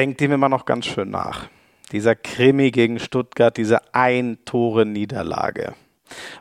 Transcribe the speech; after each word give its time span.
hängt 0.00 0.22
ihm 0.22 0.32
immer 0.32 0.48
noch 0.48 0.64
ganz 0.64 0.86
schön 0.86 1.10
nach. 1.10 1.48
Dieser 1.92 2.14
Krimi 2.14 2.70
gegen 2.70 2.98
Stuttgart, 2.98 3.54
diese 3.54 3.80
Ein-Tore-Niederlage. 3.92 5.74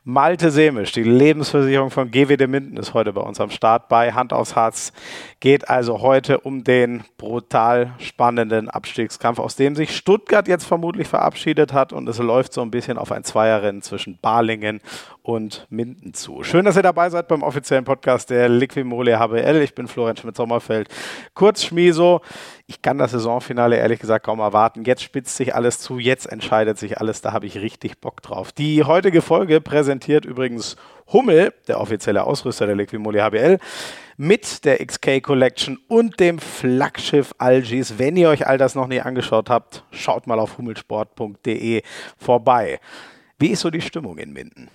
Malte 0.05 0.49
Semisch, 0.49 0.93
die 0.93 1.03
Lebensversicherung 1.03 1.91
von 1.91 2.09
GWD 2.09 2.47
Minden, 2.47 2.77
ist 2.77 2.93
heute 2.93 3.11
bei 3.11 3.21
uns 3.21 3.39
am 3.41 3.49
Start 3.49 3.89
bei 3.89 4.13
Hand 4.13 4.31
aufs 4.31 4.55
Harz. 4.55 4.93
Geht 5.41 5.69
also 5.69 5.99
heute 5.99 6.39
um 6.39 6.63
den 6.63 7.03
brutal 7.17 7.93
spannenden 7.99 8.69
Abstiegskampf, 8.69 9.39
aus 9.39 9.57
dem 9.57 9.75
sich 9.75 9.95
Stuttgart 9.95 10.47
jetzt 10.47 10.65
vermutlich 10.65 11.09
verabschiedet 11.09 11.73
hat. 11.73 11.91
Und 11.91 12.07
es 12.07 12.17
läuft 12.17 12.53
so 12.53 12.61
ein 12.61 12.71
bisschen 12.71 12.97
auf 12.97 13.11
ein 13.11 13.25
Zweierrennen 13.25 13.81
zwischen 13.81 14.17
Balingen 14.19 14.79
und 15.29 15.67
Minden 15.69 16.15
zu. 16.15 16.43
Schön, 16.43 16.65
dass 16.65 16.75
ihr 16.75 16.81
dabei 16.81 17.11
seid 17.11 17.27
beim 17.27 17.43
offiziellen 17.43 17.85
Podcast 17.85 18.31
der 18.31 18.49
Liquimole 18.49 19.19
HBL. 19.19 19.61
Ich 19.61 19.75
bin 19.75 19.87
Florian 19.87 20.17
Schmidt-Sommerfeld. 20.17 20.89
Kurz 21.35 21.63
Schmieso. 21.63 22.21
Ich 22.65 22.81
kann 22.81 22.97
das 22.97 23.11
Saisonfinale 23.11 23.77
ehrlich 23.77 23.99
gesagt 23.99 24.25
kaum 24.25 24.39
erwarten. 24.39 24.85
Jetzt 24.85 25.03
spitzt 25.03 25.37
sich 25.37 25.53
alles 25.53 25.77
zu, 25.77 25.99
jetzt 25.99 26.25
entscheidet 26.25 26.79
sich 26.79 26.97
alles. 26.97 27.21
Da 27.21 27.31
habe 27.31 27.45
ich 27.45 27.57
richtig 27.57 27.99
Bock 28.01 28.23
drauf. 28.23 28.51
Die 28.51 28.83
heutige 28.83 29.21
Folge 29.21 29.61
präsentiert 29.61 30.25
übrigens 30.25 30.77
Hummel, 31.13 31.53
der 31.67 31.79
offizielle 31.79 32.23
Ausrüster 32.23 32.65
der 32.65 32.75
Liquimole 32.75 33.23
HBL, 33.23 33.59
mit 34.17 34.65
der 34.65 34.83
XK 34.83 35.21
Collection 35.21 35.77
und 35.87 36.19
dem 36.19 36.39
Flaggschiff 36.39 37.35
Algis. 37.37 37.99
Wenn 37.99 38.17
ihr 38.17 38.29
euch 38.29 38.47
all 38.47 38.57
das 38.57 38.73
noch 38.73 38.87
nie 38.87 38.99
angeschaut 38.99 39.51
habt, 39.51 39.83
schaut 39.91 40.25
mal 40.25 40.39
auf 40.39 40.57
hummelsport.de 40.57 41.83
vorbei. 42.17 42.79
Wie 43.37 43.49
ist 43.49 43.61
so 43.61 43.69
die 43.69 43.81
Stimmung 43.81 44.17
in 44.17 44.33
Minden? 44.33 44.69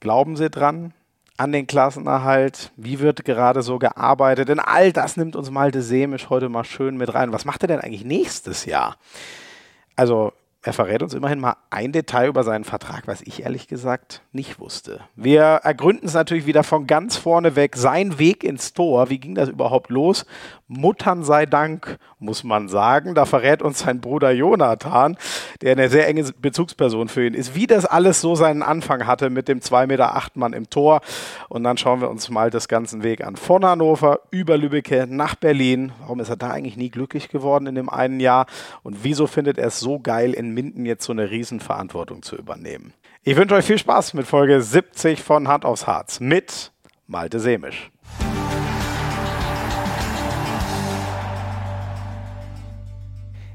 Glauben 0.00 0.36
Sie 0.36 0.50
dran? 0.50 0.94
an 1.40 1.52
den 1.52 1.66
Klassenerhalt? 1.66 2.70
Wie 2.76 3.00
wird 3.00 3.24
gerade 3.24 3.62
so 3.62 3.78
gearbeitet? 3.78 4.50
Denn 4.50 4.60
all 4.60 4.92
das 4.92 5.16
nimmt 5.16 5.36
uns 5.36 5.50
Malte 5.50 5.80
Semisch 5.80 6.28
heute 6.28 6.50
mal 6.50 6.64
schön 6.64 6.98
mit 6.98 7.14
rein. 7.14 7.32
Was 7.32 7.46
macht 7.46 7.62
er 7.62 7.68
denn 7.68 7.80
eigentlich 7.80 8.04
nächstes 8.04 8.66
Jahr? 8.66 8.98
Also 9.96 10.34
er 10.62 10.74
verrät 10.74 11.02
uns 11.02 11.14
immerhin 11.14 11.40
mal 11.40 11.56
ein 11.70 11.92
Detail 11.92 12.28
über 12.28 12.44
seinen 12.44 12.64
Vertrag, 12.64 13.06
was 13.06 13.22
ich 13.22 13.42
ehrlich 13.44 13.66
gesagt 13.66 14.20
nicht 14.32 14.60
wusste. 14.60 15.00
Wir 15.16 15.42
ergründen 15.42 16.06
es 16.06 16.12
natürlich 16.12 16.44
wieder 16.44 16.62
von 16.62 16.86
ganz 16.86 17.16
vorne 17.16 17.56
weg. 17.56 17.76
Sein 17.76 18.18
Weg 18.18 18.44
ins 18.44 18.74
Tor, 18.74 19.08
wie 19.08 19.18
ging 19.18 19.34
das 19.34 19.48
überhaupt 19.48 19.88
los? 19.88 20.26
Muttern 20.72 21.24
sei 21.24 21.46
Dank, 21.46 21.98
muss 22.20 22.44
man 22.44 22.68
sagen. 22.68 23.16
Da 23.16 23.24
verrät 23.24 23.60
uns 23.60 23.80
sein 23.80 24.00
Bruder 24.00 24.30
Jonathan, 24.30 25.16
der 25.62 25.72
eine 25.72 25.88
sehr 25.88 26.06
enge 26.06 26.30
Bezugsperson 26.40 27.08
für 27.08 27.26
ihn 27.26 27.34
ist, 27.34 27.56
wie 27.56 27.66
das 27.66 27.86
alles 27.86 28.20
so 28.20 28.36
seinen 28.36 28.62
Anfang 28.62 29.04
hatte 29.04 29.30
mit 29.30 29.48
dem 29.48 29.58
2,8 29.58 29.86
Meter 29.88 30.22
Mann 30.34 30.52
im 30.52 30.70
Tor. 30.70 31.00
Und 31.48 31.64
dann 31.64 31.76
schauen 31.76 32.00
wir 32.00 32.08
uns 32.08 32.30
mal 32.30 32.50
das 32.50 32.68
ganzen 32.68 33.02
Weg 33.02 33.24
an. 33.24 33.34
Von 33.34 33.64
Hannover 33.64 34.20
über 34.30 34.56
Lübbecke 34.56 35.08
nach 35.08 35.34
Berlin. 35.34 35.90
Warum 36.02 36.20
ist 36.20 36.28
er 36.28 36.36
da 36.36 36.50
eigentlich 36.50 36.76
nie 36.76 36.90
glücklich 36.90 37.30
geworden 37.30 37.66
in 37.66 37.74
dem 37.74 37.88
einen 37.88 38.20
Jahr? 38.20 38.46
Und 38.84 39.02
wieso 39.02 39.26
findet 39.26 39.58
er 39.58 39.66
es 39.66 39.80
so 39.80 39.98
geil, 39.98 40.34
in 40.34 40.54
Minden 40.54 40.86
jetzt 40.86 41.04
so 41.04 41.12
eine 41.12 41.32
Riesenverantwortung 41.32 42.22
zu 42.22 42.36
übernehmen? 42.36 42.92
Ich 43.24 43.34
wünsche 43.34 43.56
euch 43.56 43.64
viel 43.64 43.78
Spaß 43.78 44.14
mit 44.14 44.24
Folge 44.24 44.62
70 44.62 45.20
von 45.20 45.48
Hand 45.48 45.64
aufs 45.64 45.88
Harz 45.88 46.20
mit 46.20 46.70
Malte 47.08 47.40
Semisch. 47.40 47.90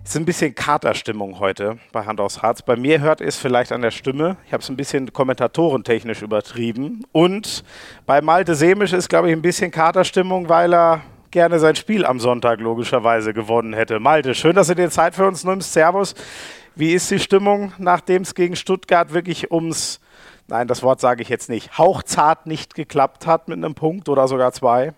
Es 0.05 0.11
ist 0.11 0.17
ein 0.17 0.25
bisschen 0.25 0.53
Katerstimmung 0.53 1.39
heute 1.39 1.79
bei 1.91 2.05
Hand 2.05 2.21
aufs 2.21 2.43
Harz. 2.43 2.61
Bei 2.61 2.75
mir 2.75 3.01
hört 3.01 3.21
ihr 3.21 3.27
es 3.27 3.37
vielleicht 3.37 3.71
an 3.71 3.81
der 3.81 3.89
Stimme. 3.89 4.37
Ich 4.45 4.53
habe 4.53 4.61
es 4.61 4.69
ein 4.69 4.77
bisschen 4.77 5.11
kommentatorentechnisch 5.11 6.21
übertrieben. 6.21 7.03
Und 7.11 7.63
bei 8.05 8.21
Malte 8.21 8.53
Semisch 8.53 8.93
ist, 8.93 9.09
glaube 9.09 9.29
ich, 9.29 9.33
ein 9.35 9.41
bisschen 9.41 9.71
Katerstimmung, 9.71 10.47
weil 10.47 10.75
er 10.75 11.01
gerne 11.31 11.57
sein 11.57 11.75
Spiel 11.75 12.05
am 12.05 12.19
Sonntag 12.19 12.59
logischerweise 12.59 13.33
gewonnen 13.33 13.73
hätte. 13.73 13.99
Malte, 13.99 14.35
schön, 14.35 14.55
dass 14.55 14.67
du 14.67 14.75
dir 14.75 14.91
Zeit 14.91 15.15
für 15.15 15.25
uns 15.25 15.43
nimmst. 15.43 15.73
Servus. 15.73 16.13
Wie 16.75 16.93
ist 16.93 17.09
die 17.09 17.19
Stimmung, 17.19 17.73
nachdem 17.79 18.21
es 18.21 18.35
gegen 18.35 18.55
Stuttgart 18.55 19.11
wirklich 19.11 19.49
ums, 19.51 19.99
nein, 20.47 20.67
das 20.67 20.83
Wort 20.83 21.01
sage 21.01 21.23
ich 21.23 21.29
jetzt 21.29 21.49
nicht, 21.49 21.79
hauchzart 21.79 22.45
nicht 22.45 22.75
geklappt 22.75 23.25
hat 23.25 23.47
mit 23.47 23.57
einem 23.57 23.73
Punkt 23.73 24.07
oder 24.07 24.27
sogar 24.27 24.51
zwei? 24.51 24.93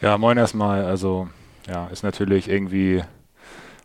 Ja, 0.00 0.16
moin 0.18 0.38
erstmal. 0.38 0.84
Also, 0.84 1.28
ja, 1.66 1.88
ist 1.88 2.04
natürlich 2.04 2.48
irgendwie 2.48 3.02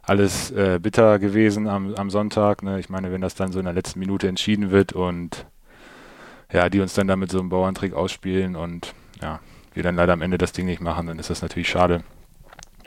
alles 0.06 0.52
äh, 0.52 0.80
bitter 0.82 1.20
gewesen 1.20 1.68
am, 1.68 1.96
am 1.96 2.10
Sonntag. 2.10 2.64
Ne? 2.64 2.80
Ich 2.80 2.90
meine, 2.90 3.12
wenn 3.12 3.22
das 3.22 3.36
dann 3.36 3.52
so 3.52 3.60
in 3.60 3.66
der 3.66 3.74
letzten 3.74 4.00
Minute 4.00 4.28
entschieden 4.28 4.72
wird 4.72 4.94
und 4.94 5.48
ja, 6.52 6.70
die 6.70 6.80
uns 6.80 6.94
dann 6.94 7.08
damit 7.08 7.32
so 7.32 7.40
einen 7.40 7.50
Bauerntrick 7.50 7.94
ausspielen 7.94 8.56
und 8.56 8.94
ja, 9.22 9.40
wir 9.74 9.84
dann 9.84 9.96
leider 9.96 10.14
am 10.14 10.22
Ende 10.22 10.38
das 10.38 10.52
Ding 10.52 10.66
nicht 10.68 10.82
machen, 10.82 11.08
dann 11.08 11.20
ist 11.20 11.30
das 11.30 11.42
natürlich 11.42 11.70
schade. 11.70 12.04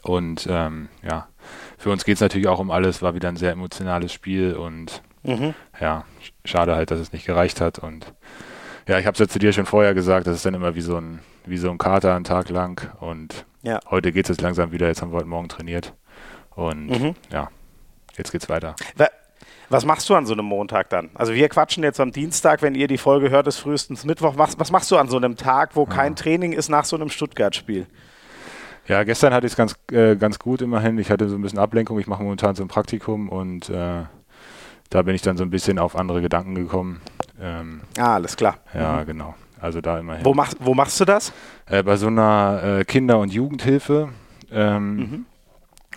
Und 0.02 0.46
ähm, 0.48 0.88
ja, 1.02 1.28
für 1.76 1.90
uns 1.90 2.04
geht 2.04 2.14
es 2.14 2.20
natürlich 2.20 2.48
auch 2.48 2.60
um 2.60 2.70
alles, 2.70 3.02
war 3.02 3.14
wieder 3.14 3.28
ein 3.28 3.36
sehr 3.36 3.52
emotionales 3.52 4.12
Spiel 4.12 4.54
und 4.54 5.02
mhm. 5.24 5.54
ja, 5.80 6.04
schade 6.44 6.76
halt, 6.76 6.90
dass 6.90 7.00
es 7.00 7.12
nicht 7.12 7.26
gereicht 7.26 7.60
hat. 7.60 7.78
Und 7.78 8.14
ja, 8.86 8.98
ich 8.98 9.06
habe 9.06 9.14
es 9.14 9.18
ja 9.18 9.28
zu 9.28 9.38
dir 9.38 9.52
schon 9.52 9.66
vorher 9.66 9.92
gesagt, 9.92 10.26
das 10.26 10.36
ist 10.36 10.46
dann 10.46 10.54
immer 10.54 10.74
wie 10.74 10.80
so 10.80 10.96
ein, 10.96 11.18
wie 11.44 11.58
so 11.58 11.70
ein 11.70 11.78
Kater 11.78 12.14
einen 12.14 12.24
Tag 12.24 12.48
lang. 12.48 12.90
Und 13.00 13.44
ja. 13.62 13.80
heute 13.90 14.12
geht 14.12 14.26
es 14.26 14.28
jetzt 14.28 14.40
langsam 14.40 14.72
wieder, 14.72 14.86
jetzt 14.86 15.02
haben 15.02 15.12
wir 15.12 15.18
heute 15.18 15.28
Morgen 15.28 15.48
trainiert. 15.48 15.94
Und 16.58 16.88
mhm. 16.88 17.14
ja, 17.30 17.50
jetzt 18.16 18.32
geht's 18.32 18.48
weiter. 18.48 18.74
Was 19.68 19.84
machst 19.84 20.08
du 20.08 20.16
an 20.16 20.26
so 20.26 20.32
einem 20.32 20.46
Montag 20.46 20.90
dann? 20.90 21.10
Also 21.14 21.32
wir 21.32 21.48
quatschen 21.48 21.84
jetzt 21.84 22.00
am 22.00 22.10
Dienstag, 22.10 22.62
wenn 22.62 22.74
ihr 22.74 22.88
die 22.88 22.98
Folge 22.98 23.30
hört, 23.30 23.46
ist 23.46 23.58
frühestens 23.58 24.04
Mittwoch. 24.04 24.34
Was, 24.36 24.58
was 24.58 24.72
machst 24.72 24.90
du 24.90 24.96
an 24.96 25.08
so 25.08 25.16
einem 25.18 25.36
Tag, 25.36 25.76
wo 25.76 25.86
kein 25.86 26.16
Training 26.16 26.52
ist 26.52 26.68
nach 26.68 26.84
so 26.84 26.96
einem 26.96 27.10
Stuttgart-Spiel? 27.10 27.86
Ja, 28.88 29.04
gestern 29.04 29.32
hatte 29.32 29.46
ich 29.46 29.52
es 29.52 29.56
ganz, 29.56 29.76
äh, 29.92 30.16
ganz 30.16 30.40
gut 30.40 30.60
immerhin. 30.60 30.98
Ich 30.98 31.10
hatte 31.10 31.28
so 31.28 31.36
ein 31.36 31.42
bisschen 31.42 31.60
Ablenkung. 31.60 32.00
Ich 32.00 32.08
mache 32.08 32.24
momentan 32.24 32.56
so 32.56 32.64
ein 32.64 32.68
Praktikum 32.68 33.28
und 33.28 33.68
äh, 33.68 34.02
da 34.90 35.02
bin 35.02 35.14
ich 35.14 35.22
dann 35.22 35.36
so 35.36 35.44
ein 35.44 35.50
bisschen 35.50 35.78
auf 35.78 35.94
andere 35.94 36.22
Gedanken 36.22 36.56
gekommen. 36.56 37.00
Ähm, 37.40 37.82
ah, 37.98 38.14
alles 38.14 38.36
klar. 38.36 38.56
Ja, 38.74 39.02
mhm. 39.02 39.06
genau. 39.06 39.34
Also 39.60 39.80
da 39.80 40.00
immerhin. 40.00 40.24
Wo, 40.24 40.34
mach, 40.34 40.54
wo 40.58 40.74
machst 40.74 40.98
du 40.98 41.04
das? 41.04 41.32
Äh, 41.66 41.84
bei 41.84 41.96
so 41.96 42.08
einer 42.08 42.78
äh, 42.80 42.84
Kinder- 42.84 43.20
und 43.20 43.32
Jugendhilfe. 43.32 44.08
Ähm, 44.50 44.96
mhm. 44.96 45.26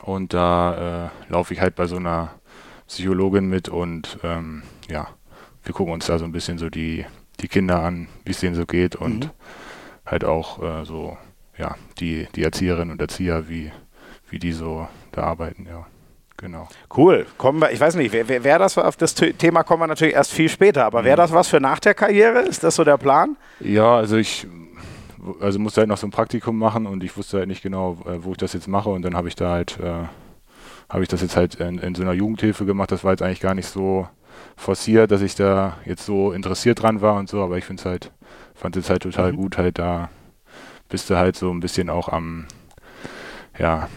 Und 0.03 0.33
da 0.33 1.09
äh, 1.29 1.31
laufe 1.31 1.53
ich 1.53 1.61
halt 1.61 1.75
bei 1.75 1.85
so 1.85 1.97
einer 1.97 2.31
Psychologin 2.87 3.47
mit 3.47 3.69
und 3.69 4.17
ähm, 4.23 4.63
ja, 4.89 5.07
wir 5.63 5.73
gucken 5.73 5.93
uns 5.93 6.07
da 6.07 6.19
so 6.19 6.25
ein 6.25 6.31
bisschen 6.31 6.57
so 6.57 6.69
die, 6.69 7.05
die 7.39 7.47
Kinder 7.47 7.81
an, 7.81 8.07
wie 8.25 8.31
es 8.31 8.39
denen 8.39 8.55
so 8.55 8.65
geht 8.65 8.95
und 8.95 9.25
mhm. 9.25 9.29
halt 10.05 10.25
auch 10.25 10.61
äh, 10.61 10.85
so, 10.85 11.17
ja, 11.57 11.75
die, 11.99 12.27
die 12.35 12.43
Erzieherinnen 12.43 12.91
und 12.91 13.01
Erzieher, 13.01 13.47
wie, 13.47 13.71
wie 14.29 14.39
die 14.39 14.51
so 14.51 14.87
da 15.11 15.23
arbeiten, 15.23 15.67
ja. 15.69 15.85
Genau. 16.37 16.67
Cool. 16.97 17.27
Kommen 17.37 17.61
wir, 17.61 17.71
ich 17.71 17.79
weiß 17.79 17.93
nicht, 17.95 18.11
wer, 18.13 18.27
wer, 18.27 18.43
wer 18.43 18.57
das 18.57 18.75
auf 18.75 18.97
das 18.97 19.13
Thema 19.13 19.61
kommen 19.61 19.83
wir 19.83 19.87
natürlich 19.87 20.15
erst 20.15 20.31
viel 20.31 20.49
später, 20.49 20.85
aber 20.85 21.03
wäre 21.03 21.15
mhm. 21.15 21.21
das 21.21 21.33
was 21.33 21.47
für 21.49 21.59
nach 21.59 21.79
der 21.79 21.93
Karriere? 21.93 22.39
Ist 22.39 22.63
das 22.63 22.75
so 22.75 22.83
der 22.83 22.97
Plan? 22.97 23.37
Ja, 23.59 23.97
also 23.97 24.17
ich 24.17 24.47
also 25.39 25.59
musste 25.59 25.81
halt 25.81 25.89
noch 25.89 25.97
so 25.97 26.07
ein 26.07 26.11
Praktikum 26.11 26.57
machen 26.57 26.85
und 26.85 27.03
ich 27.03 27.15
wusste 27.17 27.39
halt 27.39 27.47
nicht 27.47 27.61
genau, 27.61 27.97
äh, 28.05 28.23
wo 28.23 28.31
ich 28.31 28.37
das 28.37 28.53
jetzt 28.53 28.67
mache 28.67 28.89
und 28.89 29.03
dann 29.03 29.15
habe 29.15 29.27
ich 29.27 29.35
da 29.35 29.51
halt, 29.51 29.79
äh, 29.79 30.05
habe 30.89 31.03
ich 31.03 31.09
das 31.09 31.21
jetzt 31.21 31.35
halt 31.35 31.55
in, 31.55 31.77
in, 31.77 31.95
so 31.95 32.01
einer 32.01 32.13
Jugendhilfe 32.13 32.65
gemacht. 32.65 32.91
Das 32.91 33.03
war 33.03 33.11
jetzt 33.11 33.21
eigentlich 33.21 33.39
gar 33.39 33.53
nicht 33.53 33.67
so 33.67 34.07
forciert, 34.57 35.11
dass 35.11 35.21
ich 35.21 35.35
da 35.35 35.77
jetzt 35.85 36.05
so 36.05 36.31
interessiert 36.31 36.81
dran 36.81 37.01
war 37.01 37.15
und 37.15 37.29
so, 37.29 37.41
aber 37.41 37.57
ich 37.57 37.65
finde 37.65 37.81
es 37.81 37.85
halt, 37.85 38.11
fand 38.55 38.75
es 38.75 38.89
halt 38.89 39.03
total 39.03 39.31
mhm. 39.33 39.37
gut, 39.37 39.57
halt 39.57 39.79
da 39.79 40.09
bist 40.89 41.09
du 41.09 41.17
halt 41.17 41.35
so 41.35 41.51
ein 41.51 41.61
bisschen 41.61 41.89
auch 41.89 42.09
am, 42.09 42.47
ja, 43.57 43.87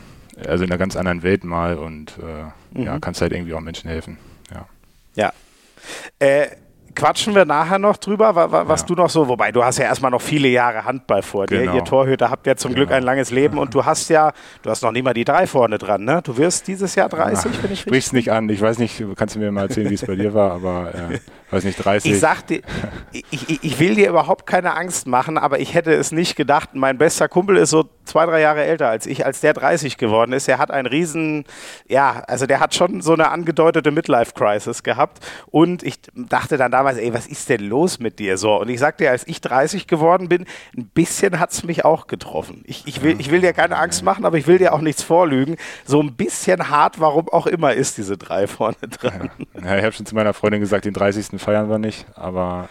also 0.47 0.65
in 0.65 0.71
einer 0.71 0.79
ganz 0.79 0.97
anderen 0.97 1.23
Welt 1.23 1.45
mal 1.45 1.77
und 1.77 2.19
äh, 2.19 2.79
mhm. 2.79 2.85
ja, 2.85 2.99
kannst 2.99 3.21
halt 3.21 3.33
irgendwie 3.33 3.55
auch 3.55 3.61
Menschen 3.61 3.89
helfen. 3.89 4.19
Ja. 4.53 4.67
Ja. 5.15 5.33
Äh, 6.19 6.49
quatschen 6.95 7.35
wir 7.35 7.45
nachher 7.45 7.79
noch 7.79 7.97
drüber, 7.97 8.35
was 8.35 8.81
ja. 8.81 8.87
du 8.87 8.95
noch 8.95 9.11
so, 9.11 9.29
wobei 9.29 9.53
du 9.53 9.65
hast 9.65 9.79
ja 9.79 9.85
erstmal 9.85 10.11
noch 10.11 10.23
viele 10.23 10.49
Jahre 10.49 10.85
Handball 10.85 11.23
vor 11.23 11.47
dir. 11.47 11.61
Genau. 11.61 11.75
Ihr 11.77 11.85
Torhüter 11.85 12.31
habt 12.31 12.47
ja 12.47 12.57
zum 12.57 12.73
genau. 12.73 12.87
Glück 12.87 12.97
ein 12.97 13.03
langes 13.03 13.31
Leben 13.31 13.59
und 13.59 13.75
du 13.75 13.85
hast 13.85 14.09
ja, 14.11 14.33
du 14.63 14.71
hast 14.71 14.83
noch 14.83 14.93
nie 14.93 15.03
mal 15.03 15.15
die 15.15 15.25
drei 15.25 15.47
vorne 15.47 15.79
dran, 15.79 16.05
ne? 16.05 16.21
Du 16.23 16.37
wirst 16.37 16.69
dieses 16.69 16.95
Jahr 16.95 17.09
30, 17.09 17.51
Ach, 17.53 17.63
wenn 17.63 17.73
ich 17.73 17.81
Sprich's 17.81 18.13
nicht 18.13 18.31
an, 18.33 18.49
ich 18.49 18.61
weiß 18.61 18.79
nicht, 18.79 19.03
kannst 19.17 19.35
du 19.35 19.39
mir 19.39 19.51
mal 19.51 19.63
erzählen, 19.63 19.91
wie 19.91 19.95
es 19.95 20.07
bei 20.07 20.17
dir 20.17 20.35
war, 20.35 20.53
aber 20.53 20.95
äh, 20.95 21.19
weiß 21.55 21.65
nicht, 21.65 21.85
30. 21.85 22.13
Ich 22.13 22.21
sag 22.21 22.47
dir, 22.47 22.61
ich, 23.13 23.25
ich, 23.31 23.65
ich, 23.65 23.79
will 23.79 23.95
dir 23.95 24.09
überhaupt 24.09 24.47
keine 24.47 24.75
Angst 24.75 25.07
machen, 25.07 25.39
aber 25.39 25.61
ich 25.61 25.75
hätte 25.75 25.93
es 25.93 26.13
nicht 26.13 26.37
gedacht. 26.37 26.71
Mein 26.75 26.99
bester 26.99 27.29
Kumpel 27.29 27.57
ist 27.57 27.71
so 27.71 27.85
zwei, 28.05 28.27
drei 28.27 28.41
Jahre 28.41 28.65
älter 28.65 28.89
als 28.89 29.07
ich, 29.07 29.25
als 29.25 29.41
der 29.41 29.55
30 29.55 29.97
geworden 29.97 30.33
ist. 30.33 30.49
Er 30.49 30.59
hat 30.59 30.71
einen 30.71 30.87
riesen, 30.87 31.45
ja, 31.89 32.23
also 32.27 32.47
der 32.47 32.61
hat 32.61 32.75
schon 32.75 33.01
so 33.01 33.13
eine 33.13 33.31
angedeutete 33.31 33.91
Midlife-Crisis 33.91 34.83
gehabt 34.83 35.25
und 35.47 35.83
ich 35.83 36.01
dachte 36.15 36.57
dann 36.57 36.75
damals, 36.85 36.99
ey, 36.99 37.15
was 37.15 37.27
ist 37.27 37.49
denn 37.49 37.63
los 37.63 37.99
mit 37.99 38.19
dir 38.19 38.37
so? 38.37 38.61
Und 38.61 38.69
ich 38.69 38.79
sagte 38.79 39.05
dir, 39.05 39.11
als 39.11 39.27
ich 39.27 39.41
30 39.41 39.87
geworden 39.87 40.29
bin, 40.29 40.45
ein 40.77 40.87
bisschen 40.89 41.41
hat 41.41 41.53
es 41.53 41.65
mich 41.65 41.85
auch 41.85 42.07
getroffen. 42.07 42.63
Ich, 42.67 42.87
ich, 42.87 43.03
will, 43.03 43.19
ich 43.19 43.31
will 43.31 43.41
dir 43.41 43.53
keine 43.53 43.77
Angst 43.77 44.03
machen, 44.03 44.25
aber 44.25 44.37
ich 44.37 44.47
will 44.47 44.59
dir 44.59 44.75
auch 44.75 44.81
nichts 44.81 45.03
vorlügen. 45.03 45.57
So 45.87 46.01
ein 46.01 46.15
bisschen 46.15 46.69
hart, 46.69 47.01
warum 47.01 47.29
auch 47.31 47.47
immer, 47.47 47.73
ist 47.73 47.97
diese 47.97 48.19
drei 48.19 48.47
vorne 48.47 48.77
dran. 48.91 49.31
Ja, 49.55 49.71
ja 49.71 49.79
ich 49.79 49.85
habe 49.85 49.93
schon 49.93 50.07
zu 50.07 50.15
meiner 50.15 50.35
Freundin 50.35 50.61
gesagt, 50.61 50.85
den 50.85 50.93
30. 50.93 51.41
feiern 51.41 51.71
wir 51.71 51.79
nicht, 51.79 52.07
aber 52.15 52.69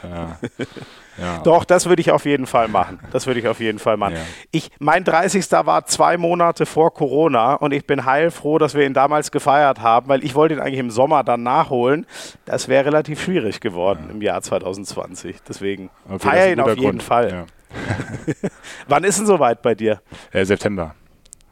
äh, 0.59 0.63
ja. 1.17 1.39
Doch, 1.43 1.65
das 1.65 1.87
würde 1.87 2.01
ich 2.01 2.11
auf 2.11 2.25
jeden 2.25 2.47
Fall 2.47 2.67
machen. 2.67 2.99
Das 3.11 3.27
würde 3.27 3.39
ich 3.39 3.47
auf 3.47 3.59
jeden 3.59 3.79
Fall 3.79 3.97
machen. 3.97 4.15
Ja. 4.15 4.21
Ich, 4.51 4.71
mein 4.79 5.03
30 5.03 5.33
31. 5.33 5.65
war 5.65 5.85
zwei 5.85 6.17
Monate 6.17 6.65
vor 6.65 6.93
Corona 6.93 7.55
und 7.55 7.73
ich 7.73 7.85
bin 7.85 8.05
heilfroh, 8.05 8.57
dass 8.57 8.73
wir 8.73 8.85
ihn 8.85 8.93
damals 8.93 9.31
gefeiert 9.31 9.81
haben, 9.81 10.07
weil 10.07 10.23
ich 10.23 10.35
wollte 10.35 10.55
ihn 10.55 10.59
eigentlich 10.59 10.79
im 10.79 10.91
Sommer 10.91 11.23
dann 11.23 11.43
nachholen. 11.43 12.05
Das 12.45 12.67
wäre 12.67 12.85
relativ 12.85 13.21
schwierig 13.21 13.59
geworden 13.61 14.05
ja. 14.07 14.13
im 14.13 14.21
Jahr 14.21 14.41
2020. 14.41 15.37
Deswegen 15.47 15.89
okay, 16.07 16.29
feier 16.29 16.51
ihn 16.51 16.59
auf 16.59 16.69
jeden 16.69 16.81
Grund. 16.81 17.03
Fall. 17.03 17.31
Ja. 17.31 17.45
Wann 18.87 19.03
ist 19.03 19.19
denn 19.19 19.25
soweit 19.25 19.61
bei 19.61 19.75
dir? 19.75 20.01
Äh, 20.31 20.45
September. 20.45 20.93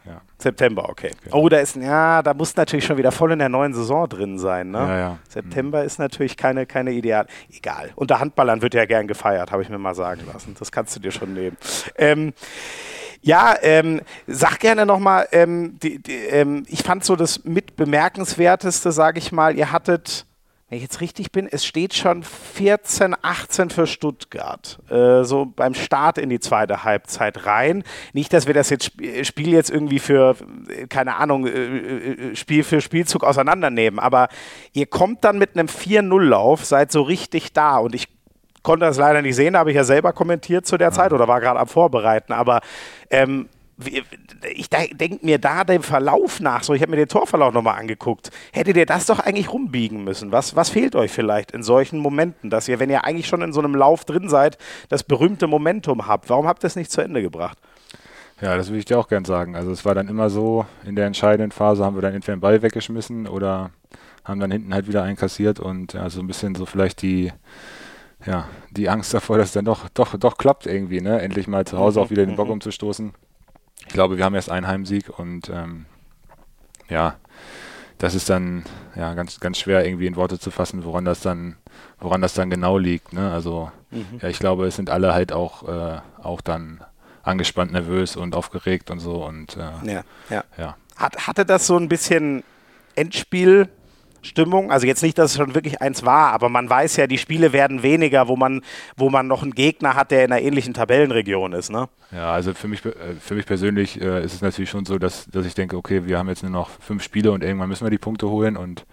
Ja. 0.06 0.22
September, 0.38 0.90
okay. 0.90 1.12
Genau. 1.24 1.38
Oh, 1.38 1.50
da 1.50 1.60
ist, 1.60 1.76
ja, 1.76 2.24
da 2.24 2.34
muss 2.34 2.56
natürlich 2.56 2.86
schon 2.86 2.98
wieder 2.98 3.12
voll 3.12 3.32
in 3.32 3.40
der 3.40 3.50
neuen 3.50 3.74
Saison 3.74 4.10
drin 4.10 4.40
sein. 4.40 4.72
Ne? 4.72 4.80
Ja, 4.80 4.98
ja. 4.98 5.20
September 5.30 5.82
mhm. 5.82 5.86
ist 5.86 6.00
natürlich 6.00 6.38
keine, 6.38 6.66
keine 6.66 6.92
Ideal. 6.92 7.28
Egal. 7.52 7.92
Unter 7.96 8.20
Handballern 8.20 8.62
wird 8.62 8.74
ja 8.74 8.86
gern 8.86 9.08
gefeiert, 9.08 9.52
habe 9.52 9.62
ich 9.62 9.70
mir 9.70 9.78
mal 9.78 9.94
sagen 9.94 10.22
lassen. 10.32 10.56
Das 10.58 10.72
kannst 10.72 10.96
du 10.96 11.00
dir 11.00 11.12
schon 11.12 11.34
nehmen. 11.34 11.58
Ähm, 11.98 12.34
ja, 13.22 13.56
ähm, 13.62 14.02
sag 14.26 14.60
gerne 14.60 14.86
nochmal, 14.86 15.28
ähm, 15.32 15.78
ähm, 16.08 16.64
ich 16.68 16.82
fand 16.82 17.06
so 17.06 17.16
das 17.16 17.44
mit 17.44 17.76
bemerkenswerteste, 17.76 18.92
sage 18.92 19.20
ich 19.20 19.32
mal, 19.32 19.56
ihr 19.56 19.72
hattet 19.72 20.26
wenn 20.72 20.78
ich 20.78 20.84
jetzt 20.84 21.02
richtig 21.02 21.34
bin, 21.34 21.50
es 21.52 21.66
steht 21.66 21.94
schon 21.94 22.24
14, 22.24 23.14
18 23.22 23.72
für 23.72 23.86
Stuttgart. 23.86 24.80
Äh, 24.90 25.26
so 25.26 25.46
beim 25.46 25.74
Start 25.74 26.18
in 26.18 26.30
die 26.30 26.40
zweite 26.40 26.86
Halbzeit 26.86 27.46
rein. 27.46 27.84
Nicht, 28.14 28.32
dass 28.32 28.48
wir 28.48 28.54
das 28.54 28.70
jetzt 28.70 28.86
Sp 28.96 29.28
Spiel 29.28 29.50
jetzt 29.50 29.70
irgendwie 29.70 30.00
für, 30.00 30.38
keine 30.88 31.18
Ahnung, 31.18 31.46
äh, 31.46 31.50
äh, 31.50 32.36
Spiel 32.38 32.64
für 32.64 32.80
Spielzug 32.80 33.26
auseinandernehmen, 33.26 34.00
aber 34.00 34.30
ihr 34.72 34.86
kommt 34.86 35.26
dann 35.26 35.38
mit 35.38 35.58
einem 35.58 35.68
4-0-Lauf, 35.68 36.64
seid 36.64 36.90
so 36.94 37.02
richtig 37.02 37.52
da 37.52 37.78
und 37.78 37.94
ich 37.94 38.08
konnte 38.64 38.86
das 38.86 38.98
leider 38.98 39.22
nicht 39.22 39.36
sehen, 39.36 39.58
habe 39.58 39.72
ich 39.72 39.76
ja 39.76 39.84
selber 39.84 40.14
kommentiert 40.14 40.66
zu 40.66 40.78
der 40.78 40.94
Zeit 40.94 41.12
oder 41.12 41.28
war 41.28 41.42
gerade 41.42 41.60
am 41.60 41.68
Vorbereiten, 41.68 42.32
aber 42.32 42.62
ähm, 43.10 43.50
ich 43.86 44.70
denke 44.70 45.26
mir 45.26 45.38
da 45.38 45.64
den 45.64 45.82
Verlauf 45.82 46.40
nach, 46.40 46.64
so 46.64 46.74
ich 46.74 46.82
habe 46.82 46.92
mir 46.92 46.98
den 46.98 47.08
Torverlauf 47.08 47.54
nochmal 47.54 47.80
angeguckt, 47.80 48.32
hättet 48.52 48.78
ihr 48.78 48.86
das 48.86 49.06
doch 49.06 49.20
eigentlich 49.20 49.52
rumbiegen 49.52 50.04
müssen. 50.04 50.32
Was, 50.32 50.56
was 50.56 50.70
fehlt 50.70 50.96
euch 50.96 51.12
vielleicht 51.12 51.52
in 51.52 51.64
solchen 51.64 52.00
Momenten, 52.00 52.50
dass 52.50 52.68
ihr, 52.68 52.80
wenn 52.80 52.90
ihr 52.90 53.06
eigentlich 53.06 53.28
schon 53.28 53.42
in 53.42 53.54
so 53.54 53.60
einem 53.60 53.76
Lauf 53.76 54.06
drin 54.06 54.30
seid, 54.30 54.58
das 54.90 55.04
berühmte 55.04 55.48
Momentum 55.48 56.08
habt? 56.08 56.30
Warum 56.30 56.48
habt 56.48 56.64
ihr 56.64 56.68
es 56.68 56.76
nicht 56.76 56.92
zu 56.92 57.02
Ende 57.02 57.22
gebracht? 57.22 57.58
Ja, 58.42 58.58
das 58.58 58.70
würde 58.70 58.80
ich 58.80 58.86
dir 58.86 58.98
auch 58.98 59.08
gern 59.08 59.26
sagen. 59.26 59.56
Also 59.56 59.72
es 59.72 59.86
war 59.86 59.94
dann 59.94 60.08
immer 60.08 60.30
so, 60.30 60.66
in 60.84 60.96
der 60.96 61.06
entscheidenden 61.06 61.52
Phase 61.52 61.86
haben 61.86 61.96
wir 61.96 62.02
dann 62.02 62.16
entweder 62.16 62.36
den 62.36 62.42
Ball 62.42 62.62
weggeschmissen 62.62 63.28
oder 63.28 63.70
haben 64.24 64.40
dann 64.40 64.52
hinten 64.52 64.74
halt 64.74 64.88
wieder 64.88 65.04
einkassiert 65.04 65.60
und 65.60 65.94
ja, 65.94 66.10
so 66.10 66.22
ein 66.22 66.28
bisschen 66.28 66.56
so 66.56 66.66
vielleicht 66.66 67.02
die, 67.04 67.32
ja, 68.26 68.48
die 68.72 68.90
Angst 68.90 69.14
davor, 69.14 69.38
dass 69.38 69.52
dann 69.52 69.66
doch, 69.66 69.90
doch, 69.90 70.18
doch 70.18 70.38
klappt 70.38 70.66
irgendwie, 70.66 71.02
ne? 71.02 71.22
Endlich 71.22 71.48
mal 71.48 71.66
zu 71.66 71.78
Hause 71.78 72.00
mhm. 72.00 72.06
auch 72.06 72.10
wieder 72.10 72.26
den 72.26 72.36
Bock 72.36 72.48
mhm. 72.48 72.54
umzustoßen 72.54 73.14
ich 73.92 73.94
glaube, 73.94 74.16
wir 74.16 74.24
haben 74.24 74.36
erst 74.36 74.50
einen 74.50 74.68
Heimsieg 74.68 75.20
und 75.20 75.50
ähm, 75.50 75.86
ja, 76.88 77.16
das 77.98 78.16
ist 78.16 78.30
dann 78.30 78.64
ja 78.96 79.14
ganz, 79.16 79.42
ganz 79.42 79.58
schwer 79.58 79.86
irgendwie 79.86 80.08
in 80.08 80.16
Worte 80.16 80.40
zu 80.40 80.50
fassen, 80.50 80.86
woran 80.86 81.04
das 81.04 81.20
dann, 81.20 81.58
woran 82.00 82.22
das 82.22 82.34
dann 82.34 82.50
genau 82.50 82.78
liegt. 82.78 83.12
Ne? 83.12 83.30
Also 83.34 83.70
mhm. 83.90 84.22
ja, 84.22 84.30
ich 84.30 84.40
glaube, 84.40 84.66
es 84.66 84.78
sind 84.78 84.90
alle 84.90 85.14
halt 85.14 85.34
auch, 85.34 85.68
äh, 85.68 86.00
auch 86.24 86.40
dann 86.40 86.86
angespannt, 87.24 87.74
nervös 87.74 88.16
und 88.16 88.34
aufgeregt 88.34 88.92
und 88.92 89.00
so 89.00 89.26
und 89.26 89.58
äh, 89.58 89.92
ja, 89.92 90.04
ja. 90.30 90.44
ja. 90.58 90.78
Hat, 90.96 91.28
hatte 91.28 91.46
das 91.46 91.68
so 91.68 91.76
ein 91.76 91.90
bisschen 91.90 92.46
Endspiel 92.96 93.68
Stimmung. 94.22 94.72
Also 94.72 94.88
jetzt 94.88 95.04
nicht, 95.04 95.18
dass 95.18 95.32
es 95.32 95.38
schon 95.38 95.56
wirklich 95.56 95.82
eins 95.82 96.06
war, 96.06 96.32
aber 96.34 96.50
man 96.50 96.70
weiß 96.70 96.98
ja, 96.98 97.08
die 97.08 97.18
Spiele 97.18 97.54
werden 97.54 97.84
weniger, 97.84 98.28
wo 98.28 98.36
man, 98.36 98.62
wo 98.96 99.10
man 99.10 99.28
noch 99.28 99.44
einen 99.44 99.54
Gegner 99.54 99.96
hat, 99.96 100.12
der 100.12 100.26
in 100.26 100.32
einer 100.32 100.42
ähnlichen 100.42 100.74
Tabellenregion 100.74 101.54
ist. 101.54 101.72
Ne? 101.72 101.90
Ja, 102.12 102.32
also 102.32 102.54
für 102.54 102.68
mich, 102.68 102.86
äh, 102.86 102.92
für 103.20 103.36
mich 103.36 103.46
persönlich 103.46 104.00
äh, 104.00 104.24
ist 104.24 104.34
es 104.34 104.42
natürlich 104.42 104.70
schon 104.70 104.86
so, 104.86 104.98
dass, 105.00 105.26
dass 105.28 105.46
ich 105.46 105.54
denke, 105.54 105.78
okay, 105.78 106.06
wir 106.06 106.18
haben 106.18 106.30
jetzt 106.30 106.44
nur 106.44 106.52
noch 106.52 106.70
fünf 106.70 107.04
Spiele 107.04 107.32
und 107.32 107.44
irgendwann 107.44 107.70
müssen 107.70 107.86
wir 107.86 107.92
die 107.92 107.98
Punkte 107.98 108.30
holen 108.30 108.58
und 108.58 108.86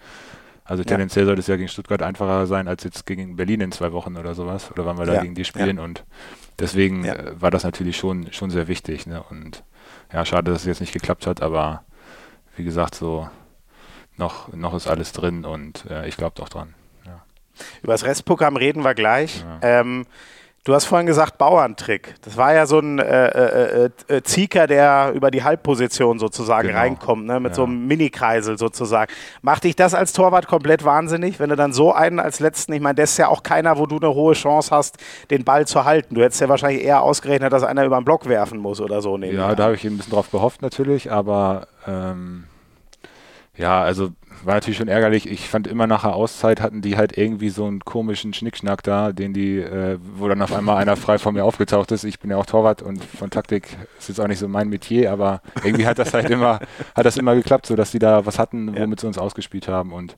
also 0.63 0.83
tendenziell 0.83 1.23
ja. 1.23 1.27
sollte 1.27 1.39
es 1.39 1.47
ja 1.47 1.55
gegen 1.55 1.67
Stuttgart 1.67 2.03
einfacher 2.03 2.45
sein 2.45 2.67
als 2.67 2.83
jetzt 2.83 3.07
gegen 3.07 3.35
Berlin 3.35 3.59
in 3.59 3.71
zwei 3.71 3.91
Wochen 3.91 4.17
oder 4.17 4.35
sowas 4.35 4.71
oder 4.71 4.85
wann 4.85 4.99
wir 4.99 5.07
da 5.07 5.15
ja. 5.15 5.21
gegen 5.21 5.33
die 5.33 5.43
spielen 5.43 5.77
ja. 5.77 5.83
und 5.83 6.05
deswegen 6.59 7.05
äh, 7.05 7.33
war 7.39 7.49
das 7.49 7.63
natürlich 7.63 7.97
schon, 7.97 8.31
schon 8.31 8.51
sehr 8.51 8.67
wichtig. 8.67 9.07
Ne? 9.07 9.23
Und 9.31 9.63
ja, 10.13 10.23
schade, 10.25 10.51
dass 10.51 10.61
es 10.61 10.67
jetzt 10.67 10.81
nicht 10.81 10.93
geklappt 10.93 11.25
hat, 11.25 11.41
aber 11.41 11.83
wie 12.55 12.63
gesagt, 12.63 12.93
so 12.93 13.27
noch, 14.19 14.53
noch 14.53 14.75
ist 14.75 14.87
alles 14.87 15.11
drin 15.13 15.45
und 15.45 15.85
äh, 15.89 16.07
ich 16.07 16.17
glaube 16.17 16.33
doch 16.35 16.49
dran. 16.49 16.75
Ja. 17.05 17.21
Über 17.81 17.93
das 17.93 18.03
Restprogramm 18.03 18.57
reden 18.57 18.83
wir 18.83 18.93
gleich. 18.93 19.43
Ja. 19.61 19.79
Ähm, 19.79 20.05
du 20.65 20.73
hast 20.73 20.85
vorhin 20.85 21.07
gesagt 21.07 21.37
Bauerntrick. 21.37 22.15
Das 22.21 22.35
war 22.35 22.53
ja 22.53 22.65
so 22.65 22.79
ein 22.79 22.99
äh, 22.99 23.27
äh, 23.27 23.85
äh, 23.85 24.15
äh 24.17 24.21
Zieker, 24.23 24.67
der 24.67 25.13
über 25.15 25.31
die 25.31 25.43
Halbposition 25.43 26.19
sozusagen 26.19 26.67
genau. 26.67 26.79
reinkommt, 26.79 27.25
ne? 27.25 27.39
mit 27.39 27.51
ja. 27.51 27.55
so 27.55 27.63
einem 27.63 27.87
Mini-Kreisel 27.87 28.57
sozusagen. 28.57 29.11
Macht 29.41 29.63
dich 29.63 29.77
das 29.77 29.93
als 29.93 30.11
Torwart 30.11 30.47
komplett 30.47 30.83
wahnsinnig, 30.83 31.39
wenn 31.39 31.49
du 31.49 31.55
dann 31.55 31.71
so 31.71 31.93
einen 31.93 32.19
als 32.19 32.41
letzten, 32.41 32.73
ich 32.73 32.81
meine, 32.81 32.95
das 32.95 33.11
ist 33.11 33.17
ja 33.17 33.29
auch 33.29 33.41
keiner, 33.41 33.77
wo 33.77 33.85
du 33.85 33.97
eine 33.97 34.13
hohe 34.13 34.33
Chance 34.33 34.75
hast, 34.75 34.97
den 35.31 35.45
Ball 35.45 35.65
zu 35.65 35.85
halten. 35.85 36.13
Du 36.15 36.21
hättest 36.21 36.41
ja 36.41 36.49
wahrscheinlich 36.49 36.83
eher 36.83 37.03
ausgerechnet, 37.03 37.53
dass 37.53 37.63
einer 37.63 37.85
über 37.85 37.97
den 37.99 38.05
Block 38.05 38.27
werfen 38.27 38.59
muss 38.59 38.81
oder 38.81 39.01
so. 39.01 39.17
Ja, 39.17 39.55
da 39.55 39.63
habe 39.63 39.75
ich 39.75 39.85
ein 39.85 39.97
bisschen 39.97 40.11
drauf 40.11 40.29
gehofft 40.29 40.61
natürlich, 40.61 41.09
aber 41.09 41.67
ähm 41.87 42.48
ja, 43.59 43.81
also 43.81 44.13
war 44.45 44.53
natürlich 44.53 44.77
schon 44.77 44.87
ärgerlich. 44.87 45.29
Ich 45.29 45.49
fand 45.49 45.67
immer 45.67 45.85
nach 45.85 46.03
der 46.03 46.15
Auszeit 46.15 46.61
hatten 46.61 46.81
die 46.81 46.95
halt 46.95 47.17
irgendwie 47.17 47.49
so 47.49 47.65
einen 47.65 47.81
komischen 47.81 48.33
Schnickschnack 48.33 48.83
da, 48.83 49.11
den 49.11 49.33
die, 49.33 49.57
äh, 49.57 49.99
wo 50.15 50.29
dann 50.29 50.41
auf 50.41 50.53
einmal 50.53 50.77
einer 50.77 50.95
frei 50.95 51.17
vor 51.17 51.33
mir 51.33 51.43
aufgetaucht 51.43 51.91
ist. 51.91 52.05
Ich 52.05 52.19
bin 52.19 52.31
ja 52.31 52.37
auch 52.37 52.45
Torwart 52.45 52.81
und 52.81 53.03
von 53.03 53.29
Taktik 53.29 53.67
ist 53.97 54.07
jetzt 54.07 54.21
auch 54.21 54.27
nicht 54.27 54.39
so 54.39 54.47
mein 54.47 54.69
Metier, 54.69 55.11
aber 55.11 55.41
irgendwie 55.61 55.85
hat 55.85 55.99
das 55.99 56.13
halt 56.13 56.29
immer, 56.29 56.61
hat 56.95 57.05
das 57.05 57.17
immer 57.17 57.35
geklappt, 57.35 57.65
so 57.65 57.75
dass 57.75 57.91
die 57.91 57.99
da 57.99 58.25
was 58.25 58.39
hatten, 58.39 58.77
womit 58.77 59.01
sie 59.01 59.07
uns 59.07 59.17
ausgespielt 59.17 59.67
haben 59.67 59.91
und 59.91 60.15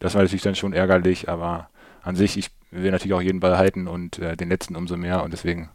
das 0.00 0.14
war 0.14 0.22
natürlich 0.22 0.42
dann 0.42 0.56
schon 0.56 0.72
ärgerlich, 0.72 1.28
aber 1.28 1.68
an 2.02 2.16
sich, 2.16 2.36
ich 2.36 2.50
will 2.72 2.90
natürlich 2.90 3.14
auch 3.14 3.22
jeden 3.22 3.38
Ball 3.38 3.56
halten 3.56 3.86
und 3.86 4.18
äh, 4.18 4.36
den 4.36 4.48
letzten 4.48 4.74
umso 4.74 4.96
mehr 4.96 5.22
und 5.22 5.32
deswegen, 5.32 5.70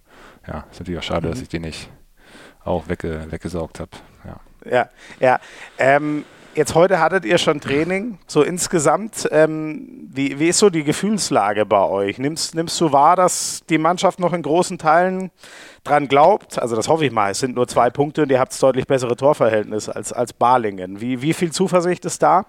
ja, 0.45 0.65
ist 0.69 0.81
natürlich 0.81 0.99
auch 0.99 1.03
schade, 1.03 1.27
mhm. 1.27 1.31
dass 1.31 1.41
ich 1.41 1.47
den 1.47 1.61
nicht 1.61 1.89
auch 2.65 2.89
wegge 2.89 3.27
weggesaugt 3.29 3.79
habe. 3.79 3.91
Ja, 4.25 4.39
ja. 4.69 4.89
ja. 5.19 5.39
Ähm, 5.77 6.25
Jetzt 6.55 6.73
heute 6.73 7.01
hattet 7.01 7.25
ihr 7.25 7.37
schon 7.37 7.59
Training, 7.59 8.17
so 8.27 8.41
insgesamt. 8.41 9.27
Ähm, 9.31 10.07
wie, 10.09 10.39
wie 10.39 10.47
ist 10.47 10.59
so 10.59 10.69
die 10.69 10.85
Gefühlslage 10.85 11.65
bei 11.65 11.83
euch? 11.83 12.17
Nimmst, 12.17 12.55
nimmst 12.55 12.79
du 12.79 12.93
wahr, 12.93 13.17
dass 13.17 13.63
die 13.69 13.77
Mannschaft 13.77 14.19
noch 14.19 14.31
in 14.31 14.41
großen 14.41 14.77
Teilen 14.77 15.31
dran 15.83 16.07
glaubt? 16.07 16.57
Also 16.57 16.77
das 16.77 16.87
hoffe 16.87 17.05
ich 17.05 17.11
mal. 17.11 17.31
Es 17.31 17.39
sind 17.39 17.55
nur 17.55 17.67
zwei 17.67 17.89
Punkte 17.89 18.23
und 18.23 18.31
ihr 18.31 18.39
habt 18.39 18.63
deutlich 18.63 18.87
bessere 18.87 19.17
Torverhältnisse 19.17 19.93
als, 19.93 20.13
als 20.13 20.31
Balingen. 20.31 21.01
Wie, 21.01 21.21
wie 21.21 21.33
viel 21.33 21.51
Zuversicht 21.51 22.05
ist 22.05 22.23
da? 22.23 22.45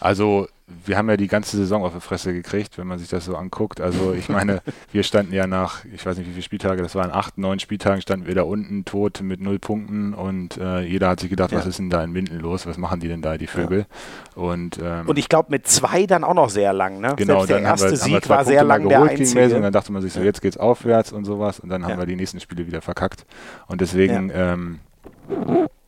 Also 0.00 0.48
wir 0.84 0.98
haben 0.98 1.08
ja 1.08 1.16
die 1.16 1.28
ganze 1.28 1.56
Saison 1.56 1.84
auf 1.84 1.94
die 1.94 2.00
Fresse 2.00 2.32
gekriegt, 2.32 2.76
wenn 2.76 2.88
man 2.88 2.98
sich 2.98 3.08
das 3.08 3.24
so 3.24 3.36
anguckt. 3.36 3.80
Also 3.80 4.12
ich 4.12 4.28
meine, 4.28 4.62
wir 4.92 5.04
standen 5.04 5.32
ja 5.32 5.46
nach, 5.46 5.84
ich 5.84 6.04
weiß 6.04 6.18
nicht 6.18 6.26
wie 6.26 6.32
viele 6.32 6.42
Spieltage, 6.42 6.82
das 6.82 6.96
waren 6.96 7.12
acht, 7.12 7.38
neun 7.38 7.60
Spieltagen, 7.60 8.02
standen 8.02 8.26
wir 8.26 8.34
da 8.34 8.42
unten 8.42 8.84
tot 8.84 9.20
mit 9.22 9.40
null 9.40 9.60
Punkten 9.60 10.12
und 10.12 10.56
äh, 10.58 10.80
jeder 10.80 11.08
hat 11.08 11.20
sich 11.20 11.30
gedacht, 11.30 11.52
ja. 11.52 11.58
was 11.58 11.66
ist 11.66 11.78
denn 11.78 11.88
da 11.88 12.02
in 12.02 12.10
Minden 12.10 12.40
los? 12.40 12.66
Was 12.66 12.78
machen 12.78 12.98
die 12.98 13.06
denn 13.06 13.22
da, 13.22 13.38
die 13.38 13.46
Vögel? 13.46 13.86
Ja. 14.34 14.42
Und, 14.42 14.80
ähm, 14.82 15.08
und 15.08 15.18
ich 15.18 15.28
glaube 15.28 15.50
mit 15.50 15.68
zwei 15.68 16.06
dann 16.06 16.24
auch 16.24 16.34
noch 16.34 16.50
sehr 16.50 16.72
lang, 16.72 17.00
ne? 17.00 17.14
Genau, 17.16 17.46
Selbst 17.46 17.50
der 17.50 17.60
erste 17.60 17.90
wir, 17.90 17.96
Sieg 17.96 18.28
war 18.28 18.44
sehr 18.44 18.64
lang 18.64 18.88
der 18.88 19.02
einzige. 19.02 19.56
Und 19.56 19.62
dann 19.62 19.72
dachte 19.72 19.92
man 19.92 20.02
sich 20.02 20.12
so, 20.12 20.20
jetzt 20.20 20.42
geht's 20.42 20.56
aufwärts 20.56 21.12
und 21.12 21.24
sowas 21.24 21.60
und 21.60 21.68
dann 21.68 21.84
haben 21.84 21.98
wir 21.98 22.06
die 22.06 22.16
nächsten 22.16 22.40
Spiele 22.40 22.66
wieder 22.66 22.80
verkackt. 22.80 23.24
Und 23.68 23.80
deswegen, 23.80 24.32
ähm, 24.34 24.80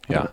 ja, 0.09 0.31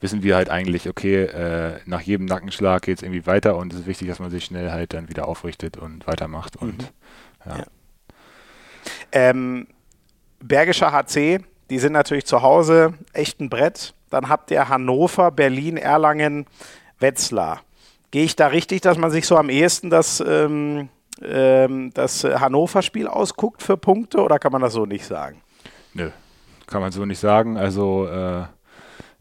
wissen 0.00 0.22
wir 0.22 0.36
halt 0.36 0.48
eigentlich, 0.50 0.88
okay, 0.88 1.24
äh, 1.24 1.78
nach 1.84 2.00
jedem 2.00 2.26
Nackenschlag 2.26 2.82
geht 2.82 2.98
es 2.98 3.02
irgendwie 3.02 3.26
weiter 3.26 3.56
und 3.56 3.72
es 3.72 3.80
ist 3.80 3.86
wichtig, 3.86 4.08
dass 4.08 4.18
man 4.18 4.30
sich 4.30 4.44
schnell 4.44 4.70
halt 4.70 4.94
dann 4.94 5.08
wieder 5.08 5.28
aufrichtet 5.28 5.76
und 5.76 6.06
weitermacht. 6.06 6.56
Und 6.56 6.82
mhm. 6.82 6.88
ja. 7.46 7.58
ja. 7.58 7.66
Ähm, 9.12 9.66
Bergischer 10.42 10.92
HC, 10.92 11.40
die 11.68 11.78
sind 11.78 11.92
natürlich 11.92 12.24
zu 12.24 12.42
Hause 12.42 12.94
echt 13.12 13.40
ein 13.40 13.50
Brett. 13.50 13.94
Dann 14.08 14.28
habt 14.28 14.50
ihr 14.50 14.68
Hannover, 14.68 15.30
Berlin, 15.30 15.76
Erlangen, 15.76 16.46
Wetzlar. 16.98 17.60
Gehe 18.10 18.24
ich 18.24 18.34
da 18.36 18.48
richtig, 18.48 18.80
dass 18.80 18.98
man 18.98 19.10
sich 19.10 19.26
so 19.26 19.36
am 19.36 19.50
ehesten 19.50 19.90
das, 19.90 20.20
ähm, 20.26 20.88
ähm, 21.22 21.92
das 21.94 22.24
Hannover-Spiel 22.24 23.06
ausguckt 23.06 23.62
für 23.62 23.76
Punkte 23.76 24.20
oder 24.22 24.38
kann 24.38 24.50
man 24.50 24.62
das 24.62 24.72
so 24.72 24.86
nicht 24.86 25.04
sagen? 25.04 25.42
Nö, 25.94 26.10
kann 26.66 26.80
man 26.80 26.90
so 26.90 27.04
nicht 27.04 27.20
sagen. 27.20 27.56
Also 27.56 28.08
äh, 28.08 28.44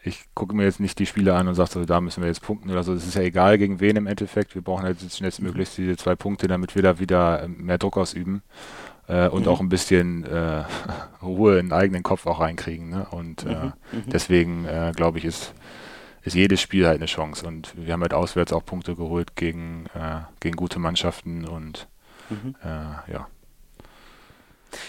ich 0.03 0.25
gucke 0.34 0.56
mir 0.56 0.63
jetzt 0.63 0.79
nicht 0.79 0.98
die 1.00 1.06
Spiele 1.06 1.36
an 1.36 1.48
und 1.48 1.56
sage 1.56 1.72
so, 1.72 1.86
da 1.86 2.00
müssen 2.00 2.22
wir 2.22 2.27
jetzt 2.27 2.41
punkten 2.41 2.70
oder 2.70 2.84
so. 2.84 2.94
Es 2.94 3.06
ist 3.06 3.15
ja 3.15 3.22
egal, 3.22 3.58
gegen 3.58 3.79
wen 3.79 3.98
im 3.98 4.08
Endeffekt. 4.08 4.56
Wir 4.56 4.62
brauchen 4.62 4.84
halt 4.84 5.01
jetzt 5.01 5.18
schnellstmöglichst 5.18 5.77
diese 5.77 5.98
zwei 5.98 6.15
Punkte, 6.15 6.48
damit 6.48 6.75
wir 6.75 6.82
da 6.82 7.00
wieder 7.00 7.44
ähm, 7.44 7.58
mehr 7.65 7.77
Druck 7.77 7.98
ausüben 7.98 8.41
äh, 9.08 9.27
und 9.27 9.44
mhm. 9.44 9.48
auch 9.50 9.60
ein 9.60 9.70
bisschen 9.70 10.25
äh, 10.25 10.63
Ruhe 11.22 11.60
in 11.60 11.68
den 11.68 11.74
eigenen 11.74 12.03
Kopf 12.03 12.27
auch 12.27 12.39
reinkriegen. 12.39 12.89
Ne? 12.89 13.08
Und 13.12 13.46
äh, 13.46 13.56
mhm. 13.56 13.74
mhm. 13.91 14.03
deswegen 14.08 14.65
äh, 14.65 14.94
glaube 14.96 15.18
ich, 15.18 15.25
ist, 15.25 15.53
ist 16.24 16.36
jedes 16.36 16.62
Spiel 16.62 16.88
halt 16.88 16.98
eine 16.98 17.08
Chance. 17.08 17.46
Und 17.46 17.74
wir 17.75 17.91
haben 17.91 18.01
halt 18.01 18.13
auswärts 18.13 18.53
auch 18.53 18.65
Punkte 18.65 18.96
geholt 18.96 19.36
gegen, 19.36 19.88
äh, 19.96 20.22
gegen 20.39 20.56
gute 20.56 20.79
Mannschaften 20.79 21.46
und 21.46 21.88
mhm. 22.29 22.56
Äh, 22.63 23.12
ja. 23.12 23.27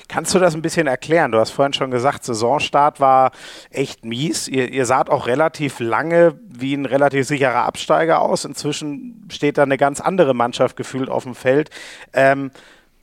Kannst 0.09 0.35
du 0.35 0.39
das 0.39 0.55
ein 0.55 0.63
bisschen 0.63 0.87
erklären? 0.87 1.33
Du 1.33 1.39
hast 1.39 1.51
vorhin 1.51 1.73
schon 1.73 1.91
gesagt, 1.91 2.25
Saisonstart 2.25 3.01
war 3.01 3.33
echt 3.71 4.05
mies. 4.05 4.49
Ihr, 4.49 4.71
ihr 4.71 4.87
saht 4.87 5.11
auch 5.11 5.27
relativ 5.27 5.81
lange 5.81 6.39
wie 6.49 6.75
ein 6.75 6.87
relativ 6.87 7.27
sicherer 7.27 7.65
Absteiger 7.65 8.21
aus. 8.21 8.45
Inzwischen 8.45 9.27
steht 9.31 9.59
da 9.59 9.63
eine 9.63 9.79
ganz 9.79 10.01
andere 10.01 10.35
Mannschaft 10.35 10.77
gefühlt 10.77 11.09
auf 11.09 11.25
dem 11.25 11.35
Feld. 11.35 11.71
Ähm, 12.13 12.51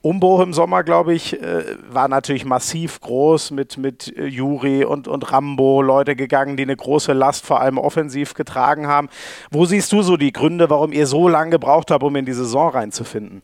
Umbruch 0.07 0.39
im 0.41 0.53
Sommer, 0.53 0.84
glaube 0.84 1.13
ich, 1.13 1.41
äh, 1.41 1.63
war 1.89 2.07
natürlich 2.07 2.46
massiv 2.46 3.01
groß 3.01 3.51
mit, 3.51 3.77
mit 3.77 4.15
äh, 4.15 4.25
Juri 4.25 4.86
und, 4.86 5.07
und 5.07 5.31
Rambo, 5.31 5.81
Leute 5.81 6.15
gegangen, 6.15 6.55
die 6.55 6.63
eine 6.63 6.75
große 6.75 7.13
Last 7.13 7.46
vor 7.46 7.60
allem 7.60 7.77
offensiv 7.77 8.34
getragen 8.34 8.88
haben. 8.88 9.10
Wo 9.51 9.65
siehst 9.65 9.91
du 9.91 10.03
so 10.03 10.15
die 10.15 10.31
Gründe, 10.31 10.69
warum 10.69 10.93
ihr 10.93 11.07
so 11.07 11.27
lange 11.27 11.51
gebraucht 11.51 11.91
habt, 11.91 12.03
um 12.03 12.15
in 12.15 12.25
die 12.25 12.34
Saison 12.34 12.69
reinzufinden? 12.69 13.41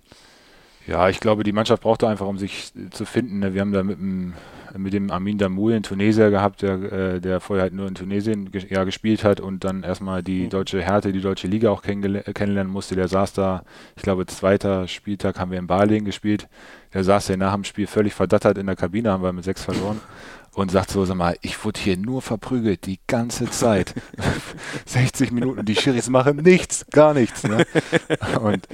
Ja, 0.85 1.07
ich 1.07 1.19
glaube, 1.19 1.43
die 1.43 1.53
Mannschaft 1.53 1.83
brauchte 1.83 2.07
einfach, 2.07 2.27
um 2.27 2.37
sich 2.37 2.73
zu 2.91 3.05
finden. 3.05 3.39
Ne? 3.39 3.53
Wir 3.53 3.61
haben 3.61 3.71
da 3.71 3.83
mit 3.83 3.99
dem, 3.99 4.33
mit 4.75 4.91
dem 4.91 5.11
Amin 5.11 5.37
Damoul 5.37 5.73
in 5.73 5.83
Tunesier 5.83 6.29
gehabt, 6.29 6.61
der, 6.61 6.73
äh, 6.91 7.21
der 7.21 7.39
vorher 7.39 7.63
halt 7.63 7.73
nur 7.73 7.87
in 7.87 7.95
Tunesien 7.95 8.49
ja, 8.69 8.83
gespielt 8.83 9.23
hat 9.23 9.39
und 9.39 9.63
dann 9.63 9.83
erstmal 9.83 10.23
die 10.23 10.45
mhm. 10.45 10.49
deutsche 10.49 10.81
Härte, 10.81 11.13
die 11.13 11.21
deutsche 11.21 11.47
Liga 11.47 11.69
auch 11.69 11.83
kennenlernen 11.83 12.71
musste. 12.71 12.95
Der 12.95 13.07
saß 13.07 13.33
da, 13.33 13.63
ich 13.95 14.03
glaube, 14.03 14.25
zweiter 14.25 14.87
Spieltag 14.87 15.39
haben 15.39 15.51
wir 15.51 15.59
in 15.59 15.67
Balingen 15.67 16.05
gespielt. 16.05 16.49
Der 16.93 17.03
saß 17.03 17.29
ja 17.29 17.37
nach 17.37 17.53
dem 17.53 17.63
Spiel 17.63 17.87
völlig 17.87 18.13
verdattert 18.13 18.57
in 18.57 18.65
der 18.65 18.75
Kabine, 18.75 19.11
haben 19.11 19.23
wir 19.23 19.31
mit 19.31 19.45
sechs 19.45 19.63
verloren. 19.63 20.01
und 20.53 20.69
sagt 20.69 20.91
so, 20.91 21.05
sag 21.05 21.15
mal, 21.15 21.35
ich 21.41 21.63
wurde 21.63 21.79
hier 21.79 21.97
nur 21.97 22.21
verprügelt, 22.21 22.85
die 22.85 22.99
ganze 23.07 23.49
Zeit. 23.49 23.95
60 24.85 25.31
Minuten, 25.31 25.65
die 25.65 25.75
Schiris 25.75 26.09
machen 26.09 26.37
nichts, 26.37 26.85
gar 26.91 27.13
nichts. 27.13 27.43
Ne? 27.43 27.65
Und 28.39 28.67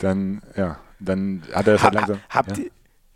dann, 0.00 0.42
ja, 0.56 0.78
dann 1.04 1.42
hat 1.52 1.66
er 1.66 1.74
es 1.74 1.82
halt 1.82 1.94
langsam. 1.94 2.20
Habt, 2.30 2.58
ja. 2.58 2.64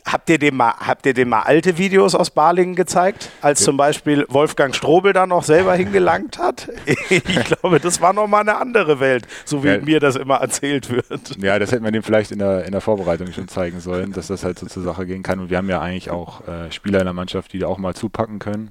habt, 0.04 0.30
ihr 0.30 0.38
dem 0.38 0.56
mal, 0.56 0.74
habt 0.78 1.06
ihr 1.06 1.14
dem 1.14 1.28
mal 1.28 1.42
alte 1.42 1.78
Videos 1.78 2.14
aus 2.14 2.30
Balingen 2.30 2.74
gezeigt, 2.74 3.30
als 3.40 3.62
zum 3.62 3.76
Beispiel 3.76 4.26
Wolfgang 4.28 4.74
Strobel 4.74 5.12
da 5.12 5.26
noch 5.26 5.44
selber 5.44 5.74
hingelangt 5.74 6.38
hat? 6.38 6.68
ich 7.08 7.22
glaube, 7.22 7.80
das 7.80 8.00
war 8.00 8.12
nochmal 8.12 8.42
eine 8.42 8.56
andere 8.56 9.00
Welt, 9.00 9.26
so 9.44 9.62
wie 9.64 9.68
ja. 9.68 9.78
mir 9.78 10.00
das 10.00 10.16
immer 10.16 10.36
erzählt 10.36 10.90
wird. 10.90 11.36
Ja, 11.42 11.58
das 11.58 11.72
hätte 11.72 11.82
man 11.82 11.92
dem 11.92 12.02
vielleicht 12.02 12.32
in 12.32 12.38
der, 12.38 12.64
in 12.64 12.72
der 12.72 12.80
Vorbereitung 12.80 13.32
schon 13.32 13.48
zeigen 13.48 13.80
sollen, 13.80 14.12
dass 14.12 14.28
das 14.28 14.44
halt 14.44 14.58
so 14.58 14.66
zur 14.66 14.82
Sache 14.82 15.06
gehen 15.06 15.22
kann. 15.22 15.40
Und 15.40 15.50
wir 15.50 15.58
haben 15.58 15.70
ja 15.70 15.80
eigentlich 15.80 16.10
auch 16.10 16.46
äh, 16.46 16.70
Spieler 16.70 17.00
in 17.00 17.06
der 17.06 17.14
Mannschaft, 17.14 17.52
die 17.52 17.58
da 17.58 17.66
auch 17.66 17.78
mal 17.78 17.94
zupacken 17.94 18.38
können. 18.38 18.70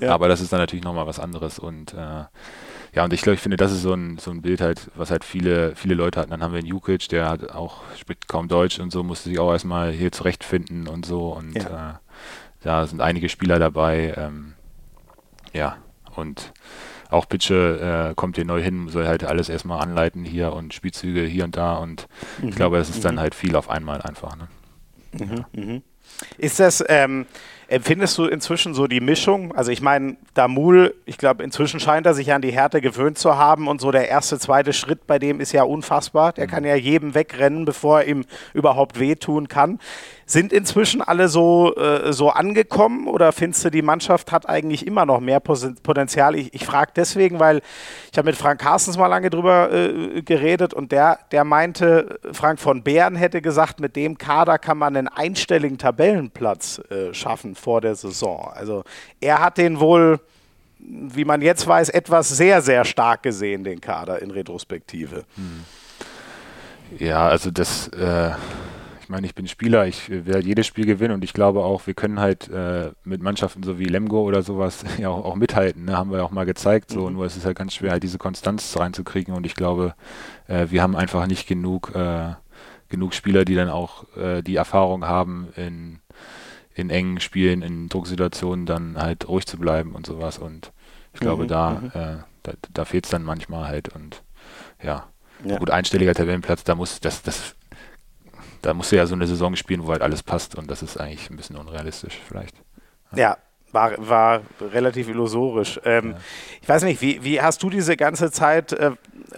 Ja. 0.00 0.12
Aber 0.12 0.28
das 0.28 0.40
ist 0.40 0.52
dann 0.52 0.60
natürlich 0.60 0.84
nochmal 0.84 1.06
was 1.06 1.18
anderes 1.18 1.58
und 1.58 1.94
äh, 1.94 2.24
ja, 2.96 3.04
und 3.04 3.12
ich 3.12 3.20
glaube, 3.20 3.34
ich 3.34 3.42
finde, 3.42 3.58
das 3.58 3.72
ist 3.72 3.82
so 3.82 3.92
ein, 3.92 4.16
so 4.16 4.30
ein 4.30 4.40
Bild 4.40 4.62
halt, 4.62 4.90
was 4.94 5.10
halt 5.10 5.22
viele, 5.22 5.76
viele 5.76 5.94
Leute 5.94 6.18
hatten. 6.18 6.30
Dann 6.30 6.42
haben 6.42 6.52
wir 6.52 6.60
einen 6.60 6.66
Jukic, 6.66 7.10
der 7.10 7.28
hat 7.28 7.50
auch, 7.50 7.82
spricht 7.94 8.26
kaum 8.26 8.48
Deutsch 8.48 8.80
und 8.80 8.90
so, 8.90 9.02
musste 9.02 9.28
sich 9.28 9.38
auch 9.38 9.52
erstmal 9.52 9.92
hier 9.92 10.10
zurechtfinden 10.12 10.88
und 10.88 11.04
so. 11.04 11.28
Und 11.28 11.56
ja. 11.56 11.90
äh, 11.90 11.94
da 12.62 12.86
sind 12.86 13.02
einige 13.02 13.28
Spieler 13.28 13.58
dabei. 13.58 14.14
Ähm, 14.16 14.54
ja, 15.52 15.76
und 16.14 16.54
auch 17.10 17.28
Pitsche 17.28 18.12
äh, 18.12 18.14
kommt 18.14 18.36
hier 18.36 18.46
neu 18.46 18.62
hin, 18.62 18.88
soll 18.88 19.06
halt 19.06 19.24
alles 19.24 19.50
erstmal 19.50 19.82
anleiten 19.82 20.24
hier 20.24 20.54
und 20.54 20.72
Spielzüge 20.72 21.20
hier 21.20 21.44
und 21.44 21.54
da. 21.54 21.74
Und 21.74 22.08
mhm. 22.40 22.48
ich 22.48 22.56
glaube, 22.56 22.78
das 22.78 22.88
ist 22.88 23.00
mhm. 23.00 23.02
dann 23.02 23.20
halt 23.20 23.34
viel 23.34 23.56
auf 23.56 23.68
einmal 23.68 24.00
einfach. 24.00 24.36
Ne? 24.36 24.48
Mhm. 25.12 25.36
Ja. 25.36 25.46
Mhm. 25.52 25.82
Ist 26.38 26.60
das, 26.60 26.82
ähm, 26.88 27.26
Empfindest 27.68 28.16
du 28.16 28.26
inzwischen 28.26 28.74
so 28.74 28.86
die 28.86 29.00
Mischung? 29.00 29.52
Also 29.56 29.72
ich 29.72 29.80
meine, 29.80 30.16
Damul, 30.34 30.94
ich 31.04 31.18
glaube, 31.18 31.42
inzwischen 31.42 31.80
scheint 31.80 32.06
er 32.06 32.14
sich 32.14 32.32
an 32.32 32.40
die 32.40 32.52
Härte 32.52 32.80
gewöhnt 32.80 33.18
zu 33.18 33.36
haben 33.36 33.66
und 33.66 33.80
so 33.80 33.90
der 33.90 34.08
erste, 34.08 34.38
zweite 34.38 34.72
Schritt 34.72 35.08
bei 35.08 35.18
dem 35.18 35.40
ist 35.40 35.50
ja 35.50 35.64
unfassbar. 35.64 36.32
Der 36.32 36.46
mhm. 36.46 36.50
kann 36.50 36.64
ja 36.64 36.76
jedem 36.76 37.14
wegrennen, 37.14 37.64
bevor 37.64 38.02
er 38.02 38.08
ihm 38.08 38.24
überhaupt 38.54 39.00
wehtun 39.00 39.48
kann. 39.48 39.80
Sind 40.28 40.52
inzwischen 40.52 41.02
alle 41.02 41.28
so, 41.28 41.72
äh, 41.76 42.12
so 42.12 42.30
angekommen 42.30 43.06
oder 43.06 43.30
findest 43.30 43.64
du, 43.64 43.70
die 43.70 43.82
Mannschaft 43.82 44.32
hat 44.32 44.48
eigentlich 44.48 44.84
immer 44.84 45.06
noch 45.06 45.20
mehr 45.20 45.38
Potenzial? 45.38 46.34
Ich, 46.34 46.52
ich 46.52 46.66
frage 46.66 46.90
deswegen, 46.96 47.38
weil 47.38 47.62
ich 48.10 48.18
habe 48.18 48.26
mit 48.26 48.36
Frank 48.36 48.60
Carstens 48.60 48.98
mal 48.98 49.06
lange 49.06 49.30
drüber 49.30 49.70
äh, 49.70 50.22
geredet 50.22 50.74
und 50.74 50.90
der, 50.90 51.20
der 51.30 51.44
meinte, 51.44 52.18
Frank 52.32 52.58
von 52.58 52.82
Bären 52.82 53.14
hätte 53.14 53.40
gesagt, 53.40 53.78
mit 53.78 53.94
dem 53.94 54.18
Kader 54.18 54.58
kann 54.58 54.78
man 54.78 54.96
einen 54.96 55.06
einstelligen 55.06 55.78
Tabellenplatz 55.78 56.80
äh, 56.90 57.14
schaffen 57.14 57.54
vor 57.54 57.80
der 57.80 57.94
Saison. 57.94 58.50
Also 58.52 58.82
er 59.20 59.40
hat 59.40 59.58
den 59.58 59.78
wohl, 59.78 60.18
wie 60.80 61.24
man 61.24 61.40
jetzt 61.40 61.68
weiß, 61.68 61.90
etwas 61.90 62.30
sehr, 62.30 62.62
sehr 62.62 62.84
stark 62.84 63.22
gesehen, 63.22 63.62
den 63.62 63.80
Kader 63.80 64.20
in 64.20 64.32
Retrospektive. 64.32 65.24
Hm. 65.36 65.64
Ja, 66.98 67.28
also 67.28 67.52
das 67.52 67.88
äh, 67.88 68.32
ich 69.06 69.10
meine, 69.10 69.24
ich 69.24 69.36
bin 69.36 69.46
Spieler, 69.46 69.86
ich 69.86 70.10
werde 70.10 70.44
jedes 70.44 70.66
Spiel 70.66 70.84
gewinnen 70.84 71.14
und 71.14 71.22
ich 71.22 71.32
glaube 71.32 71.62
auch, 71.62 71.86
wir 71.86 71.94
können 71.94 72.18
halt 72.18 72.48
äh, 72.48 72.90
mit 73.04 73.22
Mannschaften 73.22 73.62
so 73.62 73.78
wie 73.78 73.84
Lemgo 73.84 74.20
oder 74.22 74.42
sowas 74.42 74.84
ja 74.98 75.10
auch, 75.10 75.24
auch 75.24 75.36
mithalten. 75.36 75.84
Ne? 75.84 75.96
Haben 75.96 76.10
wir 76.10 76.24
auch 76.24 76.32
mal 76.32 76.44
gezeigt. 76.44 76.90
So, 76.90 77.06
mhm. 77.06 77.14
nur 77.14 77.24
es 77.24 77.36
ist 77.36 77.46
halt 77.46 77.56
ganz 77.56 77.72
schwer, 77.72 77.92
halt 77.92 78.02
diese 78.02 78.18
Konstanz 78.18 78.76
reinzukriegen 78.76 79.32
und 79.32 79.46
ich 79.46 79.54
glaube, 79.54 79.94
äh, 80.48 80.66
wir 80.70 80.82
haben 80.82 80.96
einfach 80.96 81.28
nicht 81.28 81.46
genug, 81.46 81.94
äh, 81.94 82.32
genug 82.88 83.14
Spieler, 83.14 83.44
die 83.44 83.54
dann 83.54 83.68
auch 83.68 84.06
äh, 84.16 84.42
die 84.42 84.56
Erfahrung 84.56 85.04
haben 85.04 85.50
in 85.54 86.00
in 86.74 86.90
engen 86.90 87.20
Spielen, 87.20 87.62
in 87.62 87.88
Drucksituationen 87.88 88.66
dann 88.66 88.98
halt 88.98 89.28
ruhig 89.28 89.46
zu 89.46 89.56
bleiben 89.56 89.94
und 89.94 90.04
sowas. 90.04 90.36
Und 90.36 90.72
ich 91.14 91.20
glaube, 91.20 91.44
mhm, 91.44 91.48
da, 91.48 91.70
mhm. 91.70 91.86
äh, 91.94 92.16
da, 92.42 92.52
da 92.72 92.84
fehlt 92.84 93.04
es 93.04 93.12
dann 93.12 93.22
manchmal 93.22 93.68
halt. 93.68 93.88
Und 93.88 94.24
ja, 94.82 95.06
ja. 95.44 95.58
gut, 95.58 95.70
einstelliger 95.70 96.12
Tabellenplatz, 96.12 96.64
da 96.64 96.74
muss, 96.74 96.98
das, 96.98 97.22
das 97.22 97.54
da 98.66 98.74
musst 98.74 98.90
du 98.90 98.96
ja 98.96 99.06
so 99.06 99.14
eine 99.14 99.26
Saison 99.28 99.54
spielen, 99.54 99.86
wo 99.86 99.92
halt 99.92 100.02
alles 100.02 100.24
passt 100.24 100.56
und 100.56 100.68
das 100.68 100.82
ist 100.82 100.98
eigentlich 100.98 101.30
ein 101.30 101.36
bisschen 101.36 101.56
unrealistisch 101.56 102.18
vielleicht. 102.26 102.56
Ja, 103.12 103.18
ja 103.18 103.36
war, 103.72 103.92
war 103.98 104.40
relativ 104.72 105.08
illusorisch. 105.08 105.78
Ähm, 105.84 106.12
ja. 106.12 106.16
Ich 106.62 106.68
weiß 106.68 106.82
nicht, 106.84 107.00
wie, 107.02 107.22
wie 107.22 107.40
hast 107.40 107.62
du 107.62 107.70
diese 107.70 107.96
ganze 107.96 108.30
Zeit 108.30 108.72
äh, 108.72 108.92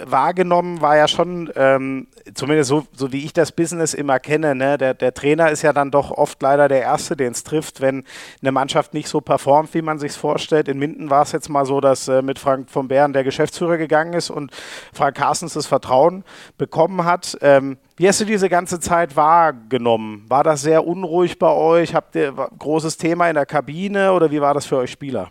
wahrgenommen? 0.05 0.81
War 0.81 0.97
ja 0.97 1.09
schon, 1.09 1.51
ähm, 1.57 2.07
zumindest 2.35 2.69
so, 2.69 2.87
so 2.93 3.13
wie 3.13 3.25
ich 3.25 3.33
das 3.33 3.53
Business 3.53 3.95
immer 3.95 4.21
kenne, 4.21 4.55
ne? 4.55 4.79
der, 4.79 4.95
der 4.95 5.13
Trainer 5.13 5.51
ist 5.51 5.63
ja 5.63 5.73
dann 5.73 5.91
doch 5.91 6.11
oft 6.11 6.41
leider 6.41 6.69
der 6.69 6.83
Erste, 6.83 7.17
den 7.17 7.33
es 7.33 7.43
trifft, 7.43 7.81
wenn 7.81 8.05
eine 8.41 8.53
Mannschaft 8.53 8.95
nicht 8.95 9.09
so 9.09 9.21
performt, 9.21 9.75
wie 9.75 9.83
man 9.83 9.99
sich 9.99 10.13
vorstellt. 10.13 10.69
In 10.69 10.79
Minden 10.79 11.11
war 11.11 11.23
es 11.23 11.33
jetzt 11.33 11.49
mal 11.49 11.67
so, 11.67 11.81
dass 11.81 12.07
äh, 12.09 12.23
mit 12.23 12.39
Frank 12.39 12.71
von 12.71 12.89
Bären 12.89 13.13
der 13.13 13.25
Geschäftsführer 13.25 13.77
gegangen 13.77 14.13
ist 14.13 14.31
und 14.31 14.53
Frank 14.93 15.17
Carstens 15.17 15.55
das 15.55 15.67
Vertrauen 15.67 16.25
bekommen 16.59 17.05
hat. 17.05 17.37
Ähm, 17.41 17.79
wie 17.99 18.07
hast 18.07 18.21
du 18.21 18.25
diese 18.25 18.49
ganze 18.49 18.79
Zeit 18.79 19.17
wahrgenommen? 19.17 20.25
War 20.29 20.45
das 20.45 20.63
sehr 20.63 20.87
unruhig 20.87 21.39
bei 21.39 21.51
euch? 21.51 21.95
Habt 21.95 22.15
ihr 22.15 22.29
ein 22.29 22.59
großes 22.59 22.97
Thema 22.97 23.29
in 23.29 23.35
der 23.35 23.45
Kabine 23.45 24.13
oder 24.13 24.31
wie 24.31 24.41
war 24.41 24.55
das 24.55 24.67
für 24.67 24.77
euch 24.77 24.93
Spieler? 24.93 25.31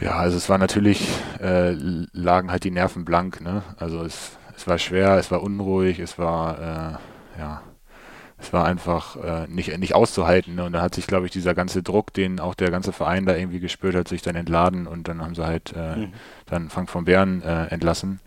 Ja, 0.00 0.12
also 0.16 0.38
es 0.38 0.48
war 0.48 0.56
natürlich, 0.56 1.06
äh, 1.40 1.72
lagen 2.12 2.50
halt 2.50 2.64
die 2.64 2.70
Nerven 2.70 3.04
blank. 3.04 3.42
Ne? 3.42 3.62
Also 3.78 4.02
es, 4.02 4.38
es 4.56 4.66
war 4.66 4.78
schwer, 4.78 5.18
es 5.18 5.30
war 5.30 5.42
unruhig, 5.42 5.98
es 6.00 6.18
war, 6.18 6.58
äh, 6.58 7.40
ja, 7.40 7.60
es 8.38 8.52
war 8.54 8.64
einfach 8.64 9.16
äh, 9.16 9.46
nicht, 9.48 9.76
nicht 9.78 9.94
auszuhalten. 9.94 10.54
Ne? 10.54 10.64
Und 10.64 10.72
da 10.72 10.80
hat 10.80 10.94
sich, 10.94 11.06
glaube 11.06 11.26
ich, 11.26 11.32
dieser 11.32 11.54
ganze 11.54 11.82
Druck, 11.82 12.14
den 12.14 12.40
auch 12.40 12.54
der 12.54 12.70
ganze 12.70 12.92
Verein 12.92 13.26
da 13.26 13.36
irgendwie 13.36 13.60
gespürt 13.60 13.94
hat, 13.94 14.08
sich 14.08 14.22
dann 14.22 14.34
entladen 14.34 14.86
und 14.86 15.08
dann 15.08 15.20
haben 15.20 15.34
sie 15.34 15.44
halt 15.44 15.74
äh, 15.76 15.96
mhm. 15.96 16.12
dann 16.46 16.70
Frank 16.70 16.88
von 16.88 17.04
Bern 17.04 17.42
äh, 17.42 17.66
entlassen. 17.66 18.20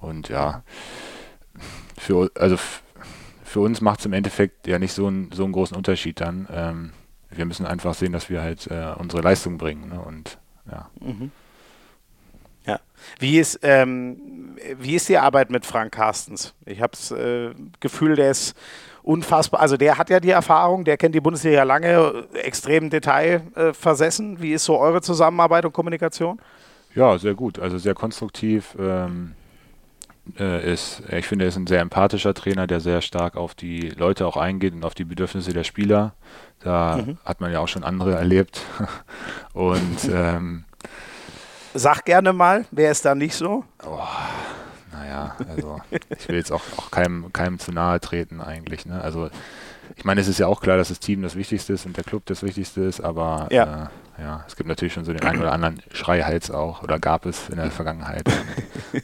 Und 0.00 0.28
ja, 0.28 0.62
für, 1.98 2.30
also 2.34 2.56
für 3.44 3.60
uns 3.60 3.80
macht 3.80 4.00
es 4.00 4.06
im 4.06 4.12
Endeffekt 4.12 4.66
ja 4.66 4.78
nicht 4.78 4.92
so, 4.92 5.08
ein, 5.08 5.30
so 5.32 5.44
einen 5.44 5.52
großen 5.52 5.76
Unterschied 5.76 6.20
dann. 6.20 6.48
Ähm, 6.52 6.92
wir 7.30 7.44
müssen 7.44 7.66
einfach 7.66 7.94
sehen, 7.94 8.12
dass 8.12 8.30
wir 8.30 8.42
halt 8.42 8.66
äh, 8.70 8.92
unsere 8.98 9.22
Leistung 9.22 9.58
bringen. 9.58 9.88
Ne? 9.88 10.00
Und 10.00 10.38
ja. 10.70 10.90
Mhm. 11.00 11.30
Ja. 12.66 12.80
Wie 13.18 13.38
ist, 13.38 13.60
ähm, 13.62 14.56
wie 14.78 14.94
ist 14.94 15.08
die 15.08 15.18
Arbeit 15.18 15.50
mit 15.50 15.64
Frank 15.64 15.92
Carstens? 15.92 16.54
Ich 16.64 16.80
habe 16.80 16.92
das 16.92 17.10
äh, 17.12 17.54
Gefühl, 17.80 18.16
der 18.16 18.30
ist 18.30 18.56
unfassbar. 19.02 19.60
Also 19.60 19.76
der 19.76 19.98
hat 19.98 20.10
ja 20.10 20.18
die 20.18 20.30
Erfahrung, 20.30 20.84
der 20.84 20.96
kennt 20.96 21.14
die 21.14 21.20
Bundesliga 21.20 21.62
lange, 21.62 22.24
extrem 22.34 22.90
Detail 22.90 23.42
äh, 23.54 23.72
versessen. 23.72 24.42
Wie 24.42 24.52
ist 24.52 24.64
so 24.64 24.78
eure 24.78 25.00
Zusammenarbeit 25.00 25.64
und 25.64 25.72
Kommunikation? 25.72 26.40
Ja, 26.94 27.16
sehr 27.18 27.34
gut. 27.34 27.58
Also 27.58 27.78
sehr 27.78 27.94
konstruktiv. 27.94 28.76
Ähm, 28.78 29.34
äh, 30.38 30.72
ist, 30.72 31.02
ich 31.10 31.26
finde, 31.26 31.44
er 31.44 31.48
ist 31.48 31.56
ein 31.56 31.66
sehr 31.66 31.80
empathischer 31.80 32.34
Trainer, 32.34 32.66
der 32.66 32.80
sehr 32.80 33.00
stark 33.00 33.36
auf 33.36 33.54
die 33.54 33.90
Leute 33.90 34.26
auch 34.26 34.36
eingeht 34.36 34.74
und 34.74 34.84
auf 34.84 34.94
die 34.94 35.04
Bedürfnisse 35.04 35.52
der 35.52 35.64
Spieler. 35.64 36.14
Da 36.60 36.98
mhm. 36.98 37.18
hat 37.24 37.40
man 37.40 37.52
ja 37.52 37.60
auch 37.60 37.68
schon 37.68 37.84
andere 37.84 38.14
erlebt. 38.14 38.60
und 39.52 40.10
ähm, 40.12 40.64
Sag 41.74 42.04
gerne 42.04 42.32
mal, 42.32 42.64
wer 42.70 42.90
ist 42.90 43.04
da 43.04 43.14
nicht 43.14 43.34
so? 43.34 43.64
Oh, 43.86 43.98
naja, 44.92 45.36
also 45.48 45.80
ich 45.90 46.28
will 46.28 46.36
jetzt 46.36 46.50
auch, 46.50 46.62
auch 46.78 46.90
keinem, 46.90 47.32
keinem 47.32 47.58
zu 47.58 47.70
nahe 47.70 48.00
treten 48.00 48.40
eigentlich. 48.40 48.86
Ne? 48.86 49.00
Also 49.00 49.28
ich 49.94 50.04
meine, 50.04 50.20
es 50.20 50.28
ist 50.28 50.38
ja 50.38 50.46
auch 50.46 50.60
klar, 50.60 50.76
dass 50.76 50.88
das 50.88 51.00
Team 51.00 51.22
das 51.22 51.36
Wichtigste 51.36 51.74
ist 51.74 51.86
und 51.86 51.96
der 51.96 52.04
Club 52.04 52.22
das 52.26 52.42
Wichtigste 52.42 52.82
ist, 52.82 53.00
aber 53.00 53.48
ja. 53.50 53.84
Äh, 53.84 53.86
ja, 54.18 54.44
es 54.46 54.56
gibt 54.56 54.68
natürlich 54.68 54.94
schon 54.94 55.04
so 55.04 55.12
den 55.12 55.22
einen 55.22 55.40
oder 55.40 55.52
anderen 55.52 55.80
Schreihals 55.92 56.50
auch, 56.50 56.82
oder 56.82 56.98
gab 56.98 57.26
es 57.26 57.48
in 57.48 57.56
der 57.56 57.70
Vergangenheit. 57.70 58.24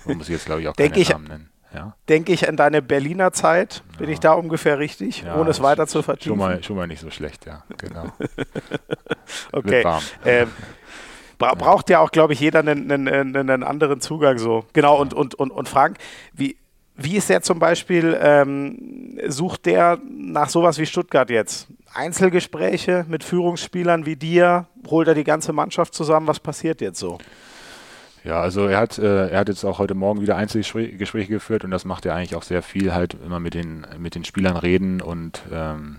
Man 0.05 0.19
muss 0.19 0.29
jetzt, 0.29 0.47
glaube 0.47 0.61
ich, 0.63 0.69
auch 0.69 0.77
keine 0.77 0.97
ich, 0.97 1.11
Namen 1.11 1.25
nennen. 1.29 1.49
Ja. 1.75 1.97
denke 2.09 2.33
ich 2.33 2.49
an 2.49 2.57
deine 2.59 2.83
Berliner 2.83 3.33
Zeit. 3.33 3.83
Bin 3.99 4.09
Ja. 4.09 4.13
ich 4.13 4.21
da 4.21 4.33
ungefähr 4.35 4.79
richtig, 4.79 5.23
Ja, 5.23 5.37
ohne 5.37 5.51
es 5.51 5.63
weiter 5.63 5.87
zu 5.87 5.99
Schon 5.99 6.03
vertiefen? 6.05 6.39
mal, 6.39 6.63
schon 6.63 6.77
mal 6.77 6.87
nicht 6.87 7.01
so 7.01 7.11
schlecht, 7.11 7.47
ja, 7.47 7.63
genau. 7.79 8.13
okay. 9.53 9.83
Ähm, 10.25 10.51
bra 11.39 11.55
braucht 11.55 11.89
ja 11.91 12.01
auch, 12.01 12.11
glaube 12.11 12.35
ich, 12.35 12.41
jeder 12.41 12.59
einen, 12.61 12.91
einen, 12.91 13.09
einen, 13.09 13.37
einen 13.51 13.63
anderen 13.63 14.01
Zugang 14.01 14.39
so. 14.39 14.65
Genau, 14.73 15.01
und, 15.01 15.15
und, 15.15 15.35
und, 15.35 15.51
und 15.51 15.69
Frank, 15.69 15.97
wie, 16.35 16.57
wie 16.97 17.17
ist 17.17 17.31
der 17.31 17.43
zum 17.43 17.59
Beispiel, 17.59 18.19
ähm, 18.21 19.19
sucht 19.29 19.67
der 19.67 19.99
nach 20.11 20.51
sowas 20.51 20.79
wie 20.79 20.87
Stuttgart 20.87 21.31
jetzt? 21.31 21.69
Einzelgespräche 21.95 23.05
mit 23.09 23.25
Führungsspielern 23.25 24.07
wie 24.07 24.17
dir? 24.17 24.67
Holt 24.89 25.09
er 25.09 25.15
die 25.15 25.25
ganze 25.25 25.53
Mannschaft 25.53 25.95
zusammen? 25.95 26.27
Was 26.27 26.41
passiert 26.41 26.81
jetzt 26.81 26.99
so? 26.99 27.19
Ja, 28.25 28.41
also 28.41 28.67
er 28.67 28.79
hat, 28.79 28.99
äh, 28.99 29.29
er 29.29 29.41
hat 29.41 29.49
jetzt 29.49 29.65
auch 29.65 29.79
heute 29.79 29.95
Morgen 29.95 30.21
wieder 30.21 30.37
Einzelgespräche 30.37 30.97
Gespräche 30.97 31.29
geführt 31.33 31.65
und 31.65 31.71
das 31.73 31.85
macht 31.85 32.07
er 32.07 32.15
eigentlich 32.15 32.37
auch 32.37 32.45
sehr 32.45 32.63
viel, 32.63 32.95
halt 32.95 33.17
immer 33.25 33.41
mit 33.41 33.55
den, 33.55 33.87
mit 33.99 34.15
den 34.15 34.25
Spielern 34.25 34.57
reden 34.57 35.01
und 35.01 35.43
ähm, 35.53 35.97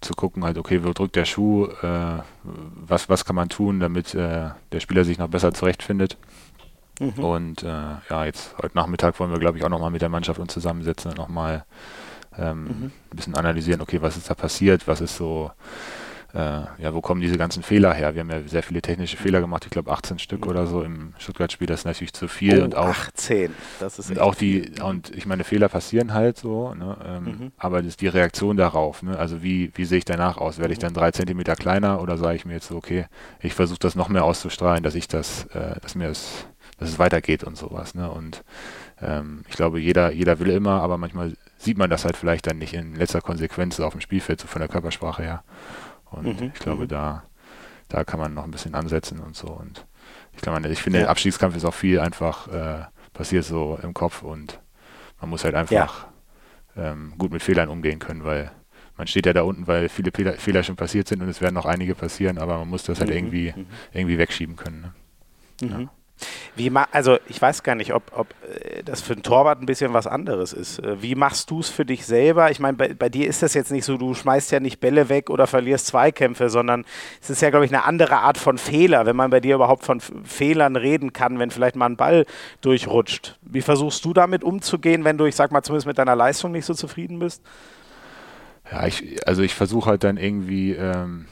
zu 0.00 0.14
gucken, 0.14 0.44
halt, 0.44 0.56
okay, 0.56 0.82
wo 0.84 0.92
drückt 0.92 1.16
der 1.16 1.26
Schuh, 1.26 1.66
äh, 1.66 2.22
was, 2.42 3.10
was 3.10 3.26
kann 3.26 3.36
man 3.36 3.50
tun, 3.50 3.80
damit 3.80 4.14
äh, 4.14 4.48
der 4.72 4.80
Spieler 4.80 5.04
sich 5.04 5.18
noch 5.18 5.28
besser 5.28 5.52
zurechtfindet. 5.52 6.16
Mhm. 6.98 7.24
Und 7.24 7.62
äh, 7.62 7.66
ja, 7.66 8.24
jetzt 8.24 8.56
heute 8.62 8.76
Nachmittag 8.76 9.18
wollen 9.20 9.30
wir, 9.30 9.38
glaube 9.38 9.58
ich, 9.58 9.64
auch 9.64 9.68
nochmal 9.68 9.90
mit 9.90 10.02
der 10.02 10.08
Mannschaft 10.08 10.40
uns 10.40 10.52
zusammensetzen 10.52 11.10
und 11.10 11.18
nochmal 11.18 11.64
ähm, 12.40 12.64
Mhm. 12.64 12.84
ein 13.10 13.16
bisschen 13.16 13.34
analysieren, 13.34 13.80
okay, 13.80 14.00
was 14.02 14.16
ist 14.16 14.30
da 14.30 14.34
passiert, 14.34 14.88
was 14.88 15.00
ist 15.00 15.16
so, 15.16 15.50
äh, 16.32 16.38
ja, 16.38 16.94
wo 16.94 17.00
kommen 17.00 17.20
diese 17.20 17.36
ganzen 17.36 17.62
Fehler 17.62 17.92
her? 17.92 18.14
Wir 18.14 18.20
haben 18.20 18.30
ja 18.30 18.40
sehr 18.46 18.62
viele 18.62 18.80
technische 18.82 19.16
Fehler 19.16 19.40
gemacht, 19.40 19.64
ich 19.64 19.70
glaube 19.70 19.90
18 19.90 20.18
Stück 20.18 20.46
oder 20.46 20.66
so 20.66 20.82
im 20.82 21.12
Stuttgart-Spiel, 21.18 21.66
das 21.66 21.80
ist 21.80 21.86
natürlich 21.86 22.12
zu 22.12 22.28
viel 22.28 22.60
Oh, 22.60 22.64
und 22.64 22.76
auch 22.76 22.86
18. 22.88 23.52
Das 23.80 23.98
ist 23.98 24.10
und 24.10 24.18
auch 24.20 24.34
die, 24.34 24.60
viel. 24.62 24.82
und 24.82 25.10
ich 25.16 25.26
meine, 25.26 25.44
Fehler 25.44 25.68
passieren 25.68 26.14
halt 26.14 26.38
so, 26.38 26.72
ne, 26.74 26.96
ähm, 27.04 27.24
Mhm. 27.24 27.52
aber 27.58 27.78
das 27.78 27.88
ist 27.88 28.00
die 28.00 28.08
Reaktion 28.08 28.56
darauf, 28.56 29.02
ne, 29.02 29.18
also 29.18 29.42
wie, 29.42 29.72
wie 29.74 29.84
sehe 29.84 29.98
ich 29.98 30.04
danach 30.04 30.36
aus? 30.38 30.58
Werde 30.58 30.72
ich 30.72 30.78
Mhm. 30.78 30.82
dann 30.84 30.94
drei 30.94 31.10
Zentimeter 31.10 31.56
kleiner 31.56 32.00
oder 32.00 32.16
sage 32.16 32.36
ich 32.36 32.44
mir 32.46 32.54
jetzt 32.54 32.68
so, 32.68 32.76
okay, 32.76 33.06
ich 33.40 33.54
versuche 33.54 33.80
das 33.80 33.96
noch 33.96 34.08
mehr 34.08 34.24
auszustrahlen, 34.24 34.82
dass 34.84 34.94
ich 34.94 35.08
das, 35.08 35.46
äh, 35.46 35.80
dass 35.80 35.94
mir 35.96 36.08
das, 36.08 36.46
dass 36.78 36.88
es 36.90 36.98
weitergeht 37.00 37.42
und 37.44 37.56
sowas, 37.56 37.94
ne, 37.96 38.08
und 38.10 38.44
ähm, 39.02 39.42
ich 39.48 39.56
glaube, 39.56 39.80
jeder, 39.80 40.12
jeder 40.12 40.38
will 40.38 40.50
immer, 40.50 40.80
aber 40.80 40.96
manchmal 40.96 41.34
sieht 41.60 41.76
man 41.76 41.90
das 41.90 42.04
halt 42.06 42.16
vielleicht 42.16 42.46
dann 42.46 42.56
nicht 42.58 42.72
in 42.72 42.94
letzter 42.94 43.20
Konsequenz 43.20 43.78
auf 43.80 43.92
dem 43.92 44.00
Spielfeld, 44.00 44.40
so 44.40 44.46
von 44.46 44.60
der 44.60 44.68
Körpersprache 44.68 45.22
her. 45.22 45.44
Und 46.06 46.40
Mhm, 46.40 46.52
ich 46.54 46.60
glaube, 46.60 46.84
mhm. 46.84 46.88
da, 46.88 47.22
da 47.88 48.04
kann 48.04 48.18
man 48.18 48.32
noch 48.34 48.44
ein 48.44 48.50
bisschen 48.50 48.74
ansetzen 48.74 49.20
und 49.20 49.36
so. 49.36 49.48
Und 49.48 49.86
ich 50.34 50.40
glaube, 50.40 50.66
ich 50.68 50.82
finde, 50.82 50.98
Ja. 50.98 51.04
der 51.04 51.10
Abstiegskampf 51.10 51.54
ist 51.56 51.64
auch 51.66 51.74
viel 51.74 52.00
einfach 52.00 52.48
äh, 52.48 52.84
passiert 53.12 53.44
so 53.44 53.78
im 53.82 53.92
Kopf 53.92 54.22
und 54.22 54.58
man 55.20 55.28
muss 55.30 55.44
halt 55.44 55.54
einfach 55.54 56.06
ähm, 56.76 57.12
gut 57.18 57.30
mit 57.30 57.42
Fehlern 57.42 57.68
umgehen 57.68 57.98
können, 57.98 58.24
weil 58.24 58.50
man 58.96 59.06
steht 59.06 59.26
ja 59.26 59.32
da 59.32 59.42
unten, 59.42 59.66
weil 59.66 59.88
viele 59.88 60.12
Fehler, 60.14 60.32
Fehler 60.34 60.62
schon 60.62 60.76
passiert 60.76 61.08
sind 61.08 61.22
und 61.22 61.28
es 61.28 61.40
werden 61.42 61.54
noch 61.54 61.66
einige 61.66 61.94
passieren, 61.94 62.38
aber 62.38 62.56
man 62.58 62.68
muss 62.68 62.84
das 62.84 63.00
halt 63.00 63.10
Mhm, 63.10 63.16
irgendwie, 63.16 63.52
mhm. 63.54 63.66
irgendwie 63.92 64.18
wegschieben 64.18 64.56
können. 64.56 64.94
Ne? 65.60 65.68
Mhm. 65.68 65.90
Wie 66.56 66.70
also 66.92 67.18
ich 67.28 67.40
weiß 67.40 67.62
gar 67.62 67.74
nicht, 67.74 67.94
ob, 67.94 68.02
ob 68.14 68.28
äh, 68.48 68.82
das 68.82 69.00
für 69.00 69.12
einen 69.12 69.22
Torwart 69.22 69.60
ein 69.60 69.66
bisschen 69.66 69.92
was 69.92 70.06
anderes 70.06 70.52
ist. 70.52 70.78
Äh, 70.78 71.02
Wie 71.02 71.14
machst 71.14 71.50
du 71.50 71.60
es 71.60 71.68
für 71.68 71.84
dich 71.84 72.06
selber? 72.06 72.50
Ich 72.50 72.60
meine, 72.60 72.76
bei, 72.76 72.94
bei 72.94 73.08
dir 73.08 73.26
ist 73.28 73.42
das 73.42 73.54
jetzt 73.54 73.70
nicht 73.70 73.84
so, 73.84 73.96
du 73.96 74.14
schmeißt 74.14 74.50
ja 74.52 74.60
nicht 74.60 74.80
Bälle 74.80 75.08
weg 75.08 75.30
oder 75.30 75.46
verlierst 75.46 75.86
Zweikämpfe, 75.88 76.50
sondern 76.50 76.84
es 77.20 77.30
ist 77.30 77.42
ja, 77.42 77.50
glaube 77.50 77.64
ich, 77.64 77.72
eine 77.72 77.84
andere 77.84 78.18
Art 78.18 78.38
von 78.38 78.58
Fehler, 78.58 79.06
wenn 79.06 79.16
man 79.16 79.30
bei 79.30 79.40
dir 79.40 79.54
überhaupt 79.54 79.84
von 79.84 80.00
Fehlern 80.00 80.76
reden 80.76 81.12
kann, 81.12 81.38
wenn 81.38 81.50
vielleicht 81.50 81.76
mal 81.76 81.86
ein 81.86 81.96
Ball 81.96 82.26
durchrutscht. 82.60 83.38
Wie 83.42 83.62
versuchst 83.62 84.04
du 84.04 84.12
damit 84.12 84.44
umzugehen, 84.44 85.04
wenn 85.04 85.18
du, 85.18 85.26
ich 85.26 85.36
sag 85.36 85.50
mal, 85.52 85.62
zumindest 85.62 85.86
mit 85.86 85.98
deiner 85.98 86.16
Leistung 86.16 86.52
nicht 86.52 86.66
so 86.66 86.74
zufrieden 86.74 87.18
bist? 87.18 87.42
Ja, 88.70 88.86
ich, 88.86 89.26
also 89.26 89.42
ich 89.42 89.54
versuche 89.54 89.90
halt 89.90 90.04
dann 90.04 90.16
irgendwie 90.16 90.72
ähm, 90.72 91.26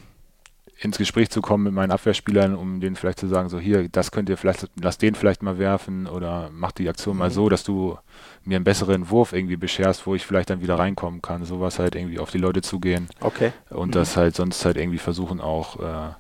ins 0.81 0.97
Gespräch 0.99 1.29
zu 1.31 1.41
kommen 1.41 1.65
mit 1.65 1.73
meinen 1.73 1.91
Abwehrspielern, 1.91 2.55
um 2.55 2.81
denen 2.81 2.95
vielleicht 2.95 3.19
zu 3.19 3.27
sagen, 3.27 3.49
so 3.49 3.59
hier, 3.59 3.89
das 3.89 4.13
könnt 4.13 4.29
ihr 4.29 4.37
vielleicht, 4.37 4.69
lass 4.81 4.97
den 4.97 5.15
vielleicht 5.17 5.43
mal 5.43 5.59
werfen 5.59 6.07
oder 6.07 6.51
mach 6.53 6.71
die 6.73 6.89
Aktion 6.89 7.17
mal 7.17 7.31
Mhm. 7.31 7.35
so, 7.35 7.49
dass 7.49 7.65
du 7.65 7.99
mir 8.45 8.57
einen 8.57 8.65
besseren 8.65 9.11
Wurf 9.11 9.33
irgendwie 9.33 9.57
bescherst, 9.57 10.07
wo 10.07 10.15
ich 10.15 10.25
vielleicht 10.25 10.51
dann 10.51 10.61
wieder 10.61 10.79
reinkommen 10.79 11.21
kann. 11.21 11.45
Sowas 11.45 11.79
halt 11.81 11.97
irgendwie 11.97 12.21
auf 12.21 12.31
die 12.31 12.39
Leute 12.39 12.63
zugehen 12.63 13.09
Okay. 13.21 13.53
und 13.71 13.89
Mhm. 13.89 13.93
das 13.93 14.17
halt 14.17 14.37
sonst 14.37 14.65
halt 14.65 14.77
irgendwie 14.77 14.99
versuchen 14.99 15.41
auch 15.41 15.81
äh, 15.81 15.85
ein 16.11 16.15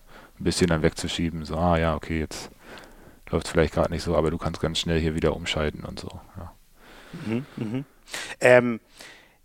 bisschen 0.45 0.67
dann 0.69 0.83
wegzuschieben. 0.83 1.45
So, 1.45 1.57
ah 1.57 1.79
ja, 1.79 1.95
okay, 1.95 2.19
jetzt 2.19 2.51
läuft 3.31 3.47
es 3.47 3.53
vielleicht 3.53 3.75
gerade 3.75 3.93
nicht 3.93 4.03
so, 4.03 4.17
aber 4.17 4.31
du 4.33 4.39
kannst 4.39 4.61
ganz 4.61 4.79
schnell 4.81 4.99
hier 5.01 5.15
wieder 5.15 5.37
umschalten 5.37 5.85
und 5.85 6.01
so. 6.01 6.09
Ja. 6.37 6.53
Mhm, 7.27 7.47
mhm. 7.57 7.85
Ähm, 8.41 8.81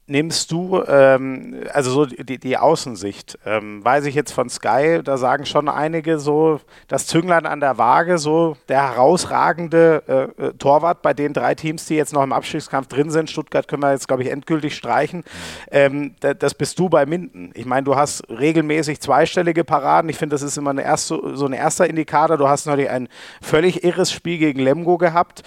nimmst 0.05 0.51
du, 0.51 0.83
ähm, 0.85 1.63
also 1.71 1.91
so 1.91 2.05
die, 2.05 2.37
die 2.37 2.57
Außensicht, 2.57 3.39
ähm, 3.45 3.83
weiß 3.85 4.05
ich 4.05 4.15
jetzt 4.15 4.33
von 4.33 4.49
Sky, 4.49 4.99
da 5.01 5.17
sagen 5.17 5.45
schon 5.45 5.69
einige 5.69 6.19
so, 6.19 6.59
das 6.89 7.07
Zünglein 7.07 7.45
an 7.45 7.61
der 7.61 7.77
Waage, 7.77 8.17
so 8.17 8.57
der 8.67 8.81
herausragende 8.81 10.03
äh, 10.37 10.47
äh, 10.47 10.53
Torwart 10.53 11.01
bei 11.01 11.13
den 11.13 11.33
drei 11.33 11.55
Teams, 11.55 11.85
die 11.85 11.95
jetzt 11.95 12.11
noch 12.11 12.23
im 12.23 12.33
Abstiegskampf 12.33 12.87
drin 12.87 13.11
sind. 13.11 13.29
Stuttgart 13.29 13.67
können 13.67 13.81
wir 13.81 13.91
jetzt, 13.91 14.07
glaube 14.07 14.23
ich, 14.23 14.29
endgültig 14.29 14.75
streichen. 14.75 15.23
Ähm, 15.71 16.15
da, 16.19 16.33
das 16.33 16.53
bist 16.53 16.77
du 16.79 16.89
bei 16.89 17.05
Minden. 17.05 17.51
Ich 17.53 17.65
meine, 17.65 17.85
du 17.85 17.95
hast 17.95 18.29
regelmäßig 18.29 18.99
zweistellige 18.99 19.63
Paraden. 19.63 20.09
Ich 20.09 20.17
finde, 20.17 20.33
das 20.33 20.41
ist 20.41 20.57
immer 20.57 20.71
eine 20.71 20.83
erste, 20.83 21.37
so 21.37 21.45
ein 21.45 21.53
erster 21.53 21.87
Indikator. 21.89 22.37
Du 22.37 22.49
hast 22.49 22.65
neulich 22.65 22.89
ein 22.89 23.07
völlig 23.41 23.85
irres 23.85 24.11
Spiel 24.11 24.37
gegen 24.37 24.59
Lemgo 24.59 24.97
gehabt. 24.97 25.43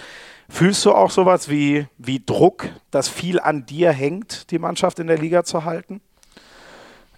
Fühlst 0.49 0.85
du 0.85 0.93
auch 0.93 1.11
sowas 1.11 1.49
wie, 1.49 1.87
wie 1.97 2.21
Druck, 2.25 2.67
dass 2.91 3.09
viel 3.09 3.39
an 3.39 3.65
dir 3.65 3.91
hängt, 3.91 4.49
die 4.51 4.59
Mannschaft 4.59 4.99
in 4.99 5.07
der 5.07 5.17
Liga 5.17 5.43
zu 5.43 5.65
halten? 5.65 6.01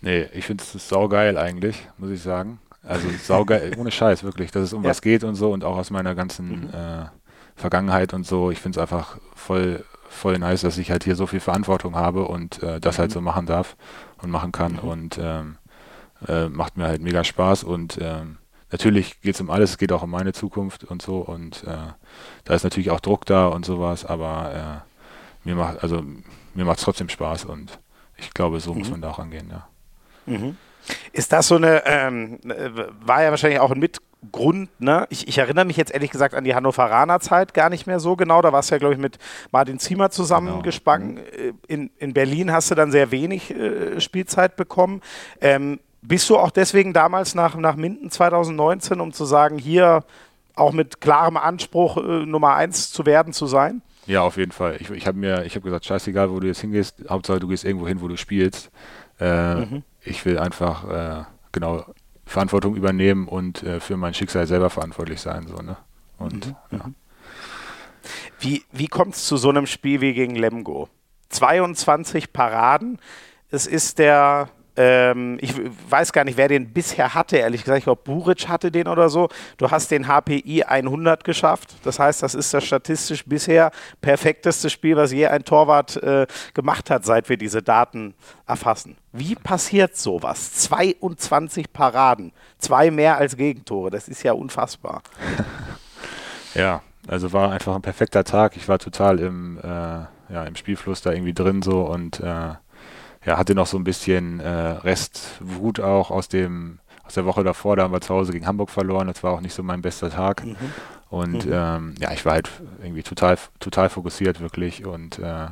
Nee, 0.02 0.28
ich 0.34 0.46
finde 0.46 0.63
es 0.63 0.88
saugeil 0.89 1.38
eigentlich, 1.38 1.88
muss 1.98 2.10
ich 2.10 2.22
sagen. 2.22 2.60
Also 2.84 3.08
saugeil, 3.22 3.74
ohne 3.78 3.92
Scheiß, 3.92 4.24
wirklich, 4.24 4.52
dass 4.52 4.63
es 4.63 4.74
um 4.74 4.84
Ja. 4.84 4.89
was 4.89 5.02
geht 5.02 5.24
und 5.24 5.36
so 5.36 5.52
und 5.52 5.63
auch 5.63 5.78
aus 5.78 5.89
meiner 5.92 6.15
ganzen 6.15 6.74
äh, 6.74 7.06
Vergangenheit 7.56 8.13
und 8.13 8.26
so. 8.26 8.50
Ich 8.52 8.60
finde 8.60 8.80
es 8.80 8.82
einfach 8.82 9.18
voll, 9.36 9.84
voll 10.10 10.39
nice, 10.39 10.62
dass 10.62 10.78
ich 10.78 10.89
halt 10.89 11.04
hier 11.04 11.15
so 11.15 11.28
viel 11.28 11.42
Verantwortung 11.42 11.96
habe 11.96 12.26
und 12.26 12.63
äh, 12.63 12.80
das 12.80 12.98
halt 12.98 13.12
so 13.12 13.22
machen 13.22 13.46
darf 13.46 13.76
und 14.22 14.32
machen 14.32 14.52
kann 14.52 14.80
und 14.80 15.20
ähm, 15.22 15.58
äh, 16.28 16.48
macht 16.48 16.78
mir 16.78 16.86
halt 16.86 17.02
mega 17.02 17.24
Spaß 17.24 17.63
und 17.63 18.00
ähm, 18.02 18.38
natürlich 18.71 19.21
geht 19.21 19.36
es 19.36 19.41
um 19.41 19.49
alles, 19.49 19.71
es 19.71 19.77
geht 19.77 19.91
auch 19.91 20.03
um 20.03 20.12
meine 20.12 20.34
Zukunft 20.34 20.84
und 20.84 21.01
so 21.01 21.19
und 21.19 21.63
äh, 21.65 21.75
da 22.45 22.53
ist 22.53 22.63
natürlich 22.63 22.91
auch 22.91 22.99
Druck 22.99 23.25
da 23.25 23.47
und 23.47 23.65
sowas, 23.65 24.05
aber 24.05 24.84
äh, 25.45 25.47
mir 25.47 25.55
macht, 25.55 25.84
also 25.84 26.03
mir 26.53 26.65
macht 26.65 26.79
es 26.79 26.84
trotzdem 26.84 27.10
Spaß 27.10 27.45
und 27.45 27.79
ich 28.17 28.34
glaube, 28.34 28.60
so 28.60 28.73
muss 28.73 28.88
Mhm. 28.88 28.91
man 28.93 29.01
da 29.01 29.10
auch 29.12 29.19
angehen, 29.19 29.49
ja. 29.51 29.67
Mhm. 30.25 30.58
Ist 31.13 31.32
das 31.34 31.47
so 31.47 31.55
eine, 31.55 31.84
ähm, 31.86 32.39
äh, 32.49 32.69
war 33.01 33.21
ja 33.23 33.29
wahrscheinlich 33.29 33.60
auch 33.60 33.69
ein 33.71 33.79
Mitgrund, 33.79 34.69
ne? 34.79 35.05
Ich, 35.10 35.27
ich 35.27 35.38
erinnere 35.38 35.65
mich 35.65 35.77
jetzt 35.77 35.91
ehrlich 35.93 36.10
gesagt 36.10 36.34
an 36.34 36.43
die 36.43 36.55
Hannoveraner 36.55 37.19
Zeit 37.19 37.53
gar 37.53 37.69
nicht 37.69 37.86
mehr 37.86 37.99
so 37.99 38.15
genau. 38.15 38.41
Da 38.41 38.51
warst 38.51 38.71
du 38.71 38.75
ja, 38.75 38.79
glaube 38.79 38.95
ich, 38.95 38.99
mit 38.99 39.19
Martin 39.51 39.77
Ziemer 39.77 40.10
zusammengespannt. 40.10 41.19
Äh, 41.19 41.53
In, 41.67 41.91
in 41.99 42.13
Berlin 42.13 42.51
hast 42.51 42.71
du 42.71 42.75
dann 42.75 42.91
sehr 42.91 43.12
wenig 43.12 43.51
äh, 43.51 43.99
Spielzeit 44.01 44.55
bekommen. 44.55 45.01
Ähm, 45.41 45.79
bist 46.02 46.30
du 46.30 46.38
auch 46.38 46.52
deswegen 46.52 46.94
damals 46.94 47.36
nach, 47.36 47.56
nach 47.56 47.76
Minden 47.76 48.10
2019, 48.12 49.00
um 49.00 49.12
zu 49.14 49.26
sagen, 49.26 49.58
hier 49.58 50.04
auch 50.56 50.72
mit 50.72 51.02
klarem 51.02 51.38
Anspruch 51.38 51.98
äh, 51.98 52.26
Nummer 52.26 52.56
eins 52.56 52.92
zu 52.92 53.06
werden, 53.06 53.34
zu 53.34 53.46
sein? 53.48 53.82
Ja, 54.06 54.22
auf 54.22 54.38
jeden 54.38 54.52
Fall. 54.52 54.78
Ich, 54.80 54.90
ich 54.90 55.06
habe 55.08 55.18
mir, 55.18 55.46
ich 55.46 55.56
habe 55.56 55.64
gesagt, 55.64 55.86
scheißegal, 55.86 56.32
wo 56.32 56.40
du 56.40 56.48
jetzt 56.48 56.62
hingehst, 56.62 57.04
Hauptsache 57.10 57.40
du 57.40 57.48
gehst 57.48 57.64
irgendwo 57.64 57.88
hin, 57.88 58.02
wo 58.02 58.08
du 58.08 58.18
spielst. 58.18 58.72
Äh, 59.20 59.56
Mhm. 59.56 59.84
Ich 60.02 60.24
will 60.26 60.40
einfach 60.40 60.88
äh, 60.90 61.24
genau 61.52 61.84
Verantwortung 62.26 62.76
übernehmen 62.76 63.28
und 63.28 63.64
äh, 63.64 63.80
für 63.82 63.98
mein 63.98 64.14
Schicksal 64.14 64.48
selber 64.48 64.70
verantwortlich 64.70 65.20
sein, 65.20 65.46
so 65.48 65.58
ne. 65.62 65.76
Und 66.18 66.48
Mhm. 66.48 66.56
ja. 66.72 66.80
Wie, 68.40 68.64
wie 68.72 68.88
kommt 68.88 69.16
es 69.16 69.26
zu 69.26 69.36
so 69.38 69.50
einem 69.50 69.66
Spiel 69.68 70.00
wie 70.02 70.14
gegen 70.14 70.36
Lemgo? 70.36 70.88
22 71.30 72.32
Paraden. 72.34 73.00
Es 73.52 73.68
ist 73.68 74.00
der, 74.00 74.50
ähm, 74.80 75.38
ich 75.42 75.54
weiß 75.89 76.13
gar 76.13 76.24
nicht, 76.24 76.38
wer 76.38 76.48
den 76.48 76.72
bisher 76.72 77.13
hatte, 77.13 77.36
ehrlich 77.36 77.63
gesagt. 77.63 77.80
Ich 77.80 77.84
glaube, 77.84 78.02
Buric 78.02 78.48
hatte 78.48 78.72
den 78.72 78.88
oder 78.88 79.10
so. 79.10 79.28
Du 79.58 79.70
hast 79.70 79.92
den 79.92 80.08
HPI 80.08 80.63
100 80.63 81.26
geschafft. 81.26 81.76
Das 81.84 82.00
heißt, 82.00 82.24
das 82.24 82.34
ist 82.34 82.54
das 82.54 82.63
statistisch 82.63 83.26
bisher 83.26 83.72
perfekteste 84.00 84.70
Spiel, 84.70 84.96
was 84.96 85.12
je 85.12 85.28
ein 85.28 85.44
Torwart 85.44 86.02
äh, 86.02 86.28
gemacht 86.54 86.89
hat, 86.89 87.04
seit 87.04 87.28
wir 87.28 87.36
diese 87.36 87.62
Daten 87.62 88.13
erfassen. 88.48 88.96
Wie 89.12 89.36
passiert 89.36 89.98
sowas? 89.98 90.54
22 90.54 91.74
Paraden, 91.74 92.32
zwei 92.58 92.89
mehr 92.89 93.18
als 93.18 93.36
Gegentore. 93.36 93.89
Das 93.89 94.08
ist 94.08 94.24
ja 94.24 94.32
unfassbar. 94.32 95.04
ja, 96.54 96.82
also 97.06 97.34
war 97.34 97.52
einfach 97.52 97.76
ein 97.76 97.82
perfekter 97.82 98.24
Tag. 98.24 98.56
Ich 98.56 98.70
war 98.70 98.80
total 98.80 99.20
im, 99.20 99.58
äh, 99.58 99.63
ja, 99.68 100.44
im 100.46 100.56
Spielfluss 100.56 101.02
da 101.02 101.12
irgendwie 101.12 101.34
drin 101.34 101.62
so 101.62 101.82
und 101.82 102.22
äh, 102.22 102.54
ja, 103.25 103.38
hatte 103.38 103.55
noch 103.55 103.67
so 103.67 103.77
ein 103.77 103.84
bisschen 103.84 104.39
äh, 104.39 104.49
Restwut 104.49 105.79
auch 105.79 106.12
aus 106.12 106.27
dem 106.29 106.79
aus 107.05 107.15
der 107.15 107.25
Woche 107.25 107.43
davor. 107.43 107.75
Da 107.75 107.84
haben 107.84 107.93
wir 107.93 108.01
zu 108.01 108.13
Hause 108.13 108.32
gegen 108.32 108.45
Hamburg 108.45 108.69
verloren. 108.69 109.08
Das 109.08 109.23
war 109.23 109.34
auch 109.34 109.41
nicht 109.41 109.53
so 109.53 109.63
mein 109.63 109.82
bester 109.82 110.12
Tag. 110.12 110.45
Mhm. 110.45 110.55
Und 111.10 111.45
mhm. 111.45 111.51
ähm, 111.53 111.95
ja, 111.99 112.12
ich 112.13 112.23
war 112.23 112.34
halt 112.34 112.49
irgendwie 112.84 113.01
total, 113.01 113.38
total 113.60 113.89
fokussiert 113.89 114.39
wirklich 114.41 114.86
und 114.86 115.17
äh, 115.17 115.47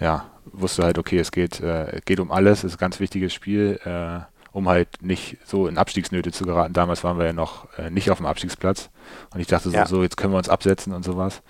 ja, 0.00 0.24
wusste 0.46 0.84
halt, 0.84 0.98
okay, 0.98 1.18
es 1.18 1.32
geht, 1.32 1.60
äh, 1.60 2.00
geht 2.04 2.18
um 2.18 2.32
alles, 2.32 2.58
es 2.58 2.64
ist 2.64 2.74
ein 2.76 2.78
ganz 2.78 2.98
wichtiges 2.98 3.34
Spiel, 3.34 3.78
äh, 3.84 4.20
um 4.52 4.68
halt 4.68 4.88
nicht 5.02 5.36
so 5.44 5.66
in 5.66 5.76
Abstiegsnöte 5.76 6.32
zu 6.32 6.44
geraten. 6.44 6.72
Damals 6.72 7.04
waren 7.04 7.18
wir 7.18 7.26
ja 7.26 7.32
noch 7.34 7.68
äh, 7.78 7.90
nicht 7.90 8.10
auf 8.10 8.18
dem 8.18 8.26
Abstiegsplatz 8.26 8.88
und 9.34 9.40
ich 9.40 9.46
dachte 9.46 9.68
so, 9.68 9.76
ja. 9.76 9.86
so, 9.86 10.02
jetzt 10.02 10.16
können 10.16 10.32
wir 10.32 10.38
uns 10.38 10.48
absetzen 10.48 10.94
und 10.94 11.04
sowas. 11.04 11.42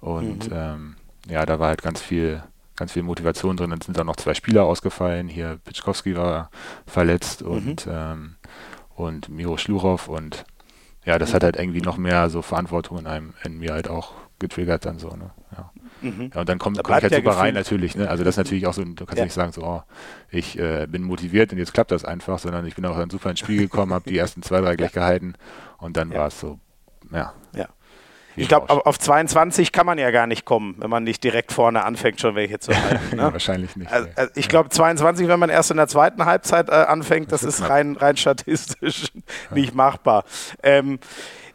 Und 0.00 0.48
mhm. 0.48 0.54
ähm, 0.54 0.96
ja, 1.28 1.44
da 1.46 1.58
war 1.58 1.68
halt 1.68 1.82
ganz 1.82 2.00
viel, 2.00 2.42
ganz 2.80 2.92
viel 2.92 3.02
Motivation 3.02 3.56
drin. 3.56 3.70
Dann 3.70 3.80
sind 3.80 3.96
da 3.96 4.04
noch 4.04 4.16
zwei 4.16 4.34
Spieler 4.34 4.64
ausgefallen. 4.64 5.28
Hier 5.28 5.60
Pitschkowski 5.62 6.16
war 6.16 6.50
verletzt 6.86 7.42
mhm. 7.42 7.50
und, 7.50 7.88
ähm, 7.88 8.36
und 8.96 9.28
Miro 9.28 9.56
Schluchow 9.56 10.08
und 10.08 10.44
ja, 11.04 11.18
das 11.18 11.32
hat 11.32 11.44
halt 11.44 11.56
irgendwie 11.56 11.80
noch 11.80 11.96
mehr 11.96 12.28
so 12.28 12.42
Verantwortung 12.42 12.98
in 12.98 13.06
einem, 13.06 13.34
in 13.44 13.58
mir 13.58 13.72
halt 13.72 13.88
auch 13.88 14.12
getriggert 14.38 14.84
dann 14.84 14.98
so, 14.98 15.08
ne? 15.10 15.30
Ja. 15.56 15.70
Mhm. 16.02 16.30
ja 16.34 16.40
und 16.40 16.48
dann 16.48 16.58
kommt, 16.58 16.78
da 16.78 16.82
komm 16.82 16.96
ich 16.96 17.02
halt 17.02 17.14
super 17.14 17.36
rein 17.36 17.54
natürlich, 17.54 17.94
ne? 17.94 18.08
Also 18.08 18.24
das 18.24 18.34
ist 18.34 18.38
natürlich 18.38 18.66
auch 18.66 18.74
so, 18.74 18.82
du 18.82 19.06
kannst 19.06 19.18
ja. 19.18 19.24
nicht 19.24 19.34
sagen 19.34 19.52
so, 19.52 19.62
oh, 19.62 19.82
ich 20.30 20.58
äh, 20.58 20.86
bin 20.86 21.02
motiviert 21.02 21.52
und 21.52 21.58
jetzt 21.58 21.72
klappt 21.72 21.90
das 21.90 22.04
einfach, 22.04 22.38
sondern 22.38 22.66
ich 22.66 22.74
bin 22.74 22.84
auch 22.86 22.96
dann 22.96 23.10
super 23.10 23.30
ins 23.30 23.40
Spiel 23.40 23.58
gekommen, 23.58 23.92
habe 23.92 24.08
die 24.08 24.18
ersten 24.18 24.42
zwei, 24.42 24.60
drei 24.60 24.76
gleich 24.76 24.92
gehalten 24.92 25.34
und 25.78 25.96
dann 25.96 26.12
war 26.12 26.28
es 26.28 26.40
so, 26.40 26.58
ja. 27.12 27.32
Ja. 27.54 27.68
Ich 28.36 28.48
glaube, 28.48 28.86
auf 28.86 28.98
22 28.98 29.72
kann 29.72 29.86
man 29.86 29.98
ja 29.98 30.10
gar 30.10 30.26
nicht 30.26 30.44
kommen, 30.44 30.76
wenn 30.78 30.90
man 30.90 31.04
nicht 31.04 31.22
direkt 31.24 31.52
vorne 31.52 31.84
anfängt, 31.84 32.20
schon 32.20 32.34
welche 32.34 32.58
zu 32.58 32.72
halten. 32.82 33.16
Ne? 33.16 33.32
Wahrscheinlich 33.32 33.76
nicht. 33.76 33.92
Also, 33.92 34.08
also 34.14 34.32
ich 34.34 34.48
glaube, 34.48 34.68
22, 34.68 35.28
wenn 35.28 35.40
man 35.40 35.50
erst 35.50 35.70
in 35.70 35.76
der 35.76 35.88
zweiten 35.88 36.24
Halbzeit 36.24 36.68
äh, 36.68 36.72
anfängt, 36.72 37.32
das, 37.32 37.42
das 37.42 37.60
ist 37.60 37.68
rein, 37.68 37.96
rein 37.96 38.16
statistisch 38.16 39.08
nicht 39.50 39.74
machbar. 39.74 40.24
Ähm, 40.62 40.98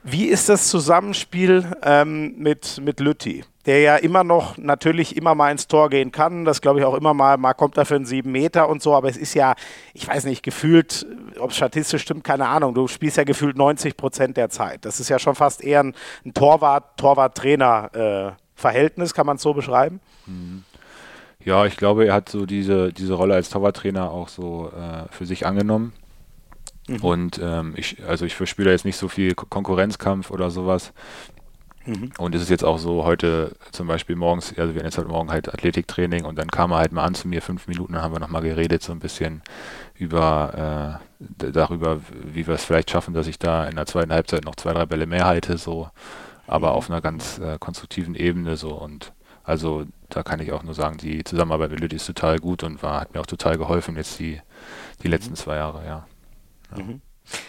wie 0.05 0.27
ist 0.27 0.47
das 0.49 0.69
Zusammenspiel 0.69 1.65
ähm, 1.81 2.35
mit, 2.37 2.79
mit 2.79 2.99
Lütti? 2.99 3.43
Der 3.65 3.79
ja 3.79 3.95
immer 3.95 4.23
noch 4.23 4.59
natürlich 4.59 5.17
immer 5.17 5.33
mal 5.33 5.51
ins 5.51 5.67
Tor 5.67 5.89
gehen 5.89 6.11
kann. 6.11 6.45
Das 6.45 6.61
glaube 6.61 6.79
ich 6.79 6.85
auch 6.85 6.93
immer 6.93 7.15
mal, 7.15 7.37
mal 7.37 7.55
kommt 7.55 7.75
er 7.77 7.85
für 7.85 7.95
einen 7.95 8.05
sieben 8.05 8.31
Meter 8.31 8.69
und 8.69 8.83
so, 8.83 8.93
aber 8.93 9.09
es 9.09 9.17
ist 9.17 9.33
ja, 9.33 9.55
ich 9.95 10.07
weiß 10.07 10.25
nicht, 10.25 10.43
gefühlt, 10.43 11.07
ob 11.39 11.49
es 11.49 11.57
statistisch 11.57 12.03
stimmt, 12.03 12.23
keine 12.23 12.47
Ahnung. 12.47 12.75
Du 12.75 12.87
spielst 12.87 13.17
ja 13.17 13.23
gefühlt 13.23 13.57
90 13.57 13.97
Prozent 13.97 14.37
der 14.37 14.51
Zeit. 14.51 14.85
Das 14.85 14.99
ist 14.99 15.09
ja 15.09 15.17
schon 15.17 15.33
fast 15.33 15.63
eher 15.63 15.79
ein, 15.79 15.95
ein 16.23 16.35
Torwart, 16.35 16.97
Torwart-Trainer-Verhältnis, 16.97 19.11
äh, 19.11 19.15
kann 19.15 19.25
man 19.25 19.37
es 19.37 19.41
so 19.41 19.55
beschreiben? 19.55 20.01
Mhm. 20.27 20.65
Ja, 21.43 21.65
ich 21.65 21.77
glaube, 21.77 22.05
er 22.05 22.13
hat 22.13 22.29
so 22.29 22.45
diese, 22.45 22.93
diese 22.93 23.15
Rolle 23.15 23.33
als 23.33 23.49
Torwarttrainer 23.49 24.11
auch 24.11 24.29
so 24.29 24.71
äh, 24.71 25.11
für 25.11 25.25
sich 25.25 25.47
angenommen. 25.47 25.93
Mhm. 26.87 26.97
Und 26.97 27.39
ähm, 27.41 27.73
ich, 27.75 28.03
also 28.07 28.25
ich 28.25 28.35
verspüre 28.35 28.71
jetzt 28.71 28.85
nicht 28.85 28.97
so 28.97 29.07
viel 29.07 29.33
Konkurrenzkampf 29.35 30.31
oder 30.31 30.49
sowas. 30.51 30.93
Mhm. 31.85 32.11
Und 32.17 32.33
es 32.35 32.41
ist 32.41 32.49
jetzt 32.49 32.63
auch 32.63 32.79
so, 32.79 33.03
heute 33.03 33.55
zum 33.71 33.87
Beispiel 33.87 34.15
morgens, 34.15 34.49
also 34.57 34.73
wir 34.73 34.79
hatten 34.79 34.87
jetzt 34.87 34.97
heute 34.97 35.07
Morgen 35.07 35.31
halt 35.31 35.53
Athletiktraining 35.53 36.25
und 36.25 36.37
dann 36.37 36.47
kam 36.47 36.71
er 36.71 36.77
halt 36.77 36.91
mal 36.91 37.03
an 37.03 37.13
zu 37.13 37.27
mir, 37.27 37.41
fünf 37.41 37.67
Minuten, 37.67 37.93
dann 37.93 38.01
haben 38.01 38.13
wir 38.13 38.19
nochmal 38.19 38.41
geredet, 38.41 38.81
so 38.81 38.91
ein 38.91 38.99
bisschen 38.99 39.41
über 39.93 40.99
äh, 41.39 41.51
darüber, 41.51 42.01
wie 42.23 42.47
wir 42.47 42.55
es 42.55 42.65
vielleicht 42.65 42.89
schaffen, 42.89 43.13
dass 43.13 43.27
ich 43.27 43.37
da 43.37 43.65
in 43.67 43.75
der 43.75 43.85
zweiten 43.85 44.11
Halbzeit 44.11 44.45
noch 44.45 44.55
zwei, 44.55 44.73
drei 44.73 44.85
Bälle 44.85 45.05
mehr 45.05 45.25
halte, 45.25 45.57
so, 45.57 45.89
aber 46.47 46.71
mhm. 46.71 46.75
auf 46.75 46.89
einer 46.89 47.01
ganz 47.01 47.37
äh, 47.37 47.57
konstruktiven 47.59 48.15
Ebene 48.15 48.57
so 48.57 48.73
und 48.73 49.13
also 49.43 49.85
da 50.09 50.23
kann 50.23 50.39
ich 50.39 50.51
auch 50.53 50.63
nur 50.63 50.73
sagen, 50.73 50.97
die 50.97 51.23
Zusammenarbeit 51.23 51.69
mit 51.69 51.79
Lüdi 51.79 51.97
ist 51.97 52.07
total 52.07 52.39
gut 52.39 52.63
und 52.63 52.81
war, 52.81 53.01
hat 53.01 53.13
mir 53.13 53.21
auch 53.21 53.27
total 53.27 53.59
geholfen 53.59 53.95
jetzt 53.95 54.17
die, 54.17 54.41
die 55.03 55.07
letzten 55.07 55.31
mhm. 55.31 55.37
zwei 55.37 55.57
Jahre, 55.57 55.85
ja. 55.85 56.07
Mhm. 56.77 57.01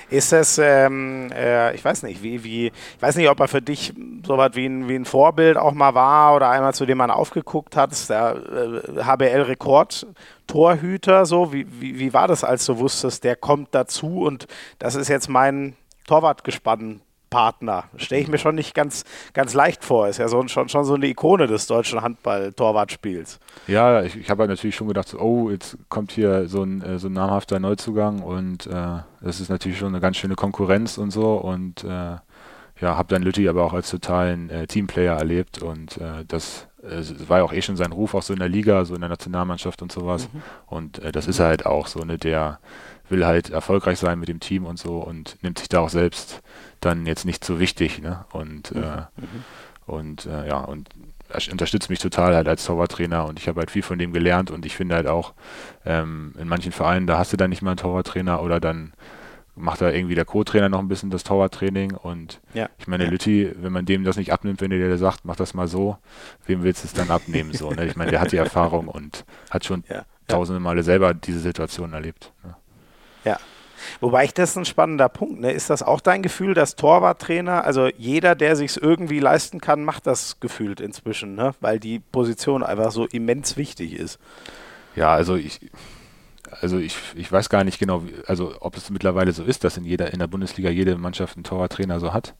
Ist 0.09 0.33
das, 0.33 0.57
ähm, 0.59 1.31
äh, 1.33 1.75
ich 1.75 1.85
weiß 1.85 2.05
nicht, 2.05 2.23
wie, 2.23 2.45
wie, 2.45 2.69
ich 2.69 3.03
weiß 3.03 3.17
nicht, 3.17 3.29
ob 3.29 3.41
er 3.41 3.49
für 3.49 3.61
dich 3.61 3.93
so 4.27 4.39
was 4.39 4.55
wie 4.55 4.65
ein, 4.67 4.89
wie 4.89 4.95
ein 4.95 5.05
Vorbild 5.05 5.59
auch 5.59 5.73
mal 5.73 5.95
war 5.95 6.35
oder 6.35 6.49
einmal 6.49 6.73
zu 6.73 6.87
dem 6.87 6.97
man 6.97 7.11
aufgeguckt 7.11 7.77
hat, 7.77 8.09
der 8.09 8.81
äh, 8.97 9.03
HBL-Rekord-Torhüter, 9.03 11.27
so, 11.27 11.53
wie, 11.53 11.67
wie, 11.81 11.99
wie 11.99 12.15
war 12.15 12.29
das, 12.29 12.43
als 12.43 12.65
du 12.65 12.79
wusstest, 12.79 13.23
der 13.25 13.37
kommt 13.37 13.75
dazu 13.75 14.23
und 14.23 14.47
das 14.79 14.95
ist 14.95 15.09
jetzt 15.09 15.29
mein 15.29 15.77
Torwartgespann 16.07 17.03
Partner. 17.31 17.85
Stelle 17.97 18.23
ich 18.23 18.29
mir 18.29 18.39
schon 18.39 18.55
nicht 18.55 18.75
ganz, 18.75 19.05
ganz 19.33 19.55
leicht 19.55 19.85
vor. 19.85 20.09
Ist 20.09 20.19
ja 20.19 20.29
so, 20.29 20.47
schon, 20.49 20.69
schon 20.69 20.85
so 20.85 20.95
eine 20.95 21.07
Ikone 21.07 21.47
des 21.47 21.67
deutschen 21.67 22.03
Handball-Torwartspiels. 22.03 23.41
Ja, 23.67 24.03
ich, 24.03 24.17
ich 24.17 24.31
habe 24.31 24.43
halt 24.43 24.51
natürlich 24.51 24.77
schon 24.77 24.89
gedacht, 24.89 25.15
oh, 25.15 25.51
jetzt 25.51 25.77
kommt 25.89 26.13
hier 26.13 26.49
so 26.49 26.63
ein, 26.63 26.83
äh, 26.83 26.99
so 26.99 27.09
ein 27.09 27.13
namhafter 27.13 27.59
Neuzugang 27.59 28.23
und 28.23 28.67
äh, 28.67 29.01
das 29.21 29.41
ist 29.41 29.49
natürlich 29.49 29.79
schon 29.79 29.89
eine 29.89 30.01
ganz 30.01 30.17
schöne 30.17 30.35
Konkurrenz 30.35 30.99
und 30.99 31.11
so 31.11 31.35
und 31.35 31.85
äh, 31.85 32.17
ja, 32.79 32.97
habe 32.97 33.09
dann 33.09 33.23
Lütti 33.23 33.49
aber 33.49 33.65
auch 33.65 33.73
als 33.73 33.91
totalen 33.91 34.51
äh, 34.51 34.67
Teamplayer 34.67 35.17
erlebt 35.17 35.63
und 35.63 35.97
äh, 35.97 36.25
das 36.29 36.69
war 37.27 37.39
ja 37.39 37.45
auch 37.45 37.53
eh 37.53 37.63
schon 37.63 37.77
sein 37.77 37.91
Ruf 37.91 38.15
auch 38.15 38.23
so 38.23 38.33
in 38.33 38.39
der 38.39 38.49
Liga, 38.49 38.85
so 38.85 38.95
in 38.95 39.01
der 39.01 39.11
Nationalmannschaft 39.11 39.83
und 39.83 39.91
sowas 39.91 40.29
mhm. 40.33 40.43
und 40.67 40.99
äh, 41.01 41.11
das 41.11 41.27
ist 41.27 41.39
er 41.39 41.47
halt 41.47 41.67
auch 41.67 41.87
so, 41.87 42.01
ne, 42.01 42.19
der 42.19 42.61
will 43.09 43.25
halt 43.25 43.51
erfolgreich 43.51 43.99
sein 43.99 44.19
mit 44.19 44.29
dem 44.29 44.41
Team 44.41 44.67
und 44.67 44.79
so 44.79 44.99
und 44.99 45.43
nimmt 45.43 45.59
sich 45.59 45.69
da 45.69 45.81
auch 45.81 45.89
selbst 45.89 46.43
dann 46.81 47.07
jetzt 47.07 47.25
nicht 47.25 47.45
so 47.45 47.59
wichtig. 47.59 48.01
Ne? 48.01 48.25
Und, 48.33 48.75
mhm. 48.75 48.83
äh, 48.83 48.97
mhm. 49.17 49.45
und 49.87 50.27
äh, 50.27 50.49
ja, 50.49 50.59
und 50.59 50.89
er 51.29 51.41
unterstützt 51.51 51.91
mich 51.91 51.99
total 51.99 52.35
halt 52.35 52.49
als 52.49 52.65
Torwarttrainer 52.65 53.27
und 53.27 53.39
ich 53.39 53.49
habe 53.49 53.61
halt 53.61 53.71
viel 53.71 53.83
von 53.83 53.99
dem 53.99 54.13
gelernt 54.13 54.51
und 54.51 54.65
ich 54.65 54.77
finde 54.77 54.95
halt 54.95 55.07
auch, 55.07 55.35
ähm, 55.85 56.35
in 56.39 56.49
manchen 56.49 56.73
Vereinen, 56.73 57.07
da 57.07 57.19
hast 57.19 57.33
du 57.33 57.37
dann 57.37 57.51
nicht 57.51 57.63
mal 57.63 57.71
einen 57.71 57.79
Torwarttrainer 57.79 58.43
oder 58.43 58.61
dann 58.61 58.93
macht 59.57 59.81
da 59.81 59.91
irgendwie 59.91 60.15
der 60.15 60.27
Co-Trainer 60.27 60.69
noch 60.69 60.79
ein 60.79 60.89
bisschen 60.89 61.11
das 61.11 61.25
Torwarttraining 61.25 61.95
und 61.95 62.41
ja. 62.53 62.69
ich 62.79 62.87
meine, 62.87 63.05
ja. 63.05 63.11
Lütti, 63.11 63.51
wenn 63.57 63.73
man 63.73 63.87
dem 63.87 64.05
das 64.05 64.17
nicht 64.17 64.33
abnimmt, 64.33 64.61
wenn 64.61 64.71
der 64.71 64.79
dir 64.79 64.99
sagt, 64.99 65.25
mach 65.25 65.37
das 65.37 65.55
mal 65.55 65.67
so, 65.67 65.97
wem 66.45 66.63
willst 66.63 66.85
du 66.85 66.89
es 66.89 66.93
dann 66.93 67.11
abnehmen? 67.11 67.53
So, 67.55 67.71
ne? 67.71 67.87
Ich 67.87 67.97
meine, 67.97 68.11
der 68.11 68.21
hat 68.21 68.33
die 68.33 68.37
Erfahrung 68.37 68.89
und 68.89 69.25
hat 69.51 69.65
schon 69.65 69.83
ja. 69.89 70.05
tausende 70.29 70.61
Male 70.61 70.83
selber 70.83 71.15
diese 71.15 71.41
Situation 71.41 71.95
erlebt. 71.95 72.33
Ne? 72.45 72.55
Ja. 73.25 73.39
Wobei 74.01 74.25
ich 74.25 74.35
das 74.35 74.57
ein 74.57 74.65
spannender 74.65 75.09
Punkt. 75.09 75.41
Ne? 75.41 75.53
Ist 75.53 75.71
das 75.71 75.83
auch 75.83 76.01
dein 76.01 76.23
Gefühl, 76.23 76.55
dass 76.55 76.77
Torwarttrainer, 76.77 77.65
also 77.65 77.89
jeder, 77.97 78.35
der 78.35 78.57
sich 78.57 78.81
irgendwie 78.81 79.21
leisten 79.21 79.61
kann, 79.61 79.85
macht 79.85 80.07
das 80.07 80.41
gefühlt 80.41 80.81
inzwischen, 80.81 81.35
ne? 81.35 81.55
weil 81.61 81.79
die 81.79 81.99
Position 81.99 82.63
einfach 82.63 82.91
so 82.91 83.07
immens 83.07 83.57
wichtig 83.57 83.95
ist. 83.95 84.19
Ja, 84.95 85.13
also 85.13 85.37
ich, 85.37 85.61
also 86.61 86.79
ich, 86.79 86.97
ich 87.15 87.31
weiß 87.31 87.49
gar 87.49 87.65
nicht 87.65 87.79
genau, 87.79 88.03
also 88.27 88.55
ob 88.61 88.77
es 88.77 88.91
mittlerweile 88.91 89.33
so 89.33 89.45
ist, 89.45 89.65
dass 89.65 89.77
in 89.77 89.85
jeder 89.85 90.13
in 90.13 90.19
der 90.19 90.27
Bundesliga 90.27 90.71
jede 90.71 90.97
Mannschaft 90.97 91.37
einen 91.37 91.45
Torwarttrainer 91.45 92.01
so 92.01 92.13
hat 92.13 92.35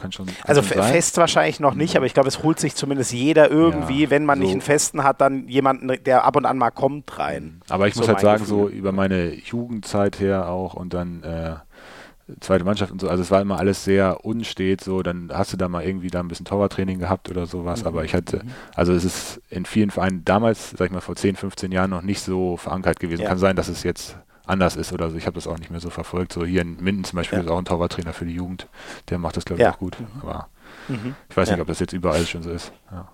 kann 0.00 0.12
schon. 0.12 0.26
Kann 0.26 0.36
also 0.44 0.62
schon 0.62 0.82
fest 0.82 1.16
wahrscheinlich 1.18 1.60
noch 1.60 1.74
nicht, 1.74 1.96
aber 1.96 2.06
ich 2.06 2.14
glaube, 2.14 2.28
es 2.28 2.42
holt 2.42 2.58
sich 2.58 2.74
zumindest 2.74 3.12
jeder 3.12 3.50
irgendwie, 3.50 4.04
ja, 4.04 4.10
wenn 4.10 4.24
man 4.24 4.38
so 4.38 4.44
nicht 4.44 4.52
einen 4.52 4.60
festen 4.60 5.04
hat, 5.04 5.20
dann 5.20 5.48
jemanden, 5.48 6.02
der 6.04 6.24
ab 6.24 6.36
und 6.36 6.46
an 6.46 6.58
mal 6.58 6.70
kommt 6.70 7.18
rein. 7.18 7.44
Mhm. 7.44 7.60
Aber 7.68 7.88
ich 7.88 7.94
so 7.94 8.00
muss 8.00 8.08
halt 8.08 8.20
sagen, 8.20 8.42
Gefühl. 8.44 8.58
so 8.58 8.68
über 8.68 8.92
meine 8.92 9.34
Jugendzeit 9.34 10.20
her 10.20 10.48
auch 10.48 10.74
und 10.74 10.94
dann 10.94 11.22
äh, 11.22 11.54
zweite 12.40 12.64
Mannschaft 12.64 12.92
und 12.92 13.00
so, 13.00 13.08
also 13.08 13.22
es 13.22 13.30
war 13.30 13.40
immer 13.40 13.58
alles 13.58 13.84
sehr 13.84 14.24
unstet, 14.24 14.82
so, 14.82 15.02
dann 15.02 15.30
hast 15.32 15.52
du 15.52 15.56
da 15.56 15.68
mal 15.68 15.84
irgendwie 15.84 16.08
da 16.08 16.20
ein 16.20 16.28
bisschen 16.28 16.46
Torwarttraining 16.46 16.98
gehabt 16.98 17.30
oder 17.30 17.46
sowas, 17.46 17.82
mhm. 17.82 17.88
aber 17.88 18.04
ich 18.04 18.14
hatte, 18.14 18.42
also 18.74 18.92
es 18.92 19.04
ist 19.04 19.40
in 19.50 19.64
vielen 19.64 19.90
Vereinen 19.90 20.24
damals, 20.24 20.70
sag 20.70 20.86
ich 20.86 20.92
mal, 20.92 21.00
vor 21.00 21.16
10, 21.16 21.36
15 21.36 21.72
Jahren 21.72 21.90
noch 21.90 22.02
nicht 22.02 22.20
so 22.20 22.56
verankert 22.56 23.00
gewesen. 23.00 23.22
Ja. 23.22 23.28
Kann 23.28 23.38
sein, 23.38 23.56
dass 23.56 23.68
es 23.68 23.82
jetzt 23.82 24.16
anders 24.50 24.76
ist 24.76 24.92
oder 24.92 25.10
so. 25.10 25.16
Ich 25.16 25.26
habe 25.26 25.34
das 25.34 25.46
auch 25.46 25.58
nicht 25.58 25.70
mehr 25.70 25.80
so 25.80 25.90
verfolgt. 25.90 26.32
So 26.32 26.44
hier 26.44 26.62
in 26.62 26.76
Minden 26.82 27.04
zum 27.04 27.16
Beispiel 27.16 27.38
ja. 27.38 27.44
ist 27.44 27.50
auch 27.50 27.58
ein 27.58 27.64
Torwarttrainer 27.64 28.12
für 28.12 28.26
die 28.26 28.34
Jugend. 28.34 28.66
Der 29.08 29.18
macht 29.18 29.36
das, 29.36 29.44
glaube 29.44 29.62
ich, 29.62 29.64
ja. 29.64 29.72
auch 29.72 29.78
gut. 29.78 29.96
Aber 30.20 30.48
mhm. 30.88 31.14
ich 31.28 31.36
weiß 31.36 31.50
nicht, 31.50 31.60
ob 31.60 31.68
das 31.68 31.78
jetzt 31.78 31.92
überall 31.92 32.26
schon 32.26 32.42
so 32.42 32.50
ist. 32.50 32.72
Ja. 32.90 33.08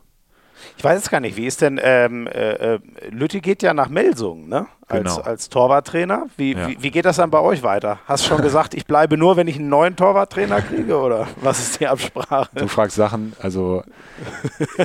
Ich 0.76 0.84
weiß 0.84 1.02
es 1.02 1.10
gar 1.10 1.20
nicht. 1.20 1.36
Wie 1.36 1.46
ist 1.46 1.60
denn, 1.60 1.80
ähm, 1.82 2.26
äh, 2.26 2.74
äh 2.74 2.78
Lütti 3.10 3.40
geht 3.40 3.62
ja 3.62 3.74
nach 3.74 3.88
Melsungen, 3.88 4.48
ne? 4.48 4.66
Als, 4.88 5.16
genau. 5.16 5.26
als 5.26 5.48
Torwarttrainer. 5.48 6.26
Wie, 6.36 6.54
ja. 6.54 6.68
wie, 6.68 6.80
wie, 6.80 6.90
geht 6.92 7.06
das 7.06 7.16
dann 7.16 7.28
bei 7.28 7.40
euch 7.40 7.64
weiter? 7.64 7.98
Hast 8.06 8.24
du 8.24 8.28
schon 8.28 8.42
gesagt, 8.42 8.72
ich 8.72 8.86
bleibe 8.86 9.16
nur, 9.16 9.36
wenn 9.36 9.48
ich 9.48 9.56
einen 9.56 9.68
neuen 9.68 9.96
Torwarttrainer 9.96 10.62
kriege 10.62 10.96
oder 10.98 11.26
was 11.40 11.58
ist 11.58 11.80
die 11.80 11.88
Absprache? 11.88 12.48
Du 12.54 12.68
fragst 12.68 12.94
Sachen, 12.94 13.32
also 13.40 13.82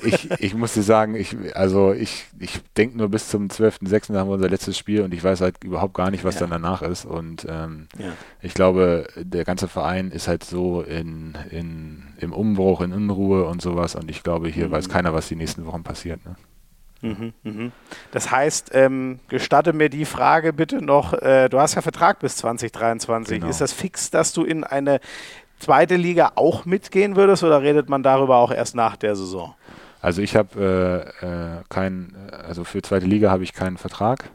ich, 0.03 0.31
ich 0.39 0.55
muss 0.55 0.73
dir 0.73 0.81
sagen, 0.81 1.13
ich, 1.13 1.37
also 1.53 1.93
ich, 1.93 2.25
ich 2.39 2.61
denke 2.75 2.97
nur 2.97 3.09
bis 3.09 3.29
zum 3.29 3.49
12.06. 3.49 4.17
haben 4.17 4.27
wir 4.27 4.33
unser 4.33 4.49
letztes 4.49 4.75
Spiel 4.75 5.01
und 5.01 5.13
ich 5.13 5.23
weiß 5.23 5.41
halt 5.41 5.63
überhaupt 5.63 5.93
gar 5.93 6.09
nicht, 6.09 6.23
was 6.23 6.33
ja. 6.35 6.41
dann 6.41 6.49
danach 6.49 6.81
ist. 6.81 7.05
Und 7.05 7.45
ähm, 7.47 7.87
ja. 7.99 8.13
ich 8.41 8.55
glaube, 8.55 9.05
der 9.15 9.45
ganze 9.45 9.67
Verein 9.67 10.09
ist 10.09 10.27
halt 10.27 10.43
so 10.43 10.81
in, 10.81 11.37
in, 11.51 12.07
im 12.17 12.33
Umbruch, 12.33 12.81
in 12.81 12.91
Unruhe 12.91 13.45
und 13.45 13.61
sowas 13.61 13.93
und 13.93 14.09
ich 14.09 14.23
glaube, 14.23 14.47
hier 14.47 14.69
mhm. 14.69 14.71
weiß 14.71 14.89
keiner, 14.89 15.13
was 15.13 15.27
die 15.27 15.35
nächsten 15.35 15.60
Wochen 15.65 15.83
passiert. 15.83 16.19
Ne? 16.25 16.35
Mhm, 17.01 17.33
mhm. 17.43 17.71
Das 18.11 18.31
heißt, 18.31 18.71
ähm, 18.73 19.19
gestatte 19.27 19.73
mir 19.73 19.89
die 19.89 20.05
Frage 20.05 20.53
bitte 20.53 20.81
noch, 20.81 21.13
äh, 21.13 21.49
du 21.49 21.59
hast 21.59 21.75
ja 21.75 21.81
Vertrag 21.81 22.19
bis 22.19 22.37
2023. 22.37 23.39
Genau. 23.39 23.49
Ist 23.49 23.61
das 23.61 23.73
fix, 23.73 24.11
dass 24.11 24.33
du 24.33 24.43
in 24.43 24.63
eine 24.63 24.99
zweite 25.59 25.95
Liga 25.95 26.33
auch 26.35 26.65
mitgehen 26.65 27.15
würdest 27.15 27.43
oder 27.43 27.61
redet 27.61 27.89
man 27.89 28.03
darüber 28.03 28.37
auch 28.37 28.51
erst 28.51 28.75
nach 28.75 28.95
der 28.95 29.15
Saison? 29.15 29.55
Also 30.01 30.21
ich 30.21 30.35
habe 30.35 31.13
äh, 31.21 31.25
äh, 31.25 31.63
keinen, 31.69 32.15
also 32.31 32.63
für 32.63 32.81
zweite 32.81 33.05
Liga 33.05 33.29
habe 33.29 33.43
ich 33.43 33.53
keinen 33.53 33.77
Vertrag 33.77 34.31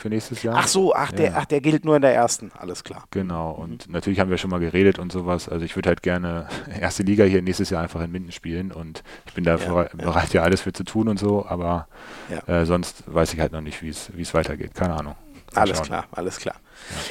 für 0.00 0.08
nächstes 0.08 0.42
Jahr. 0.42 0.56
Ach 0.58 0.66
so, 0.66 0.94
ach, 0.94 1.12
der, 1.12 1.26
Ja. 1.30 1.32
ach, 1.36 1.44
der 1.44 1.60
gilt 1.60 1.84
nur 1.84 1.96
in 1.96 2.02
der 2.02 2.14
ersten. 2.14 2.50
Alles 2.58 2.82
klar. 2.84 3.04
Genau, 3.10 3.52
und 3.52 3.88
natürlich 3.90 4.18
haben 4.20 4.30
wir 4.30 4.38
schon 4.38 4.50
mal 4.50 4.60
geredet 4.60 4.98
und 4.98 5.12
sowas. 5.12 5.48
Also 5.48 5.64
ich 5.64 5.76
würde 5.76 5.88
halt 5.90 6.02
gerne 6.02 6.48
erste 6.80 7.02
Liga 7.02 7.24
hier 7.24 7.42
nächstes 7.42 7.70
Jahr 7.70 7.82
einfach 7.82 8.00
in 8.02 8.10
Minden 8.10 8.32
spielen 8.32 8.72
und 8.72 9.02
ich 9.26 9.34
bin 9.34 9.44
da 9.44 9.56
Ja, 9.56 9.84
bereit, 9.94 10.32
ja 10.32 10.42
alles 10.42 10.62
für 10.62 10.72
zu 10.72 10.84
tun 10.84 11.08
und 11.08 11.18
so, 11.18 11.46
aber 11.46 11.86
Ja. 12.28 12.60
äh, 12.62 12.66
sonst 12.66 13.04
weiß 13.06 13.32
ich 13.34 13.40
halt 13.40 13.52
noch 13.52 13.60
nicht, 13.60 13.82
wie 13.82 13.88
es 13.90 14.34
weitergeht. 14.34 14.74
Keine 14.74 14.94
Ahnung. 14.94 15.14
Alles 15.54 15.78
schauen. 15.78 15.86
klar, 15.86 16.04
alles 16.12 16.38
klar. 16.38 16.54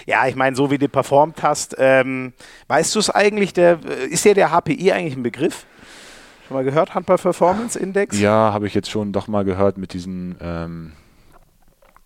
Ja, 0.06 0.26
ich 0.28 0.36
meine, 0.36 0.56
so 0.56 0.72
wie 0.72 0.78
du 0.78 0.88
performt 0.88 1.44
hast, 1.44 1.76
ähm, 1.78 2.32
weißt 2.68 2.96
du 2.96 3.00
es 3.00 3.10
eigentlich, 3.10 3.54
der, 3.54 3.80
ist 4.10 4.24
dir 4.26 4.34
der 4.34 4.50
HPI 4.52 4.92
eigentlich 4.94 5.16
ein 5.18 5.24
Begriff? 5.24 5.66
Schon 6.48 6.56
mal 6.56 6.64
gehört, 6.64 6.96
Handball 6.96 7.18
Performance 7.18 7.78
Index? 7.78 8.18
Ja, 8.20 8.52
habe 8.54 8.66
ich 8.66 8.74
jetzt 8.74 8.90
schon 8.90 9.12
doch 9.12 9.28
mal 9.28 9.44
gehört 9.44 9.78
mit 9.78 9.94
diesen 9.94 10.36
ähm, 10.42 10.94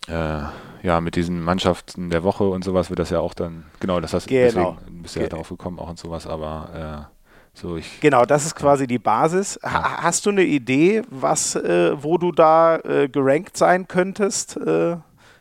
äh, 0.08 0.42
ja, 0.82 1.00
mit 1.00 1.16
diesen 1.16 1.40
Mannschaften 1.42 2.10
der 2.10 2.22
Woche 2.24 2.44
und 2.44 2.62
sowas 2.64 2.90
wird 2.90 2.98
das 2.98 3.10
ja 3.10 3.20
auch 3.20 3.34
dann, 3.34 3.64
genau, 3.80 4.00
das 4.00 4.12
hast 4.12 4.28
Genau. 4.28 4.76
deswegen 4.78 5.02
bist 5.02 5.16
du 5.16 5.20
ja 5.20 5.26
Ge- 5.26 5.30
darauf 5.30 5.48
gekommen 5.48 5.78
auch 5.78 5.88
und 5.88 5.98
sowas, 5.98 6.26
aber 6.26 7.08
äh, 7.08 7.58
so 7.58 7.76
ich 7.76 8.00
Genau, 8.00 8.24
das 8.24 8.44
ist 8.44 8.54
quasi 8.54 8.86
die 8.86 8.98
Basis. 8.98 9.58
Ha 9.62 10.02
hast 10.02 10.26
du 10.26 10.30
eine 10.30 10.42
Idee, 10.42 11.02
was, 11.08 11.54
äh, 11.56 11.92
wo 12.02 12.18
du 12.18 12.32
da 12.32 12.76
äh, 12.78 13.08
gerankt 13.08 13.56
sein 13.56 13.88
könntest? 13.88 14.56
Äh, 14.58 14.96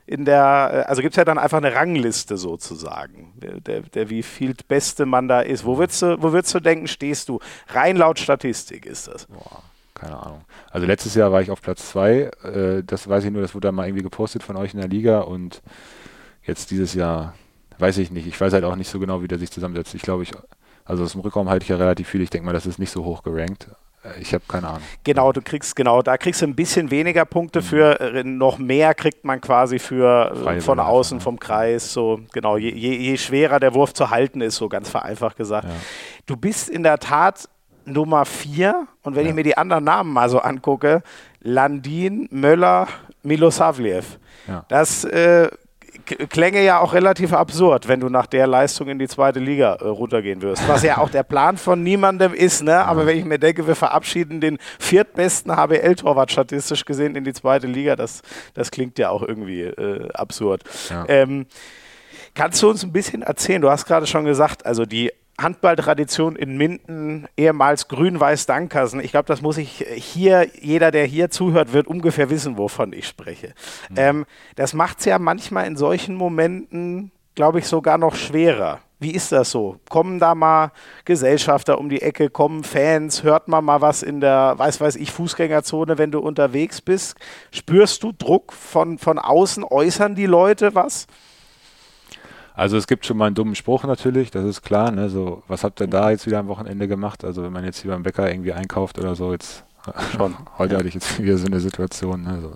in 0.05 0.25
der, 0.25 0.85
äh, 0.85 0.89
also 0.89 1.01
gibt 1.01 1.13
es 1.13 1.17
ja 1.17 1.23
dann 1.25 1.37
einfach 1.37 1.57
eine 1.59 1.73
Rangliste 1.73 2.35
sozusagen, 2.37 3.33
der, 3.37 3.59
der, 3.61 3.81
der 3.81 4.09
wie 4.09 4.21
viel 4.21 4.53
beste 4.67 5.05
man 5.05 5.27
da 5.29 5.39
ist. 5.41 5.65
Wo 5.65 5.77
würdest, 5.77 6.01
du, 6.01 6.21
wo 6.21 6.33
würdest 6.33 6.53
du 6.53 6.59
denken, 6.59 6.87
stehst 6.87 7.29
du? 7.29 7.39
Rein 7.69 7.95
laut 7.97 8.19
Statistik 8.19 8.85
ist 8.85 9.07
das. 9.07 9.25
Boah, 9.27 9.63
keine 10.03 10.21
Ahnung. 10.21 10.41
Also 10.71 10.85
letztes 10.85 11.15
Jahr 11.15 11.31
war 11.31 11.41
ich 11.41 11.51
auf 11.51 11.61
Platz 11.61 11.89
zwei. 11.89 12.31
Äh, 12.43 12.83
das 12.85 13.07
weiß 13.07 13.23
ich 13.23 13.31
nur, 13.31 13.41
das 13.41 13.55
wurde 13.55 13.67
dann 13.67 13.75
mal 13.75 13.87
irgendwie 13.87 14.03
gepostet 14.03 14.43
von 14.43 14.55
euch 14.57 14.73
in 14.73 14.79
der 14.79 14.89
Liga 14.89 15.21
und 15.21 15.61
jetzt 16.43 16.71
dieses 16.71 16.93
Jahr 16.93 17.33
weiß 17.79 17.97
ich 17.97 18.11
nicht. 18.11 18.27
Ich 18.27 18.39
weiß 18.39 18.53
halt 18.53 18.63
auch 18.65 18.75
nicht 18.75 18.89
so 18.89 18.99
genau, 18.99 19.21
wie 19.21 19.27
der 19.27 19.39
sich 19.39 19.51
zusammensetzt. 19.51 19.95
Ich 19.95 20.01
glaube, 20.01 20.23
ich, 20.23 20.31
also 20.85 21.03
aus 21.03 21.13
dem 21.13 21.21
Rückraum 21.21 21.49
halte 21.49 21.63
ich 21.63 21.69
ja 21.69 21.77
relativ 21.77 22.07
viel. 22.07 22.21
Ich 22.21 22.29
denke 22.29 22.45
mal, 22.45 22.53
das 22.53 22.65
ist 22.65 22.79
nicht 22.79 22.91
so 22.91 23.03
hoch 23.03 23.23
gerankt. 23.23 23.67
Ich 24.19 24.33
habe 24.33 24.43
keine 24.47 24.67
Ahnung. 24.67 24.81
Genau, 25.05 25.31
du 25.31 25.41
kriegst, 25.41 25.77
genau, 25.77 26.01
da 26.01 26.17
kriegst 26.17 26.41
du 26.41 26.45
ein 26.45 26.55
bisschen 26.55 26.91
weniger 26.91 27.23
Punkte 27.23 27.61
für, 27.61 28.01
äh, 28.01 28.23
noch 28.23 28.57
mehr 28.57 28.93
kriegt 28.93 29.23
man 29.23 29.39
quasi 29.39 29.79
für 29.79 30.31
äh, 30.31 30.35
Freie 30.35 30.61
von 30.61 30.79
außen, 30.79 31.19
ne? 31.19 31.23
vom 31.23 31.39
Kreis, 31.39 31.93
so, 31.93 32.19
genau, 32.33 32.57
je, 32.57 32.69
je, 32.69 32.95
je 32.95 33.17
schwerer 33.17 33.61
der 33.61 33.73
Wurf 33.73 33.93
zu 33.93 34.09
halten 34.09 34.41
ist, 34.41 34.57
so 34.57 34.67
ganz 34.67 34.89
vereinfacht 34.89 35.37
gesagt. 35.37 35.69
Ja. 35.69 35.75
Du 36.25 36.35
bist 36.35 36.69
in 36.69 36.83
der 36.83 36.99
Tat 36.99 37.47
Nummer 37.85 38.25
vier 38.25 38.87
und 39.03 39.15
wenn 39.15 39.23
Ja. 39.25 39.29
ich 39.29 39.35
mir 39.35 39.43
die 39.43 39.57
anderen 39.57 39.83
Namen 39.83 40.11
mal 40.13 40.29
so 40.29 40.39
angucke, 40.39 41.01
Landin, 41.41 42.27
Möller, 42.31 42.87
Milosavljev, 43.23 44.17
Ja. 44.47 44.65
das 44.69 45.03
äh, 45.05 45.49
klänge 46.29 46.61
ja 46.63 46.79
auch 46.79 46.93
relativ 46.93 47.31
absurd, 47.33 47.87
wenn 47.87 47.99
du 48.01 48.09
nach 48.09 48.25
der 48.25 48.45
Leistung 48.47 48.89
in 48.89 48.99
die 48.99 49.07
zweite 49.07 49.39
Liga 49.39 49.75
äh, 49.75 49.85
runtergehen 49.87 50.41
wirst. 50.41 50.67
Was 50.67 50.83
ja 50.83 50.97
auch 50.97 51.09
der 51.09 51.23
Plan 51.23 51.55
von 51.57 51.81
niemandem 51.81 52.33
ist, 52.33 52.61
ne? 52.63 52.83
Aber 52.85 53.05
wenn 53.05 53.17
ich 53.17 53.23
mir 53.25 53.39
denke, 53.39 53.65
wir 53.67 53.75
verabschieden 53.75 54.41
den 54.41 54.57
viertbesten 54.79 55.55
HBL-Torwart 55.55 56.31
statistisch 56.31 56.83
gesehen 56.83 57.15
in 57.15 57.23
die 57.23 57.33
zweite 57.33 57.67
Liga, 57.67 57.95
das, 57.95 58.21
das 58.53 58.69
klingt 58.71 58.99
ja 58.99 59.09
auch 59.11 59.21
irgendwie 59.21 59.61
äh, 59.61 60.09
absurd. 60.13 60.63
Ja. 60.89 61.05
Ähm, 61.07 61.45
kannst 62.33 62.61
du 62.61 62.69
uns 62.69 62.83
ein 62.83 62.91
bisschen 62.91 63.21
erzählen? 63.21 63.61
Du 63.61 63.69
hast 63.69 63.85
gerade 63.85 64.05
schon 64.07 64.25
gesagt, 64.25 64.65
also 64.65 64.85
die 64.85 65.11
Handballtradition 65.39 66.35
in 66.35 66.57
Minden, 66.57 67.27
ehemals 67.37 67.87
Grün-Weiß-Dankersen. 67.87 68.99
Ich 68.99 69.11
glaube, 69.11 69.25
das 69.25 69.41
muss 69.41 69.57
ich 69.57 69.85
hier, 69.95 70.47
jeder, 70.61 70.91
der 70.91 71.05
hier 71.05 71.31
zuhört, 71.31 71.73
wird 71.73 71.87
ungefähr 71.87 72.29
wissen, 72.29 72.57
wovon 72.57 72.93
ich 72.93 73.07
spreche. 73.07 73.53
Ähm, 73.95 74.25
das 74.55 74.73
macht 74.73 74.99
es 74.99 75.05
ja 75.05 75.17
manchmal 75.19 75.65
in 75.65 75.75
solchen 75.75 76.15
Momenten, 76.15 77.11
glaube 77.35 77.59
ich, 77.59 77.67
sogar 77.67 77.97
noch 77.97 78.15
schwerer. 78.15 78.79
Wie 78.99 79.11
ist 79.11 79.33
das 79.33 79.51
so? 79.51 79.79
Kommen 79.89 80.17
da 80.19 80.33
mal 80.33 80.71
Gesellschafter 81.03 81.77
um 81.77 81.89
die 81.89 82.01
Ecke, 82.01 82.29
kommen 82.29 82.63
Fans, 82.63 83.23
hört 83.23 83.49
man 83.49 83.65
mal 83.65 83.81
was 83.81 84.01
in 84.01 84.21
der, 84.21 84.53
weiß 84.57 84.79
weiß 84.79 84.95
ich, 84.95 85.11
Fußgängerzone, 85.11 85.97
wenn 85.97 86.11
du 86.11 86.19
unterwegs 86.19 86.79
bist? 86.79 87.17
Spürst 87.51 88.01
du 88.03 88.13
Druck 88.13 88.53
von, 88.53 88.97
von 88.97 89.19
außen? 89.19 89.65
Äußern 89.65 90.15
die 90.15 90.25
Leute 90.25 90.73
was? 90.73 91.07
Also 92.55 92.77
es 92.77 92.87
gibt 92.87 93.05
schon 93.05 93.17
mal 93.17 93.27
einen 93.27 93.35
dummen 93.35 93.55
Spruch 93.55 93.83
natürlich, 93.83 94.31
das 94.31 94.45
ist 94.45 94.61
klar. 94.61 94.91
Ne? 94.91 95.09
So, 95.09 95.43
was 95.47 95.63
habt 95.63 95.81
ihr 95.81 95.87
da 95.87 96.11
jetzt 96.11 96.25
wieder 96.27 96.39
am 96.39 96.47
Wochenende 96.47 96.87
gemacht? 96.87 97.23
Also 97.23 97.43
wenn 97.43 97.51
man 97.51 97.65
jetzt 97.65 97.81
hier 97.81 97.91
beim 97.91 98.03
Bäcker 98.03 98.29
irgendwie 98.29 98.53
einkauft 98.53 98.99
oder 98.99 99.15
so, 99.15 99.31
jetzt 99.31 99.65
schon. 100.15 100.35
Heute 100.57 100.77
hatte 100.77 100.87
ich 100.87 100.93
jetzt 100.93 101.21
wieder 101.21 101.37
so 101.37 101.47
eine 101.47 101.59
Situation. 101.59 102.23
Ne? 102.23 102.39
So, 102.41 102.53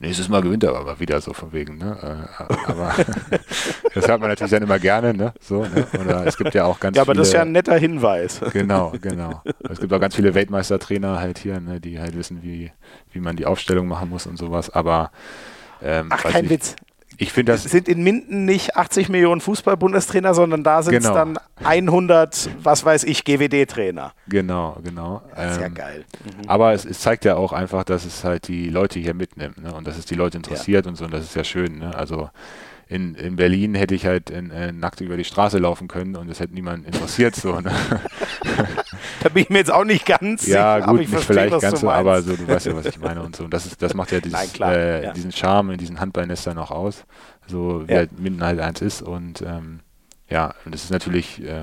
nächstes 0.00 0.28
Mal 0.28 0.40
gewinnt 0.40 0.64
er 0.64 0.74
aber 0.74 0.98
wieder 1.00 1.20
so 1.20 1.32
von 1.32 1.52
wegen. 1.52 1.76
Ne? 1.76 2.28
Äh, 2.38 2.54
aber 2.70 2.94
das 3.94 4.08
hört 4.08 4.20
man 4.20 4.30
natürlich 4.30 4.52
dann 4.52 4.62
immer 4.62 4.78
gerne. 4.78 5.12
Ne? 5.12 5.34
So, 5.40 5.62
ne? 5.62 5.86
Oder 6.00 6.26
es 6.26 6.36
gibt 6.36 6.54
ja 6.54 6.64
auch 6.64 6.80
ganz 6.80 6.96
Ja, 6.96 7.02
aber 7.02 7.12
viele, 7.12 7.20
das 7.20 7.28
ist 7.28 7.34
ja 7.34 7.42
ein 7.42 7.52
netter 7.52 7.76
Hinweis. 7.76 8.40
Genau, 8.52 8.92
genau. 9.00 9.42
Es 9.68 9.80
gibt 9.80 9.92
auch 9.92 10.00
ganz 10.00 10.16
viele 10.16 10.34
Weltmeistertrainer 10.34 11.18
halt 11.18 11.38
hier, 11.38 11.60
ne, 11.60 11.80
die 11.80 12.00
halt 12.00 12.16
wissen, 12.16 12.42
wie, 12.42 12.72
wie 13.12 13.20
man 13.20 13.36
die 13.36 13.44
Aufstellung 13.44 13.86
machen 13.86 14.08
muss 14.08 14.26
und 14.26 14.38
sowas. 14.38 14.70
Aber 14.70 15.10
ähm, 15.82 16.06
Ach, 16.10 16.22
kein 16.22 16.44
ich, 16.44 16.50
Witz. 16.50 16.76
Ich 17.22 17.32
finde 17.32 17.52
Es 17.52 17.62
das 17.62 17.70
sind 17.72 17.88
in 17.88 18.02
Minden 18.02 18.44
nicht 18.44 18.76
80 18.76 19.08
Millionen 19.08 19.40
Fußball-Bundestrainer, 19.40 20.34
sondern 20.34 20.64
da 20.64 20.82
sind 20.82 20.94
es 20.94 21.04
Genau. 21.04 21.14
dann 21.14 21.38
100, 21.62 22.50
was 22.62 22.84
weiß 22.84 23.04
ich, 23.04 23.24
GWD-Trainer. 23.24 24.12
genau, 24.28 24.76
genau. 24.82 25.22
Das 25.36 25.52
ist 25.52 25.60
ja 25.60 25.66
Ähm, 25.68 25.74
geil. 25.74 26.04
Aber 26.48 26.72
es, 26.72 26.84
es 26.84 26.98
zeigt 26.98 27.24
ja 27.24 27.36
auch 27.36 27.52
einfach, 27.52 27.84
dass 27.84 28.04
es 28.04 28.24
halt 28.24 28.48
die 28.48 28.68
Leute 28.68 28.98
hier 28.98 29.14
mitnimmt 29.14 29.62
ne? 29.62 29.72
und 29.72 29.86
dass 29.86 29.96
es 29.98 30.04
die 30.04 30.16
Leute 30.16 30.36
interessiert 30.36 30.86
und 30.88 30.96
so 30.96 31.04
und 31.04 31.14
das 31.14 31.22
ist 31.22 31.36
ja 31.36 31.44
schön. 31.44 31.78
Ne? 31.78 31.94
Also 31.94 32.28
in, 32.92 33.14
in 33.14 33.36
Berlin 33.36 33.74
hätte 33.74 33.94
ich 33.94 34.06
halt 34.06 34.30
in, 34.30 34.50
äh, 34.50 34.70
nackt 34.72 35.00
über 35.00 35.16
die 35.16 35.24
Straße 35.24 35.58
laufen 35.58 35.88
können 35.88 36.14
und 36.16 36.28
es 36.28 36.40
hätte 36.40 36.54
niemand 36.54 36.86
interessiert. 36.86 37.34
so. 37.34 37.60
Ne? 37.60 37.72
Da 39.22 39.28
bin 39.28 39.42
ich 39.44 39.50
mir 39.50 39.58
jetzt 39.58 39.72
auch 39.72 39.84
nicht 39.84 40.04
ganz 40.06 40.46
ja, 40.46 40.76
sicher, 40.76 40.80
gut, 40.80 40.88
aber 40.88 40.94
ich 40.94 41.00
nicht 41.00 41.10
verstehe, 41.10 41.36
vielleicht 41.48 41.60
ganz 41.62 41.80
so, 41.80 41.90
aber 41.90 42.22
so, 42.22 42.36
du 42.36 42.46
weißt 42.46 42.66
ja, 42.66 42.76
was 42.76 42.86
ich 42.86 42.98
meine 42.98 43.22
und 43.22 43.36
so. 43.36 43.44
Und 43.44 43.54
das, 43.54 43.66
ist, 43.66 43.80
das 43.80 43.94
macht 43.94 44.10
ja 44.12 44.20
dieses, 44.24 44.38
Nein, 44.38 44.52
klar, 44.52 44.72
äh, 44.76 45.04
ja. 45.04 45.12
diesen 45.12 45.30
Charme 45.32 45.70
in 45.72 45.78
diesen 45.78 46.00
Handballnestern 46.00 46.58
auch 46.58 46.70
aus, 46.72 47.04
so 47.46 47.84
wie 47.86 47.92
Ja. 47.92 47.98
halt 47.98 48.18
Minden 48.18 48.42
halt 48.42 48.58
eins 48.60 48.80
ist 48.80 49.00
und 49.02 49.42
ähm, 49.42 49.80
ja, 50.28 50.54
und 50.64 50.74
es 50.74 50.84
ist 50.84 50.90
natürlich 50.90 51.40
äh, 51.42 51.62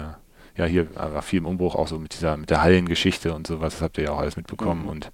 ja 0.57 0.65
hier 0.65 0.87
viel 1.21 1.39
im 1.39 1.45
Umbruch 1.45 1.75
auch 1.75 1.87
so 1.87 1.99
mit 1.99 2.13
dieser 2.13 2.37
mit 2.37 2.49
der 2.49 2.61
Hallengeschichte 2.61 3.33
und 3.33 3.45
sowas, 3.47 3.73
das 3.73 3.81
habt 3.81 3.97
ihr 3.97 4.05
ja 4.05 4.11
auch 4.11 4.19
alles 4.19 4.37
mitbekommen 4.37 4.83
Mhm. 4.83 4.89
und 4.89 5.11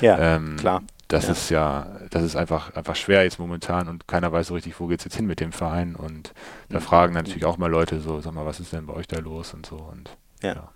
ja, 0.00 0.36
ähm, 0.36 0.56
klar. 0.58 0.82
Das 1.08 1.24
Ja. 1.24 1.32
ist 1.32 1.48
ja, 1.50 1.86
das 2.10 2.22
ist 2.22 2.36
einfach, 2.36 2.74
einfach 2.74 2.96
schwer 2.96 3.22
jetzt 3.24 3.38
momentan 3.38 3.88
und 3.88 4.06
keiner 4.06 4.30
weiß 4.30 4.48
so 4.48 4.54
richtig, 4.54 4.78
wo 4.78 4.86
geht's 4.86 5.04
jetzt 5.04 5.16
hin 5.16 5.26
mit 5.26 5.40
dem 5.40 5.52
Verein. 5.52 5.94
Und 5.96 6.32
da 6.68 6.78
Mhm. 6.78 6.82
fragen 6.82 7.14
natürlich 7.14 7.44
auch 7.44 7.58
mal 7.58 7.70
Leute 7.70 8.00
so, 8.00 8.20
sag 8.20 8.34
mal, 8.34 8.46
was 8.46 8.60
ist 8.60 8.72
denn 8.72 8.86
bei 8.86 8.92
euch 8.94 9.06
da 9.08 9.18
los 9.18 9.54
und 9.54 9.66
so. 9.66 9.76
Und 9.76 10.16
Ja. 10.42 10.70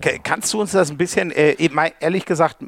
Genau. 0.00 0.14
Ka- 0.16 0.20
Kannst 0.22 0.52
du 0.54 0.60
uns 0.60 0.72
das 0.72 0.90
ein 0.90 0.96
bisschen, 0.96 1.30
äh, 1.30 1.56
ehrlich 2.00 2.24
gesagt, 2.26 2.58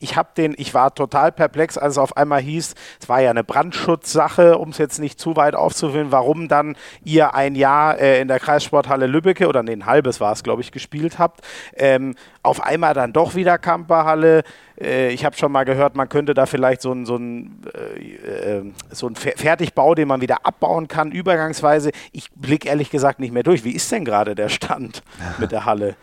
ich 0.00 0.16
habe 0.16 0.28
den, 0.36 0.54
ich 0.56 0.74
war 0.74 0.94
total 0.94 1.32
perplex, 1.32 1.76
als 1.78 1.92
es 1.94 1.98
auf 1.98 2.16
einmal 2.16 2.40
hieß, 2.40 2.74
es 3.00 3.08
war 3.08 3.20
ja 3.20 3.30
eine 3.30 3.44
Brandschutzsache, 3.44 4.58
um 4.58 4.70
es 4.70 4.78
jetzt 4.78 4.98
nicht 4.98 5.18
zu 5.20 5.36
weit 5.36 5.54
aufzuführen, 5.54 6.08
warum 6.10 6.48
dann 6.48 6.76
ihr 7.04 7.34
ein 7.34 7.54
Jahr 7.54 7.98
äh, 7.98 8.20
in 8.20 8.28
der 8.28 8.40
Kreissporthalle 8.40 9.06
Lübbecke 9.06 9.48
oder 9.48 9.62
nee, 9.62 9.72
ein 9.72 9.86
halbes 9.86 10.20
war 10.20 10.32
es, 10.32 10.42
glaube 10.42 10.62
ich, 10.62 10.72
gespielt 10.72 11.18
habt. 11.18 11.40
Ähm, 11.74 12.14
auf 12.42 12.62
einmal 12.62 12.94
dann 12.94 13.12
doch 13.12 13.34
wieder 13.34 13.58
Kamperhalle. 13.58 14.42
Äh, 14.80 15.08
ich 15.12 15.24
habe 15.24 15.36
schon 15.36 15.52
mal 15.52 15.64
gehört, 15.64 15.96
man 15.96 16.08
könnte 16.08 16.34
da 16.34 16.46
vielleicht 16.46 16.80
so 16.82 16.92
ein, 16.92 17.04
so 17.04 17.16
ein, 17.16 17.60
äh, 17.74 18.58
äh, 18.58 18.72
so 18.90 19.06
ein 19.08 19.16
Fer 19.16 19.32
Fertigbau, 19.36 19.94
den 19.94 20.08
man 20.08 20.20
wieder 20.20 20.46
abbauen 20.46 20.88
kann, 20.88 21.12
übergangsweise. 21.12 21.90
Ich 22.12 22.30
blicke 22.34 22.68
ehrlich 22.68 22.90
gesagt 22.90 23.20
nicht 23.20 23.32
mehr 23.34 23.42
durch. 23.42 23.64
Wie 23.64 23.72
ist 23.72 23.90
denn 23.92 24.04
gerade 24.04 24.34
der 24.34 24.48
Stand 24.48 25.02
mit 25.38 25.52
der 25.52 25.64
Halle? 25.64 25.96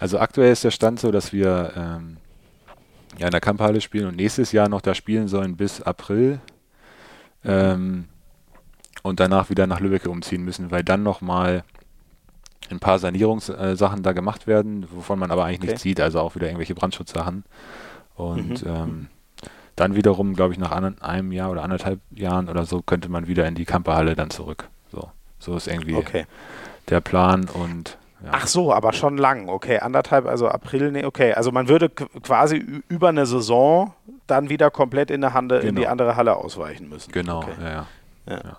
Also 0.00 0.18
aktuell 0.18 0.52
ist 0.52 0.64
der 0.64 0.70
Stand 0.70 1.00
so, 1.00 1.10
dass 1.10 1.32
wir 1.32 1.72
ähm, 1.76 2.16
ja 3.18 3.26
in 3.26 3.32
der 3.32 3.40
Kampfhalle 3.40 3.80
spielen 3.80 4.06
und 4.06 4.16
nächstes 4.16 4.52
Jahr 4.52 4.68
noch 4.68 4.80
da 4.80 4.94
spielen 4.94 5.28
sollen 5.28 5.56
bis 5.56 5.82
April. 5.82 6.40
Ähm, 7.44 8.06
und 9.02 9.20
danach 9.20 9.48
wieder 9.48 9.66
nach 9.66 9.80
Lübeck 9.80 10.06
umziehen 10.06 10.44
müssen, 10.44 10.70
weil 10.70 10.82
dann 10.84 11.02
nochmal 11.02 11.64
ein 12.70 12.80
paar 12.80 12.98
Sanierungssachen 12.98 14.02
da 14.02 14.12
gemacht 14.12 14.46
werden, 14.46 14.86
wovon 14.90 15.18
man 15.18 15.30
aber 15.30 15.44
eigentlich 15.44 15.60
Okay. 15.60 15.66
nichts 15.68 15.82
sieht, 15.82 16.00
also 16.00 16.20
auch 16.20 16.34
wieder 16.34 16.46
irgendwelche 16.46 16.74
Brandschutzsachen. 16.74 17.44
Und 18.16 18.62
Mhm. 18.62 18.68
ähm, 18.68 19.06
dann 19.76 19.94
wiederum, 19.94 20.34
glaube 20.34 20.52
ich, 20.52 20.58
nach 20.58 20.72
einem 20.72 21.32
Jahr 21.32 21.50
oder 21.50 21.62
anderthalb 21.62 22.00
Jahren 22.10 22.48
oder 22.48 22.66
so 22.66 22.82
könnte 22.82 23.08
man 23.08 23.28
wieder 23.28 23.46
in 23.46 23.54
die 23.54 23.64
Kamperhalle 23.64 24.16
dann 24.16 24.30
zurück. 24.30 24.68
So, 24.90 25.10
so 25.38 25.56
ist 25.56 25.68
irgendwie 25.68 25.94
Okay. 25.96 26.26
der 26.88 27.00
Plan 27.00 27.48
und 27.48 27.96
ja. 28.24 28.30
Ach 28.32 28.46
so, 28.46 28.72
aber 28.72 28.92
schon 28.92 29.16
lang. 29.16 29.48
Okay, 29.48 29.78
anderthalb, 29.78 30.26
also 30.26 30.48
April, 30.48 30.90
nee, 30.92 31.04
okay. 31.04 31.32
Also 31.34 31.52
man 31.52 31.68
würde 31.68 31.88
quasi 31.88 32.82
über 32.88 33.08
eine 33.10 33.26
Saison 33.26 33.92
dann 34.26 34.48
wieder 34.48 34.70
komplett 34.70 35.10
in, 35.10 35.22
eine 35.24 35.34
Hande, 35.34 35.58
in 35.58 35.74
die 35.76 35.82
Genau. 35.82 35.90
andere 35.92 36.16
Halle 36.16 36.36
ausweichen 36.36 36.88
müssen. 36.88 37.12
genau, 37.12 37.38
Okay. 37.38 37.52
ja, 37.62 37.70
ja. 37.70 37.86
Ja. 38.28 38.56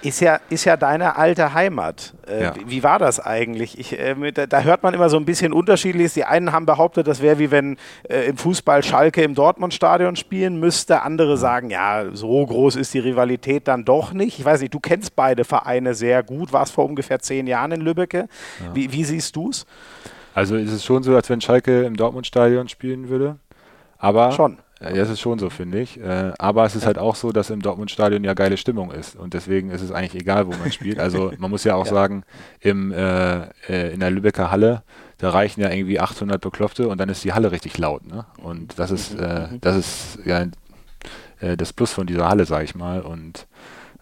Ist 0.00 0.20
ja, 0.20 0.38
ist 0.48 0.64
ja 0.64 0.76
deine 0.76 1.16
alte 1.16 1.54
Heimat. 1.54 2.14
Äh, 2.26 2.42
ja. 2.42 2.56
wie, 2.56 2.70
wie, 2.70 2.82
war 2.82 2.98
das 2.98 3.18
eigentlich? 3.18 3.78
Ich, 3.78 3.98
äh, 3.98 4.14
mit, 4.14 4.38
da 4.38 4.60
hört 4.62 4.82
man 4.82 4.94
immer 4.94 5.08
so 5.08 5.16
ein 5.16 5.24
bisschen 5.24 5.52
unterschiedliches. 5.52 6.14
Die 6.14 6.24
einen 6.24 6.52
haben 6.52 6.66
behauptet, 6.66 7.08
das 7.08 7.20
wäre 7.20 7.38
wie 7.38 7.50
wenn 7.50 7.76
äh, 8.08 8.28
im 8.28 8.36
Fußball 8.36 8.84
Schalke 8.84 9.22
im 9.22 9.34
Dortmund-Stadion 9.34 10.14
spielen 10.14 10.60
müsste. 10.60 11.02
Andere 11.02 11.36
sagen, 11.36 11.70
ja, 11.70 12.04
so 12.12 12.46
groß 12.46 12.76
ist 12.76 12.94
die 12.94 13.00
Rivalität 13.00 13.66
dann 13.66 13.84
doch 13.84 14.12
nicht. 14.12 14.38
Ich 14.38 14.44
weiß 14.44 14.60
nicht, 14.60 14.72
du 14.72 14.80
kennst 14.80 15.16
beide 15.16 15.44
Vereine 15.44 15.94
sehr 15.94 16.22
gut, 16.22 16.52
warst 16.52 16.72
vor 16.72 16.84
ungefähr 16.84 17.18
zehn 17.18 17.46
Jahren 17.46 17.72
in 17.72 17.80
Lübbecke. 17.80 18.28
Ja. 18.64 18.74
Wie, 18.74 18.92
wie 18.92 19.04
siehst 19.04 19.34
du 19.34 19.50
es? 19.50 19.66
Also 20.34 20.54
ist 20.54 20.70
es 20.70 20.84
schon 20.84 21.02
so, 21.02 21.16
als 21.16 21.28
wenn 21.28 21.40
Schalke 21.40 21.82
im 21.82 21.96
Dortmund-Stadion 21.96 22.68
spielen 22.68 23.08
würde. 23.08 23.36
Aber 23.98 24.30
schon. 24.30 24.58
Ja, 24.80 24.92
das 24.92 25.10
ist 25.10 25.20
schon 25.20 25.38
so, 25.38 25.50
finde 25.50 25.80
ich. 25.80 25.98
Äh, 26.00 26.32
aber 26.38 26.64
es 26.64 26.76
ist 26.76 26.86
halt 26.86 26.98
auch 26.98 27.16
so, 27.16 27.32
dass 27.32 27.50
im 27.50 27.62
Dortmund-Stadion 27.62 28.22
ja 28.22 28.34
geile 28.34 28.56
Stimmung 28.56 28.92
ist. 28.92 29.16
Und 29.16 29.34
deswegen 29.34 29.70
ist 29.70 29.82
es 29.82 29.90
eigentlich 29.90 30.20
egal, 30.22 30.46
wo 30.46 30.52
man 30.52 30.70
spielt. 30.70 30.98
Also 31.00 31.32
man 31.38 31.50
muss 31.50 31.64
ja 31.64 31.74
auch 31.74 31.86
ja. 31.86 31.92
sagen, 31.92 32.24
im, 32.60 32.92
äh, 32.92 33.42
äh, 33.68 33.92
in 33.92 34.00
der 34.00 34.10
Lübecker 34.10 34.50
Halle, 34.50 34.82
da 35.18 35.30
reichen 35.30 35.60
ja 35.60 35.70
irgendwie 35.70 35.98
800 35.98 36.40
Bekloppte 36.40 36.88
und 36.88 36.98
dann 36.98 37.08
ist 37.08 37.24
die 37.24 37.32
Halle 37.32 37.50
richtig 37.50 37.76
laut. 37.78 38.06
Ne? 38.06 38.24
Und 38.40 38.78
das 38.78 38.92
ist, 38.92 39.14
mhm, 39.14 39.24
äh, 39.24 39.46
mhm. 39.48 39.60
das 39.60 39.76
ist 39.76 40.18
ja 40.24 40.46
äh, 41.40 41.56
das 41.56 41.72
Plus 41.72 41.92
von 41.92 42.06
dieser 42.06 42.28
Halle, 42.28 42.44
sag 42.44 42.62
ich 42.62 42.76
mal. 42.76 43.00
Und 43.00 43.48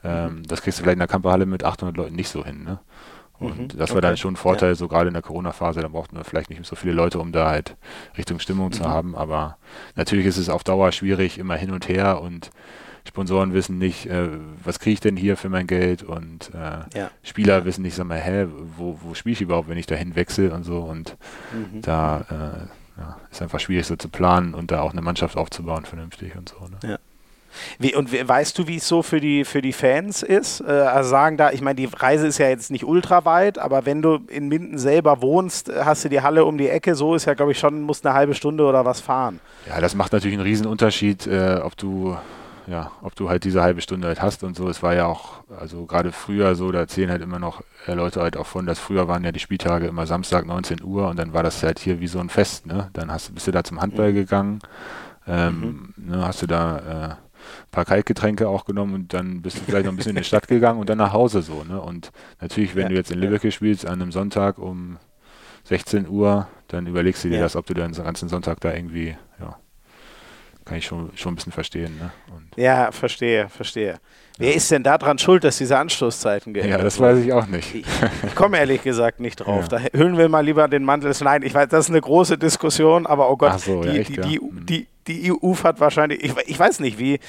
ähm, 0.04 0.42
das 0.46 0.60
kriegst 0.60 0.78
du 0.78 0.82
vielleicht 0.82 0.96
in 0.96 1.00
der 1.00 1.08
Kamperhalle 1.08 1.46
mit 1.46 1.64
800 1.64 1.96
Leuten 1.96 2.14
nicht 2.14 2.28
so 2.28 2.44
hin. 2.44 2.64
Ne? 2.64 2.78
Und 3.38 3.74
mhm, 3.74 3.78
das 3.78 3.90
war 3.90 3.98
okay. 3.98 4.06
dann 4.06 4.16
schon 4.16 4.34
ein 4.34 4.36
Vorteil, 4.36 4.70
ja. 4.70 4.74
so 4.74 4.88
gerade 4.88 5.08
in 5.08 5.14
der 5.14 5.22
Corona-Phase, 5.22 5.80
da 5.80 5.88
brauchten 5.88 6.16
wir 6.16 6.24
vielleicht 6.24 6.50
nicht 6.50 6.64
so 6.64 6.76
viele 6.76 6.94
Leute, 6.94 7.18
um 7.18 7.32
da 7.32 7.48
halt 7.48 7.76
Richtung 8.16 8.38
Stimmung 8.38 8.68
mhm. 8.68 8.72
zu 8.72 8.84
haben. 8.84 9.14
Aber 9.14 9.58
natürlich 9.94 10.26
ist 10.26 10.38
es 10.38 10.48
auf 10.48 10.64
Dauer 10.64 10.92
schwierig, 10.92 11.38
immer 11.38 11.56
hin 11.56 11.70
und 11.70 11.88
her 11.88 12.20
und 12.20 12.50
Sponsoren 13.06 13.52
wissen 13.52 13.78
nicht, 13.78 14.06
äh, 14.06 14.28
was 14.62 14.78
kriege 14.78 14.94
ich 14.94 15.00
denn 15.00 15.16
hier 15.16 15.36
für 15.36 15.48
mein 15.48 15.66
Geld 15.66 16.02
und 16.02 16.50
äh, 16.54 16.98
ja. 16.98 17.10
Spieler 17.22 17.64
wissen 17.64 17.82
nicht, 17.82 17.94
sag 17.94 18.06
mal, 18.06 18.20
hä, 18.20 18.46
wo, 18.76 18.98
wo 19.00 19.14
spiele 19.14 19.34
ich 19.34 19.40
überhaupt, 19.40 19.68
wenn 19.68 19.78
ich 19.78 19.86
dahin 19.86 20.16
wechsle 20.16 20.52
und 20.52 20.64
so 20.64 20.80
und 20.80 21.16
mhm. 21.52 21.82
da 21.82 22.20
äh, 22.30 23.00
ja, 23.00 23.16
ist 23.30 23.42
einfach 23.42 23.60
schwierig 23.60 23.86
so 23.86 23.96
zu 23.96 24.08
planen 24.08 24.54
und 24.54 24.70
da 24.70 24.80
auch 24.80 24.92
eine 24.92 25.02
Mannschaft 25.02 25.36
aufzubauen 25.36 25.84
vernünftig 25.84 26.36
und 26.36 26.48
so. 26.48 26.66
Ne? 26.66 26.78
Ja. 26.90 26.98
Wie, 27.78 27.94
und 27.94 28.12
weißt 28.12 28.58
du, 28.58 28.66
wie 28.66 28.76
es 28.76 28.88
so 28.88 29.02
für 29.02 29.20
die, 29.20 29.44
für 29.44 29.62
die 29.62 29.72
Fans 29.72 30.22
ist? 30.22 30.60
Äh, 30.60 30.70
also 30.70 31.10
sagen 31.10 31.36
da, 31.36 31.50
ich 31.50 31.60
meine, 31.60 31.76
die 31.76 31.86
Reise 31.86 32.26
ist 32.26 32.38
ja 32.38 32.48
jetzt 32.48 32.70
nicht 32.70 32.84
ultra 32.84 33.24
weit, 33.24 33.58
aber 33.58 33.86
wenn 33.86 34.02
du 34.02 34.18
in 34.28 34.48
Minden 34.48 34.78
selber 34.78 35.22
wohnst, 35.22 35.70
hast 35.74 36.04
du 36.04 36.08
die 36.08 36.20
Halle 36.20 36.44
um 36.44 36.58
die 36.58 36.68
Ecke, 36.68 36.94
so 36.94 37.14
ist 37.14 37.26
ja, 37.26 37.34
glaube 37.34 37.52
ich, 37.52 37.58
schon, 37.58 37.82
musst 37.82 38.06
eine 38.06 38.14
halbe 38.14 38.34
Stunde 38.34 38.64
oder 38.64 38.84
was 38.84 39.00
fahren. 39.00 39.40
Ja, 39.68 39.80
das 39.80 39.94
macht 39.94 40.12
natürlich 40.12 40.36
einen 40.36 40.46
riesen 40.46 40.66
Unterschied, 40.66 41.26
äh, 41.26 41.60
ob 41.62 41.76
du 41.76 42.16
ja, 42.66 42.90
ob 43.00 43.14
du 43.14 43.28
halt 43.28 43.44
diese 43.44 43.62
halbe 43.62 43.80
Stunde 43.80 44.08
halt 44.08 44.20
hast 44.20 44.42
und 44.42 44.56
so. 44.56 44.68
Es 44.68 44.82
war 44.82 44.94
ja 44.94 45.06
auch, 45.06 45.44
also 45.58 45.86
gerade 45.86 46.12
früher 46.12 46.54
so, 46.54 46.72
da 46.72 46.80
erzählen 46.80 47.10
halt 47.10 47.22
immer 47.22 47.38
noch 47.38 47.62
äh, 47.86 47.94
Leute 47.94 48.20
halt 48.20 48.36
auch 48.36 48.46
von, 48.46 48.66
dass 48.66 48.78
früher 48.78 49.08
waren 49.08 49.24
ja 49.24 49.32
die 49.32 49.40
Spieltage 49.40 49.86
immer 49.86 50.06
Samstag 50.06 50.46
19 50.46 50.82
Uhr 50.82 51.08
und 51.08 51.18
dann 51.18 51.32
war 51.32 51.42
das 51.42 51.62
halt 51.62 51.78
hier 51.78 52.00
wie 52.00 52.08
so 52.08 52.18
ein 52.18 52.28
Fest, 52.28 52.66
ne? 52.66 52.90
Dann 52.92 53.10
hast, 53.10 53.32
bist 53.34 53.46
du 53.46 53.52
da 53.52 53.62
zum 53.62 53.80
Handball 53.80 54.10
mhm. 54.10 54.14
gegangen, 54.14 54.58
ähm, 55.26 55.92
mhm. 55.96 56.10
ne, 56.10 56.26
hast 56.26 56.42
du 56.42 56.46
da 56.46 57.18
äh, 57.46 57.66
paar 57.70 57.84
Kaltgetränke 57.84 58.48
auch 58.48 58.64
genommen 58.64 58.94
und 58.94 59.14
dann 59.14 59.42
bist 59.42 59.58
du 59.58 59.62
vielleicht 59.62 59.86
noch 59.86 59.92
ein 59.92 59.96
bisschen 59.96 60.10
in 60.10 60.22
die 60.22 60.24
Stadt 60.24 60.48
gegangen 60.48 60.80
und 60.80 60.88
dann 60.88 60.98
nach 60.98 61.12
Hause 61.12 61.42
so. 61.42 61.64
Ne? 61.64 61.80
Und 61.80 62.12
natürlich, 62.40 62.74
wenn 62.74 62.84
ja, 62.84 62.88
du 62.90 62.94
jetzt 62.94 63.10
in 63.10 63.18
Lübeck 63.18 63.44
ja. 63.44 63.50
spielst 63.50 63.86
an 63.86 64.00
einem 64.00 64.12
Sonntag 64.12 64.58
um 64.58 64.98
16 65.64 66.08
Uhr, 66.08 66.48
dann 66.68 66.86
überlegst 66.86 67.24
du 67.24 67.28
dir 67.28 67.36
ja. 67.36 67.42
das, 67.42 67.56
ob 67.56 67.66
du 67.66 67.74
dann 67.74 67.92
den 67.92 68.04
ganzen 68.04 68.28
Sonntag 68.28 68.60
da 68.60 68.72
irgendwie, 68.72 69.16
ja, 69.40 69.58
kann 70.66 70.78
ich 70.78 70.84
schon, 70.84 71.10
schon 71.14 71.32
ein 71.32 71.36
bisschen 71.36 71.52
verstehen. 71.52 71.96
Ne? 71.98 72.10
Ja, 72.56 72.90
verstehe, 72.90 73.48
verstehe. 73.48 74.00
Wer 74.36 74.54
ist 74.54 74.70
denn 74.70 74.82
daran 74.82 75.16
schuld, 75.16 75.44
dass 75.44 75.58
diese 75.58 75.78
Anstoßzeiten 75.78 76.52
geändert 76.52 76.78
Ja, 76.78 76.84
das 76.84 77.00
weiß 77.00 77.18
ich 77.18 77.32
auch 77.32 77.46
nicht. 77.46 77.74
Ich, 77.74 77.86
ich 78.26 78.34
komme 78.34 78.58
ehrlich 78.58 78.82
gesagt 78.82 79.20
nicht 79.20 79.36
drauf. 79.36 79.68
Ja. 79.70 79.78
Da 79.78 79.98
hüllen 79.98 80.18
wir 80.18 80.28
mal 80.28 80.44
lieber 80.44 80.68
den 80.68 80.84
Mantel. 80.84 81.14
Nein, 81.20 81.42
ich 81.42 81.54
weiß, 81.54 81.68
das 81.68 81.86
ist 81.86 81.90
eine 81.90 82.00
große 82.00 82.36
Diskussion, 82.36 83.06
aber 83.06 83.30
oh 83.30 83.36
Gott, 83.36 83.60
so, 83.60 83.80
die, 83.80 83.88
ja, 83.88 83.94
echt, 83.94 84.10
die, 84.10 84.20
die, 84.20 84.40
mhm. 84.40 84.66
die, 84.66 84.86
die, 85.06 85.32
EU 85.32 85.54
hat 85.62 85.80
wahrscheinlich, 85.80 86.22
ich, 86.22 86.34
ich 86.46 86.58
weiß 86.58 86.80
nicht, 86.80 86.98
wie, 86.98 87.20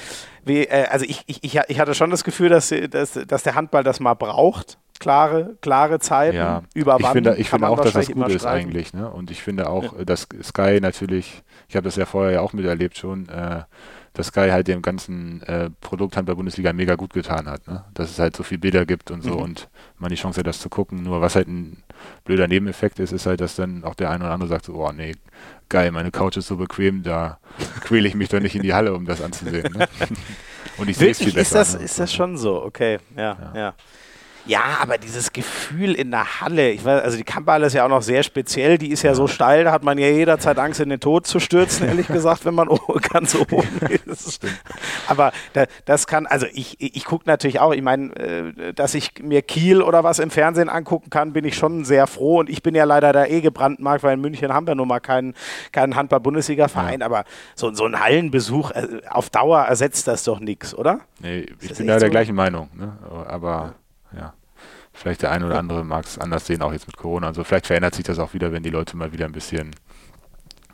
wie 0.44 0.64
äh, 0.64 0.86
also 0.88 1.06
ich, 1.08 1.22
ich, 1.26 1.58
ich 1.68 1.80
hatte 1.80 1.94
schon 1.94 2.10
das 2.10 2.24
Gefühl, 2.24 2.48
dass, 2.48 2.74
dass, 2.90 3.12
dass 3.12 3.42
der 3.44 3.54
Handball 3.54 3.84
das 3.84 4.00
mal 4.00 4.14
braucht 4.14 4.78
klare, 4.98 5.56
klare 5.60 5.98
Zeiten. 5.98 6.36
Ja. 6.36 6.62
Über 6.74 6.96
ich 6.98 7.06
finde, 7.06 7.36
ich 7.36 7.50
finde 7.50 7.68
auch, 7.68 7.80
dass 7.80 7.92
das 7.92 8.10
gut 8.10 8.28
ist 8.28 8.46
eigentlich. 8.46 8.92
Ne? 8.92 9.10
Und 9.10 9.30
ich 9.30 9.42
finde 9.42 9.68
auch, 9.68 9.98
ja. 9.98 10.04
dass 10.04 10.28
Sky 10.42 10.78
natürlich, 10.80 11.42
ich 11.68 11.76
habe 11.76 11.84
das 11.84 11.96
ja 11.96 12.06
vorher 12.06 12.32
ja 12.32 12.40
auch 12.40 12.52
miterlebt 12.52 12.96
schon, 12.96 13.28
äh, 13.28 13.62
dass 14.14 14.28
Sky 14.28 14.48
halt 14.50 14.66
dem 14.66 14.82
ganzen 14.82 15.42
äh, 15.42 15.70
Produkt 15.80 16.16
halt 16.16 16.26
bei 16.26 16.34
Bundesliga 16.34 16.72
mega 16.72 16.96
gut 16.96 17.12
getan 17.12 17.46
hat. 17.46 17.68
Ne? 17.68 17.84
Dass 17.94 18.10
es 18.10 18.18
halt 18.18 18.36
so 18.36 18.42
viel 18.42 18.58
Bilder 18.58 18.84
gibt 18.84 19.10
und 19.10 19.22
so 19.22 19.34
mhm. 19.34 19.42
und 19.42 19.68
man 19.98 20.10
die 20.10 20.16
Chance 20.16 20.40
hat, 20.40 20.46
das 20.46 20.58
zu 20.58 20.68
gucken. 20.68 21.02
Nur 21.02 21.20
was 21.20 21.36
halt 21.36 21.46
ein 21.46 21.82
blöder 22.24 22.48
Nebeneffekt 22.48 22.98
ist, 22.98 23.12
ist 23.12 23.26
halt, 23.26 23.40
dass 23.40 23.54
dann 23.54 23.84
auch 23.84 23.94
der 23.94 24.10
eine 24.10 24.24
oder 24.24 24.32
andere 24.32 24.48
sagt 24.48 24.64
so, 24.64 24.74
oh 24.74 24.90
nee, 24.90 25.14
geil, 25.68 25.92
meine 25.92 26.10
Couch 26.10 26.36
ist 26.36 26.48
so 26.48 26.56
bequem, 26.56 27.02
da 27.02 27.38
quäle 27.82 28.08
ich 28.08 28.14
mich 28.14 28.28
doch 28.28 28.40
nicht 28.40 28.56
in 28.56 28.62
die 28.62 28.74
Halle, 28.74 28.94
um 28.94 29.06
das 29.06 29.22
anzusehen. 29.22 29.72
Ne? 29.72 29.88
Und 30.78 30.88
ich 30.88 30.96
sehe 30.96 31.10
es 31.10 31.18
viel 31.18 31.32
besser. 31.32 31.40
Ist 31.40 31.54
das, 31.54 31.78
ne? 31.78 31.84
ist 31.84 31.98
das 31.98 32.12
schon 32.12 32.36
so? 32.36 32.62
Okay, 32.62 32.98
ja, 33.16 33.36
ja. 33.40 33.52
ja. 33.54 33.74
Ja, 34.48 34.78
aber 34.80 34.96
dieses 34.96 35.34
Gefühl 35.34 35.92
in 35.92 36.10
der 36.10 36.40
Halle, 36.40 36.70
ich 36.70 36.82
weiß, 36.82 37.02
also 37.02 37.18
die 37.18 37.24
Kampfhalle 37.24 37.66
ist 37.66 37.74
ja 37.74 37.84
auch 37.84 37.90
noch 37.90 38.00
sehr 38.00 38.22
speziell, 38.22 38.78
die 38.78 38.90
ist 38.90 39.02
ja 39.02 39.14
so 39.14 39.26
steil, 39.26 39.64
da 39.64 39.72
hat 39.72 39.84
man 39.84 39.98
ja 39.98 40.08
jederzeit 40.08 40.58
Angst, 40.58 40.80
in 40.80 40.88
den 40.88 41.00
Tod 41.00 41.26
zu 41.26 41.38
stürzen, 41.38 41.86
ehrlich 41.88 42.08
gesagt, 42.08 42.46
wenn 42.46 42.54
man 42.54 42.68
ganz 43.12 43.34
oben 43.34 43.68
ist. 44.06 44.40
Aber 45.06 45.32
da, 45.52 45.66
das 45.84 46.06
kann, 46.06 46.26
also 46.26 46.46
ich, 46.50 46.80
ich 46.80 47.04
gucke 47.04 47.24
natürlich 47.26 47.60
auch, 47.60 47.74
ich 47.74 47.82
meine, 47.82 48.16
äh, 48.16 48.72
dass 48.72 48.94
ich 48.94 49.22
mir 49.22 49.42
Kiel 49.42 49.82
oder 49.82 50.02
was 50.02 50.18
im 50.18 50.30
Fernsehen 50.30 50.70
angucken 50.70 51.10
kann, 51.10 51.34
bin 51.34 51.44
ich 51.44 51.54
schon 51.54 51.84
sehr 51.84 52.06
froh 52.06 52.38
und 52.38 52.48
ich 52.48 52.62
bin 52.62 52.74
ja 52.74 52.84
leider 52.84 53.12
da 53.12 53.26
eh 53.26 53.42
gebrandmarkt, 53.42 54.02
weil 54.02 54.14
in 54.14 54.22
München 54.22 54.54
haben 54.54 54.66
wir 54.66 54.74
nun 54.74 54.88
mal 54.88 55.00
keinen, 55.00 55.34
keinen 55.72 55.94
Handball-Bundesliga-Verein, 55.94 57.00
ja. 57.00 57.06
aber 57.06 57.24
so, 57.54 57.70
so 57.74 57.84
ein 57.84 58.00
Hallenbesuch 58.00 58.70
äh, 58.70 59.02
auf 59.10 59.28
Dauer 59.28 59.60
ersetzt 59.64 60.08
das 60.08 60.24
doch 60.24 60.40
nichts, 60.40 60.74
oder? 60.74 61.00
Nee, 61.20 61.46
ich 61.60 61.74
bin 61.74 61.86
da 61.86 61.98
der 61.98 62.08
so? 62.08 62.10
gleichen 62.10 62.34
Meinung, 62.34 62.70
ne? 62.74 62.96
aber 63.26 63.50
ja. 63.50 63.74
Vielleicht 64.98 65.22
der 65.22 65.30
eine 65.30 65.46
oder 65.46 65.58
andere 65.58 65.84
mag 65.84 66.04
es 66.04 66.18
anders 66.18 66.46
sehen, 66.46 66.60
auch 66.60 66.72
jetzt 66.72 66.88
mit 66.88 66.96
Corona. 66.96 67.28
Also 67.28 67.44
vielleicht 67.44 67.68
verändert 67.68 67.94
sich 67.94 68.04
das 68.04 68.18
auch 68.18 68.34
wieder, 68.34 68.52
wenn 68.52 68.64
die 68.64 68.70
Leute 68.70 68.96
mal 68.96 69.12
wieder 69.12 69.26
ein 69.26 69.32
bisschen 69.32 69.70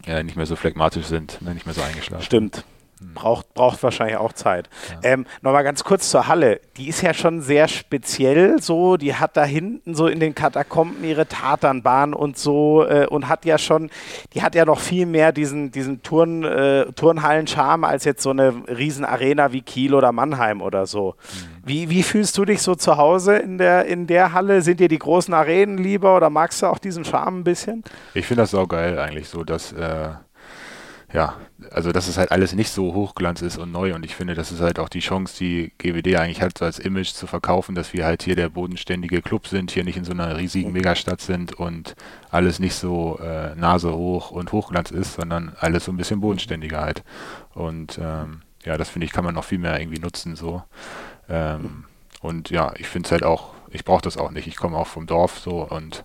ja, 0.07 0.23
nicht 0.23 0.37
mehr 0.37 0.47
so 0.47 0.57
phlegmatisch 0.57 1.07
sind, 1.07 1.43
ne, 1.43 1.53
nicht 1.53 1.67
mehr 1.67 1.75
so 1.75 1.83
eingeschlafen. 1.83 2.25
Stimmt. 2.25 2.65
Braucht, 3.13 3.53
braucht 3.53 3.83
wahrscheinlich 3.83 4.17
auch 4.17 4.33
Zeit. 4.33 4.71
Ja. 5.03 5.11
Ähm, 5.13 5.27
Nochmal 5.43 5.63
ganz 5.63 5.85
kurz 5.85 6.09
zur 6.09 6.27
Halle. 6.27 6.61
Die 6.79 6.89
ist 6.89 7.03
ja 7.03 7.13
schon 7.13 7.43
sehr 7.43 7.69
speziell 7.69 8.63
so. 8.63 8.97
Die 8.97 9.15
hat 9.15 9.37
da 9.37 9.45
hinten 9.45 9.95
so 9.95 10.07
in 10.07 10.21
den 10.21 10.35
Katakomben 10.35 11.05
ihre 11.05 11.27
Tatanbahn 11.27 12.15
und 12.15 12.39
so 12.39 12.87
äh, 12.87 13.07
und 13.07 13.29
hat 13.29 13.45
ja 13.45 13.59
schon, 13.59 13.91
die 14.33 14.43
hat 14.43 14.55
ja 14.55 14.65
noch 14.65 14.81
viel 14.81 15.05
mehr 15.05 15.33
diesen, 15.33 15.71
diesen 15.71 16.03
Turn, 16.03 16.45
äh, 16.45 16.87
Turnhallen-Charme 16.93 17.85
als 17.85 18.05
jetzt 18.05 18.23
so 18.23 18.31
eine 18.31 18.55
Riesenarena 18.69 19.53
wie 19.53 19.61
Kiel 19.61 19.93
oder 19.93 20.13
Mannheim 20.13 20.63
oder 20.63 20.87
so. 20.87 21.17
Mhm. 21.35 21.54
Wie, 21.65 21.89
wie 21.91 22.03
fühlst 22.03 22.37
du 22.39 22.45
dich 22.45 22.63
so 22.63 22.75
zu 22.75 22.97
Hause 22.97 23.37
in 23.37 23.59
der, 23.59 23.87
in 23.87 24.07
der 24.07 24.33
Halle? 24.33 24.63
Sind 24.63 24.81
dir 24.81 24.89
die 24.89 24.99
großen 24.99 25.33
Arenen 25.33 25.79
lieber 25.79 26.17
oder 26.17 26.31
magst 26.31 26.63
du 26.63 26.67
auch 26.67 26.79
diesen 26.79 27.05
Charme 27.05 27.41
ein 27.41 27.45
bisschen? 27.45 27.85
Ich 28.15 28.27
finde 28.27 28.43
das 28.43 28.55
auch 28.55 28.69
geil 28.69 28.99
eigentlich 28.99 29.29
so, 29.29 29.45
dass 29.45 29.73
äh 29.73 30.11
ja, 31.15 31.37
also 31.71 31.93
dass 31.93 32.09
es 32.09 32.19
halt 32.19 32.33
alles 32.33 32.55
nicht 32.55 32.71
so 32.71 32.93
Hochglanz 32.93 33.41
ist 33.41 33.57
und 33.57 33.71
neu 33.71 33.95
und 33.95 34.05
ich 34.05 34.17
finde, 34.17 34.35
das 34.35 34.51
ist 34.51 34.61
halt 34.61 34.81
auch 34.81 34.89
die 34.89 34.99
Chance, 34.99 35.37
die 35.39 35.73
GWD 35.79 36.17
eigentlich 36.17 36.43
hat, 36.43 36.59
so 36.59 36.65
als 36.65 36.81
Image 36.81 37.13
zu 37.13 37.29
verkaufen, 37.29 37.77
dass 37.77 37.93
wir 37.93 38.05
halt 38.05 38.25
hier 38.25 38.35
der 38.35 38.49
bodenständige 38.49 39.23
Club 39.23 39.47
sind, 39.47 39.71
hier 39.71 39.85
nicht 39.85 39.97
in 39.97 40.05
so 40.05 40.11
einer 40.11 40.37
riesigen 40.37 40.69
mhm. 40.71 40.75
Megastadt 40.75 41.21
sind 41.21 41.53
und 41.53 41.95
alles 42.31 42.59
nicht 42.59 42.75
so 42.75 43.21
äh, 43.23 43.55
Nase 43.55 43.95
hoch 43.95 44.33
und 44.33 44.51
Hochglanz 44.51 44.91
ist, 44.91 45.15
sondern 45.15 45.53
alles 45.61 45.85
so 45.85 45.93
ein 45.93 45.97
bisschen 45.97 46.21
bodenständiger 46.21 46.81
halt. 46.81 47.05
Und 47.55 47.97
ähm, 48.03 48.43
ja, 48.65 48.77
das 48.77 48.89
finde 48.89 49.07
ich, 49.07 49.13
kann 49.13 49.25
man 49.25 49.37
noch 49.37 49.45
viel 49.45 49.59
mehr 49.59 49.79
irgendwie 49.79 50.01
nutzen 50.01 50.35
so. 50.35 50.65
Ähm. 51.29 51.85
Und 52.21 52.49
ja, 52.49 52.73
ich 52.77 52.89
finde 52.89 53.07
es 53.07 53.13
halt 53.13 53.23
auch, 53.23 53.53
ich 53.71 53.85
brauche 53.85 54.01
das 54.01 54.17
auch 54.17 54.31
nicht. 54.31 54.47
Ich 54.47 54.57
komme 54.57 54.79
auch 54.79 54.87
vom 54.87 55.07
Dorf 55.07 55.39
so 55.39 55.63
und 55.63 56.05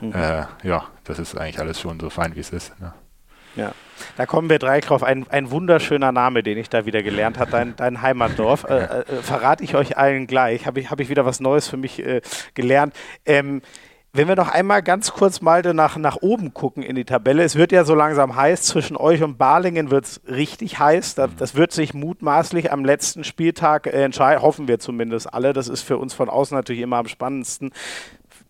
mhm. 0.00 0.12
äh, 0.12 0.44
ja, 0.64 0.88
das 1.04 1.20
ist 1.20 1.38
eigentlich 1.38 1.60
alles 1.60 1.80
schon 1.80 2.00
so 2.00 2.10
fein, 2.10 2.34
wie 2.34 2.40
es 2.40 2.50
ist. 2.50 2.78
Ne? 2.80 2.92
Ja. 3.56 3.72
Da 4.16 4.26
kommen 4.26 4.48
wir 4.48 4.58
direkt 4.58 4.88
drauf. 4.88 5.02
Ein, 5.02 5.26
ein 5.28 5.50
wunderschöner 5.50 6.12
Name, 6.12 6.42
den 6.42 6.58
ich 6.58 6.70
da 6.70 6.86
wieder 6.86 7.02
gelernt 7.02 7.38
habe, 7.38 7.50
dein, 7.50 7.76
dein 7.76 8.02
Heimatdorf. 8.02 8.64
Äh, 8.64 8.78
äh, 8.78 9.04
verrate 9.22 9.62
ich 9.62 9.74
euch 9.74 9.96
allen 9.98 10.26
gleich. 10.26 10.66
Habe 10.66 10.80
ich, 10.80 10.90
hab 10.90 11.00
ich 11.00 11.08
wieder 11.08 11.24
was 11.24 11.40
Neues 11.40 11.68
für 11.68 11.76
mich 11.76 12.04
äh, 12.04 12.20
gelernt. 12.54 12.94
Ähm, 13.26 13.62
wenn 14.12 14.26
wir 14.26 14.34
noch 14.34 14.48
einmal 14.48 14.82
ganz 14.82 15.12
kurz 15.12 15.40
mal 15.40 15.62
nach, 15.72 15.96
nach 15.96 16.16
oben 16.20 16.52
gucken 16.52 16.82
in 16.82 16.96
die 16.96 17.04
Tabelle, 17.04 17.44
es 17.44 17.54
wird 17.54 17.70
ja 17.70 17.84
so 17.84 17.94
langsam 17.94 18.34
heiß, 18.34 18.62
zwischen 18.62 18.96
euch 18.96 19.22
und 19.22 19.38
Balingen 19.38 19.90
wird 19.90 20.04
es 20.04 20.20
richtig 20.28 20.80
heiß. 20.80 21.14
Das, 21.14 21.30
das, 21.36 21.54
wird 21.54 21.70
sich 21.72 21.94
mutmaßlich 21.94 22.72
am 22.72 22.84
letzten 22.84 23.22
Spieltag 23.22 23.86
entscheiden, 23.86 24.42
hoffen 24.42 24.66
wir 24.66 24.80
zumindest 24.80 25.32
alle. 25.32 25.52
Das 25.52 25.68
ist 25.68 25.82
für 25.82 25.98
uns 25.98 26.12
von 26.12 26.28
außen 26.28 26.56
natürlich 26.56 26.82
immer 26.82 26.96
am 26.96 27.06
spannendsten. 27.06 27.70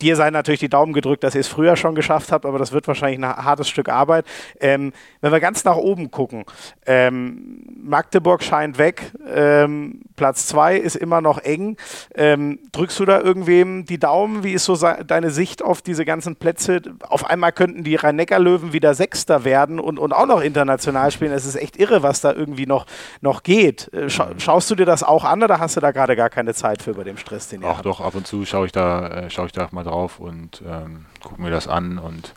Dir 0.02 0.16
seien 0.16 0.32
natürlich 0.32 0.60
die 0.60 0.68
Daumen 0.68 0.92
gedrückt, 0.92 1.24
dass 1.24 1.34
ihr 1.34 1.40
es 1.40 1.48
früher 1.48 1.76
schon 1.76 1.94
geschafft 1.94 2.32
habt, 2.32 2.46
aber 2.46 2.58
das 2.58 2.72
wird 2.72 2.88
wahrscheinlich 2.88 3.18
ein 3.18 3.26
hartes 3.26 3.68
Stück 3.68 3.88
Arbeit. 3.88 4.26
Ähm, 4.60 4.92
wenn 5.20 5.32
wir 5.32 5.40
ganz 5.40 5.64
nach 5.64 5.76
oben 5.76 6.10
gucken, 6.10 6.44
ähm, 6.86 7.62
Magdeburg 7.82 8.42
scheint 8.42 8.78
weg, 8.78 9.12
ähm, 9.26 10.02
Platz 10.16 10.46
zwei 10.46 10.76
ist 10.76 10.96
immer 10.96 11.20
noch 11.20 11.38
eng. 11.38 11.76
Ähm, 12.14 12.58
drückst 12.72 12.98
du 13.00 13.04
da 13.04 13.20
irgendwem 13.20 13.84
die 13.86 13.98
Daumen? 13.98 14.44
Wie 14.44 14.52
ist 14.52 14.64
so 14.64 14.76
deine 14.76 15.30
Sicht 15.30 15.62
auf 15.62 15.82
diese 15.82 16.04
ganzen 16.04 16.36
Plätze? 16.36 16.82
Auf 17.08 17.28
einmal 17.28 17.52
könnten 17.52 17.84
die 17.84 17.96
Rhein-Neckar-Löwen 17.96 18.72
wieder 18.72 18.94
Sechster 18.94 19.44
werden 19.44 19.80
und, 19.80 19.98
und 19.98 20.12
auch 20.12 20.26
noch 20.26 20.40
international 20.40 21.10
spielen. 21.10 21.32
Es 21.32 21.46
ist 21.46 21.56
echt 21.56 21.76
irre, 21.76 22.02
was 22.02 22.20
da 22.20 22.32
irgendwie 22.32 22.66
noch, 22.66 22.86
noch 23.20 23.42
geht. 23.42 23.92
Äh, 23.92 24.10
scha 24.10 24.30
schaust 24.38 24.70
du 24.70 24.74
dir 24.74 24.86
das 24.86 25.02
auch 25.02 25.24
an 25.24 25.42
oder 25.42 25.58
hast 25.58 25.76
du 25.76 25.80
da 25.80 25.90
gerade 25.90 26.16
gar 26.16 26.30
keine 26.30 26.54
Zeit 26.54 26.82
für 26.82 26.94
bei 26.94 27.04
dem 27.04 27.16
Stress, 27.16 27.48
den 27.48 27.62
ihr 27.62 27.68
Ach 27.68 27.76
habt? 27.76 27.86
doch, 27.86 28.00
ab 28.00 28.14
und 28.14 28.26
zu 28.26 28.44
schaue 28.44 28.66
ich 28.66 28.72
da, 28.72 29.08
äh, 29.08 29.30
schaue 29.30 29.46
ich 29.46 29.52
da 29.52 29.68
mal 29.70 29.84
drauf 29.90 30.20
und 30.20 30.62
ähm, 30.66 31.06
gucke 31.22 31.42
mir 31.42 31.50
das 31.50 31.68
an 31.68 31.98
und 31.98 32.34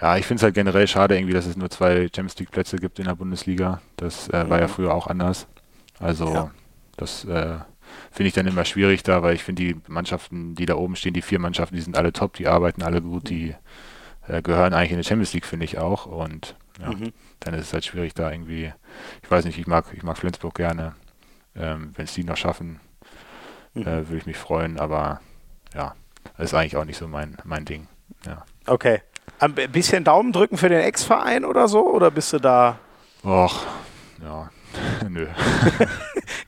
ja, 0.00 0.16
ich 0.16 0.26
finde 0.26 0.40
es 0.40 0.42
halt 0.42 0.54
generell 0.54 0.88
schade 0.88 1.16
irgendwie, 1.16 1.32
dass 1.32 1.46
es 1.46 1.56
nur 1.56 1.70
zwei 1.70 2.08
Champions 2.14 2.36
League 2.38 2.50
Plätze 2.50 2.76
gibt 2.76 2.98
in 2.98 3.04
der 3.04 3.14
Bundesliga. 3.14 3.80
Das 3.96 4.28
äh, 4.28 4.42
mhm. 4.44 4.50
war 4.50 4.58
ja 4.58 4.66
mhm. 4.66 4.70
früher 4.70 4.94
auch 4.94 5.06
anders. 5.06 5.46
Also 6.00 6.34
ja. 6.34 6.50
das 6.96 7.24
äh, 7.24 7.58
finde 8.10 8.28
ich 8.28 8.34
dann 8.34 8.48
immer 8.48 8.64
schwierig 8.64 9.04
da, 9.04 9.22
weil 9.22 9.36
ich 9.36 9.44
finde 9.44 9.62
die 9.62 9.80
Mannschaften, 9.86 10.56
die 10.56 10.66
da 10.66 10.74
oben 10.74 10.96
stehen, 10.96 11.14
die 11.14 11.22
vier 11.22 11.38
Mannschaften, 11.38 11.76
die 11.76 11.82
sind 11.82 11.96
alle 11.96 12.12
top, 12.12 12.34
die 12.34 12.48
arbeiten 12.48 12.82
alle 12.82 13.00
gut, 13.00 13.28
die 13.28 13.54
äh, 14.26 14.42
gehören 14.42 14.74
eigentlich 14.74 14.90
in 14.90 14.98
die 14.98 15.04
Champions 15.04 15.32
League, 15.34 15.46
finde 15.46 15.66
ich 15.66 15.78
auch. 15.78 16.06
Und 16.06 16.56
ja, 16.80 16.90
mhm. 16.90 17.12
dann 17.38 17.54
ist 17.54 17.66
es 17.66 17.72
halt 17.72 17.84
schwierig 17.84 18.12
da 18.14 18.32
irgendwie, 18.32 18.72
ich 19.22 19.30
weiß 19.30 19.44
nicht, 19.44 19.58
ich 19.58 19.68
mag, 19.68 19.86
ich 19.92 20.02
mag 20.02 20.18
Flensburg 20.18 20.54
gerne. 20.54 20.96
Ähm, 21.54 21.92
Wenn 21.94 22.06
es 22.06 22.14
die 22.14 22.24
noch 22.24 22.36
schaffen, 22.36 22.80
mhm. 23.74 23.82
Äh, 23.82 24.08
würde 24.08 24.16
ich 24.16 24.26
mich 24.26 24.38
freuen, 24.38 24.80
aber 24.80 25.20
ja, 25.74 25.94
ist 26.42 26.54
eigentlich 26.54 26.76
auch 26.76 26.84
nicht 26.84 26.98
so 26.98 27.08
mein, 27.08 27.36
mein 27.44 27.64
Ding. 27.64 27.88
Ja. 28.26 28.44
Okay. 28.66 29.00
Ein 29.38 29.54
bisschen 29.54 30.04
Daumen 30.04 30.32
drücken 30.32 30.56
für 30.56 30.68
den 30.68 30.80
Ex-Verein 30.80 31.44
oder 31.44 31.68
so? 31.68 31.86
Oder 31.86 32.10
bist 32.10 32.32
du 32.32 32.38
da? 32.38 32.78
Och, 33.24 33.66
ja. 34.22 34.50
Nö. 35.08 35.26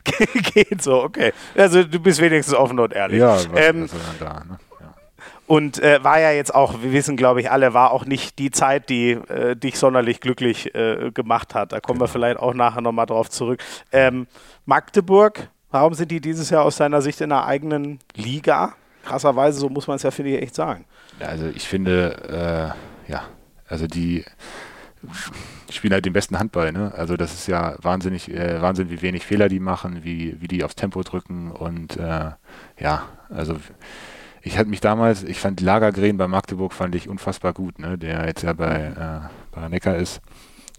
Geht 0.55 0.83
so, 0.83 1.03
okay. 1.03 1.33
Also 1.57 1.83
du 1.83 1.99
bist 1.99 2.21
wenigstens 2.21 2.55
offen 2.55 2.79
und 2.79 2.93
ehrlich. 2.93 3.21
Ja, 3.21 3.37
was, 3.37 3.49
ähm, 3.55 3.83
was 3.83 4.19
da, 4.19 4.45
ne? 4.45 4.59
Und 5.47 5.83
äh, 5.83 6.03
war 6.03 6.21
ja 6.21 6.31
jetzt 6.31 6.55
auch, 6.55 6.83
wir 6.83 6.93
wissen, 6.93 7.17
glaube 7.17 7.41
ich, 7.41 7.51
alle, 7.51 7.75
war 7.75 7.91
auch 7.91 8.07
nicht 8.07 8.39
die 8.39 8.51
Zeit, 8.51 8.89
die 8.89 9.11
äh, 9.13 9.55
dich 9.55 9.79
sonderlich 9.79 10.21
glücklich 10.21 10.75
äh, 10.75 11.11
gemacht 11.13 11.55
hat. 11.55 11.73
Da 11.73 11.81
kommen 11.81 11.99
genau. 11.99 12.09
wir 12.09 12.13
vielleicht 12.13 12.39
auch 12.39 12.55
nachher 12.55 12.81
nochmal 12.81 13.05
drauf 13.05 13.29
zurück. 13.29 13.63
Ähm, 13.93 14.27
Magdeburg, 14.65 15.51
warum 15.71 15.93
sind 15.93 16.11
die 16.11 16.21
dieses 16.21 16.49
Jahr 16.49 16.65
aus 16.65 16.77
deiner 16.77 17.03
Sicht 17.03 17.21
in 17.21 17.31
einer 17.31 17.45
eigenen 17.45 17.99
Liga? 18.15 18.75
Krasserweise, 19.05 19.59
so 19.59 19.69
muss 19.69 19.87
man 19.87 19.97
es 19.97 20.03
ja, 20.03 20.11
finde 20.11 20.33
ich, 20.33 20.43
echt 20.43 20.55
sagen. 20.55 20.85
Also 21.21 21.47
ich 21.55 21.67
finde, 21.69 22.75
äh, 23.09 23.11
ja, 23.13 23.25
also 23.69 23.87
die 23.87 24.25
spielen 25.71 25.93
halt 25.93 26.05
den 26.07 26.13
besten 26.13 26.39
Handball, 26.39 26.73
ne? 26.73 26.93
Also 26.97 27.17
das 27.17 27.35
ist 27.35 27.47
ja 27.47 27.77
wahnsinnig, 27.83 28.31
äh, 28.31 28.61
Wahnsinn, 28.63 28.91
wie 28.91 29.03
wenig 29.03 29.25
Fehler 29.27 29.49
die 29.49 29.61
machen, 29.61 30.05
wie, 30.05 30.41
wie 30.41 30.49
die 30.49 30.65
aufs 30.65 30.77
Tempo 30.77 31.03
drücken 31.03 31.51
und 31.51 31.97
äh, 31.97 32.31
ja, 32.79 33.09
also 33.29 33.57
ich 34.43 34.59
hatte 34.59 34.69
mich 34.69 34.81
damals, 34.81 35.23
ich 35.23 35.39
fand 35.39 35.61
Lagergren 35.61 36.17
bei 36.17 36.29
Magdeburg 36.29 36.73
fand 36.73 36.95
ich 36.95 37.09
unfassbar 37.09 37.53
gut, 37.53 37.79
ne? 37.79 37.99
Der 37.99 38.27
jetzt 38.27 38.43
ja 38.43 38.53
bei, 38.53 38.77
äh, 38.77 39.29
bei 39.51 39.69
Neckar 39.69 39.97
ist. 39.97 40.21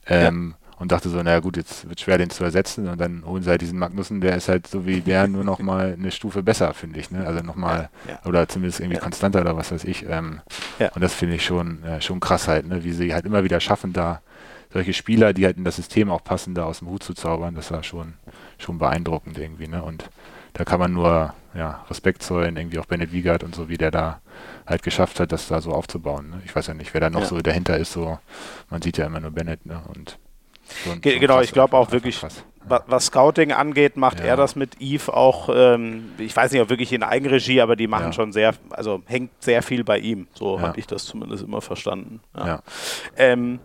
Ähm, 0.07 0.55
ja 0.59 0.64
und 0.77 0.91
dachte 0.91 1.09
so, 1.09 1.21
naja 1.23 1.39
gut, 1.39 1.57
jetzt 1.57 1.87
wird 1.87 2.01
schwer, 2.01 2.17
den 2.17 2.29
zu 2.29 2.43
ersetzen. 2.43 2.87
Und 2.87 2.99
dann 2.99 3.23
holen 3.25 3.43
sie 3.43 3.49
halt 3.49 3.61
diesen 3.61 3.79
Magnussen, 3.79 4.19
der 4.21 4.35
ist 4.35 4.49
halt 4.49 4.67
so 4.67 4.85
wie 4.85 5.01
der 5.01 5.27
nur 5.27 5.43
noch 5.43 5.59
mal 5.59 5.95
eine 5.97 6.11
Stufe 6.11 6.43
besser, 6.43 6.73
finde 6.73 6.99
ich. 6.99 7.11
Ne? 7.11 7.25
Also 7.25 7.41
nochmal, 7.41 7.89
ja. 8.07 8.19
oder 8.25 8.47
zumindest 8.47 8.81
irgendwie 8.81 8.97
ja. 8.97 9.01
konstanter 9.01 9.41
oder 9.41 9.55
was 9.55 9.71
weiß 9.71 9.85
ich. 9.85 10.05
Ähm, 10.09 10.41
ja. 10.79 10.91
Und 10.93 11.01
das 11.01 11.13
finde 11.13 11.35
ich 11.35 11.45
schon, 11.45 11.83
äh, 11.83 12.01
schon 12.01 12.19
krass 12.19 12.47
halt, 12.47 12.67
ne? 12.67 12.83
wie 12.83 12.91
sie 12.91 13.13
halt 13.13 13.25
immer 13.25 13.43
wieder 13.43 13.59
schaffen, 13.59 13.93
da 13.93 14.21
solche 14.73 14.93
Spieler, 14.93 15.31
die 15.31 15.45
halt 15.45 15.55
in 15.55 15.63
das 15.63 15.77
System 15.77 16.11
auch 16.11 16.23
passen, 16.23 16.53
da 16.53 16.65
aus 16.65 16.79
dem 16.79 16.89
Hut 16.89 17.03
zu 17.03 17.13
zaubern. 17.13 17.55
Das 17.55 17.71
war 17.71 17.83
schon, 17.83 18.15
schon 18.57 18.77
beeindruckend 18.77 19.37
irgendwie. 19.37 19.69
Ne? 19.69 19.81
Und 19.81 20.09
da 20.53 20.65
kann 20.65 20.79
man 20.79 20.91
nur 20.91 21.33
ja, 21.53 21.85
Respekt 21.89 22.21
zollen, 22.21 22.57
irgendwie 22.57 22.79
auch 22.79 22.85
Bennett 22.85 23.13
Wiegert 23.13 23.43
und 23.43 23.55
so, 23.55 23.69
wie 23.69 23.77
der 23.77 23.91
da 23.91 24.19
halt 24.65 24.83
geschafft 24.83 25.21
hat, 25.21 25.31
das 25.31 25.47
da 25.47 25.61
so 25.61 25.71
aufzubauen. 25.71 26.29
Ne? 26.29 26.41
Ich 26.43 26.53
weiß 26.53 26.67
ja 26.67 26.73
nicht, 26.73 26.93
wer 26.93 27.01
da 27.01 27.09
noch 27.09 27.23
so 27.23 27.39
dahinter 27.39 27.77
ist. 27.77 27.93
So, 27.93 28.19
man 28.69 28.81
sieht 28.81 28.97
ja 28.97 29.05
immer 29.05 29.21
nur 29.21 29.31
Bennett. 29.31 29.65
Ne? 29.65 29.81
Und 29.93 30.17
Ge 31.01 31.19
genau, 31.19 31.41
ich 31.41 31.51
glaube 31.51 31.77
auch 31.77 31.91
wirklich, 31.91 32.19
krass. 32.19 32.43
was 32.63 33.07
Scouting 33.07 33.51
angeht, 33.51 33.97
macht 33.97 34.19
ja. 34.19 34.25
er 34.25 34.37
das 34.37 34.55
mit 34.55 34.81
Eve 34.81 35.13
auch, 35.13 35.49
ähm, 35.53 36.11
ich 36.17 36.35
weiß 36.35 36.51
nicht, 36.51 36.61
ob 36.61 36.69
wirklich 36.69 36.91
in 36.93 37.03
Eigenregie, 37.03 37.61
aber 37.61 37.75
die 37.75 37.87
machen 37.87 38.07
ja. 38.07 38.13
schon 38.13 38.31
sehr, 38.31 38.53
also 38.71 39.01
hängt 39.05 39.31
sehr 39.39 39.61
viel 39.61 39.83
bei 39.83 39.99
ihm. 39.99 40.27
So 40.33 40.59
habe 40.59 40.79
ich 40.79 40.87
das 40.87 41.05
zumindest 41.05 41.43
immer 41.43 41.61
verstanden. 41.61 42.21
Ja. 42.35 42.61
Ähm, 43.17 43.59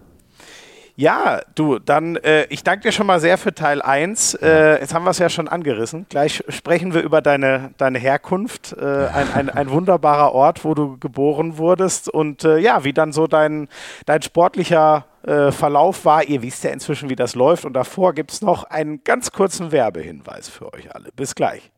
ja, 1.00 1.40
du, 1.54 1.78
dann, 1.78 2.16
äh, 2.16 2.44
ich 2.50 2.62
danke 2.62 2.82
dir 2.82 2.92
schon 2.92 3.06
mal 3.06 3.20
sehr 3.20 3.38
für 3.38 3.54
Teil 3.54 3.80
1. 3.80 4.34
Äh, 4.34 4.80
jetzt 4.80 4.92
haben 4.92 5.04
wir 5.04 5.10
es 5.10 5.18
ja 5.18 5.30
schon 5.30 5.48
angerissen. 5.48 6.04
Gleich 6.10 6.44
sprechen 6.50 6.92
wir 6.92 7.00
über 7.00 7.22
deine, 7.22 7.70
deine 7.78 7.98
Herkunft. 7.98 8.76
Äh, 8.78 9.06
ein, 9.06 9.32
ein, 9.32 9.48
ein, 9.48 9.70
wunderbarer 9.70 10.32
Ort, 10.34 10.62
wo 10.62 10.74
du 10.74 10.98
geboren 10.98 11.56
wurdest 11.56 12.10
und 12.10 12.44
äh, 12.44 12.58
ja, 12.58 12.84
wie 12.84 12.92
dann 12.92 13.12
so 13.12 13.26
dein, 13.26 13.68
dein 14.04 14.20
sportlicher 14.20 15.06
äh, 15.22 15.50
Verlauf 15.52 16.04
war. 16.04 16.24
Ihr 16.24 16.42
wisst 16.42 16.64
ja 16.64 16.70
inzwischen, 16.70 17.08
wie 17.08 17.16
das 17.16 17.34
läuft. 17.34 17.64
Und 17.64 17.72
davor 17.72 18.12
gibt 18.12 18.32
es 18.32 18.42
noch 18.42 18.64
einen 18.64 19.02
ganz 19.02 19.32
kurzen 19.32 19.72
Werbehinweis 19.72 20.50
für 20.50 20.70
euch 20.74 20.94
alle. 20.94 21.08
Bis 21.16 21.34
gleich. 21.34 21.70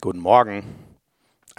Guten 0.00 0.20
Morgen. 0.20 0.89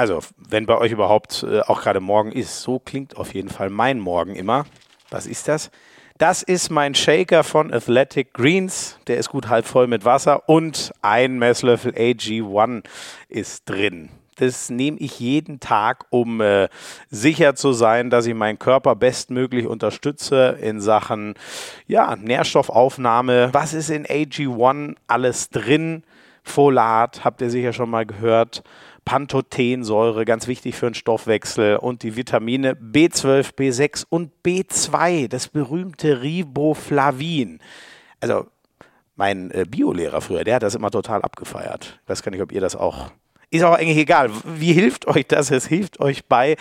Also, 0.01 0.21
wenn 0.35 0.65
bei 0.65 0.79
euch 0.79 0.91
überhaupt 0.91 1.45
äh, 1.47 1.59
auch 1.59 1.83
gerade 1.83 1.99
morgen 1.99 2.31
ist, 2.31 2.63
so 2.63 2.79
klingt 2.79 3.17
auf 3.17 3.35
jeden 3.35 3.49
Fall 3.49 3.69
mein 3.69 3.99
Morgen 3.99 4.35
immer. 4.35 4.65
Was 5.11 5.27
ist 5.27 5.47
das? 5.47 5.69
Das 6.17 6.41
ist 6.41 6.71
mein 6.71 6.95
Shaker 6.95 7.43
von 7.43 7.71
Athletic 7.71 8.33
Greens. 8.33 8.97
Der 9.05 9.17
ist 9.17 9.29
gut 9.29 9.47
halb 9.47 9.67
voll 9.67 9.85
mit 9.85 10.03
Wasser 10.03 10.49
und 10.49 10.91
ein 11.03 11.37
Messlöffel 11.37 11.91
AG1 11.91 12.83
ist 13.29 13.69
drin. 13.69 14.09
Das 14.37 14.71
nehme 14.71 14.97
ich 14.97 15.19
jeden 15.19 15.59
Tag, 15.59 16.05
um 16.09 16.41
äh, 16.41 16.67
sicher 17.11 17.53
zu 17.53 17.71
sein, 17.71 18.09
dass 18.09 18.25
ich 18.25 18.33
meinen 18.33 18.57
Körper 18.57 18.95
bestmöglich 18.95 19.67
unterstütze 19.67 20.57
in 20.59 20.81
Sachen 20.81 21.35
ja, 21.85 22.15
Nährstoffaufnahme. 22.15 23.49
Was 23.51 23.75
ist 23.75 23.91
in 23.91 24.07
AG1 24.07 24.95
alles 25.05 25.49
drin? 25.51 26.01
Folat, 26.43 27.23
habt 27.23 27.41
ihr 27.41 27.51
sicher 27.51 27.71
schon 27.71 27.91
mal 27.91 28.05
gehört. 28.05 28.63
Pantothensäure, 29.11 30.23
ganz 30.23 30.47
wichtig 30.47 30.77
für 30.77 30.85
den 30.85 30.93
Stoffwechsel 30.93 31.75
und 31.75 32.03
die 32.03 32.15
Vitamine 32.15 32.75
B12, 32.75 33.55
B6 33.55 34.05
und 34.07 34.31
B2, 34.41 35.27
das 35.27 35.49
berühmte 35.49 36.21
Riboflavin. 36.21 37.59
Also 38.21 38.47
mein 39.17 39.51
äh, 39.51 39.65
Biolehrer 39.69 40.21
früher, 40.21 40.45
der 40.45 40.55
hat 40.55 40.63
das 40.63 40.75
immer 40.75 40.91
total 40.91 41.23
abgefeiert. 41.23 41.99
Ich 42.03 42.09
weiß 42.09 42.23
gar 42.23 42.31
nicht, 42.31 42.41
ob 42.41 42.53
ihr 42.53 42.61
das 42.61 42.77
auch 42.77 43.11
ist 43.49 43.63
auch 43.63 43.73
eigentlich 43.73 43.97
egal. 43.97 44.31
Wie 44.45 44.71
hilft 44.71 45.05
euch 45.07 45.27
das? 45.27 45.51
Es 45.51 45.67
hilft 45.67 45.99
euch 45.99 46.23
bei 46.27 46.55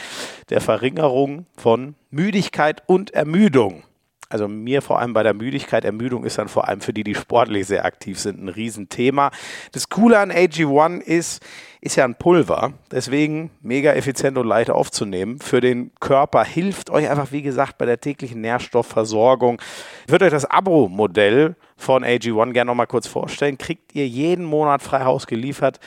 der 0.48 0.60
Verringerung 0.60 1.46
von 1.56 1.94
Müdigkeit 2.10 2.82
und 2.86 3.12
Ermüdung. 3.12 3.84
Also 4.30 4.46
mir 4.46 4.80
vor 4.80 5.00
allem 5.00 5.12
bei 5.12 5.24
der 5.24 5.34
Müdigkeit, 5.34 5.84
Ermüdung 5.84 6.24
ist 6.24 6.38
dann 6.38 6.46
vor 6.46 6.68
allem 6.68 6.80
für 6.80 6.92
die, 6.92 7.02
die 7.02 7.16
sportlich 7.16 7.66
sehr 7.66 7.84
aktiv 7.84 8.18
sind, 8.18 8.40
ein 8.40 8.48
Riesenthema. 8.48 9.32
Das 9.72 9.88
Coole 9.88 10.20
an 10.20 10.30
AG1 10.30 11.00
ist, 11.00 11.42
ist 11.80 11.96
ja 11.96 12.04
ein 12.04 12.14
Pulver, 12.14 12.72
deswegen 12.92 13.50
mega 13.60 13.92
effizient 13.92 14.38
und 14.38 14.46
leicht 14.46 14.70
aufzunehmen. 14.70 15.40
Für 15.40 15.60
den 15.60 15.90
Körper 15.98 16.44
hilft 16.44 16.90
euch 16.90 17.10
einfach, 17.10 17.32
wie 17.32 17.42
gesagt, 17.42 17.76
bei 17.76 17.86
der 17.86 18.00
täglichen 18.00 18.40
Nährstoffversorgung. 18.40 19.60
Ich 20.06 20.12
würde 20.12 20.26
euch 20.26 20.30
das 20.30 20.44
Abo-Modell 20.44 21.56
von 21.76 22.04
AG1 22.04 22.52
gerne 22.52 22.68
nochmal 22.68 22.86
kurz 22.86 23.08
vorstellen. 23.08 23.58
Kriegt 23.58 23.96
ihr 23.96 24.06
jeden 24.06 24.44
Monat 24.44 24.80
frei 24.80 25.04
Haus 25.04 25.26
geliefert 25.26 25.80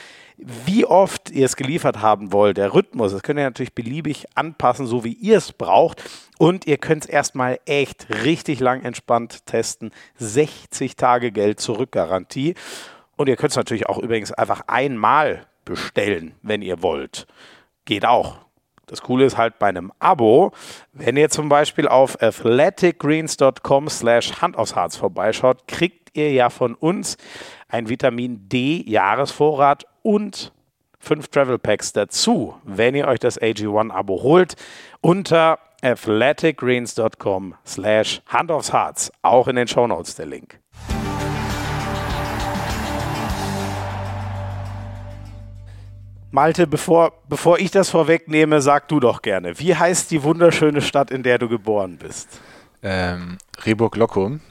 wie 0.66 0.86
oft 0.86 1.30
ihr 1.32 1.46
es 1.46 1.56
geliefert 1.56 2.02
haben 2.02 2.32
wollt, 2.32 2.58
der 2.58 2.74
Rhythmus, 2.74 3.12
das 3.12 3.24
könnt 3.24 3.39
ihr 3.39 3.46
natürlich 3.46 3.74
beliebig 3.74 4.26
anpassen, 4.36 4.86
so 4.86 5.04
wie 5.04 5.14
ihr 5.14 5.38
es 5.38 5.54
braucht. 5.54 6.04
Und 6.38 6.68
ihr 6.68 6.78
könnt 6.78 7.06
es 7.06 7.10
erstmal 7.10 7.60
echt 7.66 8.08
richtig 8.24 8.60
lang 8.60 8.84
entspannt 8.84 9.46
testen. 9.46 9.91
60 10.18 10.96
Tage 10.96 11.32
Geld 11.32 11.60
zurück 11.60 11.91
Garantie. 11.91 12.56
Und 13.16 13.30
ihr 13.30 13.36
könnt 13.36 13.52
es 13.52 13.58
natürlich 13.58 13.88
auch 13.88 14.00
übrigens 14.00 14.32
einfach 14.32 14.62
einmal 14.68 15.46
bestellen, 15.66 16.36
wenn 16.41 16.62
ihr 16.62 16.82
wollt. 16.82 17.28
Geht 17.86 18.06
auch. 18.06 18.38
Das 18.88 19.02
Coole 19.02 19.26
ist 19.26 19.38
halt 19.38 19.60
bei 19.60 19.68
einem 19.68 19.94
Abo, 20.00 20.52
wenn 20.91 21.16
ihr 21.16 21.30
zum 21.30 21.48
Beispiel 21.48 21.88
auf 21.88 22.22
athleticgreens.com 22.22 23.88
slash 23.88 24.41
Hand 24.41 24.58
aufs 24.58 24.76
Harz 24.76 24.98
vorbeischaut, 24.98 25.68
kriegt 25.68 26.16
ihr 26.18 26.32
ja 26.32 26.50
von 26.50 26.76
uns 26.76 27.18
ein 27.74 27.90
Vitamin 27.90 28.48
D 28.50 28.84
Jahresvorrat 28.88 29.86
und 30.04 30.54
fünf 31.00 31.28
Travel 31.30 31.58
Packs 31.58 31.92
dazu, 31.92 32.54
wenn 32.64 32.94
ihr 32.94 33.08
euch 33.08 33.20
das 33.20 33.42
AG1 33.42 33.92
Abo 33.92 34.22
holt, 34.22 34.56
unter 35.02 35.58
athleticgreens.com 35.82 37.56
slash 37.66 38.22
Hand 38.28 38.52
aufs 38.52 38.72
Harz. 38.72 39.12
Auch 39.24 39.48
in 39.48 39.56
den 39.56 39.68
Show 39.68 39.88
Notes 39.88 40.16
der 40.16 40.28
Link. 40.28 40.60
Malte, 46.30 46.68
bevor, 46.68 47.14
bevor 47.28 47.60
ich 47.60 47.72
das 47.72 47.90
vorwegnehme, 47.90 48.62
sag 48.62 48.88
du 48.88 49.00
doch 49.00 49.24
gerne. 49.24 49.60
Wie 49.60 49.76
heißt 49.76 50.12
die 50.12 50.22
wunderschöne 50.24 50.82
Stadt, 50.82 51.10
in 51.10 51.24
der 51.24 51.40
du 51.40 51.50
geboren 51.50 51.98
bist? 51.98 52.40
Ähm, 52.84 53.40
Rehburg-Lockum. 53.66 54.42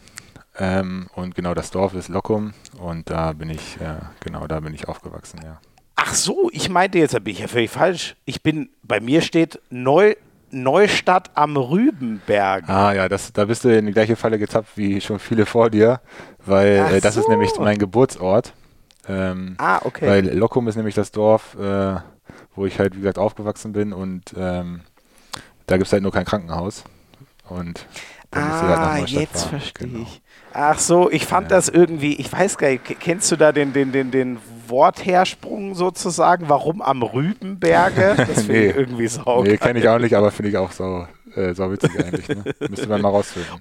Ähm, 0.58 1.08
und 1.14 1.34
genau 1.34 1.54
das 1.54 1.70
Dorf 1.70 1.94
ist 1.94 2.08
Lockum 2.08 2.52
und 2.78 3.08
da 3.08 3.32
bin 3.32 3.48
ich, 3.48 3.80
äh, 3.80 4.00
genau 4.20 4.46
da 4.46 4.60
bin 4.60 4.74
ich 4.74 4.86
aufgewachsen, 4.86 5.40
ja. 5.42 5.58
Ach 5.96 6.14
so, 6.14 6.50
ich 6.52 6.68
meinte 6.68 6.98
jetzt, 6.98 7.14
da 7.14 7.20
bin 7.20 7.32
ich 7.32 7.40
ja 7.40 7.48
völlig 7.48 7.70
falsch. 7.70 8.16
Ich 8.24 8.42
bin, 8.42 8.70
bei 8.82 9.00
mir 9.00 9.22
steht 9.22 9.60
Neu, 9.70 10.14
Neustadt 10.50 11.30
am 11.34 11.56
Rübenberg. 11.56 12.68
Ah 12.68 12.92
ja, 12.92 13.08
das, 13.08 13.32
da 13.32 13.46
bist 13.46 13.64
du 13.64 13.76
in 13.76 13.86
die 13.86 13.92
gleiche 13.92 14.16
Falle 14.16 14.38
getappt 14.38 14.76
wie 14.76 15.00
schon 15.00 15.18
viele 15.18 15.46
vor 15.46 15.70
dir, 15.70 16.00
weil 16.44 16.96
äh, 16.96 17.00
das 17.00 17.14
so. 17.14 17.20
ist 17.20 17.28
nämlich 17.28 17.52
mein 17.58 17.78
Geburtsort. 17.78 18.52
Ähm, 19.08 19.54
ah, 19.58 19.80
okay. 19.84 20.06
Weil 20.06 20.36
Lockum 20.36 20.68
ist 20.68 20.76
nämlich 20.76 20.94
das 20.94 21.12
Dorf, 21.12 21.56
äh, 21.58 21.96
wo 22.54 22.66
ich 22.66 22.78
halt, 22.78 22.94
wie 22.94 22.98
gesagt, 22.98 23.18
aufgewachsen 23.18 23.72
bin 23.72 23.92
und 23.92 24.34
ähm, 24.36 24.82
da 25.66 25.76
gibt 25.76 25.86
es 25.86 25.92
halt 25.92 26.02
nur 26.02 26.12
kein 26.12 26.24
Krankenhaus. 26.24 26.84
Und 27.48 27.86
ah, 28.40 28.92
halt 28.92 29.02
nach 29.02 29.08
jetzt 29.08 29.44
verstehe 29.44 29.88
genau. 29.88 30.02
ich. 30.02 30.22
Ach 30.54 30.78
so, 30.78 31.10
ich 31.10 31.26
fand 31.26 31.50
ja. 31.50 31.56
das 31.56 31.68
irgendwie, 31.68 32.14
ich 32.14 32.30
weiß 32.30 32.58
gar 32.58 32.68
nicht, 32.68 33.00
kennst 33.00 33.30
du 33.32 33.36
da 33.36 33.52
den, 33.52 33.72
den, 33.72 33.92
den, 33.92 34.10
den 34.10 34.38
Worthersprung 34.66 35.74
sozusagen? 35.74 36.48
Warum 36.48 36.82
am 36.82 37.02
Rübenberge? 37.02 38.14
Das 38.32 38.42
finde 38.44 38.52
nee. 38.52 38.66
ich 38.68 38.76
irgendwie 38.76 39.08
saugeil. 39.08 39.52
Nee, 39.52 39.56
kenne 39.58 39.78
ich 39.78 39.88
auch 39.88 39.98
nicht, 39.98 40.14
aber 40.14 40.30
finde 40.30 40.50
ich 40.50 40.56
auch 40.56 40.72
so, 40.72 41.06
äh, 41.34 41.54
so 41.54 41.70
witzig 41.70 41.90
eigentlich. 41.98 42.28
Ne? 42.28 42.44
Müsste 42.68 42.86
man 42.88 43.00
mal 43.00 43.08
rausfinden. 43.08 43.60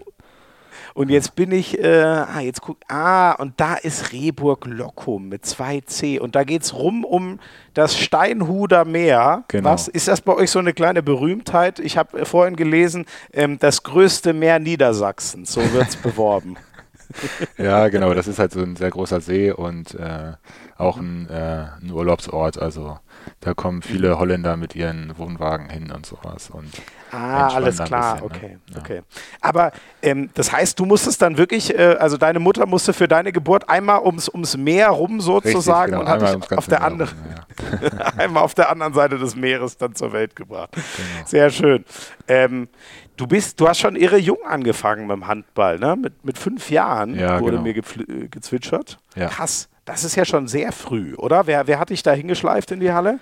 Und 0.93 1.09
jetzt 1.09 1.35
bin 1.35 1.51
ich, 1.51 1.79
äh, 1.79 2.03
ah, 2.03 2.39
jetzt 2.41 2.61
guck, 2.61 2.77
ah, 2.87 3.31
und 3.33 3.59
da 3.59 3.75
ist 3.75 4.11
Rehburg-Lockum 4.11 5.29
mit 5.29 5.45
2C. 5.45 6.19
Und 6.19 6.35
da 6.35 6.43
geht 6.43 6.63
es 6.63 6.73
rum 6.73 7.05
um 7.05 7.39
das 7.73 7.97
Steinhuder 7.97 8.85
Meer. 8.85 9.43
Genau. 9.47 9.69
Was 9.69 9.87
ist 9.87 10.07
das 10.07 10.21
bei 10.21 10.33
euch 10.33 10.51
so 10.51 10.59
eine 10.59 10.73
kleine 10.73 11.01
Berühmtheit? 11.01 11.79
Ich 11.79 11.97
habe 11.97 12.25
vorhin 12.25 12.55
gelesen, 12.55 13.05
ähm, 13.33 13.57
das 13.59 13.83
größte 13.83 14.33
Meer 14.33 14.59
Niedersachsens, 14.59 15.53
so 15.53 15.61
wird 15.73 15.89
es 15.89 15.95
beworben. 16.01 16.57
ja, 17.57 17.87
genau, 17.89 18.13
das 18.13 18.27
ist 18.27 18.39
halt 18.39 18.51
so 18.51 18.61
ein 18.61 18.75
sehr 18.75 18.89
großer 18.89 19.21
See 19.21 19.51
und 19.51 19.93
äh, 19.95 20.33
auch 20.77 20.97
ein, 20.97 21.29
äh, 21.29 21.67
ein 21.81 21.91
Urlaubsort. 21.91 22.61
Also 22.61 22.99
da 23.39 23.53
kommen 23.53 23.81
viele 23.81 24.19
Holländer 24.19 24.57
mit 24.57 24.75
ihren 24.75 25.17
Wohnwagen 25.17 25.69
hin 25.69 25.91
und 25.91 26.05
sowas. 26.05 26.49
Und 26.49 26.71
ah, 27.11 27.47
alles 27.47 27.79
klar, 27.79 28.21
bisschen, 28.21 28.25
okay, 28.25 28.57
ne? 28.69 28.77
okay. 28.79 29.01
Aber 29.41 29.71
ähm, 30.01 30.29
das 30.33 30.51
heißt, 30.51 30.79
du 30.79 30.85
musstest 30.85 31.21
dann 31.21 31.37
wirklich, 31.37 31.77
äh, 31.77 31.95
also 31.99 32.17
deine 32.17 32.39
Mutter 32.39 32.65
musste 32.65 32.93
für 32.93 33.07
deine 33.07 33.31
Geburt 33.31 33.69
einmal 33.69 34.01
ums, 34.01 34.29
ums 34.29 34.57
Meer 34.57 34.89
rum 34.89 35.21
sozusagen 35.21 35.93
Richtig, 35.93 35.99
genau, 35.99 36.01
und 36.01 36.07
hat 36.07 36.49
dich 36.51 36.57
auf 36.57 36.67
der 36.67 36.83
anderen, 36.83 37.09
ja. 37.89 38.07
einmal 38.17 38.43
auf 38.43 38.53
der 38.53 38.69
anderen 38.69 38.93
Seite 38.93 39.17
des 39.17 39.35
Meeres 39.35 39.77
dann 39.77 39.95
zur 39.95 40.13
Welt 40.13 40.35
gebracht. 40.35 40.71
Genau. 40.73 41.27
Sehr 41.27 41.49
schön. 41.49 41.85
Ähm, 42.27 42.67
du 43.17 43.27
bist, 43.27 43.59
du 43.59 43.67
hast 43.67 43.79
schon 43.79 43.95
irre 43.95 44.17
jung 44.17 44.45
angefangen 44.47 45.07
mit 45.07 45.15
dem 45.15 45.27
Handball, 45.27 45.79
ne? 45.79 45.95
Mit, 45.95 46.23
mit 46.25 46.37
fünf 46.37 46.69
Jahren 46.69 47.17
ja, 47.17 47.39
wurde 47.39 47.57
genau. 47.57 47.63
mir 47.63 47.75
äh, 47.75 48.27
gezwitschert. 48.27 48.99
Ja. 49.15 49.27
Krass. 49.27 49.69
Das 49.85 50.03
ist 50.03 50.15
ja 50.15 50.25
schon 50.25 50.47
sehr 50.47 50.71
früh, 50.71 51.15
oder? 51.15 51.47
Wer, 51.47 51.67
wer 51.67 51.79
hat 51.79 51.89
dich 51.89 52.03
da 52.03 52.11
hingeschleift 52.11 52.71
in 52.71 52.79
die 52.79 52.91
Halle? 52.91 53.19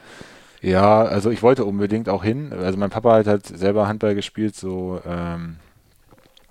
Ja, 0.61 1.03
also 1.03 1.29
ich 1.29 1.41
wollte 1.41 1.63
unbedingt 1.65 2.09
auch 2.09 2.23
hin. 2.23 2.51
Also 2.51 2.77
mein 2.77 2.89
Papa 2.89 3.13
hat 3.13 3.27
halt 3.27 3.45
selber 3.45 3.87
Handball 3.87 4.15
gespielt, 4.15 4.55
so 4.55 5.01
ähm, 5.05 5.55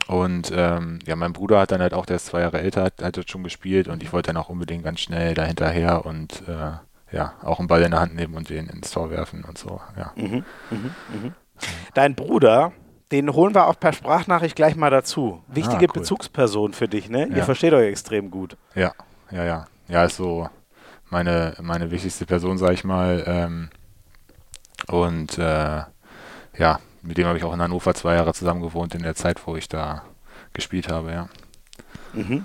und 0.08 0.50
ähm, 0.56 1.00
ja, 1.06 1.16
mein 1.16 1.34
Bruder 1.34 1.60
hat 1.60 1.70
dann 1.70 1.82
halt 1.82 1.92
auch, 1.92 2.06
der 2.06 2.16
ist 2.16 2.26
zwei 2.26 2.40
Jahre 2.40 2.60
älter, 2.60 2.84
hat, 2.84 3.02
hat 3.02 3.18
dort 3.18 3.30
schon 3.30 3.44
gespielt 3.44 3.88
und 3.88 4.02
ich 4.02 4.12
wollte 4.12 4.28
dann 4.28 4.38
auch 4.38 4.48
unbedingt 4.48 4.82
ganz 4.82 5.00
schnell 5.00 5.34
dahinterher 5.34 6.06
und 6.06 6.42
äh, 6.48 7.14
ja, 7.14 7.34
auch 7.42 7.58
einen 7.58 7.68
Ball 7.68 7.82
in 7.82 7.90
der 7.90 8.00
Hand 8.00 8.14
nehmen 8.14 8.34
und 8.34 8.48
den 8.48 8.68
ins 8.68 8.90
Tor 8.90 9.10
werfen 9.10 9.44
und 9.44 9.58
so, 9.58 9.80
ja. 9.98 10.12
Mhm, 10.16 10.44
mh, 10.70 10.78
mh. 10.78 11.32
Dein 11.92 12.14
Bruder, 12.14 12.72
den 13.12 13.32
holen 13.34 13.54
wir 13.54 13.66
auch 13.66 13.78
per 13.78 13.92
Sprachnachricht 13.92 14.56
gleich 14.56 14.76
mal 14.76 14.90
dazu. 14.90 15.42
Wichtige 15.48 15.86
ah, 15.86 15.92
cool. 15.94 16.00
Bezugsperson 16.00 16.72
für 16.72 16.88
dich, 16.88 17.10
ne? 17.10 17.26
Ihr 17.26 17.42
versteht 17.42 17.74
euch 17.74 17.88
extrem 17.88 18.30
gut. 18.30 18.56
Ja, 18.74 18.92
ja, 19.30 19.44
ja. 19.44 19.66
Ja, 19.88 20.04
ist 20.04 20.16
so 20.16 20.48
meine, 21.10 21.54
meine 21.60 21.90
wichtigste 21.90 22.26
Person, 22.26 22.58
sag 22.58 22.72
ich 22.72 22.84
mal. 22.84 23.24
Ähm, 23.26 23.70
und 24.86 25.38
äh, 25.38 25.82
ja, 26.58 26.80
mit 27.02 27.16
dem 27.16 27.26
habe 27.26 27.38
ich 27.38 27.44
auch 27.44 27.54
in 27.54 27.62
Hannover 27.62 27.94
zwei 27.94 28.14
Jahre 28.14 28.34
zusammen 28.34 28.62
gewohnt 28.62 28.94
in 28.94 29.02
der 29.02 29.14
Zeit, 29.14 29.46
wo 29.46 29.56
ich 29.56 29.68
da 29.68 30.02
gespielt 30.52 30.88
habe, 30.90 31.12
ja. 31.12 31.28
Mhm. 32.12 32.44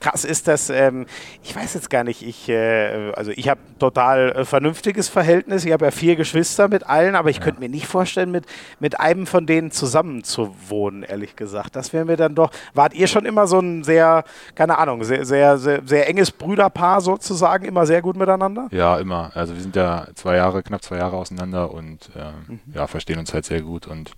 Krass 0.00 0.24
ist 0.24 0.48
das, 0.48 0.70
ähm, 0.70 1.06
ich 1.42 1.54
weiß 1.54 1.74
jetzt 1.74 1.90
gar 1.90 2.04
nicht, 2.04 2.22
ich, 2.22 2.48
äh, 2.48 3.12
also 3.12 3.32
ich 3.32 3.48
habe 3.48 3.60
total 3.78 4.32
äh, 4.32 4.44
vernünftiges 4.46 5.08
Verhältnis. 5.08 5.64
Ich 5.64 5.72
habe 5.72 5.84
ja 5.84 5.90
vier 5.90 6.16
Geschwister 6.16 6.68
mit 6.68 6.88
allen, 6.88 7.14
aber 7.14 7.28
ich 7.28 7.36
ja. 7.36 7.42
könnte 7.42 7.60
mir 7.60 7.68
nicht 7.68 7.86
vorstellen, 7.86 8.30
mit, 8.30 8.46
mit 8.78 8.98
einem 8.98 9.26
von 9.26 9.46
denen 9.46 9.70
zusammen 9.70 10.24
zu 10.24 10.54
wohnen, 10.68 11.02
ehrlich 11.02 11.36
gesagt. 11.36 11.76
Das 11.76 11.92
wäre 11.92 12.06
mir 12.06 12.16
dann 12.16 12.34
doch. 12.34 12.50
Wart 12.72 12.94
ihr 12.94 13.06
schon 13.06 13.26
immer 13.26 13.46
so 13.46 13.60
ein 13.60 13.84
sehr, 13.84 14.24
keine 14.54 14.78
Ahnung, 14.78 15.04
sehr, 15.04 15.26
sehr, 15.26 15.58
sehr, 15.58 15.82
sehr 15.84 16.08
enges 16.08 16.30
Brüderpaar 16.30 17.02
sozusagen, 17.02 17.66
immer 17.66 17.84
sehr 17.84 18.00
gut 18.00 18.16
miteinander? 18.16 18.68
Ja, 18.70 18.98
immer. 18.98 19.30
Also 19.34 19.54
wir 19.54 19.60
sind 19.60 19.76
ja 19.76 20.06
zwei 20.14 20.36
Jahre, 20.36 20.62
knapp 20.62 20.82
zwei 20.82 20.96
Jahre 20.96 21.16
auseinander 21.16 21.72
und 21.72 22.10
äh, 22.16 22.32
mhm. 22.50 22.60
ja, 22.72 22.86
verstehen 22.86 23.18
uns 23.18 23.34
halt 23.34 23.44
sehr 23.44 23.60
gut 23.60 23.86
und 23.86 24.12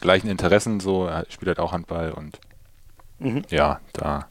gleichen 0.00 0.28
Interessen, 0.28 0.80
so, 0.80 1.06
er 1.06 1.26
spielt 1.28 1.48
halt 1.48 1.60
auch 1.60 1.72
Handball 1.72 2.12
und 2.12 2.38
mhm. 3.18 3.42
ja, 3.48 3.80
da 3.92 4.26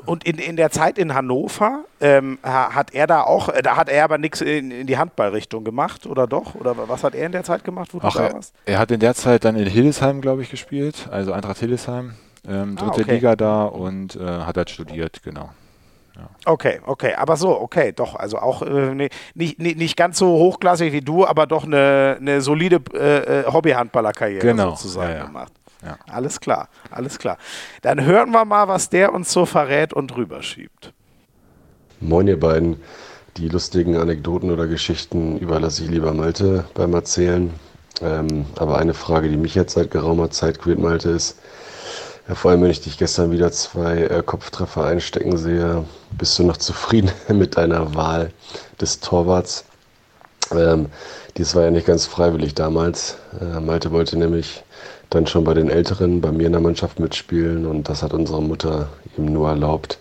und 0.00 0.24
in, 0.24 0.38
in 0.38 0.56
der 0.56 0.70
Zeit 0.70 0.98
in 0.98 1.14
Hannover 1.14 1.84
ähm, 2.00 2.38
hat 2.42 2.94
er 2.94 3.06
da 3.06 3.22
auch, 3.22 3.48
äh, 3.48 3.62
da 3.62 3.76
hat 3.76 3.88
er 3.88 4.04
aber 4.04 4.18
nichts 4.18 4.40
in, 4.40 4.70
in, 4.70 4.86
die 4.86 4.98
Handballrichtung 4.98 5.64
gemacht, 5.64 6.06
oder 6.06 6.26
doch? 6.26 6.54
Oder 6.54 6.76
was 6.88 7.04
hat 7.04 7.14
er 7.14 7.26
in 7.26 7.32
der 7.32 7.44
Zeit 7.44 7.64
gemacht, 7.64 7.92
wo 7.92 7.98
Ach, 8.02 8.12
du 8.12 8.18
da 8.18 8.32
warst? 8.32 8.54
Er, 8.64 8.74
er, 8.74 8.78
hat 8.80 8.90
in 8.90 9.00
der 9.00 9.14
Zeit 9.14 9.44
dann 9.44 9.56
in 9.56 9.66
Hildesheim, 9.66 10.20
glaube 10.20 10.42
ich, 10.42 10.50
gespielt, 10.50 11.08
also 11.10 11.32
Eintracht 11.32 11.58
Hildesheim, 11.58 12.14
ähm, 12.48 12.76
ah, 12.78 12.84
dritte 12.84 13.00
ah, 13.00 13.04
okay. 13.04 13.14
Liga 13.14 13.36
da 13.36 13.64
und 13.64 14.16
äh, 14.16 14.20
hat 14.20 14.56
halt 14.56 14.70
studiert, 14.70 15.22
genau. 15.22 15.50
Ja. 16.16 16.28
Okay, 16.44 16.80
okay, 16.84 17.14
aber 17.14 17.36
so, 17.36 17.58
okay, 17.58 17.92
doch, 17.92 18.16
also 18.16 18.38
auch 18.38 18.62
äh, 18.62 18.94
ne, 18.94 19.08
nicht, 19.34 19.58
nicht, 19.58 19.78
nicht 19.78 19.96
ganz 19.96 20.18
so 20.18 20.28
hochklassig 20.28 20.92
wie 20.92 21.00
du, 21.00 21.26
aber 21.26 21.46
doch 21.46 21.64
eine, 21.64 22.18
eine 22.20 22.42
solide 22.42 22.82
äh, 22.92 23.40
äh 23.40 23.44
Hobby-Handballerkarriere 23.46 24.46
genau. 24.46 24.70
sozusagen 24.70 25.10
ja, 25.10 25.18
ja. 25.18 25.24
gemacht. 25.24 25.52
Ja. 25.84 25.98
Alles 26.06 26.40
klar, 26.40 26.68
alles 26.90 27.18
klar. 27.18 27.38
Dann 27.82 28.04
hören 28.04 28.30
wir 28.30 28.44
mal, 28.44 28.68
was 28.68 28.88
der 28.88 29.12
uns 29.12 29.32
so 29.32 29.46
verrät 29.46 29.92
und 29.92 30.16
rüberschiebt. 30.16 30.92
Moin, 32.00 32.28
ihr 32.28 32.38
beiden. 32.38 32.80
Die 33.38 33.48
lustigen 33.48 33.96
Anekdoten 33.96 34.50
oder 34.50 34.66
Geschichten 34.66 35.38
überlasse 35.38 35.84
ich 35.84 35.90
lieber 35.90 36.12
Malte 36.12 36.64
beim 36.74 36.92
Erzählen. 36.92 37.50
Ähm, 38.02 38.46
aber 38.56 38.78
eine 38.78 38.94
Frage, 38.94 39.28
die 39.28 39.36
mich 39.36 39.54
jetzt 39.54 39.74
seit 39.74 39.90
geraumer 39.90 40.30
Zeit 40.30 40.58
quält, 40.58 40.78
Malte, 40.78 41.10
ist, 41.10 41.38
ja, 42.28 42.34
vor 42.34 42.50
allem 42.50 42.62
wenn 42.62 42.70
ich 42.70 42.82
dich 42.82 42.98
gestern 42.98 43.30
wieder 43.30 43.50
zwei 43.52 44.02
äh, 44.02 44.22
Kopftreffer 44.24 44.84
einstecken 44.84 45.36
sehe, 45.38 45.84
bist 46.18 46.38
du 46.38 46.44
noch 46.44 46.58
zufrieden 46.58 47.10
mit 47.28 47.56
deiner 47.56 47.94
Wahl 47.94 48.32
des 48.80 49.00
Torwarts? 49.00 49.64
Ähm, 50.50 50.86
dies 51.36 51.54
war 51.54 51.64
ja 51.64 51.70
nicht 51.70 51.86
ganz 51.86 52.06
freiwillig 52.06 52.54
damals. 52.54 53.16
Äh, 53.40 53.60
Malte 53.60 53.92
wollte 53.92 54.18
nämlich 54.18 54.62
dann 55.14 55.26
schon 55.26 55.44
bei 55.44 55.54
den 55.54 55.68
Älteren 55.68 56.20
bei 56.20 56.32
mir 56.32 56.46
in 56.46 56.52
der 56.52 56.60
Mannschaft 56.60 56.98
mitspielen 56.98 57.66
und 57.66 57.88
das 57.88 58.02
hat 58.02 58.14
unsere 58.14 58.42
Mutter 58.42 58.88
ihm 59.18 59.26
nur 59.26 59.48
erlaubt, 59.48 59.98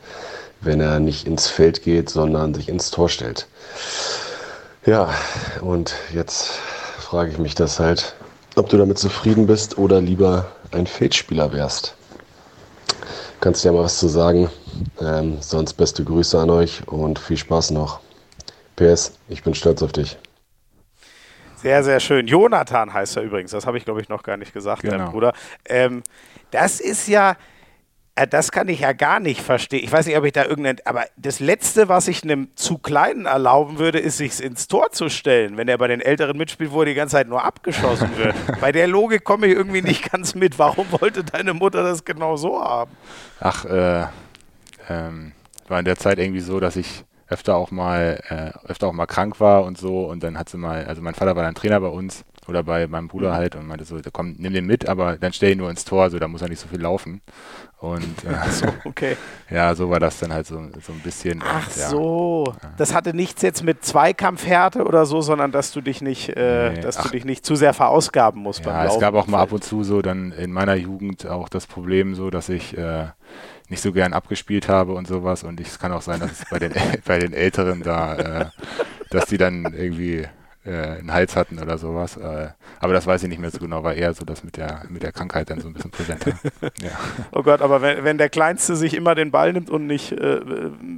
wenn 0.62 0.80
er 0.80 1.00
nicht 1.00 1.28
ins 1.28 1.48
Feld 1.48 1.84
geht, 1.84 2.10
sondern 2.10 2.54
sich 2.54 2.70
ins 2.70 2.92
Tor 2.92 3.10
stellt. 3.10 3.48
Ja, 4.86 5.10
und 5.62 5.94
jetzt 6.14 6.52
frage 6.98 7.32
ich 7.32 7.38
mich 7.38 7.56
das 7.56 7.80
halt, 7.80 8.16
ob 8.56 8.70
du 8.70 8.78
damit 8.78 9.00
zufrieden 9.00 9.48
bist 9.48 9.78
oder 9.78 10.00
lieber 10.00 10.46
ein 10.72 10.88
Feldspieler 10.88 11.52
wärst. 11.52 11.94
Kannst 13.42 13.64
du 13.64 13.70
ja 13.70 13.74
mal 13.74 13.84
was 13.84 14.00
zu 14.00 14.08
sagen. 14.08 14.50
Ähm, 15.02 15.38
sonst 15.42 15.74
beste 15.74 16.04
Grüße 16.04 16.40
an 16.40 16.50
euch 16.50 16.88
und 16.88 17.20
viel 17.20 17.38
Spaß 17.38 17.72
noch. 17.72 18.00
PS, 18.76 19.14
ich 19.28 19.44
bin 19.44 19.54
stolz 19.56 19.82
auf 19.82 19.92
dich. 19.92 20.18
Sehr, 21.62 21.84
sehr 21.84 22.00
schön. 22.00 22.28
Jonathan 22.28 22.94
heißt 22.94 23.18
er 23.18 23.24
übrigens. 23.24 23.52
Das 23.52 23.66
habe 23.68 23.78
ich, 23.78 23.86
glaube 23.86 24.02
ich, 24.02 24.10
noch 24.10 24.24
gar 24.24 24.38
nicht 24.38 24.54
gesagt, 24.54 24.82
genau. 24.82 24.98
dein 24.98 25.12
Bruder. 25.12 25.34
Ähm, 25.66 26.04
das 26.50 26.80
ist 26.80 27.08
ja, 27.08 27.36
äh, 28.16 28.28
das 28.28 28.52
kann 28.52 28.68
ich 28.68 28.80
ja 28.80 28.94
gar 28.94 29.20
nicht 29.20 29.42
verstehen. 29.42 29.84
Ich 29.84 29.92
weiß 29.92 30.06
nicht, 30.08 30.18
ob 30.18 30.26
ich 30.26 30.34
da 30.34 30.44
irgendein, 30.46 30.78
aber 30.86 31.06
das 31.18 31.40
Letzte, 31.40 31.88
was 31.88 32.08
ich 32.08 32.24
einem 32.24 32.50
zu 32.56 32.78
Kleinen 32.78 33.26
erlauben 33.26 33.78
würde, 33.78 34.00
ist, 34.00 34.18
sich 34.18 34.44
ins 34.44 34.68
Tor 34.68 34.92
zu 34.92 35.10
stellen, 35.10 35.56
wenn 35.58 35.68
er 35.68 35.78
bei 35.78 35.88
den 35.88 36.02
Älteren 36.02 36.38
mitspielt, 36.38 36.72
wo 36.72 36.82
er 36.82 36.86
die 36.86 36.94
ganze 36.94 37.18
Zeit 37.18 37.28
nur 37.28 37.44
abgeschossen 37.44 38.18
wird. 38.18 38.36
bei 38.62 38.72
der 38.72 38.88
Logik 38.88 39.24
komme 39.24 39.48
ich 39.48 39.54
irgendwie 39.54 39.82
nicht 39.82 40.12
ganz 40.12 40.36
mit. 40.36 40.58
Warum 40.58 40.88
wollte 41.00 41.24
deine 41.24 41.54
Mutter 41.54 41.84
das 41.84 42.04
genau 42.04 42.38
so 42.38 42.60
haben? 42.60 42.92
Ach, 43.40 43.66
äh, 43.66 44.06
ähm, 44.90 45.34
war 45.68 45.80
in 45.80 45.86
der 45.86 45.96
Zeit 45.96 46.20
irgendwie 46.20 46.42
so, 46.42 46.60
dass 46.60 46.76
ich 46.76 47.06
öfter 47.32 47.56
auch 47.56 47.72
mal, 47.72 48.22
äh, 48.30 48.70
öfter 48.70 48.88
auch 48.88 48.94
mal 48.94 49.06
krank 49.06 49.40
war 49.40 49.64
und 49.64 49.78
so. 49.78 50.06
Und 50.06 50.22
dann 50.24 50.38
hat 50.38 50.50
sie 50.50 50.58
mal, 50.58 50.86
also 50.86 51.02
mein 51.02 51.16
Vater 51.16 51.36
war 51.36 51.44
dann 51.44 51.56
Trainer 51.56 51.80
bei 51.80 51.88
uns 51.88 52.26
oder 52.48 52.64
bei 52.64 52.88
meinem 52.88 53.08
Bruder 53.08 53.30
mhm. 53.30 53.36
halt 53.36 53.56
und 53.56 53.68
meinte 53.68 53.86
so, 53.86 53.98
komm, 54.12 54.36
nimm 54.38 54.54
den 54.54 54.66
mit, 54.66 54.88
aber 54.90 55.18
dann 55.18 55.32
stell 55.32 55.52
ihn 55.52 55.60
nur 55.60 55.70
ins 55.70 55.86
Tor, 55.86 56.10
so 56.10 56.20
da 56.20 56.28
muss 56.28 56.42
er 56.42 56.50
nicht 56.50 56.60
so 56.60 56.68
viel 56.68 56.82
laufen. 56.82 57.22
Und 57.80 58.26
äh, 58.26 58.50
so, 58.52 58.68
okay. 58.86 59.18
ja, 59.50 59.74
so 59.74 59.90
war 59.90 60.00
das 60.00 60.20
dann 60.20 60.34
halt 60.34 60.46
so, 60.46 60.56
so 60.82 60.92
ein 60.92 61.00
bisschen. 61.00 61.42
Ach 61.44 61.68
und, 61.68 61.78
ja. 61.78 61.90
so, 61.90 62.54
das 62.78 62.94
hatte 62.94 63.16
nichts 63.16 63.42
jetzt 63.42 63.64
mit 63.64 63.84
Zweikampfhärte 63.84 64.84
oder 64.84 65.06
so, 65.06 65.22
sondern 65.22 65.52
dass 65.52 65.72
du 65.72 65.82
dich 65.82 66.02
nicht, 66.02 66.30
äh, 66.30 66.74
nee. 66.74 66.82
dass 66.82 66.98
Ach. 66.98 67.04
du 67.04 67.10
dich 67.10 67.26
nicht 67.26 67.46
zu 67.46 67.56
sehr 67.56 67.74
verausgaben 67.74 68.42
musst 68.42 68.60
ja, 68.60 68.66
beim 68.68 68.86
Laufen. 68.86 68.96
Es 68.96 69.02
gab 69.02 69.16
auch 69.16 69.28
mal 69.28 69.40
ab 69.40 69.52
und 69.52 69.64
zu 69.64 69.84
so 69.84 70.02
dann 70.02 70.32
in 70.32 70.52
meiner 70.52 70.76
Jugend 70.76 71.26
auch 71.26 71.50
das 71.50 71.66
Problem 71.66 72.14
so, 72.14 72.30
dass 72.30 72.50
ich 72.50 72.78
äh, 72.78 73.08
nicht 73.72 73.82
so 73.82 73.94
gern 73.94 74.14
abgespielt 74.14 74.68
habe 74.68 74.94
und 74.94 75.08
sowas. 75.08 75.44
Und 75.44 75.60
es 75.60 75.80
kann 75.80 75.94
auch 75.94 76.02
sein, 76.02 76.20
dass 76.20 76.32
es 76.34 76.50
bei 76.50 76.60
den, 76.60 76.74
bei 77.06 77.18
den 77.18 77.34
Älteren 77.34 77.82
da, 77.82 78.16
äh, 78.16 78.46
dass 79.10 79.26
die 79.26 79.38
dann 79.38 79.74
irgendwie 79.74 80.28
äh, 80.64 81.00
einen 81.00 81.12
Hals 81.12 81.36
hatten 81.36 81.60
oder 81.60 81.78
sowas. 81.78 82.18
Äh, 82.18 82.50
aber 82.80 82.94
das 82.94 83.08
weiß 83.08 83.24
ich 83.24 83.30
nicht 83.30 83.40
mehr 83.40 83.52
so 83.52 83.60
genau, 83.60 83.84
war 83.84 83.94
eher 83.94 84.14
so 84.14 84.26
das 84.26 84.44
mit 84.44 84.58
der, 84.58 84.84
mit 84.90 85.04
der 85.04 85.12
Krankheit 85.12 85.50
dann 85.50 85.60
so 85.60 85.68
ein 85.68 85.74
bisschen 85.74 85.92
präsenter. 85.92 86.32
ja. 86.62 86.92
Oh 87.32 87.42
Gott, 87.42 87.62
aber 87.62 87.82
wenn, 87.82 88.04
wenn 88.04 88.18
der 88.18 88.30
Kleinste 88.30 88.76
sich 88.76 88.94
immer 88.94 89.16
den 89.16 89.32
Ball 89.32 89.54
nimmt 89.54 89.70
und 89.70 89.88
nicht 89.88 90.12
äh, 90.12 90.42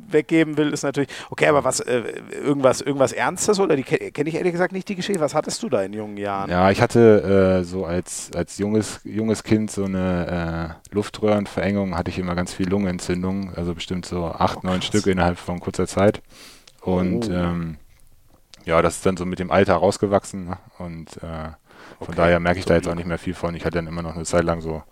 weggeben 0.09 0.57
will, 0.57 0.73
ist 0.73 0.83
natürlich, 0.83 1.09
okay, 1.29 1.47
aber 1.47 1.63
was, 1.63 1.79
äh, 1.79 2.03
irgendwas, 2.43 2.81
irgendwas 2.81 3.13
Ernstes 3.13 3.59
oder 3.59 3.75
die 3.75 3.83
kenne 3.83 4.29
ich 4.29 4.35
ehrlich 4.35 4.51
gesagt 4.51 4.73
nicht 4.73 4.89
die 4.89 4.95
Geschichte. 4.95 5.21
Was 5.21 5.35
hattest 5.35 5.63
du 5.63 5.69
da 5.69 5.81
in 5.81 5.93
jungen 5.93 6.17
Jahren? 6.17 6.49
Ja, 6.49 6.69
ich 6.69 6.81
hatte 6.81 7.61
äh, 7.61 7.63
so 7.63 7.85
als, 7.85 8.31
als 8.35 8.57
junges, 8.57 8.99
junges 9.03 9.43
Kind 9.43 9.71
so 9.71 9.85
eine 9.85 10.77
äh, 10.91 10.93
Luftröhrenverengung, 10.93 11.97
hatte 11.97 12.09
ich 12.09 12.19
immer 12.19 12.35
ganz 12.35 12.53
viel 12.53 12.67
Lungenentzündung, 12.67 13.53
also 13.55 13.73
bestimmt 13.73 14.05
so 14.05 14.25
acht, 14.25 14.57
oh, 14.57 14.67
neun 14.67 14.81
Stück 14.81 15.07
innerhalb 15.07 15.37
von 15.37 15.59
kurzer 15.59 15.87
Zeit. 15.87 16.21
Und 16.81 17.29
oh. 17.29 17.33
ähm, 17.33 17.77
ja, 18.65 18.81
das 18.81 18.97
ist 18.97 19.05
dann 19.05 19.17
so 19.17 19.25
mit 19.25 19.39
dem 19.39 19.51
Alter 19.51 19.75
rausgewachsen 19.75 20.45
ne? 20.45 20.57
und 20.77 21.17
äh, 21.17 21.51
von 21.99 22.07
okay. 22.09 22.13
daher 22.15 22.39
merke 22.39 22.59
ich 22.59 22.65
da 22.65 22.75
jetzt 22.75 22.87
auch 22.87 22.95
nicht 22.95 23.05
mehr 23.05 23.17
viel 23.17 23.33
von. 23.33 23.55
Ich 23.55 23.65
hatte 23.65 23.77
dann 23.77 23.87
immer 23.87 24.01
noch 24.01 24.15
eine 24.15 24.25
Zeit 24.25 24.43
lang 24.43 24.61
so 24.61 24.83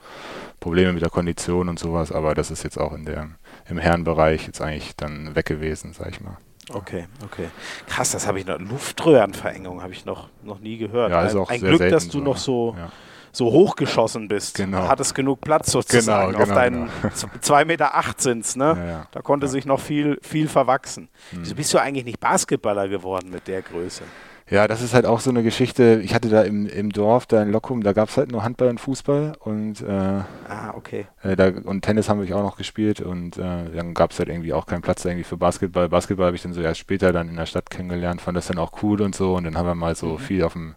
Probleme 0.60 0.94
mit 0.94 1.02
der 1.02 1.10
Kondition 1.10 1.70
und 1.70 1.80
sowas, 1.80 2.12
aber 2.12 2.36
das 2.36 2.52
ist 2.52 2.64
jetzt 2.64 2.78
auch 2.78 2.94
in 2.94 3.06
der, 3.06 3.30
im 3.68 3.78
Herrenbereich 3.78 4.46
jetzt 4.46 4.62
eigentlich 4.62 4.96
dann 4.96 5.36
weg 5.36 5.46
gewesen, 5.46 5.94
sag 5.94 6.10
ich 6.10 6.22
mal. 6.22 6.38
Okay, 6.70 7.08
okay. 7.24 7.50
Krass, 7.88 8.12
das 8.12 8.28
habe 8.28 8.40
ich 8.40 8.46
noch. 8.46 8.60
Luftröhrenverengung 8.60 9.82
habe 9.82 9.94
ich 9.94 10.06
noch, 10.06 10.30
noch 10.44 10.60
nie 10.60 10.78
gehört. 10.78 11.12
Ja, 11.12 11.24
ist 11.24 11.36
auch 11.36 11.50
ein 11.50 11.60
sehr 11.60 11.70
Glück, 11.70 11.90
dass 11.90 12.06
du 12.08 12.20
so, 12.20 12.24
noch 12.24 12.38
so 12.38 12.76
ja 12.78 12.92
so 13.32 13.52
hochgeschossen 13.52 14.28
bist. 14.28 14.56
Genau. 14.56 14.88
Hattest 14.88 15.16
genug 15.16 15.42
Platz 15.42 15.72
sozusagen 15.72 16.34
genau, 16.34 16.40
genau, 16.40 16.52
auf 16.52 16.58
deinen 16.58 16.90
genau. 17.02 17.14
2,8 17.42 17.66
Meter 17.66 17.92
sind 18.18 18.56
ne? 18.56 18.76
Ja, 18.78 18.86
ja. 18.86 19.08
Da 19.12 19.22
konnte 19.22 19.46
ja. 19.46 19.52
sich 19.52 19.66
noch 19.66 19.80
viel, 19.80 20.20
viel 20.22 20.48
verwachsen. 20.48 21.10
Mhm. 21.32 21.40
Wieso 21.42 21.56
bist 21.56 21.74
du 21.74 21.78
eigentlich 21.78 22.06
nicht 22.06 22.20
Basketballer 22.20 22.88
geworden 22.88 23.30
mit 23.30 23.48
der 23.48 23.62
Größe? 23.62 24.04
Ja, 24.52 24.68
das 24.68 24.82
ist 24.82 24.94
halt 24.94 25.06
auch 25.06 25.22
so 25.22 25.30
eine 25.30 25.44
Geschichte. 25.44 26.02
Ich 26.04 26.14
hatte 26.14 26.28
da 26.28 26.42
im, 26.42 26.66
im 26.68 26.90
Dorf, 26.90 27.26
da 27.26 27.42
in 27.42 27.54
Lockum, 27.54 27.84
da 27.84 27.94
gab 27.94 28.10
es 28.10 28.18
halt 28.18 28.34
nur 28.34 28.44
Handball 28.44 28.68
und 28.68 28.82
Fußball 28.82 29.38
und, 29.40 29.80
äh, 29.80 29.86
ah, 29.90 30.74
okay. 30.76 31.08
Äh, 31.24 31.38
da, 31.38 31.54
und 31.64 31.84
Tennis 31.84 32.10
haben 32.10 32.22
wir 32.22 32.36
auch 32.36 32.44
noch 32.44 32.58
gespielt 32.58 33.00
und 33.00 33.38
äh, 33.38 33.72
dann 33.74 33.94
gab 33.94 34.12
es 34.12 34.20
halt 34.20 34.28
irgendwie 34.28 34.52
auch 34.52 34.66
keinen 34.66 34.82
Platz 34.82 35.06
irgendwie 35.06 35.24
für 35.24 35.38
Basketball. 35.38 35.88
Basketball 35.88 36.26
habe 36.26 36.36
ich 36.36 36.44
dann 36.44 36.52
so 36.52 36.60
erst 36.60 36.82
später 36.82 37.14
dann 37.14 37.30
in 37.30 37.38
der 37.38 37.46
Stadt 37.46 37.70
kennengelernt, 37.70 38.20
fand 38.20 38.36
das 38.36 38.48
dann 38.48 38.58
auch 38.58 38.84
cool 38.84 39.02
und 39.02 39.16
so 39.16 39.36
und 39.36 39.46
dann 39.46 39.56
haben 39.56 39.68
wir 39.68 39.76
mal 39.76 39.96
so 39.96 40.08
mhm. 40.08 40.20
viel 40.20 40.44
auf 40.44 40.52
dem 40.52 40.76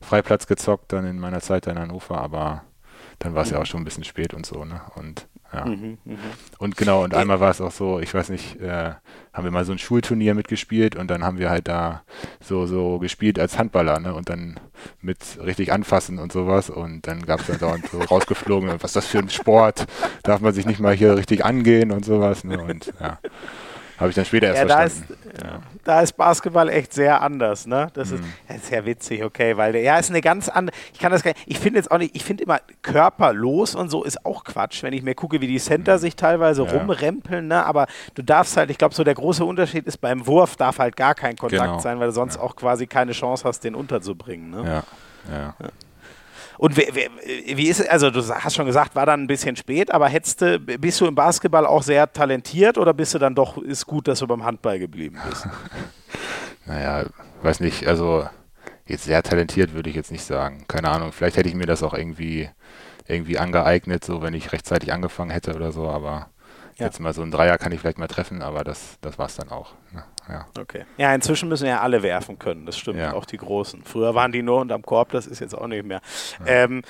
Freiplatz 0.00 0.46
gezockt 0.46 0.92
dann 0.92 1.06
in 1.06 1.18
meiner 1.18 1.40
Zeit 1.40 1.66
in 1.66 1.78
Hannover, 1.78 2.18
aber 2.18 2.62
dann 3.18 3.34
war 3.34 3.42
es 3.42 3.50
mhm. 3.50 3.56
ja 3.56 3.62
auch 3.62 3.66
schon 3.66 3.80
ein 3.80 3.84
bisschen 3.84 4.04
spät 4.04 4.34
und 4.34 4.46
so, 4.46 4.64
ne? 4.64 4.80
Und 4.94 5.26
ja. 5.52 5.64
Mhm, 5.64 5.98
mh. 6.04 6.16
Und 6.58 6.76
genau, 6.76 7.04
und 7.04 7.14
einmal 7.14 7.40
war 7.40 7.50
es 7.50 7.60
auch 7.60 7.70
so, 7.70 8.00
ich 8.00 8.12
weiß 8.12 8.28
nicht, 8.28 8.60
äh, 8.60 8.92
haben 9.32 9.44
wir 9.44 9.50
mal 9.50 9.64
so 9.64 9.72
ein 9.72 9.78
Schulturnier 9.78 10.34
mitgespielt 10.34 10.94
und 10.94 11.08
dann 11.10 11.24
haben 11.24 11.38
wir 11.38 11.48
halt 11.48 11.68
da 11.68 12.02
so, 12.40 12.66
so 12.66 12.98
gespielt 12.98 13.38
als 13.38 13.58
Handballer, 13.58 13.98
ne? 13.98 14.14
Und 14.14 14.28
dann 14.28 14.60
mit 15.00 15.18
richtig 15.42 15.72
anfassen 15.72 16.18
und 16.18 16.32
sowas. 16.32 16.70
Und 16.70 17.06
dann 17.06 17.24
gab 17.24 17.40
es 17.40 17.46
dann 17.46 17.58
dauernd 17.58 17.86
so 17.88 17.98
rausgeflogen, 18.10 18.68
was 18.68 18.90
ist 18.90 18.96
das 18.96 19.06
für 19.06 19.18
ein 19.18 19.30
Sport? 19.30 19.86
Darf 20.22 20.40
man 20.40 20.52
sich 20.52 20.66
nicht 20.66 20.80
mal 20.80 20.94
hier 20.94 21.16
richtig 21.16 21.44
angehen 21.44 21.92
und 21.92 22.04
sowas, 22.04 22.44
ne? 22.44 22.62
Und 22.62 22.92
ja. 23.00 23.18
Habe 23.98 24.10
ich 24.10 24.14
dann 24.14 24.24
später 24.24 24.46
erst 24.48 24.68
ja, 24.68 24.78
verstanden. 24.78 25.16
Da 25.18 25.30
ist, 25.30 25.44
ja. 25.44 25.60
da 25.84 26.00
ist 26.00 26.12
Basketball 26.16 26.68
echt 26.68 26.92
sehr 26.92 27.20
anders, 27.20 27.66
ne? 27.66 27.88
Das, 27.94 28.10
mhm. 28.10 28.16
ist, 28.16 28.24
das 28.46 28.56
ist 28.58 28.70
ja 28.70 28.86
witzig, 28.86 29.24
okay, 29.24 29.56
weil 29.56 29.72
der, 29.72 29.82
ja, 29.82 29.98
ist 29.98 30.10
eine 30.10 30.20
ganz 30.20 30.48
andere, 30.48 30.76
ich 30.92 31.00
kann 31.00 31.10
das 31.10 31.24
gar 31.24 31.32
nicht, 31.32 31.42
ich 31.46 31.58
finde 31.58 31.80
jetzt 31.80 31.90
auch 31.90 31.98
nicht, 31.98 32.14
ich 32.14 32.24
finde 32.24 32.44
immer 32.44 32.60
körperlos 32.82 33.74
und 33.74 33.90
so 33.90 34.04
ist 34.04 34.24
auch 34.24 34.44
Quatsch, 34.44 34.84
wenn 34.84 34.92
ich 34.92 35.02
mir 35.02 35.16
gucke, 35.16 35.40
wie 35.40 35.48
die 35.48 35.58
Center 35.58 35.94
mhm. 35.94 35.98
sich 35.98 36.14
teilweise 36.14 36.64
ja. 36.64 36.70
rumrempeln, 36.70 37.48
ne? 37.48 37.66
Aber 37.66 37.86
du 38.14 38.22
darfst 38.22 38.56
halt, 38.56 38.70
ich 38.70 38.78
glaube, 38.78 38.94
so 38.94 39.02
der 39.02 39.14
große 39.14 39.44
Unterschied 39.44 39.86
ist, 39.86 39.98
beim 39.98 40.26
Wurf 40.28 40.56
darf 40.56 40.78
halt 40.78 40.96
gar 40.96 41.14
kein 41.16 41.36
Kontakt 41.36 41.64
genau. 41.64 41.80
sein, 41.80 41.98
weil 41.98 42.08
du 42.08 42.12
sonst 42.12 42.36
auch 42.38 42.54
quasi 42.54 42.86
keine 42.86 43.12
Chance 43.12 43.44
hast, 43.44 43.64
den 43.64 43.74
unterzubringen, 43.74 44.50
ne? 44.50 44.84
ja. 45.28 45.54
ja. 45.60 45.68
Und 46.58 46.76
wie, 46.76 46.88
wie, 46.92 47.56
wie 47.56 47.68
ist 47.68 47.80
es, 47.80 47.88
also 47.88 48.10
du 48.10 48.20
hast 48.22 48.54
schon 48.54 48.66
gesagt, 48.66 48.94
war 48.94 49.06
dann 49.06 49.22
ein 49.22 49.26
bisschen 49.26 49.56
spät, 49.56 49.90
aber 49.90 50.08
hättest 50.08 50.42
du, 50.42 50.58
bist 50.58 51.00
du 51.00 51.06
im 51.06 51.14
Basketball 51.14 51.66
auch 51.66 51.82
sehr 51.82 52.12
talentiert 52.12 52.78
oder 52.78 52.92
bist 52.92 53.14
du 53.14 53.18
dann 53.18 53.34
doch, 53.34 53.58
ist 53.58 53.86
gut, 53.86 54.08
dass 54.08 54.18
du 54.18 54.26
beim 54.26 54.44
Handball 54.44 54.78
geblieben 54.78 55.18
bist? 55.28 55.46
naja, 56.66 57.06
weiß 57.42 57.60
nicht, 57.60 57.86
also 57.86 58.28
jetzt 58.86 59.04
sehr 59.04 59.22
talentiert 59.22 59.72
würde 59.72 59.88
ich 59.88 59.96
jetzt 59.96 60.10
nicht 60.10 60.24
sagen. 60.24 60.64
Keine 60.68 60.90
Ahnung, 60.90 61.12
vielleicht 61.12 61.36
hätte 61.36 61.48
ich 61.48 61.54
mir 61.54 61.66
das 61.66 61.82
auch 61.82 61.94
irgendwie, 61.94 62.50
irgendwie 63.06 63.38
angeeignet, 63.38 64.04
so 64.04 64.20
wenn 64.20 64.34
ich 64.34 64.52
rechtzeitig 64.52 64.92
angefangen 64.92 65.30
hätte 65.30 65.54
oder 65.54 65.70
so, 65.70 65.88
aber 65.88 66.30
ja. 66.78 66.86
Jetzt 66.86 67.00
mal 67.00 67.12
so 67.12 67.22
ein 67.22 67.32
Dreier 67.32 67.58
kann 67.58 67.72
ich 67.72 67.80
vielleicht 67.80 67.98
mal 67.98 68.06
treffen, 68.06 68.40
aber 68.40 68.62
das, 68.62 68.98
das 69.00 69.18
war 69.18 69.26
es 69.26 69.34
dann 69.34 69.48
auch. 69.48 69.72
Ne? 69.92 70.04
Ja. 70.28 70.46
Okay. 70.58 70.84
Ja, 70.96 71.14
inzwischen 71.14 71.48
müssen 71.48 71.66
ja 71.66 71.80
alle 71.80 72.02
werfen 72.02 72.38
können, 72.38 72.66
das 72.66 72.76
stimmt, 72.78 72.98
ja. 72.98 73.14
auch 73.14 73.24
die 73.24 73.38
Großen. 73.38 73.82
Früher 73.84 74.14
waren 74.14 74.32
die 74.32 74.42
nur 74.42 74.60
unterm 74.60 74.82
Korb, 74.82 75.10
das 75.12 75.26
ist 75.26 75.40
jetzt 75.40 75.54
auch 75.54 75.66
nicht 75.66 75.84
mehr. 75.84 76.00
Ja. 76.40 76.64
Ähm, 76.64 76.82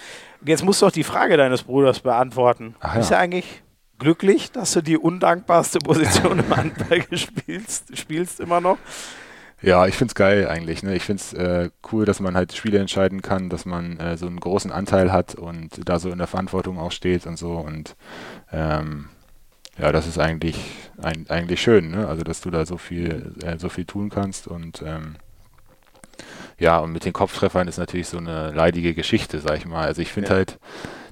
jetzt 0.45 0.65
musst 0.65 0.83
du 0.83 0.87
auch 0.87 0.91
die 0.93 1.05
Frage 1.05 1.37
deines 1.37 1.63
Bruders 1.63 2.01
beantworten. 2.01 2.75
Ach, 2.81 2.95
ja. 2.95 3.01
Ist 3.01 3.11
er 3.11 3.19
eigentlich 3.19 3.63
glücklich, 3.99 4.51
dass 4.53 4.73
du 4.73 4.83
die 4.83 4.99
undankbarste 4.99 5.79
Position 5.79 6.41
im 6.41 6.57
Handball 6.57 7.05
spielst, 7.17 7.97
spielst 7.97 8.41
immer 8.41 8.61
noch? 8.61 8.79
Ja, 9.61 9.87
ich 9.87 9.97
finde 9.97 10.13
es 10.13 10.15
geil 10.15 10.47
eigentlich. 10.47 10.85
Ne? 10.85 10.95
Ich 10.95 11.03
finde 11.03 11.21
es 11.21 11.33
äh, 11.33 11.71
cool, 11.91 12.05
dass 12.05 12.21
man 12.21 12.37
halt 12.37 12.53
Spiele 12.53 12.79
entscheiden 12.79 13.23
kann, 13.23 13.49
dass 13.51 13.65
man 13.65 13.99
äh, 13.99 14.17
so 14.17 14.27
einen 14.27 14.39
großen 14.39 14.71
Anteil 14.71 15.11
hat 15.11 15.35
und 15.35 15.89
da 15.89 15.99
so 15.99 16.11
in 16.11 16.19
der 16.19 16.29
Verantwortung 16.29 16.79
auch 16.79 16.93
steht 16.93 17.27
und 17.27 17.37
so. 17.37 17.55
Und 17.55 17.97
ähm, 18.53 19.09
ja, 19.79 19.93
das 19.93 20.07
ist 20.07 20.19
eigentlich, 20.19 20.57
ein, 21.01 21.27
eigentlich 21.29 21.63
schön, 21.63 21.91
ne? 21.91 22.09
Also 22.09 22.23
dass 22.23 22.41
du 22.41 22.51
da 22.51 22.67
so 22.67 22.77
viel, 22.79 23.35
äh, 23.43 23.59
so 23.59 23.69
viel 23.69 23.85
tun 23.85 24.11
kannst 24.11 24.49
und 24.49 24.83
ähm, 24.83 25.17
ja, 26.59 26.79
und 26.79 26.93
mit 26.93 27.05
den 27.05 27.13
Kopftreffern 27.13 27.69
ist 27.69 27.79
natürlich 27.79 28.09
so 28.09 28.19
eine 28.19 28.51
leidige 28.51 28.95
Geschichte, 28.95 29.39
sag 29.41 29.59
ich 29.59 29.67
mal. 29.67 29.87
Also 29.87 30.03
ich 30.03 30.13
finde 30.13 30.31
ja. 30.31 30.37
halt 30.37 30.59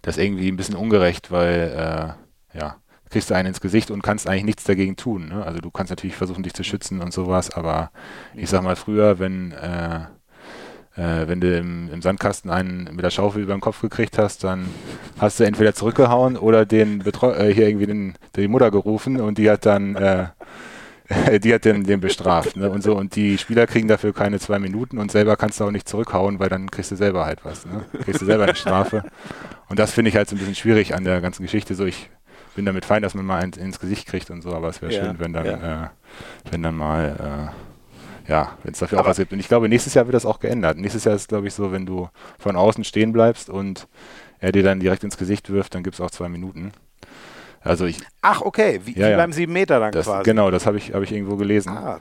das 0.02 0.18
irgendwie 0.18 0.48
ein 0.48 0.56
bisschen 0.56 0.74
ungerecht, 0.74 1.30
weil 1.30 2.16
äh, 2.52 2.58
ja, 2.58 2.76
kriegst 3.10 3.30
du 3.30 3.34
einen 3.34 3.48
ins 3.48 3.60
Gesicht 3.60 3.90
und 3.92 4.02
kannst 4.02 4.28
eigentlich 4.28 4.44
nichts 4.44 4.64
dagegen 4.64 4.96
tun. 4.96 5.28
Ne? 5.28 5.44
Also 5.44 5.60
du 5.60 5.70
kannst 5.70 5.90
natürlich 5.90 6.16
versuchen, 6.16 6.42
dich 6.42 6.54
zu 6.54 6.64
schützen 6.64 7.00
und 7.00 7.12
sowas, 7.12 7.50
aber 7.50 7.92
ich 8.34 8.50
sag 8.50 8.62
mal 8.62 8.76
früher, 8.76 9.20
wenn 9.20 9.52
äh, 9.52 10.06
äh, 10.96 11.28
wenn 11.28 11.40
du 11.40 11.56
im, 11.56 11.90
im, 11.92 12.02
Sandkasten 12.02 12.50
einen 12.50 12.88
mit 12.94 13.04
der 13.04 13.10
Schaufel 13.10 13.42
über 13.42 13.54
den 13.54 13.60
Kopf 13.60 13.80
gekriegt 13.80 14.18
hast, 14.18 14.44
dann 14.44 14.66
hast 15.18 15.38
du 15.40 15.44
entweder 15.44 15.74
zurückgehauen 15.74 16.36
oder 16.36 16.64
den 16.64 17.00
Betreu 17.00 17.32
äh, 17.32 17.52
hier 17.52 17.68
irgendwie 17.68 17.86
den, 17.86 18.14
die 18.34 18.48
Mutter 18.48 18.70
gerufen 18.70 19.20
und 19.20 19.38
die 19.38 19.50
hat 19.50 19.66
dann 19.66 19.94
äh, 19.96 20.26
die 21.42 21.54
hat 21.54 21.64
den, 21.64 21.84
den 21.84 22.00
bestraft. 22.00 22.56
Ne? 22.56 22.70
Und 22.70 22.82
so, 22.82 22.96
und 22.96 23.14
die 23.14 23.38
Spieler 23.38 23.66
kriegen 23.66 23.88
dafür 23.88 24.12
keine 24.12 24.40
zwei 24.40 24.58
Minuten 24.58 24.98
und 24.98 25.12
selber 25.12 25.36
kannst 25.36 25.60
du 25.60 25.64
auch 25.64 25.70
nicht 25.70 25.88
zurückhauen, 25.88 26.38
weil 26.38 26.48
dann 26.48 26.70
kriegst 26.70 26.90
du 26.90 26.96
selber 26.96 27.24
halt 27.24 27.44
was. 27.44 27.66
Ne? 27.66 27.84
Kriegst 28.04 28.22
du 28.22 28.26
selber 28.26 28.44
eine 28.44 28.56
Strafe. 28.56 29.04
Und 29.68 29.78
das 29.78 29.92
finde 29.92 30.08
ich 30.08 30.16
halt 30.16 30.28
so 30.28 30.34
ein 30.34 30.38
bisschen 30.38 30.54
schwierig 30.54 30.94
an 30.94 31.04
der 31.04 31.20
ganzen 31.20 31.42
Geschichte. 31.42 31.74
So, 31.74 31.84
ich 31.84 32.10
bin 32.56 32.64
damit 32.64 32.84
fein, 32.84 33.02
dass 33.02 33.14
man 33.14 33.24
mal 33.24 33.42
ins, 33.44 33.56
ins 33.56 33.78
Gesicht 33.78 34.06
kriegt 34.06 34.30
und 34.30 34.42
so, 34.42 34.52
aber 34.52 34.68
es 34.68 34.82
wäre 34.82 34.92
ja, 34.92 35.04
schön, 35.04 35.18
wenn 35.18 35.32
dann, 35.32 35.46
ja. 35.46 35.84
äh, 35.84 35.88
wenn 36.50 36.62
dann 36.62 36.74
mal 36.74 37.52
äh, 37.52 37.65
ja, 38.28 38.56
wenn 38.62 38.72
es 38.72 38.78
dafür 38.78 38.98
Aber 38.98 39.06
auch 39.06 39.10
was 39.10 39.18
gibt. 39.18 39.32
Und 39.32 39.38
ich 39.38 39.48
glaube, 39.48 39.68
nächstes 39.68 39.94
Jahr 39.94 40.06
wird 40.06 40.14
das 40.14 40.26
auch 40.26 40.40
geändert. 40.40 40.78
Nächstes 40.78 41.04
Jahr 41.04 41.14
ist 41.14 41.28
glaube 41.28 41.46
ich, 41.46 41.54
so, 41.54 41.72
wenn 41.72 41.86
du 41.86 42.08
von 42.38 42.56
außen 42.56 42.84
stehen 42.84 43.12
bleibst 43.12 43.48
und 43.50 43.86
er 44.38 44.52
dir 44.52 44.62
dann 44.62 44.80
direkt 44.80 45.04
ins 45.04 45.16
Gesicht 45.16 45.50
wirft, 45.50 45.74
dann 45.74 45.82
gibt 45.82 45.94
es 45.94 46.00
auch 46.00 46.10
zwei 46.10 46.28
Minuten. 46.28 46.72
Also 47.60 47.84
ich, 47.86 47.98
Ach, 48.22 48.42
okay, 48.42 48.80
wie, 48.84 48.98
ja, 48.98 49.10
wie 49.10 49.16
beim 49.16 49.32
sieben 49.32 49.52
Meter 49.52 49.80
dann 49.80 49.92
das, 49.92 50.06
quasi. 50.06 50.24
Genau, 50.24 50.50
das 50.50 50.66
habe 50.66 50.76
ich, 50.76 50.92
hab 50.92 51.02
ich 51.02 51.12
irgendwo 51.12 51.36
gelesen. 51.36 51.70
Ah, 51.70 52.00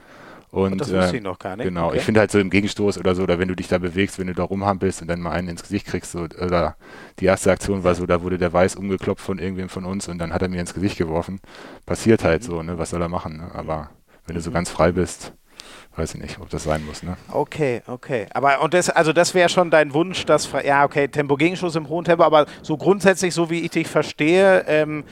und, 0.50 0.80
das 0.80 0.92
wusste 0.92 1.14
äh, 1.14 1.16
ich 1.16 1.22
noch 1.22 1.38
gar 1.38 1.56
nicht. 1.56 1.66
Genau, 1.66 1.88
okay. 1.88 1.98
ich 1.98 2.02
finde 2.02 2.20
halt 2.20 2.30
so 2.30 2.38
im 2.38 2.50
Gegenstoß 2.50 2.98
oder 2.98 3.14
so, 3.14 3.24
oder 3.24 3.38
wenn 3.38 3.48
du 3.48 3.56
dich 3.56 3.68
da 3.68 3.78
bewegst, 3.78 4.18
wenn 4.18 4.28
du 4.28 4.32
da 4.32 4.44
rumhampelst 4.44 5.02
und 5.02 5.08
dann 5.08 5.20
mal 5.20 5.32
einen 5.32 5.48
ins 5.48 5.62
Gesicht 5.62 5.86
kriegst, 5.86 6.12
so, 6.12 6.20
oder 6.20 6.76
die 7.18 7.26
erste 7.26 7.50
Aktion 7.50 7.84
war 7.84 7.94
so, 7.94 8.06
da 8.06 8.22
wurde 8.22 8.38
der 8.38 8.52
Weiß 8.52 8.76
umgeklopft 8.76 9.24
von 9.24 9.38
irgendwem 9.38 9.68
von 9.68 9.84
uns 9.84 10.08
und 10.08 10.18
dann 10.18 10.32
hat 10.32 10.42
er 10.42 10.48
mir 10.48 10.60
ins 10.60 10.72
Gesicht 10.72 10.98
geworfen. 10.98 11.40
Passiert 11.84 12.22
halt 12.22 12.42
mhm. 12.42 12.46
so, 12.46 12.62
ne? 12.62 12.78
Was 12.78 12.90
soll 12.90 13.02
er 13.02 13.08
machen? 13.08 13.38
Ne? 13.38 13.50
Aber 13.52 13.90
wenn 14.26 14.36
du 14.36 14.40
so 14.40 14.50
mhm. 14.50 14.54
ganz 14.54 14.70
frei 14.70 14.92
bist, 14.92 15.32
weiß 15.96 16.14
ich 16.14 16.20
nicht, 16.20 16.38
ob 16.40 16.50
das 16.50 16.64
sein 16.64 16.84
muss. 16.84 17.02
Ne? 17.02 17.16
Okay, 17.32 17.82
okay. 17.86 18.26
Aber 18.32 18.60
und 18.62 18.74
das, 18.74 18.90
also 18.90 19.12
das 19.12 19.34
wäre 19.34 19.48
schon 19.48 19.70
dein 19.70 19.94
Wunsch, 19.94 20.24
dass 20.26 20.48
ja, 20.64 20.84
okay, 20.84 21.08
Tempo-Gegenschuss 21.08 21.76
im 21.76 21.88
hohen 21.88 22.04
Tempo, 22.04 22.24
aber 22.24 22.46
so 22.62 22.76
grundsätzlich, 22.76 23.34
so 23.34 23.50
wie 23.50 23.60
ich 23.60 23.70
dich 23.70 23.88
verstehe, 23.88 24.64
ähm, 24.66 25.04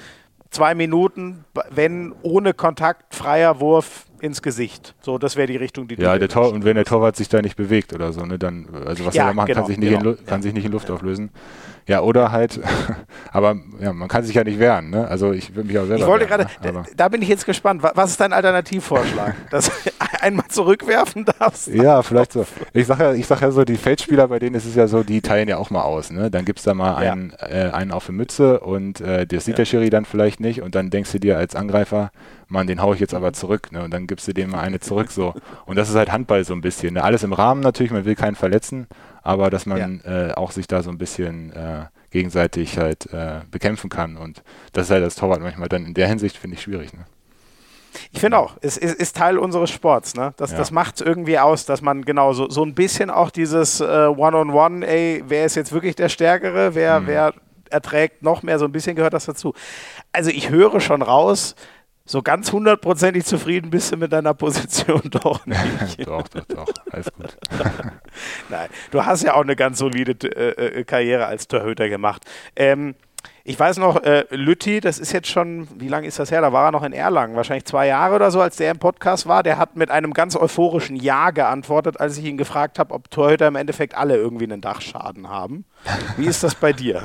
zwei 0.50 0.74
Minuten, 0.74 1.44
wenn 1.70 2.14
ohne 2.22 2.54
Kontakt, 2.54 3.14
freier 3.14 3.60
Wurf 3.60 4.06
ins 4.20 4.42
Gesicht. 4.42 4.94
So, 5.00 5.18
das 5.18 5.36
wäre 5.36 5.46
die 5.46 5.56
Richtung, 5.56 5.88
die 5.88 5.96
Ja, 6.00 6.18
der 6.18 6.28
Tor 6.28 6.52
und 6.52 6.64
wenn 6.64 6.76
der 6.76 6.84
Torwart 6.84 7.16
sich 7.16 7.28
da 7.28 7.42
nicht 7.42 7.56
bewegt 7.56 7.92
oder 7.92 8.12
so, 8.12 8.24
ne, 8.24 8.38
dann, 8.38 8.66
also 8.86 9.04
was 9.04 9.14
Ja, 9.14 9.24
er 9.24 9.28
da 9.28 9.34
macht, 9.34 9.48
genau, 9.48 9.60
kann 9.60 9.66
sich 9.68 9.78
nicht, 9.78 9.90
genau. 9.98 10.10
in, 10.10 10.26
kann 10.26 10.42
sich 10.42 10.52
nicht 10.54 10.64
in 10.64 10.72
Luft 10.72 10.90
auflösen. 10.90 11.30
Ja, 11.86 12.00
oder 12.00 12.32
halt, 12.32 12.60
aber 13.32 13.56
ja, 13.78 13.92
man 13.92 14.08
kann 14.08 14.24
sich 14.24 14.34
ja 14.34 14.42
nicht 14.44 14.58
wehren, 14.58 14.88
ne? 14.88 15.06
Also 15.06 15.32
ich 15.32 15.54
würde 15.54 15.66
mich 15.68 15.78
auch 15.78 15.84
selber 15.84 16.02
Ich 16.02 16.06
wollte 16.08 16.26
gerade, 16.26 16.46
ne? 16.62 16.82
da, 16.96 17.08
bin 17.10 17.20
ich 17.20 17.28
jetzt 17.28 17.44
gespannt. 17.44 17.82
Wa- 17.82 17.92
Was 17.94 18.12
ist 18.12 18.20
dein 18.20 18.32
Alternativvorschlag? 18.32 19.34
Dass 19.50 19.66
du 19.66 19.72
einmal 20.22 20.46
zurückwerfen 20.48 21.26
darfst? 21.26 21.68
Ja, 21.68 22.02
vielleicht 22.02 22.32
so. 22.32 22.46
Ich 22.72 22.86
sage 22.86 23.04
ja, 23.04 23.12
ich 23.12 23.26
sag 23.26 23.42
ja 23.42 23.50
so, 23.50 23.64
die 23.64 23.76
Feldspieler, 23.76 24.28
bei 24.28 24.38
denen 24.38 24.54
ist 24.56 24.64
es 24.64 24.74
ja 24.74 24.86
so, 24.86 25.02
die 25.02 25.20
teilen 25.20 25.46
ja 25.48 25.58
auch 25.58 25.68
mal 25.68 25.82
aus. 25.82 26.10
Ne? 26.10 26.30
Dann 26.30 26.46
gibt's 26.46 26.62
da 26.62 26.72
mal 26.72 27.04
Ja. 27.04 27.12
einen, 27.12 27.34
äh, 27.38 27.70
einen 27.74 27.90
auf 27.92 28.06
die 28.06 28.12
Mütze 28.12 28.60
und 28.60 29.02
äh, 29.02 29.26
das 29.26 29.44
sieht 29.44 29.58
der 29.58 29.66
Schiri 29.66 29.90
dann 29.90 30.06
vielleicht 30.06 30.40
nicht 30.40 30.62
und 30.62 30.74
dann 30.74 30.88
denkst 30.88 31.12
du 31.12 31.18
dir 31.20 31.36
als 31.36 31.54
Angreifer, 31.54 32.10
Mann, 32.48 32.66
den 32.66 32.80
hau 32.82 32.92
ich 32.94 33.00
jetzt 33.00 33.14
aber 33.14 33.32
zurück. 33.32 33.72
Ne? 33.72 33.82
Und 33.84 33.92
dann 33.92 34.06
gibst 34.06 34.26
du 34.28 34.32
dem 34.32 34.50
mal 34.50 34.60
eine 34.60 34.80
zurück 34.80 35.10
so. 35.10 35.34
Und 35.66 35.76
das 35.76 35.88
ist 35.90 35.96
halt 35.96 36.12
Handball 36.12 36.44
so 36.44 36.54
ein 36.54 36.60
bisschen. 36.60 36.94
Ne? 36.94 37.02
Alles 37.04 37.22
im 37.22 37.32
Rahmen 37.32 37.60
natürlich, 37.60 37.92
man 37.92 38.04
will 38.04 38.14
keinen 38.14 38.34
verletzen, 38.36 38.86
aber 39.22 39.50
dass 39.50 39.66
man 39.66 40.00
äh, 40.04 40.32
auch 40.34 40.50
sich 40.50 40.66
da 40.66 40.82
so 40.82 40.90
ein 40.90 40.98
bisschen 40.98 41.52
äh, 41.52 41.86
gegenseitig 42.10 42.78
halt 42.78 43.12
äh, 43.12 43.40
bekämpfen 43.50 43.90
kann. 43.90 44.16
Und 44.16 44.42
das 44.72 44.86
ist 44.86 44.90
halt 44.90 45.02
als 45.04 45.14
Torwart 45.16 45.40
manchmal 45.40 45.68
dann 45.68 45.84
in 45.86 45.94
der 45.94 46.06
Hinsicht, 46.08 46.36
finde 46.36 46.56
ich, 46.56 46.62
schwierig. 46.62 46.92
Ne? 46.92 47.04
Ich 48.12 48.20
finde 48.20 48.38
auch, 48.38 48.56
es 48.60 48.76
ist, 48.76 48.94
ist 48.96 49.16
Teil 49.16 49.38
unseres 49.38 49.70
Sports. 49.70 50.14
Ne? 50.14 50.34
Das, 50.36 50.50
Ja. 50.50 50.58
das 50.58 50.70
macht 50.72 51.00
irgendwie 51.00 51.38
aus, 51.38 51.64
dass 51.64 51.80
man 51.80 52.04
genau 52.04 52.32
so, 52.32 52.48
so 52.50 52.64
ein 52.64 52.74
bisschen 52.74 53.08
auch 53.10 53.30
dieses 53.30 53.80
äh, 53.80 53.84
One-on-One, 53.84 54.86
ey, 54.86 55.22
wer 55.28 55.44
ist 55.44 55.54
jetzt 55.54 55.72
wirklich 55.72 55.94
der 55.96 56.08
Stärkere, 56.08 56.74
wer, 56.74 57.00
Mhm. 57.00 57.06
wer 57.06 57.34
erträgt 57.70 58.22
noch 58.22 58.42
mehr, 58.42 58.58
so 58.58 58.64
ein 58.66 58.72
bisschen 58.72 58.94
gehört 58.94 59.14
das 59.14 59.24
dazu. 59.26 59.54
Also 60.12 60.30
ich 60.30 60.50
höre 60.50 60.80
schon 60.80 61.02
raus, 61.02 61.56
so 62.06 62.22
ganz 62.22 62.52
hundertprozentig 62.52 63.24
zufrieden 63.24 63.70
bist 63.70 63.92
du 63.92 63.96
mit 63.96 64.12
deiner 64.12 64.34
Position 64.34 65.02
doch 65.10 65.46
nicht. 65.46 66.06
doch, 66.06 66.28
doch, 66.28 66.44
doch. 66.44 66.66
Alles 66.90 67.12
gut. 67.12 67.36
Nein, 68.50 68.68
du 68.90 69.04
hast 69.04 69.22
ja 69.22 69.34
auch 69.34 69.42
eine 69.42 69.56
ganz 69.56 69.78
solide 69.78 70.12
äh, 70.28 70.80
äh, 70.80 70.84
Karriere 70.84 71.26
als 71.26 71.48
Torhüter 71.48 71.88
gemacht. 71.88 72.24
Ähm, 72.56 72.94
ich 73.42 73.58
weiß 73.58 73.78
noch, 73.78 74.02
äh, 74.02 74.26
Lütti, 74.30 74.80
das 74.80 74.98
ist 74.98 75.12
jetzt 75.12 75.28
schon, 75.28 75.66
wie 75.80 75.88
lange 75.88 76.06
ist 76.06 76.18
das 76.18 76.30
her? 76.30 76.42
Da 76.42 76.52
war 76.52 76.66
er 76.68 76.72
noch 76.72 76.82
in 76.82 76.92
Erlangen, 76.92 77.36
wahrscheinlich 77.36 77.64
zwei 77.64 77.86
Jahre 77.86 78.14
oder 78.14 78.30
so, 78.30 78.40
als 78.40 78.56
der 78.56 78.70
im 78.70 78.78
Podcast 78.78 79.26
war. 79.26 79.42
Der 79.42 79.56
hat 79.56 79.76
mit 79.76 79.90
einem 79.90 80.12
ganz 80.12 80.36
euphorischen 80.36 80.96
Ja 80.96 81.30
geantwortet, 81.30 82.00
als 82.00 82.18
ich 82.18 82.24
ihn 82.24 82.36
gefragt 82.36 82.78
habe, 82.78 82.92
ob 82.92 83.10
Torhüter 83.10 83.48
im 83.48 83.56
Endeffekt 83.56 83.94
alle 83.96 84.16
irgendwie 84.16 84.44
einen 84.44 84.60
Dachschaden 84.60 85.28
haben. 85.28 85.64
Wie 86.18 86.26
ist 86.26 86.42
das 86.42 86.54
bei 86.54 86.74
dir? 86.74 87.02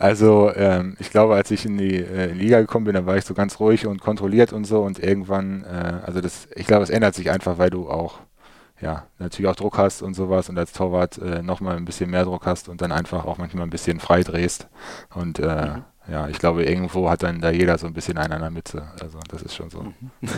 Also 0.00 0.50
ähm, 0.56 0.96
ich 0.98 1.10
glaube, 1.10 1.34
als 1.34 1.50
ich 1.50 1.66
in 1.66 1.76
die 1.76 1.96
äh, 1.96 2.32
Liga 2.32 2.58
gekommen 2.60 2.86
bin, 2.86 2.94
da 2.94 3.04
war 3.04 3.18
ich 3.18 3.26
so 3.26 3.34
ganz 3.34 3.60
ruhig 3.60 3.86
und 3.86 4.00
kontrolliert 4.00 4.50
und 4.50 4.64
so 4.64 4.82
und 4.82 4.98
irgendwann, 4.98 5.62
äh, 5.64 6.00
also 6.06 6.22
das, 6.22 6.48
ich 6.56 6.66
glaube, 6.66 6.84
es 6.84 6.88
ändert 6.88 7.14
sich 7.14 7.30
einfach, 7.30 7.58
weil 7.58 7.68
du 7.68 7.90
auch, 7.90 8.20
ja, 8.80 9.06
natürlich 9.18 9.50
auch 9.50 9.56
Druck 9.56 9.76
hast 9.76 10.00
und 10.00 10.14
sowas 10.14 10.48
und 10.48 10.56
als 10.58 10.72
Torwart 10.72 11.18
äh, 11.18 11.42
nochmal 11.42 11.76
ein 11.76 11.84
bisschen 11.84 12.08
mehr 12.10 12.24
Druck 12.24 12.46
hast 12.46 12.70
und 12.70 12.80
dann 12.80 12.92
einfach 12.92 13.26
auch 13.26 13.36
manchmal 13.36 13.64
ein 13.64 13.70
bisschen 13.70 14.00
frei 14.00 14.22
drehst 14.22 14.68
und 15.14 15.38
äh, 15.38 15.82
ja, 16.10 16.28
ich 16.28 16.38
glaube, 16.38 16.64
irgendwo 16.64 17.08
hat 17.08 17.22
dann 17.22 17.40
da 17.40 17.50
jeder 17.50 17.78
so 17.78 17.86
ein 17.86 17.92
bisschen 17.92 18.18
einen 18.18 18.32
an 18.32 18.40
der 18.40 18.50
Mütze, 18.50 18.82
also 19.00 19.18
das 19.28 19.42
ist 19.42 19.54
schon 19.54 19.70
so. 19.70 19.84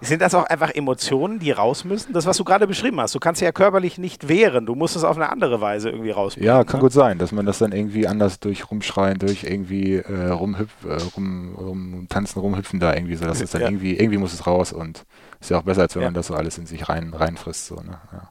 Sind 0.00 0.22
das 0.22 0.34
auch 0.34 0.44
einfach 0.44 0.74
Emotionen, 0.74 1.38
die 1.38 1.50
raus 1.50 1.84
müssen? 1.84 2.12
Das, 2.12 2.26
was 2.26 2.36
du 2.36 2.44
gerade 2.44 2.66
beschrieben 2.66 3.00
hast, 3.00 3.14
du 3.14 3.18
kannst 3.18 3.40
ja 3.40 3.52
körperlich 3.52 3.98
nicht 3.98 4.28
wehren, 4.28 4.66
du 4.66 4.74
musst 4.74 4.96
es 4.96 5.04
auf 5.04 5.16
eine 5.16 5.30
andere 5.30 5.60
Weise 5.60 5.90
irgendwie 5.90 6.10
rausbringen. 6.10 6.46
Ja, 6.46 6.64
kann 6.64 6.78
ne? 6.78 6.82
gut 6.82 6.92
sein, 6.92 7.18
dass 7.18 7.32
man 7.32 7.46
das 7.46 7.58
dann 7.58 7.72
irgendwie 7.72 8.06
anders 8.06 8.38
durch 8.40 8.70
rumschreien, 8.70 9.18
durch 9.18 9.44
irgendwie 9.44 9.96
äh, 9.96 10.28
rumhüpf, 10.28 10.72
äh, 10.84 10.94
rum, 11.16 11.54
rum 11.56 12.06
tanzen, 12.08 12.40
rumhüpfen 12.40 12.80
da 12.80 12.94
irgendwie 12.94 13.16
so, 13.16 13.24
dass 13.24 13.40
es 13.40 13.50
dann 13.50 13.62
Ja. 13.62 13.68
irgendwie, 13.68 13.96
irgendwie 13.96 14.18
muss 14.18 14.34
es 14.34 14.46
raus 14.46 14.72
und 14.72 15.04
ist 15.40 15.50
ja 15.50 15.58
auch 15.58 15.62
besser, 15.62 15.82
als 15.82 15.94
wenn 15.94 16.02
Ja. 16.02 16.08
man 16.08 16.14
das 16.14 16.26
so 16.28 16.34
alles 16.34 16.58
in 16.58 16.66
sich 16.66 16.88
rein 16.88 17.12
reinfrisst. 17.14 17.66
So, 17.66 17.76
ne? 17.76 17.98
ja. 18.12 18.28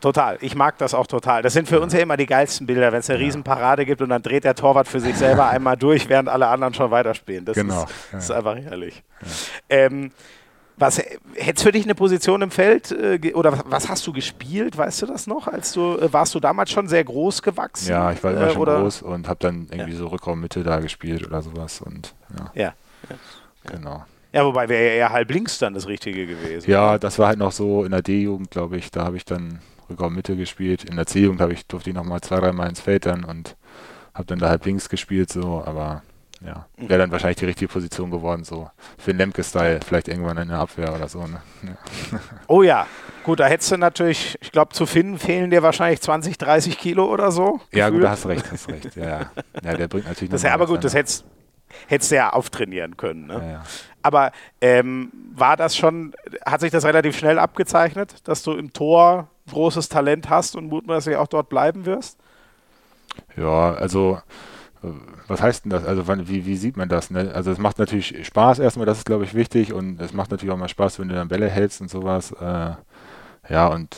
Total. 0.00 0.38
Ich 0.40 0.54
mag 0.54 0.78
das 0.78 0.94
auch 0.94 1.06
total. 1.06 1.42
Das 1.42 1.52
sind 1.52 1.68
für 1.68 1.80
uns 1.80 1.92
ja 1.92 2.00
immer 2.00 2.16
die 2.16 2.26
geilsten 2.26 2.66
Bilder, 2.66 2.90
wenn 2.92 3.00
es 3.00 3.10
eine 3.10 3.18
Riesenparade 3.18 3.84
gibt 3.84 4.00
und 4.02 4.08
dann 4.08 4.22
dreht 4.22 4.44
der 4.44 4.54
Torwart 4.54 4.88
für 4.88 5.00
sich 5.00 5.16
selber 5.16 5.48
einmal 5.50 5.76
durch, 5.76 6.08
während 6.08 6.28
alle 6.28 6.46
anderen 6.48 6.72
schon 6.74 6.90
weiterspielen. 6.90 7.44
Das 7.44 7.54
Genau, 7.54 7.84
ist, 7.84 7.90
ja. 7.90 7.96
das 8.12 8.24
ist 8.24 8.30
einfach 8.30 8.56
herrlich. 8.56 9.02
Ähm, 9.68 10.10
was 10.76 10.96
hättest 11.34 11.64
für 11.64 11.72
dich 11.72 11.84
eine 11.84 11.94
Position 11.94 12.40
im 12.40 12.50
Feld 12.50 12.90
äh, 12.90 13.34
oder 13.34 13.62
was, 13.66 13.90
hast 13.90 14.06
du 14.06 14.14
gespielt? 14.14 14.78
Weißt 14.78 15.02
du 15.02 15.06
das 15.06 15.26
noch? 15.26 15.46
Als 15.46 15.72
du 15.72 15.98
äh, 15.98 16.10
warst 16.10 16.34
du 16.34 16.40
damals 16.40 16.70
schon 16.70 16.88
sehr 16.88 17.04
groß 17.04 17.42
gewachsen? 17.42 17.90
ja, 17.90 18.10
ich 18.12 18.24
war 18.24 18.30
immer 18.32 18.46
äh, 18.48 18.52
schon 18.54 18.64
groß 18.64 19.02
und 19.02 19.28
habe 19.28 19.38
dann 19.40 19.68
irgendwie 19.70 19.92
so 19.92 20.06
Rückraummitte 20.06 20.62
da 20.62 20.80
gespielt 20.80 21.26
oder 21.26 21.42
sowas 21.42 21.82
und 21.82 22.14
ja, 22.54 22.62
Ja. 22.62 22.72
genau. 23.66 24.04
Ja, 24.32 24.46
wobei 24.46 24.68
wäre 24.68 24.84
ja 24.84 24.90
eher 24.92 25.10
halb 25.10 25.30
links 25.32 25.58
dann 25.58 25.74
das 25.74 25.88
Richtige 25.88 26.24
gewesen. 26.26 26.70
Ja, 26.70 26.98
das 26.98 27.18
war 27.18 27.26
halt 27.28 27.38
noch 27.38 27.50
so 27.52 27.84
in 27.84 27.90
der 27.90 28.00
D-Jugend, 28.00 28.50
glaube 28.52 28.76
ich, 28.78 28.90
da 28.92 29.04
habe 29.04 29.16
ich 29.16 29.24
dann 29.24 29.58
Rückraummitte 29.90 30.36
gespielt. 30.36 30.84
In 30.84 30.96
der 30.96 31.06
C-Jugend 31.06 31.40
habe 31.40 31.52
ich, 31.52 31.66
durfte 31.66 31.90
ich 31.90 31.96
nochmal 31.96 32.20
zwei, 32.20 32.40
dreimal 32.40 32.68
ins 32.68 32.80
Feld 32.80 33.06
dann 33.06 33.24
und 33.24 33.56
habe 34.14 34.26
dann 34.26 34.38
da 34.38 34.48
halb 34.48 34.64
links 34.64 34.88
gespielt, 34.88 35.30
so, 35.32 35.62
aber 35.64 36.02
ja, 36.44 36.66
wäre 36.78 36.98
dann 36.98 37.10
wahrscheinlich 37.10 37.36
die 37.36 37.44
richtige 37.44 37.70
Position 37.70 38.10
geworden, 38.10 38.44
so 38.44 38.70
für 38.96 39.12
den 39.12 39.18
Lemke-Style, 39.18 39.80
vielleicht 39.86 40.08
irgendwann 40.08 40.38
in 40.38 40.48
der 40.48 40.58
Abwehr 40.58 40.94
oder 40.94 41.06
so. 41.06 41.26
Ne? 41.26 41.42
Ja. 41.62 42.18
Oh 42.48 42.62
ja. 42.62 42.86
Gut, 43.24 43.40
da 43.40 43.46
hättest 43.46 43.70
du 43.72 43.76
natürlich, 43.76 44.38
ich 44.40 44.50
glaube, 44.50 44.72
zu 44.72 44.86
finden 44.86 45.18
fehlen 45.18 45.50
dir 45.50 45.62
wahrscheinlich 45.62 46.00
20, 46.00 46.38
30 46.38 46.78
Kilo 46.78 47.04
oder 47.12 47.30
so. 47.30 47.60
ja, 47.72 47.90
gut, 47.90 48.00
gefühlt. 48.00 48.04
da 48.04 48.10
hast 48.10 48.26
recht, 48.26 48.50
hast 48.50 48.68
recht. 48.68 48.96
Ja, 48.96 49.04
ja. 49.04 49.30
ja 49.62 49.74
der 49.74 49.88
bringt 49.88 50.06
natürlich 50.06 50.30
Das 50.30 50.42
ja 50.42 50.54
aber 50.54 50.66
gut, 50.66 50.82
das 50.82 50.92
dann. 50.92 51.00
hättest, 51.00 51.26
hättest 51.88 52.10
du 52.10 52.16
ja 52.16 52.30
auftrainieren 52.30 52.96
können. 52.96 53.26
Ne? 53.26 53.34
Ja, 53.34 53.50
ja. 53.50 53.62
Aber 54.02 54.32
ähm, 54.62 55.12
war 55.34 55.58
das 55.58 55.76
schon, 55.76 56.14
hat 56.46 56.62
sich 56.62 56.70
das 56.70 56.86
relativ 56.86 57.18
schnell 57.18 57.38
abgezeichnet, 57.38 58.26
dass 58.26 58.42
du 58.42 58.52
im 58.52 58.72
Tor 58.72 59.28
großes 59.52 59.88
Talent 59.88 60.28
hast 60.30 60.56
und 60.56 60.66
mutmaßlich 60.66 61.16
auch 61.16 61.28
dort 61.28 61.48
bleiben 61.48 61.86
wirst? 61.86 62.18
Ja, 63.36 63.74
also 63.74 64.20
äh, 64.82 64.88
was 65.28 65.42
heißt 65.42 65.64
denn 65.64 65.70
das? 65.70 65.84
Also 65.84 66.06
wann, 66.06 66.28
wie, 66.28 66.46
wie 66.46 66.56
sieht 66.56 66.76
man 66.76 66.88
das? 66.88 67.10
Ne? 67.10 67.32
Also 67.34 67.50
es 67.50 67.58
macht 67.58 67.78
natürlich 67.78 68.26
Spaß 68.26 68.58
erstmal, 68.58 68.86
das 68.86 68.98
ist 68.98 69.06
glaube 69.06 69.24
ich 69.24 69.34
wichtig 69.34 69.72
und 69.72 70.00
es 70.00 70.12
macht 70.12 70.30
natürlich 70.30 70.52
auch 70.52 70.58
mal 70.58 70.68
Spaß, 70.68 70.98
wenn 70.98 71.08
du 71.08 71.14
dann 71.14 71.28
Bälle 71.28 71.48
hältst 71.48 71.80
und 71.80 71.90
sowas. 71.90 72.32
Äh, 72.32 72.72
ja, 73.48 73.68
und 73.68 73.96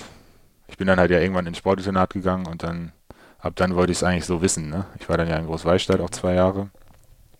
ich 0.68 0.76
bin 0.76 0.86
dann 0.86 0.98
halt 0.98 1.10
ja 1.10 1.20
irgendwann 1.20 1.46
ins 1.46 1.58
Sportinternat 1.58 2.10
gegangen 2.10 2.46
und 2.46 2.62
dann 2.62 2.92
ab 3.38 3.54
dann 3.56 3.74
wollte 3.74 3.92
ich 3.92 3.98
es 3.98 4.04
eigentlich 4.04 4.24
so 4.24 4.42
wissen. 4.42 4.70
Ne? 4.70 4.86
Ich 4.98 5.08
war 5.08 5.16
dann 5.16 5.28
ja 5.28 5.36
in 5.36 5.46
Großwallstadt 5.46 6.00
auch 6.00 6.10
zwei 6.10 6.34
Jahre 6.34 6.70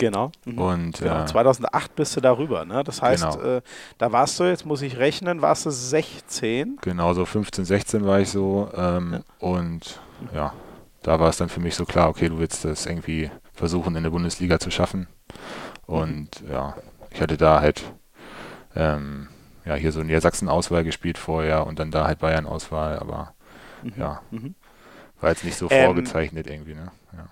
Genau. 0.03 0.32
Mhm. 0.46 0.59
und 0.59 0.98
Genau, 0.98 1.22
äh, 1.22 1.26
2008 1.26 1.94
bist 1.94 2.16
du 2.16 2.20
darüber, 2.20 2.64
ne? 2.64 2.82
Das 2.82 3.00
heißt, 3.00 3.22
Genau. 3.38 3.57
äh, 3.59 3.62
da 3.98 4.11
warst 4.11 4.40
du, 4.40 4.44
jetzt 4.44 4.66
muss 4.66 4.82
ich 4.82 4.96
rechnen, 4.98 5.42
warst 5.42 5.64
du 5.64 5.70
16? 5.70 6.78
genau 6.82 7.14
so 7.14 7.24
15, 7.24 7.64
16 7.64 8.05
war 8.05 8.18
ich 8.18 8.28
so 8.28 8.68
ähm, 8.74 9.22
und 9.38 10.00
ja, 10.34 10.55
da 11.05 11.20
war 11.20 11.28
es 11.28 11.36
dann 11.36 11.48
für 11.48 11.61
mich 11.61 11.76
so 11.76 11.84
klar, 11.84 12.09
okay, 12.09 12.28
du 12.28 12.40
willst 12.40 12.64
das 12.64 12.84
irgendwie 12.86 13.30
versuchen 13.55 13.94
in 13.94 14.03
der 14.03 14.11
Bundesliga 14.11 14.59
zu 14.59 14.72
schaffen 14.72 15.07
und 15.86 16.28
ja, 16.50 16.74
ich 17.11 17.20
hatte 17.20 17.36
da 17.36 17.61
halt 17.61 17.84
ähm, 18.74 19.28
ja 19.64 19.76
hier 19.76 19.92
so 19.92 20.03
Niedersachsen-Auswahl 20.03 20.82
gespielt 20.82 21.16
vorher 21.16 21.64
und 21.64 21.78
dann 21.78 21.92
da 21.92 22.09
halt 22.09 22.18
Bayern-Auswahl, 22.18 22.98
aber 22.98 23.34
ja, 23.96 24.20
Mhm. 24.32 24.57
war 25.20 25.30
jetzt 25.30 25.44
nicht 25.44 25.57
so 25.57 25.68
Ähm, 25.70 25.84
vorgezeichnet 25.84 26.48
irgendwie, 26.48 26.74
ne? 26.74 26.90
Ja. 27.12 27.28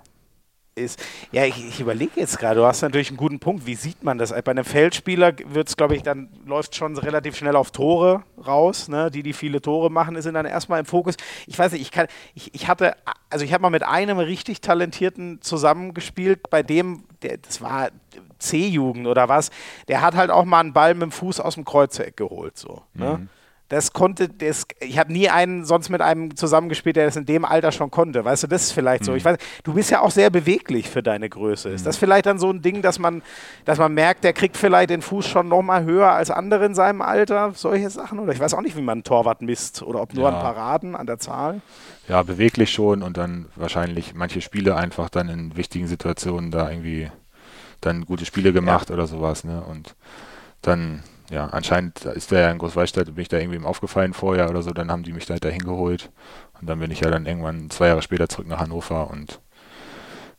Ist, 0.81 1.03
ja, 1.33 1.45
ich, 1.45 1.65
ich 1.65 1.81
überlege 1.81 2.13
jetzt 2.17 2.39
gerade, 2.39 2.61
du 2.61 2.67
hast 2.67 2.83
natürlich 2.83 3.09
einen 3.09 3.17
guten 3.17 3.41
Punkt. 3.41 3.67
Wie 3.67 3.75
sieht 3.75 4.03
man 4.03 4.19
das? 4.19 4.31
Bei 4.31 4.51
einem 4.51 4.65
Feldspieler 4.65 5.33
wird 5.47 5.69
es, 5.69 5.77
glaube 5.77 5.97
ich, 5.97 6.03
dann 6.03 6.29
läuft 6.47 6.75
schon 6.75 6.97
relativ 6.97 7.37
schnell 7.37 7.57
auf 7.57 7.71
Tore 7.71 8.25
raus. 8.47 8.89
Ne? 8.89 9.11
Die, 9.11 9.23
die 9.23 9.33
viele 9.33 9.61
Tore 9.61 9.91
machen, 9.91 10.21
sind 10.21 10.35
dann 10.35 10.47
erstmal 10.47 10.81
im 10.81 10.87
Fokus. 10.87 11.17
Ich 11.47 11.59
weiß 11.59 11.73
nicht, 11.73 11.83
ich 11.83 11.91
kann, 11.91 12.07
ich, 12.35 12.55
ich 12.55 12.69
hatte, 12.69 12.97
also 13.29 13.45
ich 13.45 13.53
habe 13.53 13.63
mal 13.63 13.71
mit 13.71 13.83
einem 13.83 14.19
richtig 14.19 14.61
Talentierten 14.61 15.41
zusammengespielt, 15.41 16.51
bei 16.51 16.63
dem, 16.63 17.05
der, 17.23 17.39
das 17.39 17.61
war 17.61 17.91
C-Jugend 18.39 19.07
oder 19.07 19.29
was, 19.29 19.51
der 19.89 20.01
hat 20.01 20.15
halt 20.15 20.31
auch 20.31 20.45
mal 20.45 20.61
einen 20.61 20.73
Ball 20.73 20.95
mit 20.95 21.03
dem 21.03 21.13
Fuß 21.13 21.41
aus 21.41 21.55
dem 21.55 21.65
Kreuzeck 21.65 22.17
geholt. 22.17 22.57
So, 22.57 22.83
ne? 22.95 23.29
Das 23.71 23.93
konnte, 23.93 24.29
das, 24.29 24.67
ich 24.81 24.99
habe 24.99 25.13
nie 25.13 25.29
einen 25.31 25.65
sonst 25.65 25.91
mit 25.91 26.03
einem 26.03 26.37
zusammengespielt, 26.37 26.97
der 26.97 27.07
das 27.07 27.15
in 27.15 27.25
dem 27.25 27.45
Alter 27.45 27.71
schon 27.71 27.91
konnte. 27.91 28.25
Weißt 28.25 28.43
du, 28.43 28.47
das 28.49 28.65
ist 28.65 28.73
vielleicht 28.73 29.05
so. 29.05 29.15
Ich 29.15 29.25
weiß, 29.25 29.39
du 29.63 29.75
bist 29.75 29.91
ja 29.93 30.01
auch 30.01 30.11
sehr 30.11 30.29
beweglich 30.29 30.89
für 30.91 31.05
deine 31.05 31.29
Größe. 31.29 31.69
Ist 31.69 31.87
das 31.87 31.97
vielleicht 31.97 32.27
dann 32.27 32.41
so 32.41 32.51
ein 32.51 32.63
Ding, 32.63 32.83
dass 32.83 32.99
man, 32.99 33.23
dass 33.65 33.79
man 33.79 33.95
merkt, 33.95 34.25
der 34.25 34.33
kriegt 34.33 34.57
vielleicht 34.57 34.91
den 34.91 35.03
Fuß 35.03 35.27
schon 35.29 35.47
noch 35.49 35.63
mal 35.63 35.85
höher 35.85 36.11
als 36.11 36.33
andere 36.33 36.67
in 36.67 36.75
seinem 36.75 37.01
Alter? 37.01 37.53
Solche 37.55 37.89
Sachen? 37.91 38.19
Oder 38.19 38.33
ich 38.33 38.41
weiß 38.41 38.55
auch 38.55 38.61
nicht, 38.61 38.77
wie 38.77 38.83
man 38.83 38.99
einen 38.99 39.05
Torwart 39.05 39.41
misst. 39.41 39.83
Oder 39.85 40.03
ob 40.03 40.15
nur 40.15 40.29
Ja. 40.29 40.35
an 40.37 40.43
Paraden, 40.43 40.97
an 40.97 41.07
der 41.07 41.21
Zahl. 41.21 41.61
ja, 42.09 42.23
beweglich 42.25 42.73
schon 42.73 43.05
und 43.05 43.17
dann 43.17 43.47
wahrscheinlich 43.55 44.15
manche 44.15 44.41
Spiele 44.41 44.75
einfach 44.75 45.11
dann 45.11 45.29
in 45.29 45.57
wichtigen 45.57 45.87
Situationen 45.87 46.51
da 46.51 46.69
irgendwie 46.69 47.09
dann 47.81 48.05
gute 48.05 48.25
Spiele 48.27 48.53
gemacht 48.53 48.91
oder 48.91 49.07
sowas, 49.07 49.45
ne? 49.45 49.63
Und 49.63 49.95
dann, 50.61 51.05
ja, 51.31 51.47
anscheinend 51.47 52.05
ist 52.05 52.31
der 52.31 52.41
ja 52.41 52.51
in 52.51 52.59
Großwallstadt, 52.59 53.07
bin 53.07 53.23
ich 53.23 53.29
da 53.29 53.39
irgendwie 53.39 53.57
ihm 53.57 53.67
aufgefallen 53.67 54.13
vorher 54.13 54.51
oder 54.51 54.63
so, 54.63 54.71
dann 54.71 54.91
haben 54.91 55.05
die 55.05 55.13
mich 55.13 55.27
da 55.27 55.35
halt 55.35 55.45
dahin 55.45 55.65
geholt 55.65 56.11
und 56.61 56.69
dann 56.69 56.81
bin 56.81 56.91
ich 56.91 57.01
ja 57.01 57.11
dann 57.11 57.27
irgendwann 57.27 57.71
zwei 57.71 57.87
Jahre 57.87 58.03
später 58.03 58.29
zurück 58.29 58.49
nach 58.49 58.61
Hannover 58.61 59.11
und 59.11 59.41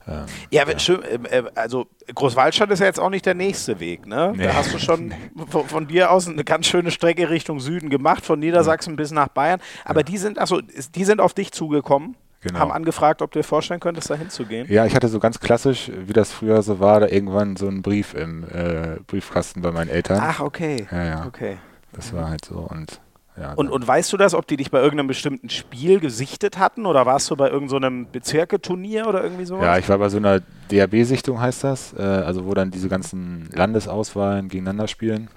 Ähm, 0.07 0.25
ja, 0.49 0.67
ja. 0.67 0.79
Schön, 0.79 1.01
ähm, 1.07 1.25
äh, 1.29 1.43
also 1.53 1.85
Großwaldstadt 2.13 2.71
ist 2.71 2.79
ja 2.79 2.87
jetzt 2.87 2.99
auch 2.99 3.11
nicht 3.11 3.25
der 3.25 3.35
nächste 3.35 3.79
Weg, 3.79 4.07
ne? 4.07 4.33
Nee. 4.35 4.45
Da 4.45 4.55
hast 4.55 4.73
du 4.73 4.79
schon 4.79 5.13
von, 5.47 5.67
von, 5.67 5.87
dir 5.87 6.09
aus 6.09 6.27
eine 6.27 6.43
ganz 6.43 6.65
schöne 6.65 6.89
Strecke 6.89 7.29
Richtung 7.29 7.59
Süden 7.59 7.91
gemacht, 7.91 8.25
von 8.25 8.39
Niedersachsen 8.39 8.93
ja. 8.93 8.95
bis 8.95 9.11
nach 9.11 9.27
Bayern. 9.27 9.61
Aber 9.85 9.99
ja. 9.99 10.05
die 10.05 10.17
sind, 10.17 10.39
also 10.39 10.59
die 10.59 11.05
sind 11.05 11.21
auf 11.21 11.35
dich 11.35 11.51
zugekommen. 11.51 12.15
Genau. 12.41 12.59
Haben 12.59 12.71
angefragt, 12.71 13.21
ob 13.21 13.31
du 13.31 13.39
dir 13.39 13.43
vorstellen 13.43 13.79
könntest, 13.79 14.09
da 14.09 14.15
hinzugehen. 14.15 14.67
Ja, 14.71 14.85
ich 14.87 14.95
hatte 14.95 15.07
so 15.07 15.19
ganz 15.19 15.39
klassisch, 15.39 15.91
wie 15.95 16.13
das 16.13 16.31
früher 16.31 16.63
so 16.63 16.79
war, 16.79 16.99
da 16.99 17.07
irgendwann 17.07 17.55
so 17.55 17.67
einen 17.67 17.83
Brief 17.83 18.15
im 18.15 18.43
äh, 18.43 18.97
Briefkasten 19.05 19.61
bei 19.61 19.71
meinen 19.71 19.89
Eltern. 19.89 20.19
Ach, 20.21 20.39
okay. 20.39 20.87
Ja, 20.91 21.03
ja. 21.03 21.25
Okay. 21.27 21.57
Das 21.93 22.13
war 22.13 22.29
halt 22.29 22.45
so 22.45 22.55
und 22.57 22.99
ja, 23.39 23.53
und, 23.53 23.69
und 23.69 23.87
weißt 23.87 24.11
du 24.11 24.17
das, 24.17 24.33
ob 24.33 24.45
die 24.47 24.57
dich 24.57 24.71
bei 24.71 24.79
irgendeinem 24.79 25.07
bestimmten 25.07 25.49
Spiel 25.49 25.99
gesichtet 25.99 26.59
hatten 26.59 26.85
oder 26.85 27.05
warst 27.05 27.29
du 27.31 27.35
bei 27.35 27.49
irgendeinem 27.49 28.03
so 28.03 28.11
Bezirketurnier 28.11 29.07
oder 29.07 29.23
irgendwie 29.23 29.45
sowas? 29.45 29.63
Ja, 29.63 29.77
ich 29.77 29.87
war 29.87 29.97
bei 29.99 30.09
so 30.09 30.17
einer 30.17 30.41
DAB-Sichtung, 30.69 31.39
heißt 31.39 31.63
das, 31.63 31.93
äh, 31.93 32.01
also 32.01 32.45
wo 32.45 32.53
dann 32.53 32.71
diese 32.71 32.89
ganzen 32.89 33.49
Landesauswahlen 33.53 34.49
gegeneinander 34.49 34.87
spielen. 34.87 35.29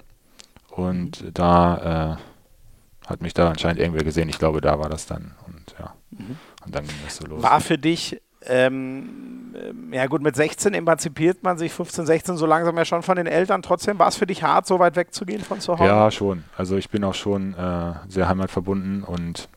Und 0.69 1.23
mhm. 1.23 1.33
da 1.33 2.17
äh, 2.17 3.07
hat 3.07 3.21
mich 3.21 3.33
da 3.33 3.49
anscheinend 3.49 3.79
irgendwer 3.79 4.03
gesehen. 4.03 4.27
Ich 4.27 4.39
glaube, 4.39 4.59
da 4.59 4.77
war 4.77 4.89
das 4.89 5.05
dann. 5.05 5.31
Und 5.47 5.75
ja, 5.79 5.93
mhm. 6.11 6.37
Und 6.65 6.75
dann 6.75 6.85
ging 6.85 6.97
das 7.03 7.17
so 7.17 7.25
los. 7.25 7.43
War 7.43 7.61
für 7.61 7.77
dich 7.77 8.21
ähm, 8.47 9.45
ja 9.91 10.05
gut, 10.07 10.21
mit 10.21 10.35
16 10.35 10.73
emanzipiert 10.73 11.43
man 11.43 11.57
sich, 11.57 11.71
15, 11.73 12.05
16 12.05 12.37
so 12.37 12.45
langsam 12.45 12.77
ja 12.77 12.85
schon 12.85 13.01
von 13.01 13.15
den 13.15 13.27
Eltern. 13.27 13.61
Trotzdem 13.61 13.97
war 13.99 14.07
es 14.07 14.15
für 14.15 14.27
dich 14.27 14.43
hart, 14.43 14.67
so 14.67 14.79
weit 14.79 14.95
wegzugehen 14.95 15.41
von 15.41 15.59
zu 15.59 15.73
Hause? 15.73 15.85
Ja, 15.85 16.11
schon. 16.11 16.43
Also 16.57 16.77
ich 16.77 16.89
bin 16.89 17.03
auch 17.03 17.13
schon 17.13 17.53
äh, 17.53 17.93
sehr 18.07 18.27
heimatverbunden 18.27 19.03
und 19.03 19.49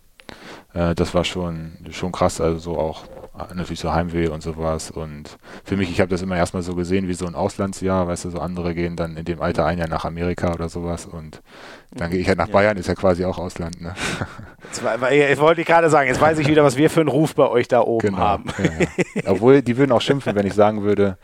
äh, 0.74 0.94
das 0.94 1.14
war 1.14 1.24
schon, 1.24 1.72
schon 1.90 2.12
krass. 2.12 2.40
Also 2.40 2.58
so 2.58 2.78
auch 2.78 3.04
natürlich 3.54 3.80
so 3.80 3.92
Heimweh 3.92 4.28
und 4.28 4.42
sowas. 4.42 4.90
Und 4.90 5.38
für 5.64 5.76
mich, 5.76 5.90
ich 5.90 6.00
habe 6.00 6.10
das 6.10 6.22
immer 6.22 6.36
erstmal 6.36 6.62
so 6.62 6.74
gesehen 6.74 7.08
wie 7.08 7.14
so 7.14 7.26
ein 7.26 7.34
Auslandsjahr, 7.34 8.06
weißt 8.06 8.26
du, 8.26 8.30
so 8.30 8.38
andere 8.40 8.74
gehen 8.74 8.96
dann 8.96 9.16
in 9.16 9.24
dem 9.24 9.40
Alter 9.40 9.66
ein 9.66 9.78
Jahr 9.78 9.88
nach 9.88 10.04
Amerika 10.04 10.52
oder 10.52 10.68
sowas 10.68 11.06
und 11.06 11.40
dann 11.90 12.10
gehe 12.10 12.20
ich 12.20 12.28
halt 12.28 12.36
nach 12.36 12.48
ja. 12.48 12.52
Bayern, 12.52 12.76
ist 12.76 12.88
ja 12.88 12.94
quasi 12.94 13.24
auch 13.24 13.38
Ausland. 13.38 13.80
Ne? 13.80 13.94
War, 14.82 15.10
ich 15.10 15.38
wollte 15.38 15.64
gerade 15.64 15.88
sagen, 15.88 16.08
jetzt 16.08 16.20
weiß 16.20 16.38
ich 16.38 16.46
wieder, 16.46 16.62
was 16.62 16.76
wir 16.76 16.90
für 16.90 17.00
einen 17.00 17.08
Ruf 17.08 17.34
bei 17.34 17.48
euch 17.48 17.66
da 17.66 17.80
oben 17.80 18.08
genau, 18.08 18.18
haben. 18.18 18.44
Ja, 18.58 18.64
ja. 19.22 19.30
Obwohl, 19.30 19.62
die 19.62 19.76
würden 19.78 19.92
auch 19.92 20.00
schimpfen, 20.00 20.34
wenn 20.34 20.46
ich 20.46 20.52
sagen 20.52 20.82
würde, 20.82 21.16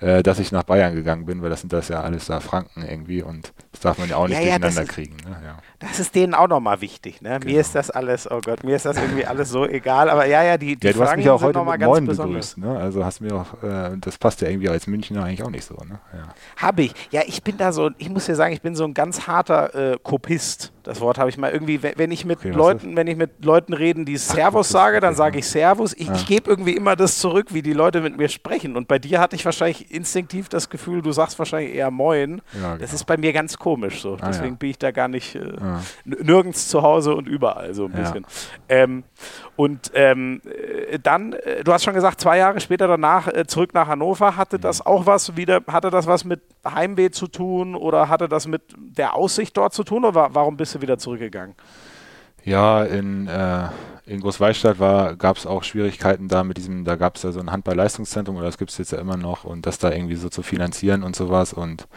äh, 0.00 0.22
dass 0.22 0.40
ich 0.40 0.50
nach 0.50 0.64
Bayern 0.64 0.94
gegangen 0.94 1.24
bin, 1.26 1.40
weil 1.42 1.50
das 1.50 1.60
sind 1.60 1.72
das 1.72 1.88
ja 1.88 2.00
alles 2.00 2.26
da 2.26 2.40
Franken 2.40 2.84
irgendwie 2.84 3.22
und 3.22 3.52
das 3.78 3.82
darf 3.82 3.98
man 3.98 4.08
ja 4.08 4.16
auch 4.16 4.26
nicht 4.26 4.40
durcheinander 4.40 4.84
kriegen. 4.84 5.16
Ne? 5.24 5.36
Das 5.78 6.00
ist 6.00 6.14
denen 6.14 6.34
auch 6.34 6.48
nochmal 6.48 6.80
wichtig. 6.80 7.22
Ne? 7.22 7.38
Genau. 7.38 7.52
Mir 7.52 7.60
ist 7.60 7.74
das 7.76 7.90
alles, 7.90 8.28
oh 8.28 8.40
Gott, 8.44 8.64
mir 8.64 8.74
ist 8.74 8.84
das 8.84 8.96
irgendwie 8.96 9.24
alles 9.24 9.50
so 9.50 9.64
egal, 9.66 10.10
aber 10.10 10.26
ja, 10.26 10.42
ja, 10.42 10.58
die, 10.58 10.74
die 10.74 10.86
ja, 10.86 10.92
du 10.92 10.98
Franken 10.98 11.12
hast 11.12 11.16
mich 11.18 11.30
auch 11.30 11.42
heute 11.42 11.62
mit 11.62 11.80
Moin 11.80 12.06
begrüßt, 12.06 12.58
ne? 12.58 12.76
Also 12.76 13.04
hast 13.04 13.20
mir 13.20 13.34
auch, 13.34 13.62
äh, 13.62 13.96
das 14.00 14.18
passt 14.18 14.40
ja 14.40 14.48
irgendwie 14.48 14.68
als 14.68 14.88
Münchner 14.88 15.22
eigentlich 15.22 15.44
auch 15.44 15.50
nicht 15.50 15.64
so, 15.64 15.74
ne? 15.74 16.00
Ja. 16.12 16.34
Habe 16.56 16.82
ich. 16.82 16.94
Ja, 17.12 17.22
ich 17.26 17.42
bin 17.44 17.56
da 17.56 17.70
so, 17.70 17.90
ich 17.98 18.10
muss 18.10 18.26
dir 18.26 18.34
sagen, 18.34 18.52
ich 18.52 18.62
bin 18.62 18.74
so 18.74 18.84
ein 18.84 18.94
ganz 18.94 19.28
harter 19.28 19.92
äh, 19.92 19.98
Kopist. 20.02 20.72
Das 20.88 21.02
Wort 21.02 21.18
habe 21.18 21.28
ich 21.28 21.36
mal 21.36 21.50
irgendwie, 21.50 21.82
wenn 21.82 22.10
ich 22.10 22.24
mit 22.24 22.38
okay, 22.38 22.48
Leuten, 22.48 22.96
wenn 22.96 23.06
ich 23.08 23.16
mit 23.16 23.44
Leuten 23.44 23.74
reden, 23.74 24.06
die 24.06 24.16
Servus 24.16 24.68
Ach, 24.68 24.72
sage, 24.72 25.00
dann 25.00 25.14
sage 25.14 25.40
ich 25.40 25.46
Servus. 25.46 25.92
Ich, 25.92 26.06
ja. 26.06 26.14
ich 26.14 26.24
gebe 26.24 26.48
irgendwie 26.48 26.72
immer 26.72 26.96
das 26.96 27.18
zurück, 27.18 27.48
wie 27.52 27.60
die 27.60 27.74
Leute 27.74 28.00
mit 28.00 28.16
mir 28.16 28.30
sprechen. 28.30 28.74
Und 28.74 28.88
bei 28.88 28.98
dir 28.98 29.20
hatte 29.20 29.36
ich 29.36 29.44
wahrscheinlich 29.44 29.90
instinktiv 29.90 30.48
das 30.48 30.70
Gefühl, 30.70 31.02
du 31.02 31.12
sagst 31.12 31.38
wahrscheinlich 31.38 31.74
eher 31.74 31.90
Moin. 31.90 32.40
Ja, 32.54 32.68
genau. 32.70 32.78
Das 32.78 32.94
ist 32.94 33.04
bei 33.04 33.18
mir 33.18 33.34
ganz 33.34 33.58
komisch 33.58 34.00
so. 34.00 34.16
Ah, 34.18 34.28
Deswegen 34.28 34.54
ja. 34.54 34.56
bin 34.56 34.70
ich 34.70 34.78
da 34.78 34.90
gar 34.90 35.08
nicht 35.08 35.34
äh, 35.34 35.52
nirgends 36.06 36.68
zu 36.68 36.80
Hause 36.80 37.14
und 37.14 37.28
überall 37.28 37.74
so 37.74 37.84
ein 37.84 37.92
bisschen. 37.92 38.24
Ähm, 38.70 39.04
und 39.56 39.90
ähm, 39.92 40.40
äh, 40.46 40.98
dann, 40.98 41.34
äh, 41.34 41.64
du 41.64 41.72
hast 41.74 41.84
schon 41.84 41.92
gesagt, 41.92 42.18
zwei 42.18 42.38
Jahre 42.38 42.60
später 42.60 42.88
danach 42.88 43.28
äh, 43.28 43.46
zurück 43.46 43.74
nach 43.74 43.88
Hannover. 43.88 44.38
Hatte 44.38 44.56
mhm. 44.56 44.62
das 44.62 44.86
auch 44.86 45.04
was 45.04 45.36
wieder, 45.36 45.60
hatte 45.66 45.90
das 45.90 46.06
was 46.06 46.24
mit 46.24 46.40
Heimweh 46.64 47.10
zu 47.10 47.26
tun 47.26 47.74
oder 47.74 48.08
hatte 48.08 48.26
das 48.26 48.46
mit 48.46 48.62
der 48.78 49.14
Aussicht 49.14 49.54
dort 49.54 49.74
zu 49.74 49.84
tun 49.84 50.06
oder 50.06 50.30
warum 50.32 50.56
bist 50.56 50.74
du 50.74 50.77
wieder 50.80 50.98
zurückgegangen? 50.98 51.54
Ja, 52.44 52.84
in, 52.84 53.26
äh, 53.26 53.68
in 54.06 54.20
Großwallstadt 54.20 54.78
gab 55.18 55.36
es 55.36 55.46
auch 55.46 55.62
Schwierigkeiten 55.62 56.28
da 56.28 56.44
mit 56.44 56.56
diesem, 56.56 56.84
da 56.84 56.96
gab 56.96 57.16
es 57.16 57.22
ja 57.22 57.32
so 57.32 57.40
ein 57.40 57.52
Handball-Leistungszentrum 57.52 58.36
oder 58.36 58.46
das 58.46 58.58
gibt 58.58 58.70
es 58.70 58.78
jetzt 58.78 58.92
ja 58.92 58.98
immer 58.98 59.16
noch 59.16 59.44
und 59.44 59.66
das 59.66 59.78
da 59.78 59.90
irgendwie 59.90 60.14
so 60.14 60.28
zu 60.28 60.42
finanzieren 60.42 61.02
und 61.02 61.14
sowas 61.14 61.52
und 61.52 61.88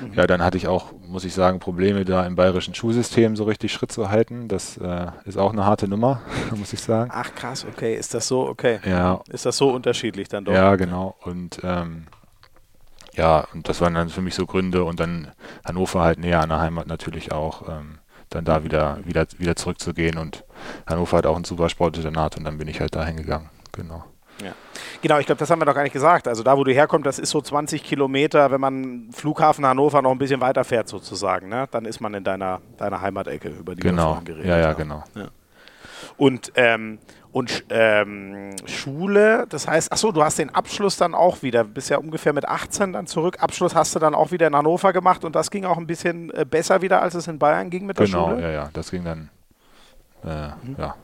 mhm. 0.00 0.12
ja, 0.14 0.26
dann 0.28 0.42
hatte 0.42 0.58
ich 0.58 0.68
auch, 0.68 0.92
muss 1.06 1.24
ich 1.24 1.34
sagen, 1.34 1.58
Probleme 1.58 2.04
da 2.04 2.24
im 2.24 2.36
bayerischen 2.36 2.74
Schulsystem 2.74 3.34
so 3.34 3.44
richtig 3.44 3.72
Schritt 3.72 3.90
zu 3.90 4.10
halten. 4.10 4.46
Das 4.46 4.76
äh, 4.76 5.06
ist 5.24 5.38
auch 5.38 5.52
eine 5.52 5.64
harte 5.64 5.88
Nummer, 5.88 6.22
muss 6.54 6.72
ich 6.72 6.80
sagen. 6.80 7.10
Ach 7.12 7.34
krass, 7.34 7.66
okay, 7.68 7.96
ist 7.96 8.14
das 8.14 8.28
so, 8.28 8.46
okay. 8.46 8.78
Ja. 8.84 9.22
Ist 9.28 9.44
das 9.44 9.56
so 9.56 9.70
unterschiedlich 9.70 10.28
dann 10.28 10.44
doch? 10.44 10.52
Ja, 10.52 10.76
genau. 10.76 11.16
Und 11.22 11.58
ähm, 11.64 12.06
ja, 13.14 13.46
und 13.52 13.68
das 13.68 13.80
waren 13.80 13.94
dann 13.94 14.08
für 14.08 14.22
mich 14.22 14.34
so 14.34 14.46
Gründe 14.46 14.84
und 14.84 15.00
dann 15.00 15.32
Hannover 15.64 16.00
halt 16.02 16.18
näher 16.18 16.40
an 16.40 16.48
der 16.48 16.60
Heimat 16.60 16.86
natürlich 16.86 17.32
auch, 17.32 17.68
ähm, 17.68 17.98
dann 18.30 18.44
da 18.44 18.64
wieder, 18.64 18.98
wieder, 19.04 19.26
wieder 19.38 19.56
zurückzugehen 19.56 20.18
und 20.18 20.44
Hannover 20.86 21.18
hat 21.18 21.26
auch 21.26 21.36
ein 21.36 21.44
super 21.44 21.68
Sportinternat 21.68 22.36
und 22.36 22.44
dann 22.44 22.58
bin 22.58 22.68
ich 22.68 22.80
halt 22.80 22.94
da 22.94 23.04
hingegangen, 23.04 23.48
genau. 23.72 24.04
Ja. 24.42 24.52
Genau, 25.02 25.18
ich 25.18 25.26
glaube, 25.26 25.38
das 25.38 25.50
haben 25.50 25.60
wir 25.60 25.66
doch 25.66 25.74
gar 25.74 25.84
nicht 25.84 25.92
gesagt. 25.92 26.26
Also 26.26 26.42
da, 26.42 26.56
wo 26.56 26.64
du 26.64 26.72
herkommst, 26.72 27.06
das 27.06 27.18
ist 27.18 27.30
so 27.30 27.40
20 27.40 27.84
Kilometer, 27.84 28.50
wenn 28.50 28.60
man 28.60 29.10
Flughafen 29.12 29.64
Hannover 29.64 30.02
noch 30.02 30.10
ein 30.10 30.18
bisschen 30.18 30.40
weiter 30.40 30.64
fährt 30.64 30.88
sozusagen, 30.88 31.48
ne? 31.48 31.68
dann 31.70 31.84
ist 31.84 32.00
man 32.00 32.14
in 32.14 32.24
deiner, 32.24 32.60
deiner 32.78 33.00
Heimatecke, 33.00 33.48
über 33.48 33.74
die 33.74 33.82
genau. 33.82 33.96
wir 33.96 34.06
vorhin 34.06 34.24
geredet 34.24 34.46
ja, 34.46 34.58
ja, 34.58 34.68
haben. 34.68 34.76
Genau. 34.76 35.04
Ja. 35.14 35.28
Und 36.16 36.52
ähm, 36.56 36.98
und 37.34 37.64
ähm, 37.70 38.54
Schule, 38.64 39.46
das 39.48 39.66
heißt, 39.66 39.90
achso, 39.90 40.12
du 40.12 40.22
hast 40.22 40.38
den 40.38 40.50
Abschluss 40.50 40.96
dann 40.96 41.16
auch 41.16 41.42
wieder, 41.42 41.64
bist 41.64 41.90
ja 41.90 41.98
ungefähr 41.98 42.32
mit 42.32 42.46
18 42.46 42.92
dann 42.92 43.08
zurück. 43.08 43.38
Abschluss 43.40 43.74
hast 43.74 43.92
du 43.96 43.98
dann 43.98 44.14
auch 44.14 44.30
wieder 44.30 44.46
in 44.46 44.54
Hannover 44.54 44.92
gemacht 44.92 45.24
und 45.24 45.34
das 45.34 45.50
ging 45.50 45.64
auch 45.64 45.76
ein 45.76 45.88
bisschen 45.88 46.30
äh, 46.30 46.46
besser 46.48 46.80
wieder, 46.80 47.02
als 47.02 47.14
es 47.14 47.26
in 47.26 47.40
Bayern 47.40 47.70
ging 47.70 47.86
mit 47.86 47.98
der 47.98 48.06
genau, 48.06 48.26
Schule? 48.26 48.36
Genau, 48.36 48.46
ja, 48.46 48.52
ja, 48.52 48.70
das 48.72 48.92
ging 48.92 49.02
dann, 49.02 49.30
äh, 50.22 50.50
mhm. 50.64 50.76
ja, 50.78 50.94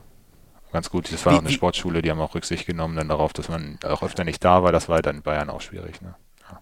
ganz 0.71 0.89
gut. 0.89 1.11
Das 1.11 1.25
war 1.25 1.33
wie, 1.33 1.37
auch 1.37 1.41
eine 1.41 1.51
Sportschule, 1.51 2.01
die 2.01 2.09
haben 2.09 2.21
auch 2.21 2.33
Rücksicht 2.33 2.65
genommen 2.65 2.95
dann 2.95 3.09
darauf, 3.09 3.33
dass 3.33 3.49
man 3.49 3.77
auch 3.83 4.01
öfter 4.01 4.23
nicht 4.23 4.41
da 4.45 4.63
war. 4.63 4.71
Das 4.71 4.87
war 4.87 5.01
dann 5.01 5.17
in 5.17 5.23
Bayern 5.23 5.49
auch 5.49 5.59
schwierig, 5.59 6.01
ne? 6.01 6.15
Ja. 6.49 6.61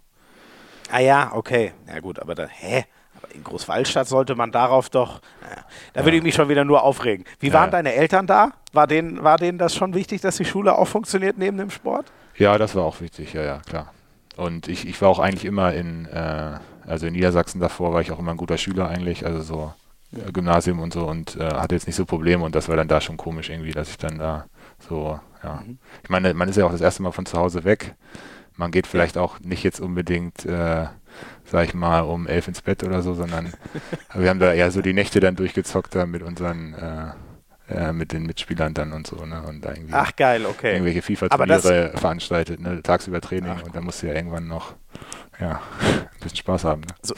Ah 0.92 1.00
ja, 1.00 1.32
okay. 1.36 1.74
Ja 1.88 2.00
gut, 2.00 2.18
aber 2.18 2.34
dann, 2.34 2.50
hä? 2.50 2.86
In 3.34 3.44
Großwaldstadt 3.44 4.08
sollte 4.08 4.36
man 4.36 4.52
darauf 4.52 4.90
doch. 4.90 5.22
Naja, 5.42 5.64
da 5.94 6.06
würde 6.06 6.18
ich 6.18 6.24
mich 6.24 6.36
schon 6.36 6.50
wieder 6.50 6.66
nur 6.66 6.84
aufregen. 6.84 7.26
Wie 7.40 7.54
waren 7.54 7.72
deine 7.72 7.94
Eltern 7.94 8.28
da? 8.28 8.52
War 8.74 8.88
denen, 8.88 9.24
war 9.24 9.38
denen 9.38 9.58
das 9.58 9.76
schon 9.76 9.94
wichtig, 9.94 10.22
dass 10.22 10.38
die 10.38 10.46
Schule 10.46 10.78
auch 10.78 10.88
funktioniert 10.88 11.38
neben 11.38 11.58
dem 11.58 11.70
Sport? 11.70 12.12
Ja, 12.36 12.58
das 12.58 12.76
war 12.76 12.84
auch 12.84 13.02
wichtig, 13.02 13.34
ja, 13.34 13.44
ja, 13.44 13.60
klar. 13.68 13.92
Und 14.38 14.68
ich, 14.68 14.88
ich 14.88 15.02
war 15.02 15.10
auch 15.10 15.20
eigentlich 15.20 15.46
immer 15.46 15.74
in, 15.74 16.06
äh, 16.06 16.60
also 16.88 17.08
in 17.08 17.14
Niedersachsen 17.14 17.60
davor 17.60 17.94
war 17.94 18.02
ich 18.02 18.12
auch 18.12 18.20
immer 18.20 18.32
ein 18.32 18.38
guter 18.38 18.58
Schüler 18.58 18.88
eigentlich, 18.88 19.26
also 19.26 19.42
so 19.42 19.74
äh, 20.14 20.32
Gymnasium 20.32 20.80
und 20.80 20.94
so 20.94 21.06
und 21.06 21.36
äh, 21.36 21.44
hatte 21.44 21.76
jetzt 21.76 21.88
nicht 21.88 21.98
so 21.98 22.06
Probleme 22.06 22.44
und 22.44 22.56
das 22.56 22.70
war 22.70 22.78
dann 22.78 22.88
da 22.88 23.02
schon 23.02 23.18
komisch 23.18 23.50
irgendwie, 23.50 23.72
dass 23.72 23.90
ich 23.90 23.98
dann 23.98 24.18
da 24.18 24.46
so, 24.80 25.20
ja. 25.44 25.62
Mhm. 25.66 25.78
Ich 26.04 26.10
meine, 26.10 26.34
man 26.34 26.48
ist 26.48 26.56
ja 26.56 26.66
auch 26.66 26.72
das 26.72 26.82
erste 26.82 27.04
Mal 27.04 27.12
von 27.12 27.26
zu 27.26 27.38
Hause 27.38 27.64
weg. 27.64 27.96
Man 28.56 28.72
geht 28.72 28.88
vielleicht 28.88 29.18
auch 29.18 29.40
nicht 29.40 29.64
jetzt 29.64 29.80
unbedingt 29.80 30.46
äh, 30.46 30.88
sag 31.50 31.68
ich 31.68 31.74
mal, 31.74 32.02
um 32.02 32.28
elf 32.28 32.48
ins 32.48 32.62
Bett 32.62 32.84
oder 32.84 33.02
so, 33.02 33.14
sondern 33.14 33.54
wir 34.14 34.30
haben 34.30 34.40
da 34.40 34.54
eher 34.54 34.72
so 34.72 34.82
die 34.82 34.94
Nächte 34.94 35.20
dann 35.20 35.36
durchgezockt 35.36 35.96
da 35.96 36.06
mit 36.06 36.24
unseren, 36.24 36.74
äh, 36.74 37.12
äh, 37.74 37.94
mit 37.94 38.14
den 38.14 38.24
Mitspielern 38.24 38.74
dann 38.74 38.94
und 38.94 39.08
so, 39.08 39.26
ne? 39.26 39.44
Und 39.48 39.66
da 39.66 39.72
irgendwie 39.72 39.94
Ach 39.94 40.16
geil, 40.16 40.46
okay. 40.46 40.74
Irgendwelche 40.74 41.02
FIFA-Turniere 41.02 41.92
veranstaltet, 41.96 42.60
ne? 42.60 42.82
Tagsüber 42.82 43.22
Training 43.22 43.58
Ach, 43.58 43.64
und 43.64 43.76
dann 43.76 43.84
musst 43.84 44.02
du 44.02 44.08
ja 44.08 44.14
irgendwann 44.14 44.48
noch 44.48 44.74
ja, 45.40 45.62
ein 45.82 46.20
bisschen 46.20 46.38
Spaß 46.38 46.64
haben. 46.66 46.82
Ne? 46.82 46.88
So. 47.02 47.16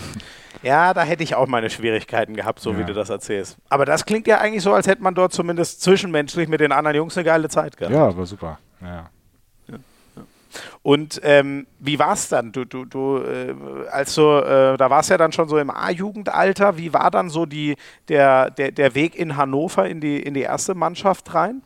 Ja, 0.64 0.94
da 0.94 1.04
hätte 1.04 1.24
ich 1.24 1.36
auch 1.36 1.48
meine 1.48 1.70
Schwierigkeiten 1.70 2.36
gehabt, 2.36 2.60
so 2.60 2.72
ja. 2.72 2.80
wie 2.80 2.84
du 2.84 2.94
das 2.94 3.10
erzählst. 3.10 3.58
Aber 3.70 3.86
das 3.86 4.06
klingt 4.06 4.28
ja 4.28 4.40
eigentlich 4.40 4.64
so, 4.64 4.74
als 4.74 4.88
hätte 4.88 5.02
man 5.02 5.16
dort 5.16 5.34
zumindest 5.34 5.82
zwischenmenschlich 5.82 6.48
mit 6.48 6.60
den 6.60 6.72
anderen 6.72 6.98
Jungs 6.98 7.18
eine 7.18 7.26
geile 7.26 7.50
Zeit 7.50 7.78
gehabt. 7.78 7.96
Ja, 7.96 8.16
war 8.16 8.26
super. 8.26 8.60
Ja. 8.82 9.10
Und 10.84 11.22
ähm, 11.24 11.68
wie 11.80 12.00
war 12.00 12.14
es 12.14 12.30
dann? 12.30 12.52
Du, 12.52 12.66
du, 12.66 12.86
du, 12.86 13.18
äh, 13.18 13.54
also 13.92 14.40
äh, 14.40 14.78
da 14.78 14.90
war 14.90 15.02
es 15.02 15.10
ja 15.10 15.18
dann 15.18 15.32
schon 15.32 15.48
so 15.48 15.60
im 15.60 15.70
A-Jugendalter. 15.70 16.78
Wie 16.78 16.92
war 16.92 17.12
dann 17.12 17.30
so 17.30 17.46
die, 17.46 17.76
der, 18.08 18.50
der, 18.50 18.72
der 18.72 18.96
Weg 18.96 19.16
in 19.16 19.38
Hannover 19.38 19.88
in 19.88 20.02
die, 20.02 20.20
in 20.20 20.34
die 20.34 20.42
erste 20.42 20.74
Mannschaft 20.74 21.34
rein? 21.36 21.62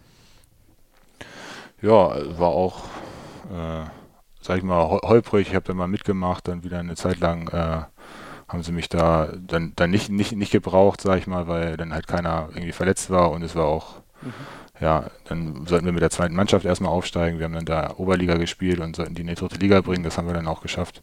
Ja, 1.81 2.11
war 2.37 2.49
auch, 2.49 2.83
äh, 3.53 3.85
sag 4.41 4.57
ich 4.57 4.63
mal, 4.63 4.85
holprig. 4.85 5.47
Ich 5.47 5.55
habe 5.55 5.65
da 5.65 5.73
mal 5.73 5.87
mitgemacht, 5.87 6.49
dann 6.49 6.63
wieder 6.63 6.79
eine 6.79 6.95
Zeit 6.95 7.19
lang 7.21 7.47
äh, 7.49 7.83
haben 8.49 8.63
sie 8.63 8.73
mich 8.73 8.89
da 8.89 9.29
dann, 9.37 9.73
dann 9.77 9.91
nicht, 9.91 10.09
nicht, 10.09 10.33
nicht 10.33 10.51
gebraucht, 10.51 10.99
sag 10.99 11.19
ich 11.19 11.27
mal, 11.27 11.47
weil 11.47 11.77
dann 11.77 11.93
halt 11.93 12.07
keiner 12.07 12.49
irgendwie 12.53 12.73
verletzt 12.73 13.09
war 13.09 13.31
und 13.31 13.43
es 13.43 13.55
war 13.55 13.65
auch. 13.65 14.01
Mhm 14.21 14.33
ja, 14.81 15.05
dann 15.25 15.65
sollten 15.65 15.85
wir 15.85 15.93
mit 15.93 16.01
der 16.01 16.09
zweiten 16.09 16.35
Mannschaft 16.35 16.65
erstmal 16.65 16.91
aufsteigen. 16.91 17.39
Wir 17.39 17.45
haben 17.45 17.53
dann 17.53 17.65
da 17.65 17.93
Oberliga 17.97 18.35
gespielt 18.35 18.79
und 18.79 18.95
sollten 18.95 19.15
die 19.15 19.21
in 19.21 19.27
die 19.27 19.35
dritte 19.35 19.57
Liga 19.57 19.81
bringen. 19.81 20.03
Das 20.03 20.17
haben 20.17 20.27
wir 20.27 20.33
dann 20.33 20.47
auch 20.47 20.61
geschafft. 20.61 21.01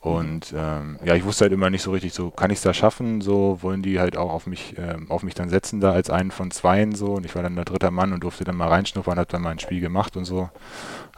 Und 0.00 0.54
ähm, 0.56 1.00
ja, 1.04 1.16
ich 1.16 1.24
wusste 1.24 1.46
halt 1.46 1.52
immer 1.52 1.68
nicht 1.68 1.82
so 1.82 1.90
richtig, 1.90 2.14
so 2.14 2.30
kann 2.30 2.52
ich 2.52 2.58
es 2.58 2.62
da 2.62 2.72
schaffen, 2.72 3.20
so 3.20 3.58
wollen 3.62 3.82
die 3.82 3.98
halt 3.98 4.16
auch 4.16 4.30
auf 4.30 4.46
mich, 4.46 4.76
ähm, 4.78 5.10
auf 5.10 5.24
mich 5.24 5.34
dann 5.34 5.48
setzen 5.48 5.80
da 5.80 5.90
als 5.90 6.10
einen 6.10 6.30
von 6.30 6.52
zweien 6.52 6.94
so. 6.94 7.14
Und 7.14 7.26
ich 7.26 7.34
war 7.34 7.42
dann 7.42 7.56
der 7.56 7.64
dritte 7.64 7.90
Mann 7.90 8.12
und 8.12 8.22
durfte 8.22 8.44
dann 8.44 8.56
mal 8.56 8.68
reinschnuppern, 8.68 9.18
hab 9.18 9.28
dann 9.28 9.42
mal 9.42 9.50
ein 9.50 9.58
Spiel 9.58 9.80
gemacht 9.80 10.16
und 10.16 10.24
so. 10.24 10.48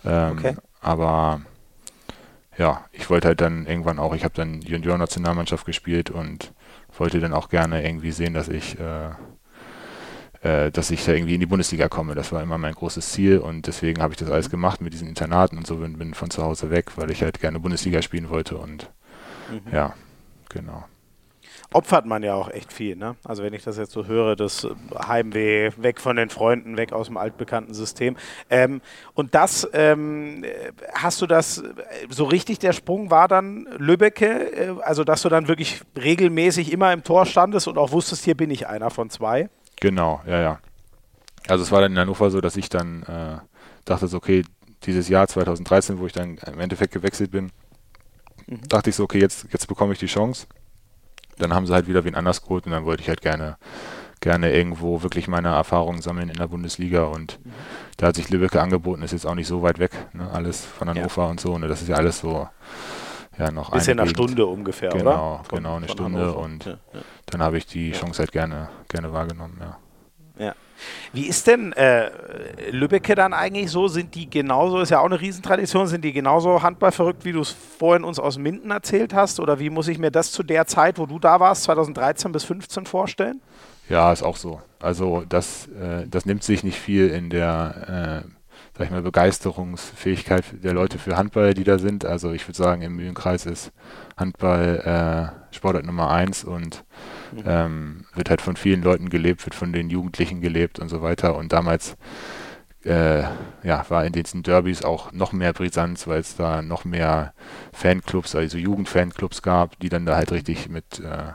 Ähm, 0.06 0.38
okay. 0.38 0.56
aber 0.80 1.42
ja, 2.56 2.86
ich 2.92 3.10
wollte 3.10 3.28
halt 3.28 3.42
dann 3.42 3.66
irgendwann 3.66 3.98
auch, 3.98 4.14
ich 4.14 4.24
habe 4.24 4.34
dann 4.34 4.62
Junior-Nationalmannschaft 4.62 5.66
gespielt 5.66 6.08
und 6.08 6.52
wollte 6.96 7.20
dann 7.20 7.34
auch 7.34 7.50
gerne 7.50 7.84
irgendwie 7.86 8.10
sehen, 8.10 8.32
dass 8.32 8.48
ich 8.48 8.80
äh, 8.80 9.10
äh, 10.42 10.70
dass 10.70 10.90
ich 10.90 11.04
da 11.04 11.12
irgendwie 11.12 11.34
in 11.34 11.40
die 11.40 11.46
Bundesliga 11.46 11.88
komme. 11.88 12.14
Das 12.14 12.32
war 12.32 12.42
immer 12.42 12.58
mein 12.58 12.74
großes 12.74 13.10
Ziel 13.10 13.38
und 13.38 13.66
deswegen 13.66 14.02
habe 14.02 14.12
ich 14.12 14.18
das 14.18 14.30
alles 14.30 14.50
gemacht 14.50 14.80
mit 14.80 14.92
diesen 14.92 15.08
Internaten 15.08 15.58
und 15.58 15.66
so 15.66 15.76
bin, 15.76 15.98
bin 15.98 16.14
von 16.14 16.30
zu 16.30 16.42
Hause 16.42 16.70
weg, 16.70 16.92
weil 16.96 17.10
ich 17.10 17.22
halt 17.22 17.40
gerne 17.40 17.60
Bundesliga 17.60 18.02
spielen 18.02 18.30
wollte 18.30 18.56
und 18.56 18.90
mhm. 19.50 19.72
ja, 19.72 19.94
genau 20.48 20.84
opfert 21.72 22.06
man 22.06 22.22
ja 22.22 22.34
auch 22.34 22.50
echt 22.50 22.72
viel. 22.72 22.96
Ne? 22.96 23.16
Also 23.24 23.42
wenn 23.42 23.52
ich 23.52 23.62
das 23.62 23.76
jetzt 23.76 23.92
so 23.92 24.06
höre, 24.06 24.36
das 24.36 24.66
Heimweh, 25.06 25.70
weg 25.76 26.00
von 26.00 26.16
den 26.16 26.30
Freunden, 26.30 26.76
weg 26.76 26.92
aus 26.92 27.08
dem 27.08 27.16
altbekannten 27.16 27.74
System. 27.74 28.16
Ähm, 28.48 28.80
und 29.14 29.34
das, 29.34 29.68
ähm, 29.74 30.44
hast 30.94 31.20
du 31.20 31.26
das, 31.26 31.62
so 32.08 32.24
richtig 32.24 32.58
der 32.58 32.72
Sprung 32.72 33.10
war 33.10 33.28
dann 33.28 33.68
Lübbecke, 33.76 34.26
äh, 34.26 34.74
also 34.82 35.04
dass 35.04 35.22
du 35.22 35.28
dann 35.28 35.48
wirklich 35.48 35.82
regelmäßig 35.96 36.72
immer 36.72 36.92
im 36.92 37.04
Tor 37.04 37.26
standest 37.26 37.68
und 37.68 37.76
auch 37.76 37.92
wusstest, 37.92 38.24
hier 38.24 38.36
bin 38.36 38.50
ich 38.50 38.66
einer 38.66 38.90
von 38.90 39.10
zwei? 39.10 39.50
Genau, 39.80 40.20
ja, 40.26 40.40
ja. 40.40 40.60
Also 41.46 41.64
es 41.64 41.72
war 41.72 41.80
dann 41.80 41.92
in 41.92 41.98
Hannover 41.98 42.30
so, 42.30 42.40
dass 42.40 42.56
ich 42.56 42.68
dann 42.68 43.02
äh, 43.04 43.38
dachte, 43.84 44.08
so, 44.08 44.16
okay, 44.16 44.44
dieses 44.84 45.08
Jahr 45.08 45.26
2013, 45.26 45.98
wo 45.98 46.06
ich 46.06 46.12
dann 46.12 46.38
im 46.38 46.60
Endeffekt 46.60 46.92
gewechselt 46.92 47.30
bin, 47.30 47.50
mhm. 48.46 48.60
dachte 48.68 48.90
ich 48.90 48.96
so, 48.96 49.04
okay, 49.04 49.20
jetzt, 49.20 49.46
jetzt 49.52 49.66
bekomme 49.66 49.92
ich 49.92 49.98
die 49.98 50.06
Chance. 50.06 50.46
Dann 51.38 51.54
haben 51.54 51.66
sie 51.66 51.72
halt 51.72 51.86
wieder 51.86 52.04
wen 52.04 52.14
anders 52.14 52.42
geholt 52.42 52.66
und 52.66 52.72
dann 52.72 52.84
wollte 52.84 53.02
ich 53.02 53.08
halt 53.08 53.22
gerne, 53.22 53.56
gerne 54.20 54.52
irgendwo 54.52 55.02
wirklich 55.02 55.28
meine 55.28 55.48
Erfahrungen 55.48 56.02
sammeln 56.02 56.28
in 56.28 56.36
der 56.36 56.48
Bundesliga 56.48 57.04
und 57.04 57.38
mhm. 57.44 57.52
da 57.96 58.08
hat 58.08 58.16
sich 58.16 58.28
Lübbecke 58.28 58.60
angeboten, 58.60 59.02
ist 59.02 59.12
jetzt 59.12 59.26
auch 59.26 59.36
nicht 59.36 59.46
so 59.46 59.62
weit 59.62 59.78
weg, 59.78 59.92
ne? 60.12 60.28
alles 60.30 60.64
von 60.64 60.88
Hannover 60.88 61.22
ja. 61.22 61.30
und 61.30 61.40
so, 61.40 61.56
ne? 61.56 61.68
das 61.68 61.82
ist 61.82 61.88
ja 61.88 61.96
alles 61.96 62.18
so, 62.18 62.48
ja, 63.38 63.50
noch 63.50 63.74
Ist 63.74 63.86
ja 63.86 63.92
eine 63.92 64.08
Stunde 64.08 64.46
ungefähr, 64.46 64.90
genau, 64.90 65.00
oder? 65.36 65.44
Von, 65.44 65.58
genau, 65.58 65.76
eine 65.76 65.88
Stunde 65.88 66.20
Hannover. 66.20 66.38
und 66.38 66.64
ja, 66.64 66.72
ja. 66.72 67.00
dann 67.26 67.42
habe 67.42 67.58
ich 67.58 67.66
die 67.66 67.92
Chance 67.92 68.20
halt 68.20 68.32
gerne, 68.32 68.68
gerne 68.88 69.12
wahrgenommen, 69.12 69.56
ja. 69.60 69.76
Ja. 70.38 70.54
Wie 71.12 71.26
ist 71.26 71.46
denn 71.48 71.72
äh, 71.72 72.10
Lübbecke 72.70 73.16
dann 73.16 73.32
eigentlich 73.32 73.70
so? 73.70 73.88
Sind 73.88 74.14
die 74.14 74.30
genauso, 74.30 74.78
ist 74.80 74.90
ja 74.90 75.00
auch 75.00 75.06
eine 75.06 75.20
Riesentradition, 75.20 75.88
sind 75.88 76.04
die 76.04 76.12
genauso 76.12 76.62
handballverrückt, 76.62 77.24
wie 77.24 77.32
du 77.32 77.40
es 77.40 77.50
vorhin 77.50 78.04
uns 78.04 78.20
aus 78.20 78.38
Minden 78.38 78.70
erzählt 78.70 79.12
hast? 79.12 79.40
Oder 79.40 79.58
wie 79.58 79.70
muss 79.70 79.88
ich 79.88 79.98
mir 79.98 80.12
das 80.12 80.30
zu 80.30 80.44
der 80.44 80.66
Zeit, 80.66 80.98
wo 80.98 81.06
du 81.06 81.18
da 81.18 81.40
warst, 81.40 81.64
2013 81.64 82.30
bis 82.30 82.42
2015 82.42 82.86
vorstellen? 82.86 83.40
Ja, 83.88 84.12
ist 84.12 84.22
auch 84.22 84.36
so. 84.36 84.60
Also 84.80 85.24
das, 85.28 85.66
äh, 85.68 86.06
das 86.06 86.26
nimmt 86.26 86.44
sich 86.44 86.62
nicht 86.62 86.78
viel 86.78 87.08
in 87.08 87.30
der 87.30 88.24
äh, 88.24 88.37
sag 88.78 88.86
ich 88.86 88.90
mal, 88.92 89.02
Begeisterungsfähigkeit 89.02 90.44
der 90.62 90.72
Leute 90.72 90.98
für 90.98 91.16
Handball, 91.16 91.52
die 91.52 91.64
da 91.64 91.78
sind. 91.78 92.04
Also 92.04 92.30
ich 92.30 92.46
würde 92.46 92.56
sagen, 92.56 92.82
im 92.82 92.94
Mühlenkreis 92.94 93.44
ist 93.44 93.72
Handball 94.16 95.32
äh, 95.50 95.54
Sportart 95.54 95.84
Nummer 95.84 96.10
eins 96.10 96.44
und 96.44 96.84
mhm. 97.32 97.42
ähm, 97.44 98.04
wird 98.14 98.30
halt 98.30 98.40
von 98.40 98.54
vielen 98.54 98.82
Leuten 98.82 99.10
gelebt, 99.10 99.44
wird 99.44 99.56
von 99.56 99.72
den 99.72 99.90
Jugendlichen 99.90 100.40
gelebt 100.40 100.78
und 100.78 100.88
so 100.90 101.02
weiter. 101.02 101.34
Und 101.34 101.52
damals 101.52 101.96
äh, 102.88 103.24
ja, 103.62 103.84
war 103.90 104.04
in 104.04 104.12
diesen 104.12 104.42
Derbys 104.42 104.82
auch 104.82 105.12
noch 105.12 105.32
mehr 105.32 105.52
Brisanz, 105.52 106.06
weil 106.06 106.20
es 106.20 106.36
da 106.36 106.62
noch 106.62 106.84
mehr 106.84 107.34
Fanclubs, 107.72 108.34
also 108.34 108.56
Jugendfanclubs 108.56 109.42
gab, 109.42 109.78
die 109.80 109.90
dann 109.90 110.06
da 110.06 110.16
halt 110.16 110.32
richtig 110.32 110.68
mit 110.70 111.00
äh, 111.00 111.32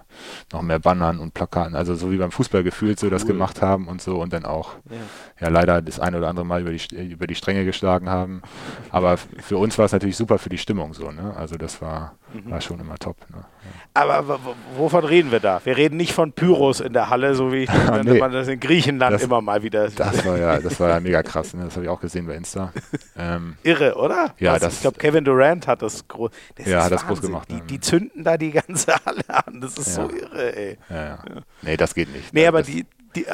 noch 0.52 0.64
mehr 0.64 0.80
Bannern 0.80 1.20
und 1.20 1.34
Plakaten, 1.34 1.76
also 1.76 1.94
so 1.94 2.12
wie 2.12 2.18
beim 2.18 2.32
Fußball 2.32 2.64
gefühlt 2.64 3.00
so 3.00 3.08
cool. 3.08 3.12
das 3.12 3.28
gemacht 3.28 3.62
haben 3.62 3.88
und 3.88 4.02
so 4.02 4.20
und 4.20 4.34
dann 4.34 4.46
auch 4.46 4.74
ja. 4.90 4.98
ja, 5.42 5.50
leider 5.50 5.82
das 5.82 6.00
eine 6.00 6.18
oder 6.18 6.28
andere 6.28 6.46
Mal 6.46 6.62
über 6.62 6.72
die, 6.72 7.12
über 7.12 7.28
die 7.28 7.36
Stränge 7.36 7.66
geschlagen 7.66 8.10
haben. 8.10 8.42
Aber 8.90 9.18
für 9.18 9.58
uns 9.58 9.78
war 9.78 9.86
es 9.86 9.92
natürlich 9.92 10.18
super 10.18 10.40
für 10.40 10.50
die 10.50 10.58
Stimmung 10.58 10.94
so, 10.94 11.12
ne? 11.12 11.36
Also 11.38 11.58
das 11.58 11.82
war, 11.82 12.16
mhm. 12.34 12.52
war 12.52 12.62
schon 12.62 12.80
immer 12.80 12.98
top. 12.98 13.18
Ne? 13.30 13.38
Ja. 13.38 14.02
Aber 14.02 14.40
wovon 14.76 15.06
reden 15.06 15.32
wir 15.32 15.40
da? 15.40 15.62
Wir 15.64 15.78
reden 15.78 15.98
nicht 15.98 16.14
von 16.14 16.34
Pyros 16.34 16.80
in 16.80 16.94
der 16.94 17.10
Halle, 17.10 17.36
so 17.36 17.52
wie 17.52 17.64
ich 17.64 17.70
nee. 18.04 18.20
man 18.20 18.32
das 18.32 18.48
in 18.48 18.60
Griechenland 18.60 19.16
das, 19.16 19.24
immer 19.24 19.42
mal 19.42 19.64
wieder 19.64 19.90
sieht. 19.90 20.00
Das 20.00 20.26
war 20.26 20.38
ja, 20.38 20.60
das 20.60 20.80
war 20.80 20.90
ja 20.90 21.00
mega 21.00 21.24
krass, 21.24 21.54
ne? 21.54 21.66
Das 21.66 21.76
habe 21.76 21.86
ich 21.86 21.90
auch 21.90 22.02
gesehen 22.02 22.28
bei 22.28 22.36
Insta. 22.36 22.72
Ähm, 23.18 23.56
Irre, 23.64 23.96
oder? 23.96 24.34
Ja, 24.40 24.58
das, 24.58 24.76
ich 24.76 24.82
glaube, 24.82 24.98
Kevin 24.98 25.24
Durant 25.24 25.68
hat 25.68 25.82
das 25.82 26.08
groß. 26.08 26.32
Ja, 26.66 26.84
hat 26.84 26.92
das 26.92 27.06
groß 27.06 27.22
gemacht. 27.22 27.50
Die, 27.52 27.62
die, 27.62 27.80
zünden 27.80 28.24
da 28.24 28.38
die 28.38 28.52
ganze 28.52 28.94
Halle 29.06 29.24
an. 29.28 29.62
Das 29.62 29.78
ist 29.78 29.98
ja. 29.98 30.04
so 30.04 30.10
irre, 30.10 30.56
ey. 30.56 30.78
Ja, 30.90 31.06
ja. 31.06 31.20
Nee, 31.62 31.78
das 31.78 31.94
geht 31.94 32.12
nicht. 32.12 32.34
Nee, 32.34 32.42
das, 32.42 32.48
aber 32.50 32.64
die, 32.64 32.86
die, 33.16 33.26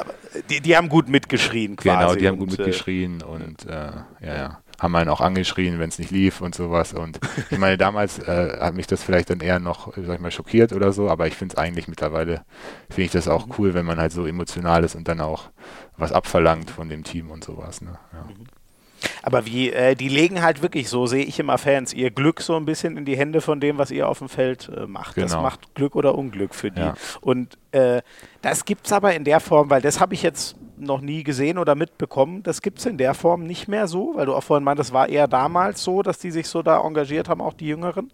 die, 0.50 0.62
die, 0.62 0.78
haben 0.78 0.90
gut 0.90 1.08
mitgeschrien 1.08 1.76
quasi. 1.76 1.98
Genau, 1.98 2.16
die 2.16 2.28
haben 2.28 2.38
gut 2.38 2.50
und, 2.50 2.60
äh, 2.60 2.64
mitgeschrien 2.64 3.22
und 3.22 3.66
äh, 3.66 3.92
ja, 4.22 4.36
ja 4.36 4.60
haben 4.80 4.96
einen 4.96 5.10
auch 5.10 5.22
angeschrien, 5.22 5.80
wenn 5.80 5.90
es 5.90 6.00
nicht 6.00 6.12
lief 6.12 6.42
und 6.42 6.56
sowas. 6.56 6.94
Und 6.94 7.20
ich 7.50 7.58
meine, 7.58 7.78
damals 7.78 8.20
äh, 8.20 8.58
hat 8.60 8.74
mich 8.74 8.88
das 8.88 9.04
vielleicht 9.04 9.30
dann 9.30 9.40
eher 9.40 9.60
noch, 9.60 9.94
sag 9.96 10.16
ich 10.16 10.22
mal, 10.22 10.32
schockiert 10.32 10.74
oder 10.74 10.92
so, 10.94 11.10
aber 11.10 11.28
ich 11.28 11.36
finde 11.36 11.54
es 11.54 11.58
eigentlich 11.58 11.88
mittlerweile, 11.88 12.44
finde 12.90 13.04
ich 13.04 13.12
das 13.12 13.28
auch 13.28 13.48
mhm. 13.48 13.54
cool, 13.58 13.74
wenn 13.74 13.86
man 13.86 14.00
halt 14.00 14.12
so 14.12 14.26
emotional 14.26 14.84
ist 14.84 14.96
und 14.96 15.08
dann 15.08 15.22
auch 15.22 15.50
was 15.98 16.12
abverlangt 16.12 16.70
von 16.70 16.90
dem 16.90 17.04
Team 17.04 17.30
und 17.32 17.44
sowas. 17.44 17.82
Ne? 17.82 17.98
Ja. 18.14 18.24
Mhm. 18.24 18.46
Aber 19.22 19.46
wie, 19.46 19.72
äh, 19.72 19.96
die 19.96 20.10
legen 20.10 20.42
halt 20.42 20.62
wirklich, 20.62 20.90
so 20.90 21.06
sehe 21.06 21.24
ich 21.24 21.40
immer 21.40 21.58
Fans, 21.58 21.94
ihr 21.94 22.12
Glück 22.12 22.42
so 22.42 22.56
ein 22.56 22.66
bisschen 22.66 22.98
in 22.98 23.06
die 23.06 23.18
Hände 23.18 23.42
von 23.42 23.60
dem, 23.60 23.78
was 23.78 23.92
ihr 23.92 24.08
auf 24.08 24.20
dem 24.20 24.30
Feld 24.30 24.70
äh, 24.76 24.88
macht. 24.88 25.16
Genau. 25.16 25.28
Das 25.28 25.36
macht 25.36 25.76
Glück 25.76 25.96
oder 25.96 26.16
Unglück 26.16 26.54
für 26.54 26.72
die. 26.72 26.82
Ja. 26.82 26.96
Und 27.22 27.58
äh, 27.72 28.02
das 28.42 28.66
gibt 28.66 28.88
es 28.88 28.92
aber 28.94 29.14
in 29.14 29.24
der 29.24 29.40
Form, 29.40 29.70
weil 29.70 29.82
das 29.82 30.00
habe 30.00 30.14
ich 30.14 30.22
jetzt 30.22 30.56
noch 30.80 31.02
nie 31.02 31.24
gesehen 31.24 31.58
oder 31.58 31.76
mitbekommen. 31.76 32.44
Das 32.44 32.62
gibt 32.62 32.80
es 32.80 32.86
in 32.86 32.98
der 32.98 33.14
Form 33.14 33.44
nicht 33.46 33.68
mehr 33.68 33.88
so, 33.88 34.14
weil 34.16 34.26
du 34.26 34.36
auch 34.36 34.44
vorhin 34.44 34.64
meintest, 34.64 34.94
war 34.94 35.10
eher 35.10 35.28
damals 35.28 35.84
so, 35.84 36.02
dass 36.02 36.20
die 36.20 36.32
sich 36.32 36.48
so 36.48 36.62
da 36.62 36.82
engagiert 36.84 37.30
haben, 37.30 37.42
auch 37.42 37.54
die 37.54 37.68
Jüngeren. 37.68 38.12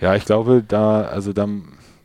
Ja, 0.00 0.14
ich 0.14 0.24
glaube, 0.24 0.62
da, 0.66 1.02
also 1.02 1.32
da, 1.32 1.48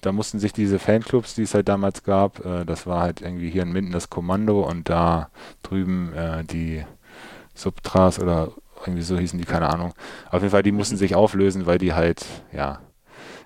da 0.02 0.12
mussten 0.12 0.40
sich 0.40 0.54
diese 0.54 0.80
Fanclubs, 0.80 1.36
die 1.36 1.44
es 1.44 1.54
halt 1.54 1.70
damals 1.70 2.04
gab, 2.04 2.46
äh, 2.46 2.66
das 2.66 2.88
war 2.88 3.02
halt 3.02 3.22
irgendwie 3.22 3.50
hier 3.50 3.64
in 3.64 3.72
Minden 3.72 3.92
das 3.92 4.10
Kommando 4.10 4.62
und 4.62 4.90
da 4.90 5.30
drüben 5.64 6.14
äh, 6.14 6.44
die 6.44 6.84
Subtras 7.54 8.20
oder 8.20 8.52
irgendwie 8.82 9.02
so 9.02 9.18
hießen 9.18 9.38
die, 9.38 9.46
keine 9.46 9.70
Ahnung. 9.70 9.94
Auf 10.32 10.42
jeden 10.42 10.52
Fall, 10.52 10.64
die 10.64 10.72
mussten 10.72 10.98
sich 10.98 11.16
auflösen, 11.16 11.66
weil 11.66 11.78
die 11.78 11.94
halt, 11.94 12.26
ja, 12.54 12.80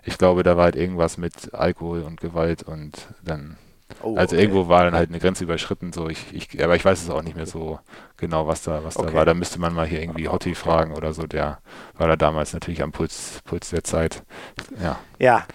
ich 0.03 0.17
glaube, 0.17 0.43
da 0.43 0.57
war 0.57 0.65
halt 0.65 0.75
irgendwas 0.75 1.17
mit 1.17 1.53
Alkohol 1.53 2.01
und 2.01 2.19
Gewalt 2.19 2.63
und 2.63 3.07
dann, 3.23 3.57
oh, 4.01 4.15
also 4.15 4.35
okay. 4.35 4.43
irgendwo 4.43 4.67
war 4.67 4.83
dann 4.83 4.93
halt 4.93 5.09
eine 5.09 5.19
Grenze 5.19 5.43
überschritten, 5.43 5.93
so 5.93 6.09
ich, 6.09 6.33
ich, 6.33 6.63
aber 6.63 6.75
ich 6.75 6.83
weiß 6.83 7.01
es 7.01 7.09
auch 7.09 7.21
nicht 7.21 7.35
mehr 7.35 7.45
so 7.45 7.79
genau, 8.17 8.47
was 8.47 8.63
da, 8.63 8.83
was 8.83 8.97
okay. 8.97 9.09
da 9.09 9.13
war. 9.13 9.25
Da 9.25 9.33
müsste 9.33 9.59
man 9.59 9.73
mal 9.73 9.85
hier 9.85 10.01
irgendwie 10.01 10.27
Hotti 10.27 10.55
fragen 10.55 10.93
oder 10.93 11.13
so, 11.13 11.27
der 11.27 11.59
war 11.97 12.07
da 12.07 12.15
damals 12.15 12.53
natürlich 12.53 12.81
am 12.81 12.91
Puls, 12.91 13.41
Puls 13.45 13.69
der 13.69 13.83
Zeit. 13.83 14.23
Ja. 14.81 14.99
Ja. 15.19 15.45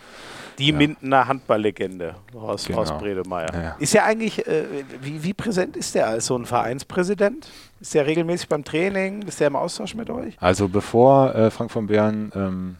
Die 0.58 0.70
ja. 0.70 0.76
Mindener 0.76 1.28
Handballlegende 1.28 2.16
Horst, 2.34 2.66
genau. 2.66 2.80
Horst 2.80 2.98
Bredemeier. 2.98 3.54
Ja. 3.54 3.76
Ist 3.78 3.94
ja 3.94 4.04
eigentlich, 4.04 4.46
äh, 4.46 4.64
wie, 5.00 5.22
wie 5.22 5.32
präsent 5.32 5.76
ist 5.76 5.94
der 5.94 6.08
als 6.08 6.26
so 6.26 6.36
ein 6.36 6.46
Vereinspräsident? 6.46 7.48
Ist 7.80 7.94
der 7.94 8.06
regelmäßig 8.06 8.48
beim 8.48 8.64
Training? 8.64 9.22
Ist 9.22 9.38
der 9.38 9.46
im 9.46 9.56
Austausch 9.56 9.94
mit 9.94 10.10
euch? 10.10 10.36
Also 10.40 10.68
bevor 10.68 11.32
äh, 11.34 11.50
Frank 11.52 11.70
von 11.70 11.86
Bern 11.86 12.32
ähm, 12.34 12.76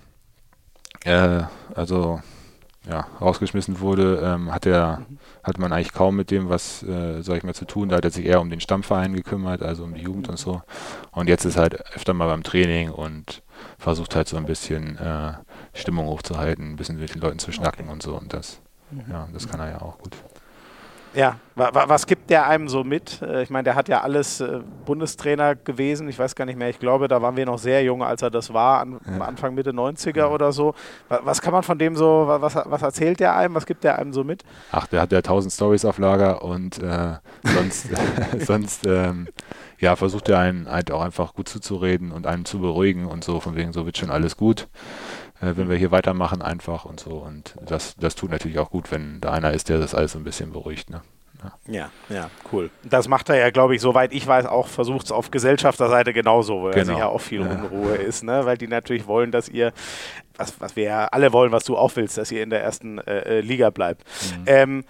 äh, 1.05 1.43
also 1.75 2.21
ja, 2.89 3.07
rausgeschmissen 3.20 3.80
wurde, 3.80 4.20
ähm, 4.24 4.53
hat 4.53 4.64
er, 4.64 5.01
mhm. 5.01 5.18
hatte 5.43 5.61
man 5.61 5.72
eigentlich 5.72 5.93
kaum 5.93 6.16
mit 6.16 6.30
dem 6.30 6.49
was, 6.49 6.82
äh, 6.82 7.22
sag 7.22 7.36
ich 7.36 7.43
mal, 7.43 7.55
zu 7.55 7.66
tun. 7.66 7.91
Da 7.91 7.97
hat 7.97 8.05
er 8.05 8.11
sich 8.11 8.24
eher 8.24 8.41
um 8.41 8.49
den 8.49 8.61
Stammverein 8.61 9.14
gekümmert, 9.14 9.62
also 9.62 9.84
um 9.84 9.95
die 9.95 10.01
Jugend 10.01 10.28
und 10.28 10.39
so. 10.39 10.62
Und 11.12 11.28
jetzt 11.28 11.45
ist 11.45 11.59
halt 11.59 11.74
öfter 11.95 12.14
mal 12.14 12.28
beim 12.28 12.43
Training 12.43 12.91
und 12.91 13.43
versucht 13.78 14.16
halt 14.16 14.28
so 14.28 14.36
ein 14.36 14.47
bisschen 14.47 14.97
äh, 14.99 15.34
Stimmung 15.74 16.07
hochzuhalten, 16.07 16.72
ein 16.72 16.76
bisschen 16.76 16.99
mit 16.99 17.14
den 17.14 17.20
Leuten 17.20 17.39
zu 17.39 17.53
schnacken 17.53 17.84
okay. 17.84 17.93
und 17.93 18.03
so. 18.03 18.16
Und 18.16 18.32
das, 18.32 18.61
mhm. 18.91 19.05
ja, 19.11 19.28
das 19.32 19.49
kann 19.49 19.61
er 19.61 19.70
ja 19.70 19.82
auch 19.82 19.99
gut. 19.99 20.16
Ja, 21.19 21.35
was 21.57 22.07
gibt 22.07 22.31
der 22.31 22.47
einem 22.47 22.69
so 22.69 22.85
mit? 22.85 23.21
Äh, 23.23 23.43
ich 23.43 23.51
meine, 23.51 23.64
der 23.64 23.75
hat 23.75 23.89
ja 23.89 24.03
alles 24.03 24.41
äh, 24.41 24.61
Bundestrainer 24.87 25.57
gewesen. 25.57 26.09
Ich 26.09 26.16
weiß 26.16 26.37
gar 26.37 26.45
nicht 26.45 26.57
mehr. 26.57 26.71
Ich 26.71 26.79
glaube, 26.79 27.09
da 27.09 27.21
waren 27.21 27.37
wir 27.37 27.45
noch 27.45 27.59
sehr 27.59 27.83
jung, 27.83 28.05
als 28.05 28.23
er 28.23 28.31
das 28.31 28.55
war, 28.55 28.79
an, 28.79 29.01
ja. 29.05 29.25
Anfang 29.25 29.53
Mitte 29.55 29.73
90er 29.73 30.16
ja. 30.16 30.29
oder 30.29 30.53
so. 30.53 30.77
Was 31.09 31.43
kann 31.43 31.53
man 31.53 31.64
von 31.64 31.77
dem 31.77 31.97
so, 31.97 32.27
was, 32.29 32.55
was 32.55 32.83
erzählt 32.83 33.19
der 33.19 33.35
einem? 33.35 33.57
Was 33.57 33.66
gibt 33.66 33.83
der 33.83 33.99
einem 33.99 34.12
so 34.12 34.23
mit? 34.23 34.45
Ach, 34.71 34.87
der 34.87 35.01
hat 35.01 35.11
ja 35.11 35.21
tausend 35.21 35.53
Stories 35.53 35.85
auf 35.85 35.99
Lager 35.99 36.45
und 36.45 36.81
äh, 36.81 37.16
sonst, 37.43 37.89
sonst 38.39 38.87
ähm, 38.87 39.27
ja, 39.81 39.97
versucht 39.97 40.29
er 40.29 40.39
einen 40.39 40.71
halt 40.71 40.93
auch 40.93 41.03
einfach 41.03 41.35
gut 41.35 41.49
zuzureden 41.49 42.12
und 42.12 42.29
einen 42.29 42.45
zu 42.45 42.61
beruhigen 42.61 43.07
und 43.07 43.25
so, 43.25 43.41
von 43.41 43.57
wegen, 43.57 43.73
so 43.73 43.87
wird 43.87 43.99
schon 43.99 44.11
alles 44.11 44.37
gut 44.37 44.69
äh, 45.41 45.53
wenn 45.57 45.68
wir 45.68 45.76
hier 45.76 45.91
weitermachen 45.91 46.43
einfach 46.43 46.84
und 46.84 47.01
so. 47.01 47.18
Und 47.18 47.55
das, 47.64 47.97
das 47.97 48.14
tut 48.14 48.30
natürlich 48.30 48.59
auch 48.59 48.70
gut, 48.70 48.91
wenn 48.91 49.20
da 49.20 49.32
einer 49.32 49.53
ist, 49.53 49.68
der 49.68 49.78
das 49.78 49.95
alles 49.95 50.12
so 50.12 50.18
ein 50.18 50.24
bisschen 50.24 50.53
beruhigt. 50.53 50.91
Ne? 50.91 51.03
Ja. 51.66 51.91
ja, 52.09 52.30
cool. 52.53 52.70
Das 52.82 53.07
macht 53.07 53.28
er 53.28 53.36
ja, 53.36 53.51
glaube 53.51 53.74
ich, 53.74 53.80
soweit 53.80 54.12
ich 54.12 54.26
weiß, 54.26 54.47
auch 54.47 54.66
versucht 54.66 55.07
es 55.07 55.12
auf 55.12 55.30
Gesellschafterseite 55.30 56.12
genauso, 56.12 56.62
wo 56.62 56.70
genau. 56.70 56.76
er 56.76 56.84
sicher 56.84 57.09
auch 57.09 57.20
viel 57.20 57.43
ja. 57.43 57.51
Unruhe 57.51 57.95
ist, 57.95 58.24
ne? 58.24 58.45
weil 58.45 58.59
die 58.59 58.66
natürlich 58.66 59.07
wollen, 59.07 59.30
dass 59.30 59.49
ihr, 59.49 59.72
was, 60.36 60.61
was 60.61 60.74
wir 60.74 60.84
ja 60.84 61.05
alle 61.07 61.32
wollen, 61.32 61.53
was 61.53 61.64
du 61.64 61.76
auch 61.76 61.95
willst, 61.95 62.18
dass 62.18 62.32
ihr 62.32 62.43
in 62.43 62.51
der 62.51 62.62
ersten 62.62 62.99
äh, 62.99 63.39
äh 63.39 63.41
Liga 63.41 63.70
bleibt. 63.70 64.03
Mhm. 64.39 64.45
Ähm, 64.47 64.84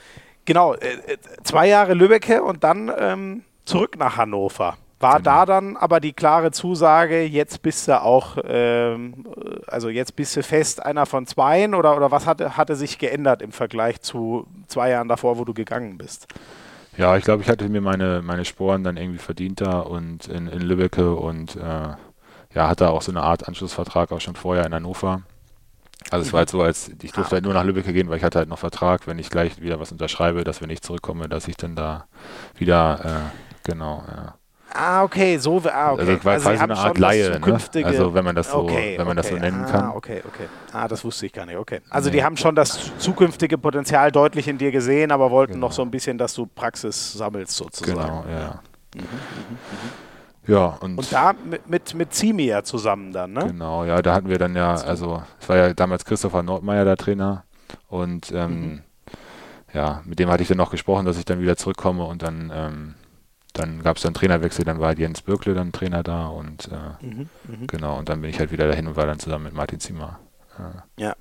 genau, 0.44 0.74
äh, 0.74 0.94
äh, 1.06 1.18
zwei 1.44 1.68
Jahre 1.68 1.94
Lübbecke 1.94 2.42
und 2.42 2.64
dann 2.64 2.90
ähm, 2.96 3.44
zurück 3.64 3.98
nach 3.98 4.16
Hannover. 4.16 4.78
War 5.00 5.20
da 5.20 5.46
dann 5.46 5.76
aber 5.76 6.00
die 6.00 6.12
klare 6.12 6.50
Zusage, 6.50 7.22
jetzt 7.22 7.62
bist 7.62 7.86
du 7.86 8.02
auch, 8.02 8.36
ähm, 8.44 9.26
also 9.68 9.88
jetzt 9.88 10.16
bist 10.16 10.36
du 10.36 10.42
fest 10.42 10.84
einer 10.84 11.06
von 11.06 11.24
zweien 11.26 11.74
oder, 11.76 11.96
oder 11.96 12.10
was 12.10 12.26
hatte, 12.26 12.56
hatte 12.56 12.74
sich 12.74 12.98
geändert 12.98 13.40
im 13.40 13.52
Vergleich 13.52 14.00
zu 14.00 14.48
zwei 14.66 14.90
Jahren 14.90 15.06
davor, 15.06 15.38
wo 15.38 15.44
du 15.44 15.54
gegangen 15.54 15.98
bist? 15.98 16.26
Ja, 16.96 17.16
ich 17.16 17.22
glaube, 17.22 17.44
ich 17.44 17.48
hatte 17.48 17.68
mir 17.68 17.80
meine, 17.80 18.22
meine 18.24 18.44
Sporen 18.44 18.82
dann 18.82 18.96
irgendwie 18.96 19.20
verdient 19.20 19.60
da 19.60 19.78
und 19.80 20.26
in, 20.26 20.48
in 20.48 20.62
Lübbecke 20.62 21.14
und 21.14 21.54
äh, 21.54 21.94
ja, 22.54 22.68
hatte 22.68 22.90
auch 22.90 23.02
so 23.02 23.12
eine 23.12 23.22
Art 23.22 23.46
Anschlussvertrag 23.46 24.10
auch 24.10 24.20
schon 24.20 24.34
vorher 24.34 24.66
in 24.66 24.74
Hannover. 24.74 25.22
Also 26.10 26.26
es 26.26 26.32
war 26.32 26.38
halt 26.38 26.50
so, 26.50 26.60
als 26.60 26.90
ich 27.02 27.12
durfte 27.12 27.36
halt 27.36 27.44
nur 27.44 27.54
nach 27.54 27.64
Lübbecke 27.64 27.92
gehen, 27.92 28.08
weil 28.08 28.16
ich 28.16 28.24
hatte 28.24 28.38
halt 28.38 28.48
noch 28.48 28.58
Vertrag, 28.58 29.06
wenn 29.06 29.20
ich 29.20 29.30
gleich 29.30 29.60
wieder 29.60 29.78
was 29.78 29.92
unterschreibe, 29.92 30.42
dass 30.42 30.60
wenn 30.60 30.70
ich 30.70 30.82
zurückkomme, 30.82 31.28
dass 31.28 31.46
ich 31.46 31.56
dann 31.56 31.76
da 31.76 32.06
wieder, 32.56 33.04
äh, 33.04 33.68
genau, 33.68 34.02
ja. 34.08 34.37
Ah, 34.74 35.02
okay, 35.02 35.38
so, 35.38 35.62
ah, 35.64 35.92
okay. 35.92 36.00
Also, 36.00 36.24
war 36.24 36.32
also 36.32 36.48
quasi 36.50 36.62
eine 36.62 36.76
Art 36.76 36.98
Laie, 36.98 37.40
ne? 37.40 37.58
Also 37.84 38.14
wenn 38.14 38.24
man 38.24 38.34
das 38.34 38.50
so, 38.50 38.58
okay, 38.58 38.98
wenn 38.98 39.06
man 39.06 39.18
okay. 39.18 39.28
das 39.28 39.28
so 39.28 39.36
nennen 39.36 39.64
ah, 39.64 39.70
kann. 39.70 39.90
Okay, 39.90 40.22
okay. 40.26 40.46
Ah, 40.72 40.86
das 40.86 41.02
wusste 41.04 41.26
ich 41.26 41.32
gar 41.32 41.46
nicht, 41.46 41.56
okay. 41.56 41.80
Also 41.88 42.10
Nee. 42.10 42.16
die 42.16 42.24
haben 42.24 42.36
schon 42.36 42.54
das 42.54 42.92
zukünftige 42.98 43.56
Potenzial 43.56 44.12
deutlich 44.12 44.46
in 44.46 44.58
dir 44.58 44.70
gesehen, 44.70 45.10
aber 45.10 45.30
wollten 45.30 45.54
Genau. 45.54 45.68
noch 45.68 45.72
so 45.72 45.82
ein 45.82 45.90
bisschen, 45.90 46.18
dass 46.18 46.34
du 46.34 46.46
Praxis 46.46 47.14
sammelst 47.14 47.56
sozusagen. 47.56 47.98
Genau, 47.98 48.24
ja. 48.30 48.60
Ja, 50.46 50.78
und, 50.80 50.96
Und 50.98 51.12
da 51.12 51.34
mit, 51.44 51.68
mit, 51.68 51.94
mit 51.94 52.14
Zimia 52.14 52.64
zusammen 52.64 53.12
dann, 53.12 53.32
ne? 53.34 53.46
genau, 53.48 53.84
ja, 53.84 54.00
da 54.00 54.14
hatten 54.14 54.30
wir 54.30 54.38
dann 54.38 54.56
ja, 54.56 54.74
also 54.74 55.22
es 55.38 55.48
war 55.48 55.56
ja 55.56 55.74
damals 55.74 56.06
Christopher 56.06 56.42
Nordmeier 56.42 56.86
der 56.86 56.96
Trainer 56.96 57.44
und 57.88 58.32
ähm, 58.32 58.82
ja, 59.74 60.00
mit 60.06 60.18
dem 60.18 60.30
hatte 60.30 60.42
ich 60.42 60.48
dann 60.48 60.56
noch 60.56 60.70
gesprochen, 60.70 61.04
dass 61.04 61.18
ich 61.18 61.26
dann 61.26 61.40
wieder 61.40 61.56
zurückkomme 61.58 62.02
und 62.04 62.22
dann 62.22 62.50
ähm, 62.54 62.94
dann 63.58 63.82
gab 63.82 63.96
es 63.96 64.02
dann 64.02 64.14
Trainerwechsel, 64.14 64.64
dann 64.64 64.80
war 64.80 64.96
Jens 64.96 65.22
Birkle 65.22 65.54
dann 65.54 65.72
Trainer 65.72 66.02
da 66.02 66.28
und 66.28 66.68
äh, 66.72 67.04
Mhm, 67.04 67.28
mhm. 67.46 67.66
genau, 67.66 67.98
und 67.98 68.08
dann 68.08 68.20
bin 68.20 68.30
ich 68.30 68.38
halt 68.38 68.52
wieder 68.52 68.68
dahin 68.68 68.86
und 68.86 68.96
war 68.96 69.06
dann 69.06 69.18
zusammen 69.18 69.44
mit 69.44 69.54
Martin 69.54 69.80
Zimmer. 69.80 70.20
Äh, 70.58 71.02
Ja. 71.02 71.14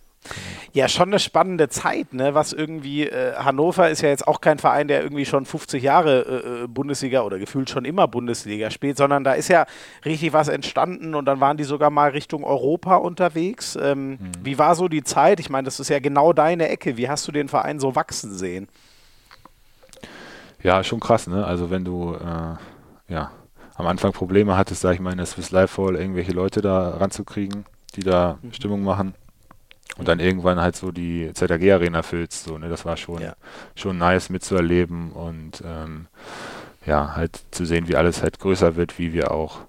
Ja, 0.74 0.90
schon 0.90 1.10
eine 1.10 1.20
spannende 1.20 1.70
Zeit, 1.70 2.14
ne? 2.14 2.34
Was 2.36 2.52
irgendwie, 2.52 3.04
äh, 3.08 3.36
Hannover 3.36 3.90
ist 3.90 4.02
ja 4.02 4.10
jetzt 4.10 4.28
auch 4.28 4.42
kein 4.42 4.60
Verein, 4.60 4.90
der 4.90 5.02
irgendwie 5.02 5.26
schon 5.26 5.46
50 5.46 5.82
Jahre 5.82 6.20
äh, 6.22 6.64
äh, 6.64 6.68
Bundesliga 6.68 7.22
oder 7.22 7.40
gefühlt 7.40 7.70
schon 7.70 7.86
immer 7.86 8.08
Bundesliga 8.10 8.70
spielt, 8.70 8.98
sondern 8.98 9.24
da 9.24 9.34
ist 9.34 9.48
ja 9.48 9.66
richtig 10.04 10.34
was 10.34 10.50
entstanden 10.50 11.16
und 11.16 11.26
dann 11.26 11.40
waren 11.40 11.56
die 11.56 11.64
sogar 11.64 11.92
mal 11.92 12.10
Richtung 12.10 12.44
Europa 12.44 12.98
unterwegs. 12.98 13.78
Ähm, 13.82 14.20
Wie 14.44 14.58
war 14.60 14.76
so 14.76 14.90
die 14.90 15.04
Zeit? 15.04 15.40
Ich 15.40 15.50
meine, 15.50 15.66
das 15.66 15.80
ist 15.80 15.90
ja 15.90 16.00
genau 16.00 16.34
deine 16.34 16.68
Ecke. 16.68 16.98
Wie 16.98 17.08
hast 17.08 17.26
du 17.28 17.32
den 17.32 17.48
Verein 17.48 17.80
so 17.80 17.96
wachsen 17.96 18.34
sehen? 18.34 18.68
Ja, 20.64 20.84
schon 20.84 20.99
krass, 20.99 21.28
ne? 21.28 21.45
Also 21.45 21.70
wenn 21.70 21.86
du 21.86 22.16
äh, 22.16 22.55
ja 23.14 23.32
am 23.76 23.86
Anfang 23.88 24.12
Probleme 24.12 24.58
hattest, 24.58 24.82
sag 24.82 24.95
ich 24.95 24.99
mal, 24.99 25.12
in 25.12 25.18
der 25.18 25.28
Swiss 25.28 25.51
Life 25.51 25.82
Hall 25.82 25.95
irgendwelche 25.95 26.32
Leute 26.32 26.62
da 26.62 26.97
ranzukriegen, 26.97 27.66
die 27.95 28.01
da 28.01 28.39
Stimmung 28.51 28.84
machen. 28.84 29.14
Und 29.97 30.08
dann 30.08 30.20
irgendwann 30.20 30.60
halt 30.60 30.76
so 30.76 30.91
die 30.91 31.32
ZAG 31.34 31.62
Arena 31.72 32.03
füllst, 32.03 32.43
so, 32.43 32.58
ne? 32.58 32.70
Das 32.70 32.86
war 32.86 32.97
schon, 32.97 33.22
Ja. 33.22 33.34
schon 33.76 33.97
nice 33.97 34.30
mitzuerleben 34.30 35.12
und 35.12 35.64
ähm, 35.66 36.08
ja, 36.86 37.16
halt 37.16 37.39
zu 37.51 37.66
sehen, 37.66 37.88
wie 37.88 37.95
alles 37.95 38.22
halt 38.22 38.39
größer 38.39 38.76
wird, 38.76 38.99
wie 38.99 39.14
wir 39.14 39.32
auch 39.32 39.60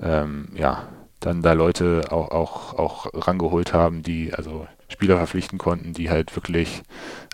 ähm, 0.00 0.48
ja, 0.54 0.88
dann 1.20 1.42
da 1.42 1.52
Leute 1.52 2.06
auch, 2.10 2.30
auch, 2.30 2.74
auch 2.74 3.06
rangeholt 3.12 3.74
haben, 3.74 4.02
die 4.02 4.32
also 4.34 4.66
Spieler 4.90 5.16
verpflichten 5.16 5.58
konnten, 5.58 5.92
die 5.94 6.10
halt 6.10 6.34
wirklich 6.36 6.82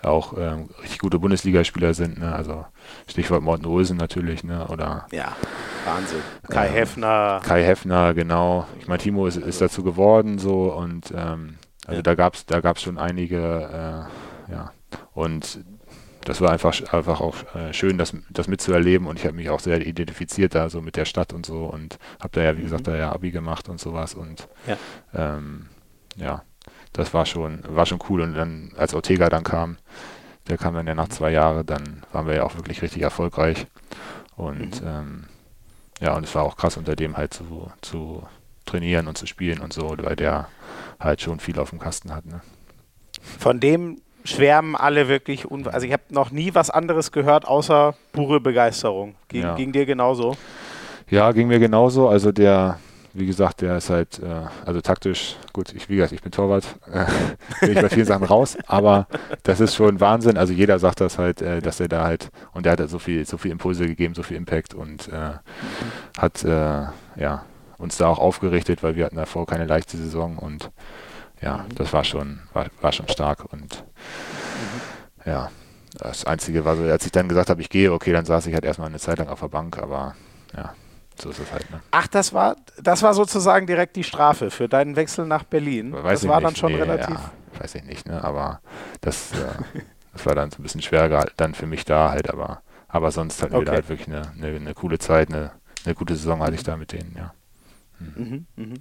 auch 0.03 0.35
ähm, 0.39 0.69
richtig 0.83 0.99
gute 1.01 1.19
Bundesligaspieler 1.19 1.95
sind. 1.95 2.19
Ne? 2.21 2.33
Also 2.35 2.65
Stichwort 3.09 3.43
Morten 3.43 3.67
Olsen 3.67 3.97
natürlich, 3.97 4.45
ne? 4.45 4.67
oder 4.69 5.07
Ja, 5.11 5.35
Wahnsinn. 5.85 6.21
Kai 6.49 6.69
Ähm, 6.69 6.75
Heffner. 6.75 7.41
Kai 7.45 7.65
Heffner, 7.65 8.15
genau. 8.15 8.67
Ich 8.79 8.87
meine, 8.89 9.03
Timo 9.03 9.27
ist, 9.27 9.37
ist 9.37 9.61
dazu 9.61 9.83
geworden 9.83 10.39
so 10.39 10.73
und 10.73 11.13
ähm, 11.17 11.57
also 11.87 11.97
Ja. 11.99 12.03
da 12.03 12.15
gab 12.15 12.35
es 12.35 12.47
da 12.47 12.61
gab's 12.61 12.83
schon 12.83 12.99
einige, 12.99 14.07
äh, 14.49 14.53
ja. 14.53 14.73
Und 15.15 15.61
das 16.25 16.41
war 16.41 16.51
einfach, 16.51 16.75
einfach 16.93 17.21
auch 17.21 17.37
äh, 17.55 17.73
schön, 17.73 17.99
das, 17.99 18.13
das 18.31 18.49
mitzuerleben 18.49 19.07
und 19.07 19.19
ich 19.19 19.25
habe 19.25 19.37
mich 19.37 19.49
auch 19.49 19.61
sehr 19.61 19.87
identifiziert 19.87 20.55
da 20.57 20.69
so 20.69 20.83
mit 20.83 20.97
der 20.97 21.05
Stadt 21.05 21.33
und 21.33 21.47
so 21.47 21.67
und 21.67 21.99
habe 22.21 22.31
da 22.33 22.43
ja, 22.43 22.59
wie 22.59 22.63
gesagt, 22.63 22.87
da 22.89 22.97
ja 22.97 23.13
Abi 23.13 23.31
gemacht 23.31 23.69
und 23.69 23.79
sowas 23.81 24.15
und 24.15 24.49
Ja. 24.67 24.77
ähm, 25.15 25.67
ja, 26.17 26.43
das 26.97 27.13
war 27.15 27.27
schon, 27.27 27.63
war 27.69 27.87
schon 27.87 27.99
cool 28.09 28.21
und 28.23 28.35
dann, 28.35 28.73
als 28.77 28.95
Ortega 28.95 29.29
dann 29.29 29.45
kam, 29.45 29.77
der 30.49 30.59
kam 30.59 30.75
dann 30.75 30.87
ja 30.87 30.95
nach 30.95 31.09
zwei 31.09 31.31
Jahren, 31.33 31.67
dann 31.67 32.03
waren 32.13 32.27
wir 32.27 32.35
ja 32.37 32.45
auch 32.45 32.57
wirklich 32.57 32.83
richtig 32.83 33.03
erfolgreich 33.03 33.67
und 34.37 34.81
Mhm. 34.83 34.87
ähm, 34.89 35.25
ja, 36.01 36.15
und 36.15 36.25
es 36.25 36.35
war 36.35 36.43
auch 36.45 36.57
krass 36.57 36.77
unter 36.77 36.95
dem 36.95 37.17
halt 37.17 37.33
zu, 37.33 37.71
zu 37.81 38.23
trainieren 38.67 39.09
und 39.09 39.17
zu 39.17 39.27
spielen 39.27 39.61
und 39.61 39.73
so, 39.73 39.95
weil 39.99 40.17
der 40.17 40.49
halt 41.01 41.21
schon 41.23 41.41
viel 41.41 41.59
auf 41.59 41.71
dem 41.71 41.79
Kasten 41.79 42.15
hat. 42.15 42.27
Ne? 42.27 42.41
Von 43.39 43.61
dem 43.61 44.01
schwärmen 44.25 44.75
alle 44.77 45.09
wirklich. 45.09 45.51
Un 45.51 45.67
also 45.69 45.87
ich 45.87 45.93
habe 45.93 46.03
noch 46.11 46.31
nie 46.31 46.55
was 46.55 46.69
anderes 46.69 47.13
gehört, 47.13 47.47
außer 47.47 47.95
pure 48.13 48.41
Begeisterung. 48.41 49.15
Ging, 49.29 49.43
Ja. 49.43 49.55
ging 49.55 49.73
dir 49.73 49.87
genauso? 49.87 50.37
Ja, 51.09 51.31
ging 51.33 51.47
mir 51.49 51.61
genauso. 51.61 52.09
Also 52.09 52.33
der, 52.33 52.79
wie 53.19 53.27
gesagt, 53.27 53.63
der 53.63 53.79
ist 53.79 53.91
halt, 53.91 54.19
äh, 54.19 54.43
also 54.65 54.81
taktisch, 54.81 55.37
gut, 55.53 55.73
ich, 55.73 55.89
wie 55.89 55.97
gesagt, 55.97 56.13
ich 56.13 56.23
bin 56.23 56.33
Torwart, 56.33 56.65
äh, 56.93 57.07
bin 57.61 57.73
ich 57.73 57.81
bei 57.81 57.89
vielen 57.89 58.07
Sachen 58.07 58.25
raus, 58.25 58.57
aber 58.67 59.07
das 59.43 59.61
ist 59.61 59.75
schon 59.75 60.01
Wahnsinn. 60.01 60.37
Also 60.37 60.53
jeder 60.53 60.79
sagt 60.79 61.01
das 61.01 61.19
halt, 61.19 61.43
äh, 61.43 61.61
dass 61.61 61.81
er 61.81 61.89
da 61.89 62.05
halt, 62.05 62.31
und 62.53 62.67
der 62.67 62.73
hat 62.73 62.81
halt 62.81 62.91
so 62.91 62.99
viel, 62.99 63.27
so 63.27 63.39
viel 63.39 63.51
Impulse 63.51 63.87
gegeben, 63.87 64.15
so 64.15 64.23
viel 64.23 64.37
Impact 64.37 64.75
und 64.75 65.09
äh, 65.09 65.33
hat, 66.19 66.45
äh, 66.45 66.87
ja, 67.17 67.45
uns 67.79 67.97
da 67.97 68.09
auch 68.09 68.19
aufgerichtet, 68.19 68.83
weil 68.83 68.97
wir 68.97 69.05
hatten 69.05 69.17
davor 69.17 69.47
keine 69.47 69.67
leichte 69.67 69.97
Saison 69.97 70.39
und 70.39 70.71
ja, 71.41 71.67
das 71.75 71.93
war 71.93 72.05
schon, 72.05 72.41
war, 72.53 72.67
war 72.81 72.93
schon 72.93 73.09
stark 73.09 73.53
und 73.53 73.85
ja, 75.25 75.51
das 75.99 76.25
Einzige 76.25 76.65
war 76.65 76.77
so, 76.77 76.83
als 76.83 77.05
ich 77.05 77.13
dann 77.13 77.29
gesagt 77.29 77.51
habe, 77.51 77.61
ich 77.61 77.69
gehe, 77.69 77.93
okay, 77.93 78.13
dann 78.13 78.25
saß 78.25 78.47
ich 78.47 78.55
halt 78.55 78.65
erstmal 78.65 78.89
eine 78.89 78.99
Zeit 78.99 79.19
lang 79.19 79.29
auf 79.29 79.41
der 79.41 79.49
Bank, 79.49 79.79
aber 79.79 80.15
ja, 80.57 80.75
so 81.21 81.31
ist 81.31 81.39
es 81.39 81.53
halt. 81.53 81.71
Ne? 81.71 81.81
Ach, 81.91 82.07
das 82.07 82.33
war, 82.33 82.57
das 82.81 83.03
war 83.03 83.15
sozusagen 83.15 83.67
direkt 83.67 83.97
die 83.97 84.05
Strafe 84.05 84.51
für 84.51 84.69
deinen 84.69 84.97
Wechsel 84.97 85.27
nach 85.27 85.45
Berlin. 85.45 85.93
Weiß 85.93 86.21
das 86.21 86.29
war 86.29 86.37
nicht. 86.37 86.47
dann 86.49 86.57
schon 86.57 86.73
nee, 86.73 86.79
relativ. 86.79 87.17
Ja, 87.17 87.61
weiß 87.61 87.75
ich 87.77 87.85
nicht, 87.85 88.07
ne? 88.07 88.23
aber 88.23 88.61
das, 89.01 89.33
äh, 89.33 89.37
das 90.13 90.27
war 90.27 90.35
dann 90.35 90.51
so 90.51 90.59
ein 90.59 90.63
bisschen 90.63 90.83
schwer 90.83 91.27
dann 91.37 91.55
für 91.55 91.67
mich 91.67 91.85
da 91.85 92.11
halt, 92.11 92.31
aber, 92.31 92.63
aber 92.89 93.11
sonst 93.11 93.43
hatten 93.43 93.53
wir 93.55 93.65
da 93.65 93.73
Okay. 93.73 93.77
halt 93.77 93.89
wirklich 93.89 94.09
eine, 94.09 94.23
eine, 94.33 94.57
eine 94.57 94.75
coole 94.75 94.99
Zeit, 94.99 95.29
eine, 95.33 95.53
eine 95.85 95.95
gute 95.95 96.17
Saison 96.17 96.41
hatte 96.43 96.55
ich 96.55 96.63
da 96.63 96.77
mit 96.77 96.93
denen, 96.93 97.15
ja. 97.17 97.33
Mhm, 97.99 98.47
mhm. 98.57 98.75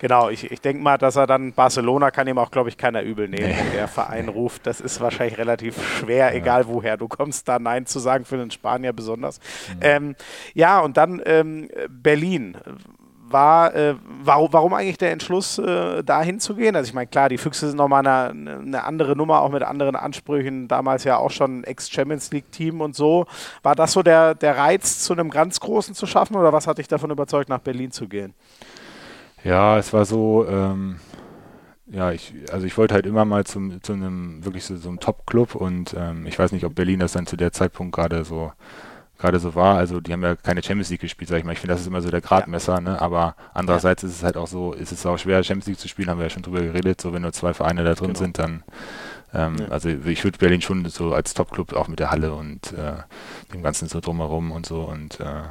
Genau, 0.00 0.28
ich, 0.28 0.50
ich 0.50 0.60
denke 0.60 0.82
mal, 0.82 0.98
dass 0.98 1.16
er 1.16 1.26
dann 1.26 1.52
Barcelona 1.52 2.10
kann 2.10 2.26
ihm 2.26 2.38
auch, 2.38 2.50
glaube 2.50 2.68
ich, 2.68 2.76
keiner 2.76 3.02
übel 3.02 3.28
nehmen, 3.28 3.48
Nee. 3.48 3.56
wenn 3.58 3.72
der 3.72 3.88
Verein 3.88 4.28
ruft. 4.28 4.66
Das 4.66 4.80
ist 4.80 5.00
wahrscheinlich 5.00 5.38
relativ 5.38 5.80
schwer, 5.98 6.34
egal 6.34 6.66
woher 6.66 6.96
du 6.96 7.06
kommst, 7.08 7.48
da 7.48 7.58
Nein 7.58 7.86
zu 7.86 7.98
sagen, 8.00 8.24
für 8.24 8.36
einen 8.36 8.50
Spanier 8.50 8.92
besonders. 8.92 9.40
Ähm, 9.80 10.16
ja, 10.54 10.80
und 10.80 10.96
dann 10.96 11.22
ähm, 11.24 11.68
Berlin. 11.88 12.56
War, 13.28 13.74
äh, 13.74 13.94
warum, 14.22 14.52
warum 14.52 14.74
eigentlich 14.74 14.98
der 14.98 15.12
Entschluss, 15.12 15.58
äh, 15.58 16.04
da 16.04 16.22
hinzugehen? 16.22 16.76
Also 16.76 16.88
ich 16.88 16.94
meine, 16.94 17.08
klar, 17.08 17.28
die 17.28 17.38
Füchse 17.38 17.68
sind 17.68 17.76
nochmal 17.76 18.06
eine, 18.06 18.60
eine 18.60 18.84
andere 18.84 19.16
Nummer, 19.16 19.40
auch 19.40 19.50
mit 19.50 19.62
anderen 19.62 19.96
Ansprüchen. 19.96 20.68
Damals 20.68 21.04
ja 21.04 21.16
auch 21.16 21.30
schon 21.30 21.64
Ex-Champions 21.64 22.30
League-Team 22.30 22.80
und 22.80 22.94
so. 22.94 23.26
War 23.62 23.74
das 23.74 23.92
so 23.92 24.02
der, 24.02 24.34
der 24.34 24.56
Reiz, 24.56 25.00
zu 25.00 25.12
einem 25.12 25.30
ganz 25.30 25.60
Großen 25.60 25.94
zu 25.94 26.06
schaffen 26.06 26.36
oder 26.36 26.52
was 26.52 26.66
hat 26.66 26.78
dich 26.78 26.88
davon 26.88 27.10
überzeugt, 27.10 27.48
nach 27.48 27.60
Berlin 27.60 27.90
zu 27.90 28.08
gehen? 28.08 28.34
Ja, 29.44 29.78
es 29.78 29.92
war 29.92 30.04
so, 30.04 30.46
ähm, 30.48 30.96
ja, 31.86 32.10
ich, 32.10 32.34
also 32.52 32.66
ich 32.66 32.76
wollte 32.76 32.94
halt 32.94 33.06
immer 33.06 33.24
mal 33.24 33.44
zum, 33.44 33.82
zu 33.82 33.92
einem, 33.92 34.44
wirklich 34.44 34.64
so, 34.64 34.76
so 34.76 34.88
einem 34.88 35.00
Top-Club 35.00 35.54
und 35.54 35.94
ähm, 35.96 36.26
ich 36.26 36.38
weiß 36.38 36.52
nicht, 36.52 36.64
ob 36.64 36.74
Berlin 36.74 37.00
das 37.00 37.12
dann 37.12 37.26
zu 37.26 37.36
der 37.36 37.52
Zeitpunkt 37.52 37.94
gerade 37.94 38.24
so 38.24 38.52
gerade 39.18 39.38
so 39.38 39.54
war. 39.54 39.76
Also 39.76 40.00
die 40.00 40.12
haben 40.12 40.22
ja 40.22 40.36
keine 40.36 40.62
Champions 40.62 40.90
League 40.90 41.00
gespielt, 41.00 41.28
sag 41.28 41.38
ich 41.38 41.44
mal. 41.44 41.52
Ich 41.52 41.58
finde, 41.60 41.74
das 41.74 41.80
ist 41.80 41.86
immer 41.86 42.00
so 42.02 42.10
der 42.10 42.20
Gradmesser, 42.20 42.80
ne? 42.80 43.00
Aber 43.00 43.34
andererseits 43.54 44.02
ist 44.02 44.12
es 44.16 44.22
halt 44.22 44.36
auch 44.36 44.46
so, 44.46 44.72
ist 44.72 44.92
es 44.92 45.04
auch 45.06 45.18
schwer, 45.18 45.42
Champions 45.42 45.66
League 45.66 45.78
zu 45.78 45.88
spielen, 45.88 46.10
haben 46.10 46.18
wir 46.18 46.24
ja 46.26 46.30
schon 46.30 46.42
drüber 46.42 46.60
geredet. 46.60 47.00
So, 47.00 47.12
wenn 47.12 47.22
nur 47.22 47.32
zwei 47.32 47.54
Vereine 47.54 47.84
da 47.84 47.94
drin 47.94 48.08
Genau. 48.08 48.18
sind, 48.18 48.38
dann 48.38 48.62
ähm, 49.34 49.56
Ja. 49.58 49.68
also 49.68 49.88
ich 49.88 50.22
würde 50.24 50.38
Berlin 50.38 50.60
schon 50.62 50.84
so 50.88 51.12
als 51.12 51.34
Top-Club 51.34 51.72
auch 51.74 51.88
mit 51.88 51.98
der 51.98 52.10
Halle 52.10 52.32
und 52.34 52.72
äh, 52.74 52.92
dem 53.52 53.62
Ganzen 53.62 53.88
so 53.88 54.00
drumherum 54.00 54.52
und 54.52 54.66
so 54.66 54.82
und 54.82 55.18
äh, 55.20 55.42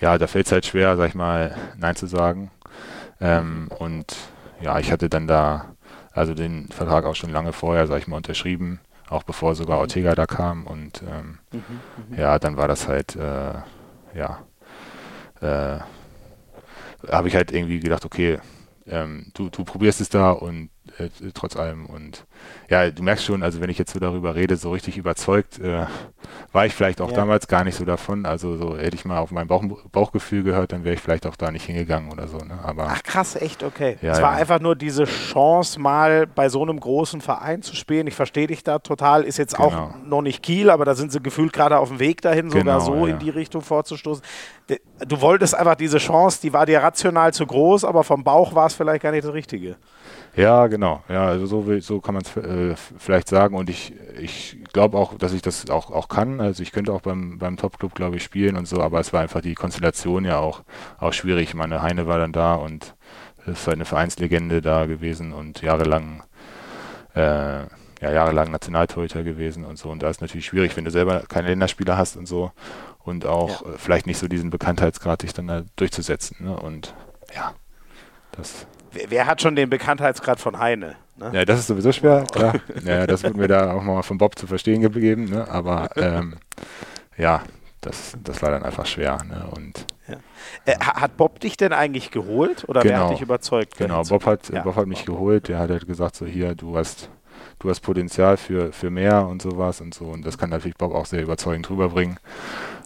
ja, 0.00 0.16
da 0.18 0.26
fällt 0.26 0.46
es 0.46 0.52
halt 0.52 0.66
schwer, 0.66 0.96
sag 0.96 1.08
ich 1.10 1.14
mal, 1.14 1.54
Nein 1.78 1.94
zu 1.94 2.06
sagen. 2.06 2.50
Ähm, 3.20 3.68
und 3.78 4.16
ja, 4.60 4.78
ich 4.78 4.90
hatte 4.90 5.08
dann 5.10 5.26
da 5.26 5.66
also 6.12 6.34
den 6.34 6.68
Vertrag 6.68 7.04
auch 7.04 7.14
schon 7.14 7.30
lange 7.30 7.52
vorher, 7.52 7.86
sag 7.86 7.98
ich 7.98 8.08
mal, 8.08 8.16
unterschrieben, 8.16 8.80
auch 9.10 9.24
bevor 9.24 9.54
sogar 9.54 9.76
Mhm. 9.76 9.82
Ortega 9.82 10.14
da 10.14 10.26
kam 10.26 10.66
und 10.66 11.02
ähm, 11.02 11.38
ja, 12.16 12.38
dann 12.38 12.56
war 12.56 12.68
das 12.68 12.88
halt, 12.88 13.16
äh, 13.16 13.54
ja, 14.14 14.38
äh, 15.40 15.80
habe 17.10 17.28
ich 17.28 17.34
halt 17.34 17.50
irgendwie 17.52 17.80
gedacht, 17.80 18.04
okay, 18.04 18.38
ähm, 18.86 19.30
du, 19.34 19.50
du 19.50 19.64
probierst 19.64 20.00
es 20.00 20.08
da 20.08 20.30
und 20.30 20.70
äh, 20.98 21.08
trotz 21.34 21.56
allem 21.56 21.86
und 21.86 22.26
ja, 22.68 22.90
du 22.90 23.02
merkst 23.02 23.24
schon, 23.24 23.42
also 23.42 23.60
wenn 23.60 23.70
ich 23.70 23.78
jetzt 23.78 23.92
so 23.92 23.98
darüber 23.98 24.34
rede, 24.34 24.56
so 24.56 24.70
richtig 24.70 24.96
überzeugt, 24.96 25.58
äh, 25.58 25.86
war 26.52 26.66
ich 26.66 26.74
vielleicht 26.74 27.00
auch 27.00 27.10
ja. 27.10 27.16
damals 27.16 27.48
gar 27.48 27.64
nicht 27.64 27.74
so 27.74 27.84
davon. 27.84 28.26
Also 28.26 28.56
so 28.56 28.76
hätte 28.76 28.94
ich 28.94 29.04
mal 29.04 29.18
auf 29.18 29.30
mein 29.30 29.48
Bauch, 29.48 29.64
Bauchgefühl 29.90 30.42
gehört, 30.42 30.72
dann 30.72 30.84
wäre 30.84 30.94
ich 30.94 31.00
vielleicht 31.00 31.26
auch 31.26 31.36
da 31.36 31.50
nicht 31.50 31.64
hingegangen 31.64 32.12
oder 32.12 32.28
so. 32.28 32.38
Ne? 32.38 32.58
Aber, 32.62 32.88
Ach 32.90 33.02
krass, 33.02 33.34
echt, 33.36 33.62
okay. 33.62 33.98
Ja, 34.02 34.12
es 34.12 34.22
war 34.22 34.32
einfach 34.32 34.60
nur 34.60 34.76
diese 34.76 35.04
Chance, 35.04 35.80
mal 35.80 36.26
bei 36.26 36.48
so 36.48 36.62
einem 36.62 36.78
großen 36.78 37.20
Verein 37.20 37.62
zu 37.62 37.74
spielen. 37.74 38.06
Ich 38.06 38.14
verstehe 38.14 38.46
dich 38.46 38.62
da 38.62 38.78
total. 38.78 39.24
Ist 39.24 39.38
jetzt 39.38 39.56
genau. 39.56 39.68
auch 39.68 39.94
noch 40.04 40.22
nicht 40.22 40.42
Kiel, 40.42 40.70
aber 40.70 40.84
da 40.84 40.94
sind 40.94 41.12
sie 41.12 41.20
gefühlt 41.20 41.52
gerade 41.52 41.78
auf 41.78 41.88
dem 41.88 41.98
Weg 41.98 42.22
dahin, 42.22 42.50
sogar 42.50 42.80
genau, 42.80 42.80
so 42.80 43.06
in 43.06 43.18
die 43.18 43.30
Richtung 43.30 43.62
vorzustoßen. 43.62 44.22
Du 45.06 45.20
wolltest 45.20 45.54
einfach 45.54 45.74
diese 45.74 45.98
Chance, 45.98 46.40
die 46.42 46.52
war 46.52 46.66
dir 46.66 46.80
rational 46.80 47.34
zu 47.34 47.44
groß, 47.46 47.84
aber 47.84 48.04
vom 48.04 48.22
Bauch 48.22 48.54
war 48.54 48.66
es 48.66 48.74
vielleicht 48.74 49.02
gar 49.02 49.10
nicht 49.10 49.24
das 49.24 49.32
Richtige. 49.32 49.76
Ja, 50.36 50.68
genau. 50.68 51.02
Ja, 51.08 51.26
also 51.26 51.46
so, 51.46 51.66
will, 51.66 51.82
so 51.82 52.00
kann 52.00 52.14
man 52.14 52.22
es 52.22 52.36
äh, 52.36 52.74
vielleicht 52.98 53.28
sagen. 53.28 53.56
Und 53.56 53.68
ich, 53.68 53.94
ich 54.18 54.58
glaube 54.72 54.96
auch, 54.96 55.14
dass 55.18 55.32
ich 55.32 55.42
das 55.42 55.68
auch, 55.70 55.90
auch 55.90 56.08
kann. 56.08 56.40
Also 56.40 56.62
ich 56.62 56.72
könnte 56.72 56.92
auch 56.92 57.00
beim, 57.00 57.38
beim 57.38 57.56
Top-Club, 57.56 57.94
glaube 57.94 58.16
ich, 58.16 58.22
spielen 58.22 58.56
und 58.56 58.66
so, 58.66 58.80
aber 58.80 59.00
es 59.00 59.12
war 59.12 59.20
einfach 59.20 59.40
die 59.40 59.54
Konstellation 59.54 60.24
ja 60.24 60.38
auch, 60.38 60.62
auch 60.98 61.12
schwierig. 61.12 61.54
Meine 61.54 61.82
Heine 61.82 62.06
war 62.06 62.18
dann 62.18 62.32
da 62.32 62.54
und 62.54 62.94
es 63.46 63.60
ist 63.60 63.66
halt 63.66 63.76
eine 63.76 63.84
Vereinslegende 63.84 64.60
da 64.60 64.86
gewesen 64.86 65.32
und 65.32 65.62
jahrelang, 65.62 66.22
äh, 67.14 67.62
ja, 68.00 68.12
jahrelang 68.12 68.50
Nationaltorhüter 68.50 69.24
gewesen 69.24 69.64
und 69.64 69.78
so. 69.78 69.90
Und 69.90 70.02
da 70.02 70.10
ist 70.10 70.20
natürlich 70.20 70.46
schwierig, 70.46 70.76
wenn 70.76 70.84
du 70.84 70.90
selber 70.90 71.24
keine 71.28 71.48
Länderspieler 71.48 71.96
hast 71.98 72.16
und 72.16 72.26
so 72.26 72.52
und 73.00 73.26
auch 73.26 73.64
ja. 73.64 73.72
äh, 73.72 73.78
vielleicht 73.78 74.06
nicht 74.06 74.18
so 74.18 74.28
diesen 74.28 74.50
Bekanntheitsgrad 74.50 75.22
sich 75.22 75.32
dann 75.32 75.48
da 75.48 75.64
durchzusetzen. 75.76 76.36
Ne? 76.40 76.56
Und 76.56 76.94
ja, 77.34 77.54
das 78.32 78.66
Wer, 78.92 79.26
hat 79.26 79.40
schon 79.40 79.56
den 79.56 79.70
Bekanntheitsgrad 79.70 80.40
von 80.40 80.58
Heine? 80.58 80.96
Ne? 81.16 81.30
Ja, 81.32 81.44
das 81.44 81.60
ist 81.60 81.66
sowieso 81.68 81.92
schwer, 81.92 82.24
klar. 82.32 82.54
ja, 82.84 83.06
das 83.06 83.22
wurde 83.22 83.36
mir 83.36 83.48
da 83.48 83.72
auch 83.72 83.82
mal 83.82 84.02
von 84.02 84.18
Bob 84.18 84.38
zu 84.38 84.46
verstehen 84.46 84.80
gegeben, 84.80 85.26
ne? 85.26 85.48
aber 85.48 85.90
ähm, 85.96 86.36
ja, 87.16 87.42
das, 87.80 88.16
das 88.22 88.42
war 88.42 88.50
dann 88.50 88.62
einfach 88.62 88.86
schwer. 88.86 89.18
Ne? 89.28 89.46
Und, 89.54 89.86
ja. 90.08 90.16
Äh, 90.64 90.78
hat 90.78 91.16
Bob 91.16 91.40
dich 91.40 91.56
denn 91.56 91.72
eigentlich 91.72 92.10
geholt 92.10 92.68
oder 92.68 92.82
genau, 92.82 92.92
wer 92.92 92.98
hat 92.98 93.06
genau. 93.06 93.12
dich 93.12 93.22
überzeugt? 93.22 93.76
Genau, 93.76 94.02
Bob 94.02 94.26
hat, 94.26 94.48
ja. 94.48 94.62
Bob 94.62 94.76
hat 94.76 94.86
mich 94.86 95.04
geholt, 95.04 95.48
der 95.48 95.58
hat 95.58 95.70
halt 95.70 95.86
gesagt, 95.86 96.16
so 96.16 96.26
hier, 96.26 96.54
du 96.54 96.76
hast, 96.76 97.10
du 97.58 97.70
hast 97.70 97.80
Potenzial 97.80 98.36
für, 98.36 98.72
für 98.72 98.90
mehr 98.90 99.26
und 99.26 99.40
sowas 99.40 99.80
und 99.80 99.94
so. 99.94 100.06
Und 100.06 100.26
das 100.26 100.36
kann 100.36 100.50
natürlich 100.50 100.76
Bob 100.76 100.94
auch 100.94 101.06
sehr 101.06 101.22
überzeugend 101.22 101.68
rüberbringen. 101.70 102.18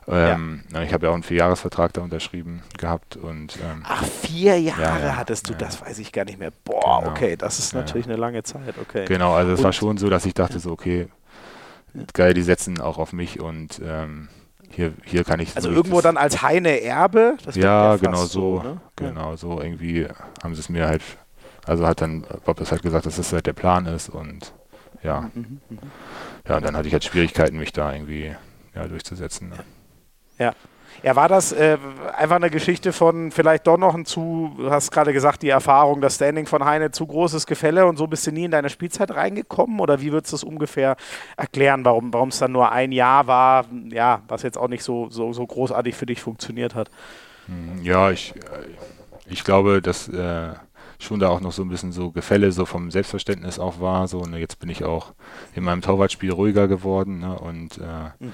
Ähm, 0.07 0.63
ja. 0.73 0.83
Ich 0.83 0.93
habe 0.93 1.07
ja 1.07 1.11
auch 1.11 1.15
einen 1.15 1.23
Vierjahresvertrag 1.23 1.93
da 1.93 2.03
unterschrieben 2.03 2.63
gehabt. 2.79 3.17
Und, 3.17 3.57
ähm, 3.57 3.83
Ach, 3.85 4.05
vier 4.05 4.61
Jahre 4.61 4.83
ja, 4.83 4.99
ja, 4.99 5.17
hattest 5.17 5.49
du, 5.49 5.55
das 5.55 5.81
weiß 5.81 5.99
ich 5.99 6.13
gar 6.13 6.25
nicht 6.25 6.39
mehr. 6.39 6.53
Boah, 6.65 7.01
genau. 7.01 7.11
okay, 7.11 7.37
das 7.37 7.59
ist 7.59 7.75
natürlich 7.75 8.07
eine 8.07 8.17
lange 8.17 8.43
Zeit. 8.43 8.75
Okay. 8.81 9.07
Genau, 9.07 9.35
also 9.35 9.53
es 9.53 9.63
war 9.63 9.73
schon 9.73 9.97
so, 9.97 10.11
dass 10.11 10.27
ich 10.27 10.35
dachte 10.35 10.59
so, 10.59 10.73
okay, 10.73 11.09
geil, 12.13 12.35
die 12.35 12.43
setzen 12.43 12.81
auch 12.81 12.99
auf 12.99 13.13
mich 13.13 13.41
und 13.41 13.81
ähm, 13.85 14.29
hier, 14.71 14.93
hier 15.05 15.25
kann 15.25 15.41
ich. 15.41 15.57
Also 15.57 15.71
irgendwo 15.71 16.01
dann 16.01 16.17
als 16.17 16.43
Heine 16.43 16.81
Erbe? 16.81 17.37
ja, 17.53 17.97
genau 17.97 18.25
so. 18.25 18.63
ne? 18.63 18.81
Genau 18.97 19.37
so 19.37 19.61
irgendwie 19.61 20.07
haben 20.43 20.55
sie 20.55 20.61
es 20.61 20.69
mir 20.69 20.87
halt, 20.87 21.03
also 21.65 21.87
hat 21.87 22.01
dann 22.01 22.27
Bob 22.45 22.57
das 22.59 22.73
halt 22.73 22.83
gesagt, 22.83 23.07
dass 23.07 23.17
das 23.17 23.33
halt 23.33 23.47
der 23.47 23.53
Plan 23.53 23.87
ist 23.87 24.09
und 24.09 24.53
ja. 25.03 25.31
Mhm, 25.35 25.61
mh, 25.69 25.81
mh. 25.81 25.81
Ja, 26.49 26.57
und 26.57 26.65
dann 26.65 26.77
hatte 26.77 26.89
ich 26.89 26.93
halt 26.93 27.05
Schwierigkeiten, 27.05 27.59
mich 27.59 27.73
da 27.73 27.93
irgendwie 27.93 28.35
ja, 28.75 28.89
durchzusetzen. 28.89 29.51
Ne? 29.51 29.57
Ja. 30.39 30.55
Ja, 31.03 31.17
war 31.17 31.29
das 31.29 31.53
äh, 31.53 31.77
einfach 32.17 32.37
eine 32.37 32.49
Geschichte 32.49 32.95
von 32.95 33.31
vielleicht 33.31 33.67
doch 33.67 33.77
noch 33.77 33.95
ein 33.95 34.07
zu, 34.07 34.55
du 34.57 34.71
hast 34.71 34.91
gerade 34.91 35.13
gesagt, 35.13 35.43
die 35.43 35.51
Erfahrung, 35.51 36.01
das 36.01 36.15
Standing 36.15 36.47
von 36.47 36.65
Heine 36.65 36.93
zu 36.93 37.07
großes 37.07 37.47
Gefälle 37.47 37.85
und 37.85 37.99
so 37.99 38.07
bist 38.07 38.27
du 38.27 38.33
nie 38.33 38.45
in 38.45 38.51
deine 38.51 38.71
Spielzeit 38.71 39.11
reingekommen? 39.11 39.81
Oder 39.81 40.01
wie 40.01 40.13
würdest 40.13 40.33
du 40.33 40.37
es 40.37 40.45
ungefähr 40.45 40.97
erklären, 41.37 41.85
warum 41.85 42.29
es 42.29 42.39
dann 42.39 42.53
nur 42.53 42.73
ein 42.73 42.91
Jahr 42.91 43.27
war, 43.27 43.67
ja, 43.91 44.23
was 44.29 44.43
jetzt 44.45 44.57
auch 44.57 44.69
nicht 44.69 44.83
so, 44.83 45.11
so, 45.11 45.35
so 45.35 45.47
großartig 45.47 45.95
für 45.95 46.07
dich 46.07 46.23
funktioniert 46.23 46.75
hat? 46.75 46.91
Hm, 47.49 47.83
ja, 47.83 48.11
ich, 48.11 48.33
ich 49.27 49.45
glaube, 49.45 49.83
dass 49.83 50.09
äh, 50.09 50.55
schon 50.99 51.21
da 51.21 51.29
auch 51.29 51.41
noch 51.41 51.53
so 51.53 51.63
ein 51.63 51.69
bisschen 51.69 51.93
so 51.93 52.11
Gefälle 52.11 52.53
so 52.53 52.65
vom 52.65 52.91
Selbstverständnis 52.91 53.59
auch 53.59 53.81
war. 53.81 54.09
So, 54.09 54.23
ne, 54.23 54.39
jetzt 54.39 54.59
bin 54.59 54.69
ich 54.69 54.85
auch 54.85 55.13
in 55.55 55.65
meinem 55.65 55.83
Torwartspiel 55.83 56.33
ruhiger 56.33 56.69
geworden 56.69 57.21
ne, 57.21 57.39
und 57.39 57.79
äh, 57.79 58.25
mhm 58.25 58.33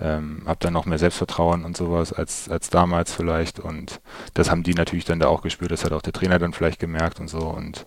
ähm, 0.00 0.42
habe 0.46 0.58
dann 0.60 0.72
noch 0.72 0.86
mehr 0.86 0.98
Selbstvertrauen 0.98 1.64
und 1.64 1.76
sowas 1.76 2.12
als, 2.12 2.48
als 2.48 2.70
damals 2.70 3.12
vielleicht. 3.12 3.58
Und 3.58 4.00
das 4.34 4.50
haben 4.50 4.62
die 4.62 4.74
natürlich 4.74 5.04
dann 5.04 5.18
da 5.18 5.26
auch 5.26 5.42
gespürt. 5.42 5.72
Das 5.72 5.84
hat 5.84 5.92
auch 5.92 6.02
der 6.02 6.12
Trainer 6.12 6.38
dann 6.38 6.52
vielleicht 6.52 6.78
gemerkt 6.78 7.18
und 7.18 7.28
so. 7.28 7.40
Und 7.40 7.86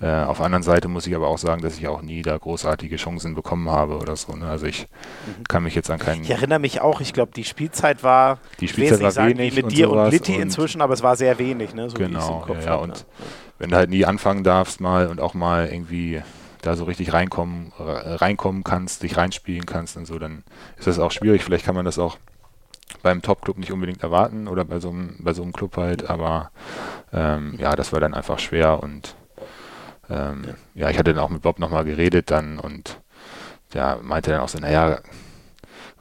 mhm. 0.00 0.06
äh, 0.06 0.24
auf 0.24 0.38
der 0.38 0.46
anderen 0.46 0.64
Seite 0.64 0.88
muss 0.88 1.06
ich 1.06 1.14
aber 1.14 1.28
auch 1.28 1.38
sagen, 1.38 1.62
dass 1.62 1.78
ich 1.78 1.86
auch 1.86 2.02
nie 2.02 2.22
da 2.22 2.36
großartige 2.36 2.96
Chancen 2.96 3.34
bekommen 3.34 3.70
habe 3.70 3.98
oder 3.98 4.16
so. 4.16 4.34
Ne? 4.34 4.48
Also 4.48 4.66
ich 4.66 4.88
mhm. 5.26 5.44
kann 5.44 5.62
mich 5.62 5.74
jetzt 5.76 5.90
an 5.90 5.98
keinen. 5.98 6.22
Ich 6.22 6.30
erinnere 6.30 6.58
mich 6.58 6.80
auch, 6.80 7.00
ich 7.00 7.12
glaube, 7.12 7.32
die 7.34 7.44
Spielzeit 7.44 8.02
war, 8.02 8.38
die 8.58 8.68
Spielzeit 8.68 9.00
war 9.00 9.12
sagen, 9.12 9.38
wenig 9.38 9.54
mit 9.54 9.70
dir 9.70 9.90
und 9.90 10.10
Litti 10.10 10.34
inzwischen, 10.34 10.80
aber 10.80 10.94
es 10.94 11.02
war 11.02 11.14
sehr 11.14 11.38
wenig, 11.38 11.74
ne? 11.74 11.88
So 11.88 11.96
genau, 11.96 12.44
ja, 12.48 12.60
ja, 12.60 12.74
und 12.76 12.98
ja. 12.98 13.04
Wenn 13.58 13.70
du 13.70 13.76
halt 13.76 13.90
nie 13.90 14.04
anfangen 14.04 14.44
darfst 14.44 14.80
mal 14.80 15.08
und 15.08 15.20
auch 15.20 15.34
mal 15.34 15.68
irgendwie 15.68 16.22
da 16.62 16.76
so 16.76 16.84
richtig 16.84 17.12
reinkommen, 17.12 17.72
reinkommen 17.78 18.64
kannst, 18.64 19.02
dich 19.02 19.16
reinspielen 19.16 19.66
kannst 19.66 19.96
und 19.96 20.06
so, 20.06 20.18
dann 20.18 20.42
ist 20.78 20.86
das 20.86 20.98
auch 20.98 21.12
schwierig. 21.12 21.44
Vielleicht 21.44 21.64
kann 21.64 21.74
man 21.74 21.84
das 21.84 21.98
auch 21.98 22.18
beim 23.02 23.22
Top-Club 23.22 23.58
nicht 23.58 23.72
unbedingt 23.72 24.02
erwarten 24.02 24.48
oder 24.48 24.64
bei 24.64 24.80
so 24.80 24.90
einem, 24.90 25.16
bei 25.18 25.32
so 25.32 25.42
einem 25.42 25.52
Club 25.52 25.76
halt, 25.76 26.08
aber 26.08 26.50
ähm, 27.12 27.54
ja, 27.58 27.76
das 27.76 27.92
war 27.92 28.00
dann 28.00 28.14
einfach 28.14 28.38
schwer 28.38 28.82
und 28.82 29.14
ähm, 30.10 30.44
ja. 30.74 30.84
ja. 30.86 30.90
ich 30.90 30.98
hatte 30.98 31.14
dann 31.14 31.22
auch 31.22 31.30
mit 31.30 31.42
Bob 31.42 31.58
nochmal 31.58 31.84
geredet 31.84 32.30
dann 32.30 32.58
und 32.58 33.00
der 33.74 33.98
meinte 34.02 34.30
dann 34.30 34.40
auch 34.40 34.48
so, 34.48 34.58
naja, 34.58 34.98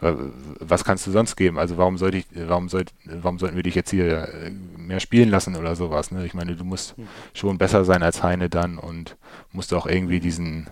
was 0.02 0.84
kannst 0.84 1.08
du 1.08 1.12
sonst 1.12 1.36
geben? 1.36 1.58
Also 1.58 1.78
warum 1.78 1.98
sollte 1.98 2.18
ich, 2.18 2.26
warum 2.34 2.70
soll, 2.70 2.86
warum 3.06 3.40
sollten 3.40 3.56
wir 3.56 3.64
dich 3.64 3.76
jetzt 3.76 3.92
hier 3.92 4.28
äh, 4.28 4.52
mehr 4.78 5.00
spielen 5.00 5.30
lassen 5.30 5.56
oder 5.56 5.76
sowas? 5.76 6.12
Ne? 6.12 6.26
Ich 6.26 6.34
meine, 6.34 6.56
du 6.56 6.66
musst 6.66 6.98
hm. 6.98 7.08
schon 7.34 7.58
besser 7.58 7.86
sein 7.86 8.04
als 8.04 8.22
Heine 8.22 8.50
dann 8.50 8.78
und 8.78 9.16
musst 9.52 9.74
auch 9.74 9.88
irgendwie 9.88 10.20
diesen, 10.20 10.68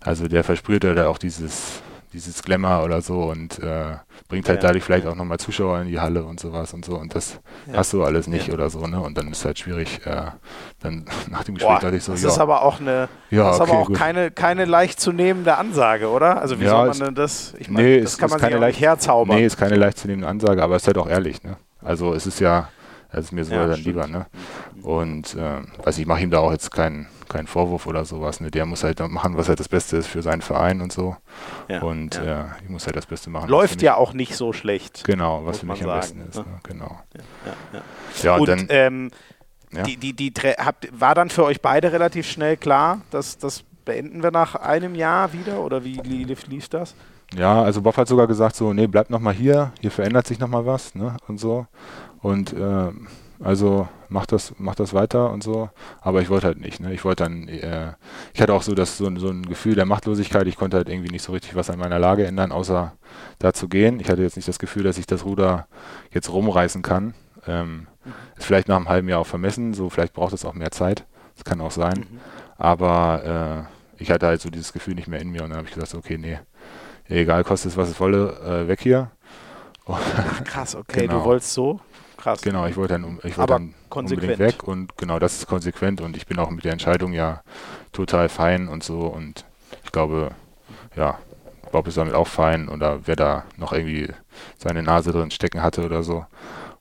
also 0.00 0.28
der 0.28 0.44
versprüht 0.44 0.84
oder 0.84 1.08
auch 1.08 1.18
dieses 1.18 1.82
dieses 2.14 2.44
Glamour 2.44 2.84
oder 2.84 3.02
so 3.02 3.24
und 3.24 3.58
äh, 3.58 3.96
bringt 4.28 4.48
halt 4.48 4.62
ja, 4.62 4.68
dadurch 4.68 4.84
vielleicht 4.84 5.04
ja. 5.04 5.10
auch 5.10 5.16
nochmal 5.16 5.38
Zuschauer 5.38 5.80
in 5.80 5.88
die 5.88 5.98
Halle 5.98 6.24
und 6.24 6.38
sowas 6.38 6.72
und 6.72 6.84
so 6.84 6.96
und 6.96 7.14
das 7.14 7.40
ja. 7.66 7.78
hast 7.78 7.92
du 7.92 8.04
alles 8.04 8.28
nicht 8.28 8.52
oder 8.52 8.70
so, 8.70 8.86
ne? 8.86 9.00
Und 9.00 9.18
dann 9.18 9.30
ist 9.32 9.44
halt 9.44 9.58
schwierig, 9.58 10.00
äh, 10.06 10.26
dann 10.80 11.06
nach 11.30 11.42
dem 11.42 11.56
Gespräch 11.56 11.80
dachte 11.80 11.96
ich 11.96 12.04
so, 12.04 12.12
das 12.12 12.22
ist 12.22 12.38
aber 12.38 12.62
auch 12.62 12.80
eine, 12.80 13.08
ja, 13.30 13.48
das 13.48 13.56
ist 13.56 13.60
okay, 13.62 13.72
aber 13.72 13.80
auch 13.80 13.92
keine, 13.92 14.30
keine 14.30 14.64
leicht 14.64 15.00
zu 15.00 15.12
nehmende 15.12 15.56
Ansage, 15.56 16.08
oder? 16.08 16.40
Also 16.40 16.60
wie 16.60 16.66
soll 16.66 16.86
man 16.86 16.98
denn 16.98 17.14
das, 17.16 17.54
ich 17.58 17.68
meine, 17.68 17.88
nee, 17.88 18.00
das 18.00 18.16
kann 18.16 18.30
man 18.30 18.38
sich 18.38 18.50
leicht, 18.50 18.80
herzaubern. 18.80 19.36
Nee, 19.36 19.44
ist 19.44 19.56
keine 19.56 19.76
leicht 19.76 19.98
zu 19.98 20.06
nehmende 20.06 20.28
Ansage, 20.28 20.62
aber 20.62 20.76
es 20.76 20.82
ist 20.82 20.86
halt 20.86 20.98
auch 20.98 21.08
ehrlich, 21.08 21.42
ne? 21.42 21.56
Also 21.82 22.14
es 22.14 22.26
ist 22.26 22.38
ja, 22.38 22.68
es 23.10 23.26
ist 23.26 23.32
mir 23.32 23.44
so 23.44 23.54
dann 23.54 23.80
lieber, 23.80 24.06
ne? 24.06 24.26
Und 24.82 25.34
äh, 25.34 25.62
weiß 25.84 25.98
ich 25.98 26.06
mache 26.06 26.22
ihm 26.22 26.30
da 26.30 26.38
auch 26.38 26.52
jetzt 26.52 26.70
keinen 26.70 27.08
kein 27.28 27.46
Vorwurf 27.46 27.86
oder 27.86 28.04
sowas. 28.04 28.40
Ne? 28.40 28.50
Der 28.50 28.66
muss 28.66 28.84
halt 28.84 29.00
machen, 29.08 29.36
was 29.36 29.48
halt 29.48 29.60
das 29.60 29.68
Beste 29.68 29.96
ist 29.96 30.06
für 30.06 30.22
seinen 30.22 30.42
Verein 30.42 30.80
und 30.80 30.92
so. 30.92 31.16
Ja, 31.68 31.82
und 31.82 32.16
ja. 32.16 32.42
Äh, 32.42 32.44
ich 32.64 32.70
muss 32.70 32.86
halt 32.86 32.96
das 32.96 33.06
Beste 33.06 33.30
machen. 33.30 33.48
Läuft 33.48 33.82
ja 33.82 33.96
auch 33.96 34.12
nicht 34.12 34.36
so 34.36 34.52
schlecht. 34.52 35.04
Genau, 35.04 35.44
was 35.44 35.60
für 35.60 35.66
mich 35.66 35.82
am 35.82 35.88
sagen, 35.88 36.00
besten 36.00 36.20
ist. 36.28 36.36
Ne? 36.36 36.44
Genau. 36.62 37.00
Ja, 37.14 37.80
ja 38.22 38.34
und, 38.34 38.40
und, 38.40 38.48
dann. 38.48 38.66
Ähm, 38.70 39.10
die, 39.86 39.96
die, 39.96 40.12
die, 40.12 40.32
habt, 40.32 40.88
war 40.98 41.16
dann 41.16 41.30
für 41.30 41.44
euch 41.44 41.60
beide 41.60 41.90
relativ 41.92 42.30
schnell 42.30 42.56
klar, 42.56 43.00
dass 43.10 43.38
das 43.38 43.64
beenden 43.84 44.22
wir 44.22 44.30
nach 44.30 44.54
einem 44.54 44.94
Jahr 44.94 45.32
wieder 45.32 45.60
oder 45.60 45.84
wie 45.84 45.94
lief, 45.94 46.46
lief 46.46 46.68
das? 46.68 46.94
Ja, 47.36 47.62
also 47.62 47.82
Bob 47.82 47.96
hat 47.96 48.06
sogar 48.06 48.26
gesagt 48.26 48.54
so, 48.54 48.72
nee, 48.72 48.86
bleib 48.86 49.10
noch 49.10 49.18
mal 49.18 49.34
hier, 49.34 49.72
hier 49.80 49.90
verändert 49.90 50.26
sich 50.26 50.38
noch 50.38 50.48
mal 50.48 50.64
was, 50.66 50.94
ne, 50.94 51.16
und 51.26 51.38
so. 51.38 51.66
Und 52.20 52.52
äh, 52.52 52.90
also 53.44 53.88
mach 54.08 54.24
das, 54.26 54.54
mach 54.58 54.74
das 54.74 54.94
weiter 54.94 55.30
und 55.30 55.42
so. 55.42 55.68
Aber 56.00 56.22
ich 56.22 56.30
wollte 56.30 56.46
halt 56.46 56.60
nicht. 56.60 56.80
Ne? 56.80 56.94
Ich 56.94 57.04
wollte 57.04 57.24
dann, 57.24 57.46
äh, 57.48 57.92
ich 58.32 58.40
hatte 58.40 58.54
auch 58.54 58.62
so, 58.62 58.74
das, 58.74 58.96
so, 58.96 59.14
so 59.16 59.28
ein 59.28 59.44
Gefühl 59.44 59.74
der 59.74 59.84
Machtlosigkeit. 59.84 60.46
Ich 60.46 60.56
konnte 60.56 60.78
halt 60.78 60.88
irgendwie 60.88 61.10
nicht 61.10 61.22
so 61.22 61.32
richtig 61.32 61.54
was 61.54 61.68
an 61.68 61.78
meiner 61.78 61.98
Lage 61.98 62.26
ändern, 62.26 62.52
außer 62.52 62.94
da 63.38 63.52
zu 63.52 63.68
gehen. 63.68 64.00
Ich 64.00 64.08
hatte 64.08 64.22
jetzt 64.22 64.36
nicht 64.36 64.48
das 64.48 64.58
Gefühl, 64.58 64.82
dass 64.82 64.98
ich 64.98 65.06
das 65.06 65.24
Ruder 65.24 65.66
jetzt 66.10 66.32
rumreißen 66.32 66.82
kann. 66.82 67.14
Ähm, 67.46 67.86
ist 68.36 68.46
vielleicht 68.46 68.68
nach 68.68 68.76
einem 68.76 68.88
halben 68.88 69.08
Jahr 69.08 69.20
auch 69.20 69.26
vermessen. 69.26 69.74
So, 69.74 69.90
vielleicht 69.90 70.14
braucht 70.14 70.32
es 70.32 70.44
auch 70.44 70.54
mehr 70.54 70.70
Zeit. 70.70 71.04
Das 71.34 71.44
kann 71.44 71.60
auch 71.60 71.70
sein. 71.70 72.06
Mhm. 72.10 72.20
Aber 72.56 73.68
äh, 73.98 74.02
ich 74.02 74.10
hatte 74.10 74.26
halt 74.26 74.40
so 74.40 74.48
dieses 74.48 74.72
Gefühl 74.72 74.94
nicht 74.94 75.08
mehr 75.08 75.20
in 75.20 75.30
mir 75.30 75.42
und 75.42 75.50
dann 75.50 75.58
habe 75.58 75.68
ich 75.68 75.74
gesagt, 75.74 75.94
okay, 75.94 76.16
nee, 76.16 76.38
egal, 77.08 77.44
kostet 77.44 77.72
es, 77.72 77.76
was 77.76 77.90
es 77.90 78.00
wolle, 78.00 78.64
äh, 78.64 78.68
weg 78.68 78.80
hier. 78.80 79.10
Ach, 79.86 80.44
krass, 80.44 80.74
okay, 80.74 81.00
genau. 81.06 81.18
du 81.18 81.24
wolltest 81.24 81.52
so 81.52 81.80
krass. 82.24 82.42
Genau, 82.42 82.66
ich 82.66 82.76
wollte 82.76 82.94
dann, 82.94 83.20
ich 83.22 83.36
wollte 83.36 83.52
dann 83.52 83.74
unbedingt 83.90 84.38
weg 84.38 84.64
und 84.64 84.96
genau, 84.96 85.18
das 85.18 85.34
ist 85.38 85.46
konsequent 85.46 86.00
und 86.00 86.16
ich 86.16 86.26
bin 86.26 86.38
auch 86.38 86.50
mit 86.50 86.64
der 86.64 86.72
Entscheidung 86.72 87.12
ja 87.12 87.42
total 87.92 88.28
fein 88.28 88.68
und 88.68 88.82
so 88.82 89.00
und 89.00 89.44
ich 89.84 89.92
glaube, 89.92 90.30
ja, 90.96 91.18
Bob 91.70 91.86
ist 91.86 91.98
damit 91.98 92.14
auch 92.14 92.26
fein 92.26 92.68
oder 92.68 93.00
wer 93.06 93.16
da 93.16 93.44
noch 93.56 93.72
irgendwie 93.72 94.08
seine 94.56 94.82
Nase 94.82 95.12
drin 95.12 95.30
stecken 95.30 95.62
hatte 95.62 95.84
oder 95.84 96.02
so. 96.02 96.24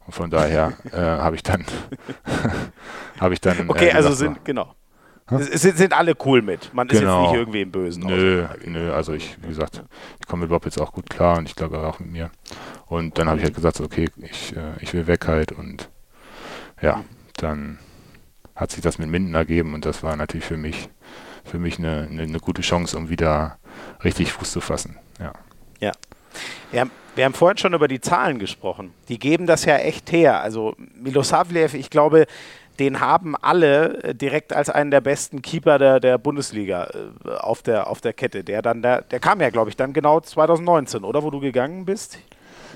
Und 0.05 0.13
von 0.13 0.29
daher 0.29 0.73
äh, 0.91 0.97
habe 0.97 1.35
ich 1.35 1.43
dann 1.43 1.65
habe 3.19 3.33
ich 3.33 3.41
dann. 3.41 3.69
Okay, 3.69 3.89
äh, 3.89 3.93
also 3.93 4.13
sind, 4.13 4.45
genau. 4.45 4.73
Es 5.27 5.61
sind, 5.61 5.93
alle 5.93 6.13
cool 6.25 6.41
mit. 6.41 6.73
Man 6.73 6.89
ist 6.89 6.99
Genau. 6.99 7.23
jetzt 7.23 7.31
nicht 7.31 7.39
irgendwie 7.39 7.61
im 7.61 7.71
Bösen. 7.71 8.03
Nö, 8.03 8.45
nö, 8.65 8.91
also 8.93 9.13
ich, 9.13 9.37
wie 9.41 9.47
gesagt, 9.47 9.83
ich 10.19 10.27
komme 10.27 10.41
mit 10.41 10.49
Bob 10.49 10.65
jetzt 10.65 10.79
auch 10.79 10.91
gut 10.91 11.09
klar 11.09 11.37
und 11.37 11.47
ich 11.47 11.55
glaube 11.55 11.79
auch 11.79 11.99
mit 11.99 12.11
mir. 12.11 12.29
Und 12.87 13.17
dann 13.17 13.27
habe 13.29 13.37
ich 13.39 13.43
halt 13.45 13.55
gesagt, 13.55 13.79
okay, 13.79 14.09
ich, 14.17 14.55
äh, 14.55 14.73
ich 14.81 14.93
will 14.93 15.07
weg 15.07 15.27
halt 15.27 15.51
und 15.51 15.89
ja, 16.81 17.03
dann 17.37 17.79
hat 18.55 18.71
sich 18.71 18.81
das 18.81 18.99
mit 18.99 19.09
Minden 19.09 19.33
ergeben 19.33 19.73
und 19.73 19.85
das 19.85 20.03
war 20.03 20.15
natürlich 20.15 20.45
für 20.45 20.57
mich, 20.57 20.89
für 21.45 21.57
mich 21.57 21.79
eine, 21.79 22.07
eine, 22.11 22.23
eine 22.23 22.39
gute 22.39 22.61
Chance, 22.61 22.97
um 22.97 23.09
wieder 23.09 23.57
richtig 24.03 24.33
Fuß 24.33 24.51
zu 24.51 24.61
fassen. 24.61 24.97
Ja. 25.19 25.31
Wir 26.71 26.81
haben, 26.81 26.91
wir 27.15 27.25
haben 27.25 27.33
vorhin 27.33 27.57
schon 27.57 27.73
über 27.73 27.87
die 27.87 28.01
Zahlen 28.01 28.39
gesprochen. 28.39 28.93
Die 29.09 29.19
geben 29.19 29.45
das 29.45 29.65
ja 29.65 29.77
echt 29.77 30.11
her. 30.11 30.41
Also 30.41 30.75
Milosavljev, 30.95 31.75
ich 31.75 31.89
glaube, 31.91 32.25
den 32.79 32.99
haben 32.99 33.35
alle 33.35 34.03
äh, 34.03 34.15
direkt 34.15 34.53
als 34.53 34.69
einen 34.69 34.91
der 34.91 35.01
besten 35.01 35.41
Keeper 35.41 35.77
der, 35.77 35.99
der 35.99 36.17
Bundesliga 36.17 36.87
äh, 37.25 37.29
auf, 37.37 37.61
der, 37.61 37.87
auf 37.87 38.01
der 38.01 38.13
Kette. 38.13 38.43
Der 38.43 38.61
dann, 38.61 38.81
der, 38.81 39.01
der 39.01 39.19
kam 39.19 39.41
ja, 39.41 39.49
glaube 39.49 39.69
ich, 39.69 39.75
dann 39.75 39.93
genau 39.93 40.19
2019, 40.19 41.03
oder? 41.03 41.23
Wo 41.23 41.29
du 41.29 41.39
gegangen 41.39 41.85
bist? 41.85 42.19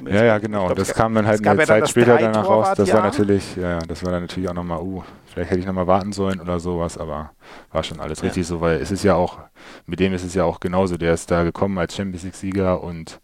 Ja, 0.05 0.23
ja, 0.23 0.37
genau. 0.37 0.65
Glaub, 0.67 0.77
das 0.77 0.93
kam 0.93 1.15
dann 1.15 1.25
halt 1.25 1.39
eine 1.43 1.57
dann 1.57 1.65
Zeit 1.65 1.81
das 1.83 1.89
später 1.89 2.17
danach 2.17 2.45
raus. 2.47 2.67
Das 2.75 2.91
war 2.93 3.01
natürlich, 3.01 3.55
ja, 3.55 3.69
ja, 3.71 3.79
das 3.79 4.03
war 4.03 4.11
dann 4.11 4.21
natürlich 4.21 4.47
auch 4.47 4.53
nochmal, 4.53 4.79
uh, 4.79 5.01
vielleicht 5.25 5.49
hätte 5.49 5.59
ich 5.59 5.65
nochmal 5.65 5.87
warten 5.87 6.13
sollen 6.13 6.39
oder 6.39 6.59
sowas, 6.59 6.99
aber 6.99 7.31
war 7.71 7.83
schon 7.83 7.99
alles 7.99 8.19
Ja. 8.19 8.25
richtig 8.25 8.45
so, 8.45 8.61
weil 8.61 8.79
es 8.79 8.91
ist 8.91 9.03
ja 9.03 9.15
auch, 9.15 9.39
mit 9.87 9.99
dem 9.99 10.13
ist 10.13 10.23
es 10.23 10.35
ja 10.35 10.43
auch 10.43 10.59
genauso. 10.59 10.97
Der 10.97 11.13
ist 11.13 11.31
da 11.31 11.43
gekommen 11.43 11.79
als 11.79 11.95
Champions 11.95 12.23
League-Sieger 12.23 12.83
und 12.83 13.19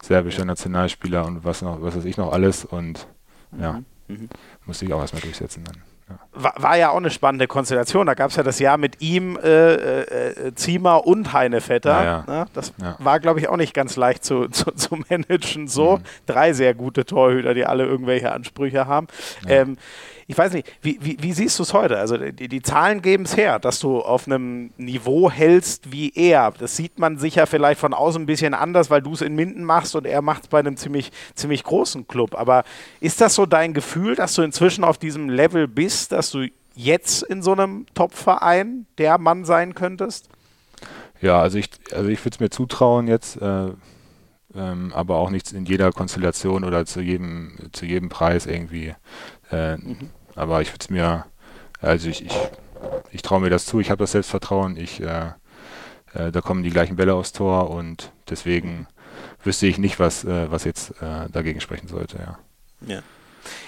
serbischer 0.00 0.44
Nationalspieler 0.44 1.24
und 1.26 1.44
was 1.44 1.62
noch, 1.62 1.82
was 1.82 1.96
weiß 1.96 2.04
ich 2.04 2.16
noch 2.16 2.32
alles 2.32 2.64
und 2.64 3.08
ja, 3.58 3.80
Mhm. 4.08 4.28
musste 4.66 4.84
ich 4.84 4.92
auch 4.92 5.00
erstmal 5.00 5.22
durchsetzen 5.22 5.64
dann. 5.64 5.82
War, 6.32 6.54
war 6.56 6.76
ja 6.76 6.90
auch 6.90 6.96
eine 6.96 7.10
spannende 7.10 7.46
Konstellation. 7.46 8.06
Da 8.06 8.14
gab 8.14 8.30
es 8.30 8.36
ja 8.36 8.42
das 8.42 8.58
Jahr 8.58 8.76
mit 8.78 9.00
ihm, 9.00 9.38
äh, 9.42 9.74
äh, 9.74 10.48
äh, 10.48 10.54
Ziemer 10.54 11.06
und 11.06 11.32
Heinevetter. 11.32 11.90
Ja, 11.90 12.04
ja. 12.04 12.24
Ne? 12.26 12.46
Das 12.54 12.72
Ja. 12.80 12.96
war, 12.98 13.20
glaube 13.20 13.40
ich, 13.40 13.48
auch 13.48 13.56
nicht 13.56 13.74
ganz 13.74 13.96
leicht 13.96 14.24
zu, 14.24 14.48
zu, 14.48 14.70
zu 14.74 14.96
managen. 15.08 15.68
So 15.68 16.00
drei 16.26 16.52
sehr 16.52 16.74
gute 16.74 17.04
Torhüter, 17.04 17.54
die 17.54 17.66
alle 17.66 17.84
irgendwelche 17.84 18.32
Ansprüche 18.32 18.86
haben. 18.86 19.06
Ähm, 19.46 19.76
ich 20.32 20.38
weiß 20.38 20.54
nicht, 20.54 20.72
wie, 20.80 20.98
wie, 21.02 21.18
wie 21.20 21.32
siehst 21.32 21.58
du 21.58 21.62
es 21.62 21.74
heute? 21.74 21.98
Also 21.98 22.16
die, 22.16 22.48
die 22.48 22.62
Zahlen 22.62 23.02
geben 23.02 23.24
es 23.24 23.36
her, 23.36 23.58
dass 23.58 23.80
du 23.80 24.00
auf 24.00 24.26
einem 24.26 24.72
Niveau 24.78 25.30
hältst 25.30 25.92
wie 25.92 26.10
er. 26.14 26.52
Das 26.58 26.74
sieht 26.74 26.98
man 26.98 27.18
sicher 27.18 27.46
vielleicht 27.46 27.78
von 27.78 27.92
außen 27.92 28.22
ein 28.22 28.26
bisschen 28.26 28.54
anders, 28.54 28.88
weil 28.88 29.02
du 29.02 29.12
es 29.12 29.20
in 29.20 29.34
Minden 29.34 29.62
machst 29.62 29.94
und 29.94 30.06
er 30.06 30.22
macht 30.22 30.44
es 30.44 30.48
bei 30.48 30.58
einem 30.58 30.78
ziemlich, 30.78 31.12
ziemlich 31.34 31.64
großen 31.64 32.08
Club. 32.08 32.34
Aber 32.34 32.64
ist 33.00 33.20
das 33.20 33.34
so 33.34 33.44
dein 33.44 33.74
Gefühl, 33.74 34.14
dass 34.14 34.34
du 34.34 34.40
inzwischen 34.40 34.84
auf 34.84 34.96
diesem 34.96 35.28
Level 35.28 35.68
bist, 35.68 36.12
dass 36.12 36.30
du 36.30 36.48
jetzt 36.74 37.22
in 37.22 37.42
so 37.42 37.52
einem 37.52 37.84
Top-Verein 37.92 38.86
der 38.96 39.18
Mann 39.18 39.44
sein 39.44 39.74
könntest? 39.74 40.30
Ja, 41.20 41.42
also 41.42 41.58
ich, 41.58 41.68
also 41.92 42.08
ich 42.08 42.24
würde 42.24 42.36
es 42.36 42.40
mir 42.40 42.48
zutrauen 42.48 43.06
jetzt, 43.06 43.36
äh, 43.36 43.68
ähm, 44.54 44.92
aber 44.94 45.16
auch 45.16 45.30
nicht 45.30 45.52
in 45.52 45.66
jeder 45.66 45.92
Konstellation 45.92 46.64
oder 46.64 46.86
zu 46.86 47.00
jedem, 47.00 47.58
zu 47.72 47.86
jedem 47.86 48.08
Preis 48.08 48.46
irgendwie. 48.46 48.94
Äh, 49.50 49.76
Aber 50.34 50.62
ich 50.62 50.68
würde 50.70 50.78
es 50.80 50.90
mir, 50.90 51.24
also 51.80 52.08
ich, 52.08 52.24
ich, 52.24 52.36
ich 53.10 53.22
traue 53.22 53.40
mir 53.40 53.50
das 53.50 53.66
zu, 53.66 53.80
ich 53.80 53.90
habe 53.90 53.98
das 54.02 54.12
Selbstvertrauen, 54.12 54.76
ich, 54.76 55.00
äh, 55.00 55.32
äh, 56.14 56.32
da 56.32 56.40
kommen 56.40 56.62
die 56.62 56.70
gleichen 56.70 56.96
Bälle 56.96 57.14
aufs 57.14 57.32
Tor 57.32 57.70
und 57.70 58.12
deswegen 58.30 58.86
wüsste 59.44 59.66
ich 59.66 59.78
nicht, 59.78 59.98
was, 60.00 60.24
äh, 60.24 60.50
was 60.50 60.64
jetzt 60.64 60.90
äh, 61.02 61.28
dagegen 61.30 61.60
sprechen 61.60 61.88
sollte, 61.88 62.18
ja. 62.18 62.38
Ja. 62.86 63.02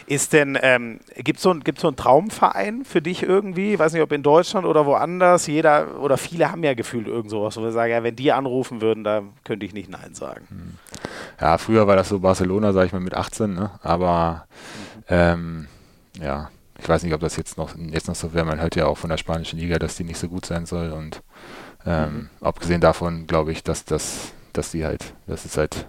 Ist 0.06 0.32
denn, 0.32 0.56
ähm, 0.62 1.00
gibt 1.16 1.38
es 1.38 1.42
so, 1.42 1.50
ein- 1.50 1.60
gibt's 1.64 1.80
so 1.82 1.88
einen 1.88 1.96
Traumverein 1.96 2.84
für 2.84 3.02
dich 3.02 3.22
irgendwie? 3.24 3.72
Ich 3.74 3.78
weiß 3.78 3.92
nicht, 3.92 4.02
ob 4.02 4.12
in 4.12 4.22
Deutschland 4.22 4.66
oder 4.66 4.86
woanders. 4.86 5.48
Jeder 5.48 5.98
oder 6.00 6.16
viele 6.16 6.52
haben 6.52 6.62
ja 6.62 6.74
gefühlt 6.74 7.08
irgend 7.08 7.28
sowas, 7.30 7.56
wo 7.56 7.62
wir 7.62 7.72
sagen, 7.72 7.90
ja, 7.90 8.02
wenn 8.04 8.14
die 8.14 8.30
anrufen 8.30 8.80
würden, 8.80 9.02
da 9.02 9.22
könnte 9.42 9.66
ich 9.66 9.72
nicht 9.74 9.90
Nein 9.90 10.14
sagen. 10.14 10.78
Ja, 11.40 11.58
früher 11.58 11.88
war 11.88 11.96
das 11.96 12.08
so 12.08 12.20
Barcelona, 12.20 12.72
sage 12.72 12.86
ich 12.86 12.92
mal, 12.92 13.00
mit 13.00 13.14
18, 13.14 13.52
ne? 13.54 13.70
aber 13.82 14.46
ähm, 15.08 15.66
ja, 16.20 16.50
ich 16.78 16.88
weiß 16.88 17.02
nicht, 17.04 17.14
ob 17.14 17.20
das 17.20 17.36
jetzt 17.36 17.56
noch, 17.56 17.74
jetzt 17.76 18.08
noch 18.08 18.14
so 18.14 18.32
wäre. 18.34 18.44
Man 18.44 18.60
hört 18.60 18.76
ja 18.76 18.86
auch 18.86 18.98
von 18.98 19.10
der 19.10 19.16
spanischen 19.16 19.58
Liga, 19.58 19.78
dass 19.78 19.96
die 19.96 20.04
nicht 20.04 20.18
so 20.18 20.28
gut 20.28 20.44
sein 20.46 20.66
soll 20.66 20.90
und 20.92 21.22
ähm, 21.86 22.30
abgesehen 22.40 22.80
davon 22.80 23.26
glaube 23.26 23.52
ich, 23.52 23.62
dass, 23.62 23.84
das, 23.84 24.32
dass 24.52 24.70
die 24.70 24.84
halt, 24.84 25.14
dass 25.26 25.44
es 25.44 25.56
halt, 25.58 25.86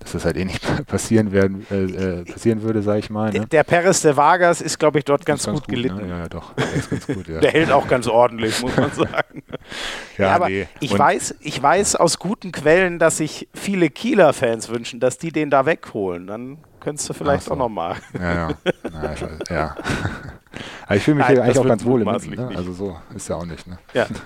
dass 0.00 0.12
das 0.12 0.24
halt 0.24 0.36
eh 0.36 0.44
nicht 0.44 0.62
passieren 0.86 1.32
werden, 1.32 1.66
äh, 1.70 2.20
äh, 2.20 2.24
passieren 2.24 2.62
würde, 2.62 2.82
sage 2.82 3.00
ich 3.00 3.10
mal. 3.10 3.30
Der, 3.32 3.40
Ne? 3.40 3.46
der 3.48 3.64
Perez 3.64 4.02
de 4.02 4.14
Vargas 4.16 4.60
ist, 4.60 4.78
glaube 4.78 4.98
ich, 4.98 5.04
dort 5.04 5.24
ganz, 5.26 5.46
Ist 5.46 5.52
gut, 5.52 5.66
gelitten. 5.66 5.96
Ne? 5.96 6.08
Ja, 6.08 6.18
ja, 6.18 6.28
doch, 6.28 6.52
der 6.54 6.66
ganz 6.90 7.06
gut, 7.06 7.26
ja. 7.26 7.40
Der 7.40 7.50
hält 7.50 7.72
auch 7.72 7.88
ganz 7.88 8.06
ordentlich, 8.06 8.60
muss 8.60 8.76
man 8.76 8.92
sagen. 8.94 9.42
Ja, 10.18 10.34
aber 10.36 10.48
nee. 10.50 10.68
ich 10.80 10.92
Und- 10.92 10.98
weiß, 11.00 11.36
ich 11.40 11.60
weiß 11.60 11.96
aus 11.96 12.18
guten 12.18 12.52
Quellen, 12.52 12.98
dass 13.00 13.16
sich 13.16 13.48
viele 13.54 13.90
Kieler-Fans 13.90 14.68
wünschen, 14.68 15.00
dass 15.00 15.18
die 15.18 15.32
den 15.32 15.50
da 15.50 15.66
wegholen. 15.66 16.26
Dann 16.28 16.58
könntest 16.88 17.08
du 17.08 17.12
vielleicht 17.12 17.44
so. 17.44 17.52
auch 17.52 17.56
nochmal. 17.56 17.96
Ja, 18.18 18.34
ja. 18.34 18.48
Na, 18.90 19.12
ich, 19.12 19.50
ja. 19.50 19.76
Aber 20.86 20.96
ich 20.96 21.02
fühle 21.02 21.16
mich 21.16 21.26
Nein, 21.26 21.34
hier 21.34 21.44
eigentlich 21.44 21.58
auch 21.58 21.66
ganz 21.66 21.84
wohl 21.84 22.00
im 22.00 22.10
Mitten, 22.10 22.30
ne? 22.30 22.50
Also 22.56 22.72
so 22.72 22.96
ist 23.14 23.28
ja 23.28 23.36
auch 23.36 23.44
nicht, 23.44 23.66
ne? 23.66 23.78
Ja. 23.92 24.06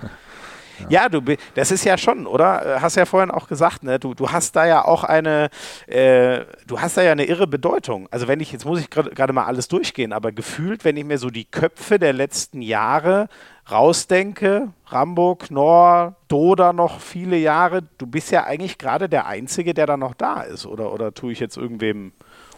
Ja, 0.89 1.07
du, 1.07 1.21
das 1.53 1.71
ist 1.71 1.85
ja 1.85 1.97
schon, 1.97 2.25
oder? 2.25 2.77
Äh, 2.77 2.79
Hast 2.81 2.95
ja 2.95 3.05
vorhin 3.05 3.29
auch 3.31 3.47
gesagt, 3.47 3.83
ne? 3.83 3.99
Du, 3.99 4.15
du 4.15 4.31
hast 4.31 4.55
da 4.55 4.65
ja 4.65 4.83
auch 4.83 5.03
eine, 5.03 5.49
äh, 5.85 6.41
du 6.65 6.81
hast 6.81 6.97
da 6.97 7.03
ja 7.03 7.11
eine 7.11 7.25
irre 7.25 7.45
Bedeutung. 7.45 8.07
Also 8.11 8.27
wenn 8.27 8.39
ich, 8.39 8.51
jetzt 8.51 8.65
muss 8.65 8.79
ich 8.79 8.89
gerade 8.89 9.11
gerade 9.11 9.33
mal 9.33 9.45
alles 9.45 9.67
durchgehen, 9.67 10.11
aber 10.11 10.31
gefühlt, 10.31 10.83
wenn 10.83 10.97
ich 10.97 11.05
mir 11.05 11.19
so 11.19 11.29
die 11.29 11.45
Köpfe 11.45 11.99
der 11.99 12.11
letzten 12.11 12.61
Jahre 12.61 13.29
rausdenke, 13.71 14.69
Rambo, 14.87 15.35
Knorr, 15.35 16.15
Doda 16.27 16.73
noch 16.73 16.99
viele 16.99 17.37
Jahre, 17.37 17.83
du 17.99 18.07
bist 18.07 18.31
ja 18.31 18.43
eigentlich 18.43 18.77
gerade 18.77 19.07
der 19.07 19.27
Einzige, 19.27 19.73
der 19.73 19.85
da 19.85 19.95
noch 19.95 20.15
da 20.15 20.41
ist, 20.41 20.65
oder, 20.65 20.91
oder 20.91 21.13
tue 21.13 21.31
ich 21.31 21.39
jetzt 21.39 21.55
irgendwem 21.55 22.13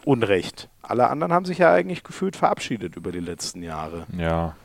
Unrecht? 0.05 0.69
Alle 0.81 1.09
anderen 1.09 1.33
haben 1.33 1.45
sich 1.45 1.57
ja 1.57 1.73
eigentlich 1.73 2.03
gefühlt 2.03 2.35
verabschiedet 2.35 2.95
über 2.95 3.11
die 3.11 3.19
letzten 3.19 3.63
Jahre. 3.63 4.05
Ja, 4.17 4.55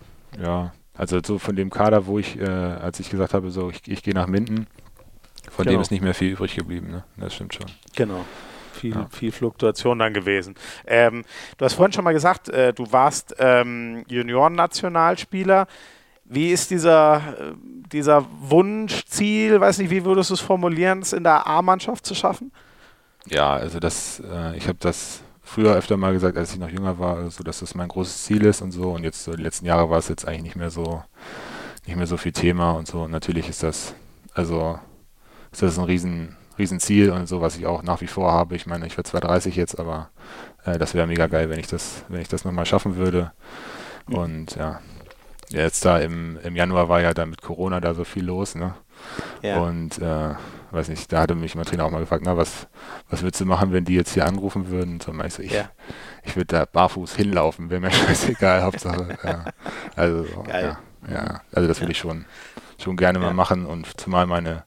ja. 0.41 0.73
Also 0.97 1.19
so 1.25 1.39
von 1.39 1.57
dem 1.57 1.71
Kader, 1.71 2.07
wo 2.07 2.19
ich, 2.19 2.39
äh, 2.39 2.45
als 2.47 3.01
ich 3.01 3.09
gesagt 3.11 3.33
habe, 3.35 3.51
so 3.51 3.71
ich, 3.71 3.81
ich 3.89 4.03
gehe 4.03 4.13
nach 4.15 4.27
Minden, 4.27 4.67
von 5.51 5.65
Genau. 5.65 5.79
dem 5.79 5.81
ist 5.83 5.91
nicht 5.91 6.03
mehr 6.03 6.15
viel 6.15 6.33
übrig 6.33 6.55
geblieben, 6.55 6.91
ne? 6.91 7.05
Das 7.17 7.35
stimmt 7.35 7.55
schon. 7.55 7.67
Genau. 7.97 8.25
Viel, 8.75 8.95
Ja. 8.95 9.09
viel 9.11 9.33
Fluktuation 9.33 9.99
dann 9.99 10.13
gewesen. 10.15 10.55
Ähm, 10.87 11.25
du 11.59 11.65
hast 11.65 11.75
vorhin 11.75 11.93
schon 11.93 12.05
mal 12.05 12.13
gesagt, 12.13 12.49
äh, 12.51 12.73
du 12.75 12.93
warst 12.93 13.35
ähm, 13.39 14.05
Junioren-Nationalspieler. 14.09 15.67
Wie 16.25 16.51
ist 16.51 16.71
dieser, 16.71 17.17
äh, 17.17 17.53
dieser 17.93 18.25
Wunsch, 18.41 19.05
Ziel, 19.07 19.61
weiß 19.61 19.79
nicht, 19.79 19.91
wie 19.91 20.05
würdest 20.05 20.31
du 20.31 20.35
es 20.35 20.41
formulieren, 20.41 21.01
es 21.01 21.13
in 21.13 21.25
der 21.25 21.47
A-Mannschaft 21.47 22.07
zu 22.07 22.15
schaffen? 22.15 22.53
Ja, 23.27 23.53
also 23.55 23.81
das, 23.81 24.21
äh, 24.21 24.57
ich 24.57 24.69
habe 24.69 24.79
das 24.81 25.23
früher 25.51 25.75
öfter 25.75 25.97
mal 25.97 26.13
gesagt, 26.13 26.37
als 26.37 26.53
ich 26.53 26.59
noch 26.61 26.69
jünger 26.69 26.99
war, 26.99 27.29
so 27.31 27.43
dass 27.43 27.59
das 27.61 27.75
mein 27.75 27.89
großes 27.89 28.25
Ziel 28.25 28.45
ist 28.45 28.63
und 28.63 28.71
so. 28.71 28.93
Und 28.93 29.03
jetzt 29.03 29.25
so 29.25 29.33
die 29.33 29.43
letzten 29.43 29.67
Jahre 29.67 29.91
war 29.91 29.99
es 29.99 30.09
jetzt 30.09 30.27
eigentlich 30.27 30.45
nicht 30.45 30.57
mehr 30.57 30.71
so, 30.71 31.03
nicht 31.87 31.97
mehr 31.97 32.07
so 32.07 32.17
viel 32.17 32.33
Thema 32.33 32.73
und 32.73 32.87
so. 32.87 33.03
Und 33.03 33.11
natürlich 33.11 33.49
ist 33.49 33.65
das, 33.65 33.95
also 34.33 34.79
ist 35.51 35.63
das 35.63 35.77
ein 35.79 35.85
riesen, 35.85 36.37
riesen 36.57 36.79
Ziel 36.79 37.11
und 37.11 37.27
so, 37.29 37.41
was 37.41 37.57
ich 37.57 37.67
auch 37.67 37.83
nach 37.83 38.01
wie 38.01 38.07
vor 38.07 38.31
habe. 38.31 38.55
Ich 38.55 38.67
meine, 38.67 38.87
ich 38.87 38.97
werde 38.97 39.11
zwar 39.11 39.21
30 39.21 39.57
jetzt, 39.57 39.81
aber 39.81 40.11
äh, 40.65 40.79
das 40.79 40.95
wäre 40.95 41.09
mega 41.09 41.27
geil, 41.27 41.51
wenn 41.51 41.59
ich 41.59 41.67
das, 41.67 42.05
wenn 42.09 42.21
ich 42.21 42.29
das 42.29 42.45
nochmal 42.45 42.67
schaffen 42.67 42.97
würde. 42.97 43.33
Und 44.07 44.55
ja, 44.55 44.81
jetzt 45.49 45.85
da 45.85 45.99
im, 45.99 46.39
im 46.45 46.55
Januar 46.55 46.89
war 46.89 47.01
ja 47.01 47.13
da 47.13 47.27
mit 47.27 47.43
Corona 47.43 47.81
da 47.81 47.95
so 47.95 48.05
viel 48.05 48.25
los, 48.25 48.55
ne? 48.55 48.75
Und 49.59 49.99
äh, 49.99 50.35
weiß 50.73 50.89
nicht, 50.89 51.13
da 51.13 51.21
hatte 51.23 51.35
mich 51.35 51.55
mein 51.55 51.65
Trainer 51.65 51.85
auch 51.85 51.91
mal 51.91 52.01
gefragt, 52.01 52.23
na, 52.25 52.37
was, 52.37 52.69
was 53.09 53.23
würdest 53.23 53.41
du 53.41 53.47
machen, 53.47 53.73
wenn 53.73 53.85
die 53.85 53.95
jetzt 53.95 54.15
hier 54.15 54.27
anrufen 54.27 54.69
würden? 54.69 54.95
Und 54.95 55.03
so 55.03 55.13
meinte 55.13 55.29
ich, 55.29 55.35
so, 55.35 55.43
ich, 55.43 55.53
Ja. 55.53 55.71
ich 56.23 56.37
würde 56.37 56.47
da 56.47 56.65
barfuß 56.65 57.15
hinlaufen, 57.17 57.71
wäre 57.71 57.81
mir 57.81 57.91
scheißegal, 57.91 58.63
Hauptsache. 58.63 59.19
Ja. 59.25 59.45
Also, 59.97 60.25
Geil. 60.47 60.77
Ja, 61.09 61.15
ja, 61.15 61.41
also 61.53 61.67
das 61.67 61.81
will 61.81 61.91
ich 61.91 61.97
schon, 61.99 62.27
schon 62.79 62.97
gerne 62.99 63.19
mal 63.19 63.33
machen 63.33 63.65
und 63.65 63.99
zumal 63.99 64.27
meine 64.27 64.65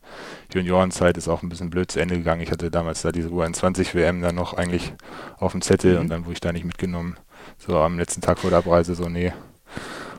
Juniorenzeit 0.51 1.15
ist 1.17 1.27
auch 1.27 1.43
ein 1.43 1.49
bisschen 1.49 1.69
blöd 1.69 1.91
zu 1.91 1.99
Ende 1.99 2.17
gegangen. 2.17 2.41
Ich 2.41 2.51
hatte 2.51 2.71
damals 2.71 3.03
da 3.03 3.11
diese 3.11 3.29
U21 3.29 3.93
WM 3.93 4.21
dann 4.21 4.33
noch 4.35 4.55
eigentlich 4.55 4.93
auf 5.37 5.51
dem 5.51 5.61
Zettel 5.61 5.93
Mhm. 5.95 5.99
und 6.01 6.09
dann 6.09 6.25
wurde 6.25 6.33
ich 6.33 6.41
da 6.41 6.51
nicht 6.51 6.65
mitgenommen. 6.65 7.17
So 7.59 7.77
am 7.79 7.99
letzten 7.99 8.21
Tag 8.21 8.39
vor 8.39 8.49
der 8.49 8.59
Abreise 8.59 8.95
so, 8.95 9.09
nee. 9.09 9.31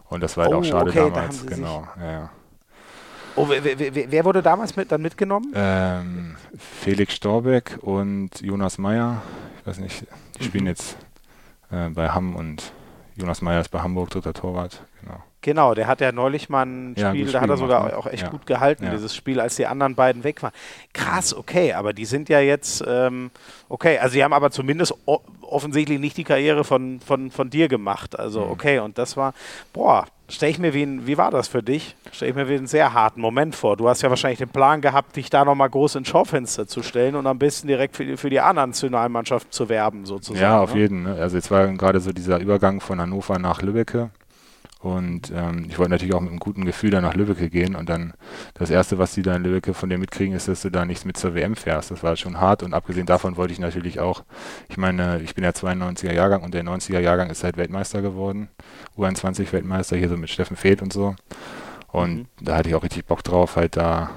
Und 0.08 0.22
das 0.22 0.36
war 0.36 0.44
halt 0.44 0.54
Oh, 0.54 0.58
auch 0.58 0.64
schade 0.64 0.90
okay, 0.90 1.00
da 1.00 1.10
damals, 1.10 1.40
sie 1.40 1.46
genau. 1.46 1.88
Ja. 2.00 2.30
Oh, 3.36 3.48
wer, 3.48 3.64
wer, 3.64 4.10
wer- 4.10 4.24
wurde 4.24 4.42
damals 4.42 4.76
mit, 4.76 4.92
dann 4.92 5.02
mitgenommen? 5.02 5.52
Ähm, 5.54 6.36
Felix 6.82 7.14
Storbeck 7.14 7.78
und 7.82 8.40
Jonas 8.40 8.78
Meyer. 8.78 9.22
Ich 9.60 9.66
weiß 9.66 9.78
nicht, 9.78 10.04
die 10.38 10.44
spielen 10.44 10.64
Mhm. 10.64 10.68
jetzt 10.70 10.96
äh, 11.72 11.88
bei 11.88 12.10
Hamm 12.10 12.36
und 12.36 12.72
Jonas 13.16 13.42
Meyer 13.42 13.60
ist 13.60 13.70
bei 13.70 13.80
Hamburg, 13.80 14.10
dritter 14.10 14.32
Torwart. 14.34 14.82
Genau. 15.02 15.16
Genau, 15.40 15.74
der 15.74 15.86
hat 15.88 16.00
ja 16.00 16.10
neulich 16.10 16.48
mal 16.48 16.64
ein 16.64 16.94
Ja, 16.96 17.10
Spiel, 17.10 17.30
da 17.30 17.40
hat 17.42 17.50
er 17.50 17.56
sogar 17.58 17.86
ne? 17.88 17.96
auch 17.98 18.06
echt 18.06 18.22
Ja. 18.22 18.28
gut 18.30 18.46
gehalten, 18.46 18.84
Ja. 18.84 18.90
dieses 18.90 19.14
Spiel, 19.14 19.40
als 19.40 19.56
die 19.56 19.66
anderen 19.66 19.94
beiden 19.94 20.24
weg 20.24 20.42
waren. 20.42 20.52
Krass, 20.94 21.34
okay, 21.36 21.74
aber 21.74 21.92
die 21.92 22.06
sind 22.06 22.28
ja 22.30 22.40
jetzt, 22.40 22.82
ähm, 22.86 23.30
okay, 23.68 23.98
also 23.98 24.14
die 24.14 24.24
haben 24.24 24.32
aber 24.32 24.50
zumindest 24.50 24.94
offensichtlich 25.42 25.98
nicht 26.00 26.16
die 26.16 26.24
Karriere 26.24 26.64
von, 26.64 26.98
von, 27.00 27.30
von 27.30 27.50
dir 27.50 27.68
gemacht. 27.68 28.18
Also, 28.18 28.42
Mhm. 28.46 28.50
okay, 28.52 28.78
und 28.78 28.96
das 28.96 29.16
war, 29.18 29.34
boah, 29.74 30.06
stelle 30.28 30.50
ich 30.50 30.58
mir 30.58 30.74
wie 30.74 30.82
ein, 30.82 31.06
wie 31.06 31.18
war 31.18 31.30
das 31.30 31.48
für 31.48 31.62
dich? 31.62 31.96
Stelle 32.12 32.30
ich 32.30 32.36
mir 32.36 32.48
wie 32.48 32.54
einen 32.54 32.66
sehr 32.66 32.92
harten 32.92 33.20
Moment 33.20 33.54
vor. 33.54 33.76
Du 33.76 33.88
hast 33.88 34.02
ja 34.02 34.10
wahrscheinlich 34.10 34.38
den 34.38 34.48
Plan 34.48 34.80
gehabt, 34.80 35.16
dich 35.16 35.30
da 35.30 35.44
nochmal 35.44 35.70
groß 35.70 35.96
ins 35.96 36.08
Schaufenster 36.08 36.66
zu 36.66 36.82
stellen 36.82 37.14
und 37.14 37.26
am 37.26 37.38
besten 37.38 37.68
direkt 37.68 37.96
für 37.96 38.04
die, 38.04 38.16
für 38.16 38.30
die 38.30 38.40
anderen 38.40 38.70
Nationalmannschaften 38.70 39.52
zu 39.52 39.68
werben, 39.68 40.06
sozusagen. 40.06 40.42
Ja, 40.42 40.60
auf 40.60 40.74
ne? 40.74 40.80
jeden. 40.80 41.02
Ne? 41.04 41.16
Also 41.20 41.36
jetzt 41.36 41.50
war 41.50 41.66
gerade 41.68 42.00
so 42.00 42.12
dieser 42.12 42.38
Übergang 42.38 42.80
von 42.80 43.00
Hannover 43.00 43.38
nach 43.38 43.62
Lübbecke. 43.62 44.10
Und 44.84 45.32
ähm, 45.34 45.64
ich 45.70 45.78
wollte 45.78 45.92
natürlich 45.92 46.12
auch 46.12 46.20
mit 46.20 46.28
einem 46.28 46.38
guten 46.38 46.66
Gefühl 46.66 46.90
dann 46.90 47.04
nach 47.04 47.14
Lübbecke 47.14 47.48
gehen. 47.48 47.74
Und 47.74 47.88
dann 47.88 48.12
das 48.52 48.68
Erste, 48.68 48.98
was 48.98 49.14
die 49.14 49.22
da 49.22 49.34
in 49.34 49.42
Lübbecke 49.42 49.72
von 49.72 49.88
dir 49.88 49.96
mitkriegen, 49.96 50.36
ist, 50.36 50.46
dass 50.46 50.60
du 50.60 50.68
da 50.68 50.84
nichts 50.84 51.06
mit 51.06 51.16
zur 51.16 51.34
WM 51.34 51.56
fährst. 51.56 51.90
Das 51.90 52.02
war 52.02 52.16
schon 52.16 52.38
hart. 52.38 52.62
Und 52.62 52.74
abgesehen 52.74 53.06
davon 53.06 53.38
wollte 53.38 53.54
ich 53.54 53.58
natürlich 53.58 53.98
auch, 53.98 54.24
ich 54.68 54.76
meine, 54.76 55.22
ich 55.22 55.34
bin 55.34 55.42
ja 55.42 55.52
92er 55.52 56.12
Jahrgang 56.12 56.42
und 56.42 56.52
der 56.52 56.64
90er 56.64 56.98
Jahrgang 56.98 57.30
ist 57.30 57.44
halt 57.44 57.56
Weltmeister 57.56 58.02
geworden. 58.02 58.50
U21 58.98 59.50
Weltmeister, 59.54 59.96
hier 59.96 60.10
so 60.10 60.18
mit 60.18 60.28
Steffen 60.28 60.54
Feth 60.58 60.82
und 60.82 60.92
so. 60.92 61.16
Und 61.90 62.14
mhm. 62.14 62.26
da 62.42 62.56
hatte 62.56 62.68
ich 62.68 62.74
auch 62.74 62.82
richtig 62.82 63.06
Bock 63.06 63.24
drauf, 63.24 63.56
halt 63.56 63.78
da 63.78 64.10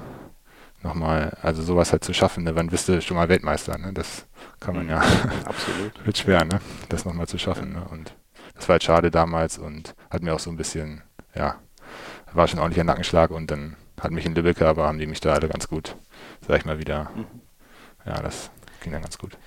nochmal, 0.82 1.34
also 1.40 1.62
sowas 1.62 1.92
halt 1.92 2.04
zu 2.04 2.12
schaffen. 2.12 2.44
Ne? 2.44 2.54
Wann 2.56 2.66
bist 2.66 2.90
du 2.90 3.00
schon 3.00 3.16
mal 3.16 3.30
Weltmeister? 3.30 3.78
Ne? 3.78 3.94
Das 3.94 4.26
kann 4.60 4.74
man 4.74 4.84
mhm. 4.84 4.90
ja. 4.90 5.02
Absolut. 5.46 5.92
wird 6.04 6.18
schwer, 6.18 6.44
ne? 6.44 6.60
Das 6.90 7.06
nochmal 7.06 7.26
zu 7.26 7.38
schaffen. 7.38 7.72
Ja. 7.72 7.80
Ne? 7.80 7.86
Und 7.90 8.12
das 8.58 8.68
war 8.68 8.74
halt 8.74 8.82
schade 8.82 9.10
damals 9.10 9.56
und 9.56 9.94
hat 10.10 10.22
mir 10.22 10.34
auch 10.34 10.40
so 10.40 10.50
ein 10.50 10.56
bisschen, 10.56 11.02
ja, 11.34 11.54
war 12.32 12.48
schon 12.48 12.58
ordentlicher 12.58 12.84
Nackenschlag 12.84 13.30
und 13.30 13.50
dann 13.50 13.76
hat 14.00 14.10
mich 14.10 14.26
in 14.26 14.34
Lübeck, 14.34 14.60
aber 14.62 14.86
haben 14.86 14.98
die 14.98 15.06
mich 15.06 15.20
da 15.20 15.32
alle 15.32 15.48
ganz 15.48 15.68
gut, 15.68 15.96
sag 16.46 16.58
ich 16.58 16.64
mal 16.64 16.78
wieder. 16.78 17.10
Mhm. 17.14 17.26
Ja, 18.04 18.20
das 18.20 18.50
ging 18.82 18.92
dann 18.92 19.02
ganz 19.02 19.16
gut. 19.16 19.38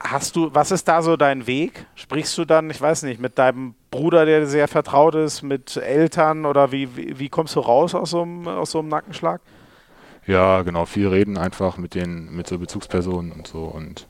Hast 0.00 0.36
du, 0.36 0.54
was 0.54 0.70
ist 0.70 0.86
da 0.86 1.00
so 1.00 1.16
dein 1.16 1.46
Weg? 1.46 1.86
Sprichst 1.94 2.36
du 2.36 2.44
dann, 2.44 2.68
ich 2.70 2.80
weiß 2.80 3.04
nicht, 3.04 3.20
mit 3.20 3.38
deinem 3.38 3.74
Bruder, 3.90 4.26
der 4.26 4.46
sehr 4.46 4.68
vertraut 4.68 5.14
ist, 5.14 5.42
mit 5.42 5.76
Eltern 5.76 6.44
oder 6.44 6.72
wie, 6.72 6.96
wie, 6.96 7.18
wie 7.18 7.28
kommst 7.28 7.56
du 7.56 7.60
raus 7.60 7.94
aus 7.94 8.10
so, 8.10 8.22
einem, 8.22 8.46
aus 8.46 8.72
so 8.72 8.80
einem 8.80 8.88
Nackenschlag? 8.88 9.40
Ja, 10.26 10.62
genau, 10.62 10.86
viel 10.86 11.08
reden 11.08 11.38
einfach 11.38 11.78
mit 11.78 11.94
den, 11.94 12.34
mit 12.34 12.48
so 12.48 12.58
Bezugspersonen 12.58 13.32
und 13.32 13.46
so 13.46 13.64
und 13.64 14.08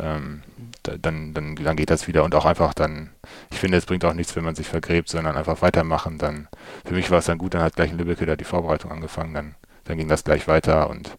ähm, 0.00 0.42
dann, 0.82 1.32
dann, 1.34 1.56
dann 1.56 1.76
geht 1.76 1.90
das 1.90 2.08
wieder 2.08 2.24
und 2.24 2.34
auch 2.34 2.44
einfach 2.44 2.74
dann, 2.74 3.10
ich 3.50 3.58
finde, 3.58 3.78
es 3.78 3.86
bringt 3.86 4.04
auch 4.04 4.14
nichts, 4.14 4.34
wenn 4.36 4.44
man 4.44 4.54
sich 4.54 4.68
vergräbt, 4.68 5.08
sondern 5.08 5.36
einfach 5.36 5.62
weitermachen. 5.62 6.18
Dann, 6.18 6.48
für 6.84 6.94
mich 6.94 7.10
war 7.10 7.18
es 7.18 7.26
dann 7.26 7.38
gut, 7.38 7.54
dann 7.54 7.62
hat 7.62 7.76
gleich 7.76 7.90
in 7.90 7.98
Lübeck 7.98 8.18
da 8.24 8.36
die 8.36 8.44
Vorbereitung 8.44 8.90
angefangen, 8.90 9.34
dann, 9.34 9.54
dann 9.84 9.96
ging 9.96 10.08
das 10.08 10.24
gleich 10.24 10.48
weiter 10.48 10.90
und 10.90 11.16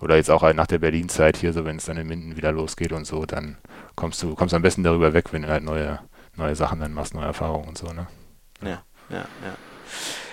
oder 0.00 0.16
jetzt 0.16 0.30
auch 0.30 0.42
halt 0.42 0.56
nach 0.56 0.66
der 0.66 0.78
Berlin-Zeit 0.78 1.38
hier, 1.38 1.52
so 1.52 1.64
wenn 1.64 1.76
es 1.76 1.86
dann 1.86 1.96
in 1.96 2.06
Minden 2.06 2.36
wieder 2.36 2.52
losgeht 2.52 2.92
und 2.92 3.06
so, 3.06 3.24
dann 3.24 3.56
kommst 3.94 4.22
du, 4.22 4.34
kommst 4.34 4.54
am 4.54 4.62
besten 4.62 4.82
darüber 4.82 5.12
weg, 5.14 5.32
wenn 5.32 5.42
du 5.42 5.48
halt 5.48 5.64
neue, 5.64 6.00
neue 6.36 6.54
Sachen 6.54 6.80
dann 6.80 6.92
machst, 6.92 7.14
neue 7.14 7.24
Erfahrungen 7.24 7.68
und 7.68 7.78
so, 7.78 7.86
ne? 7.92 8.06
Ja, 8.62 8.82
ja, 9.08 9.16
ja. 9.18 9.56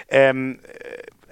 Ähm, 0.10 0.60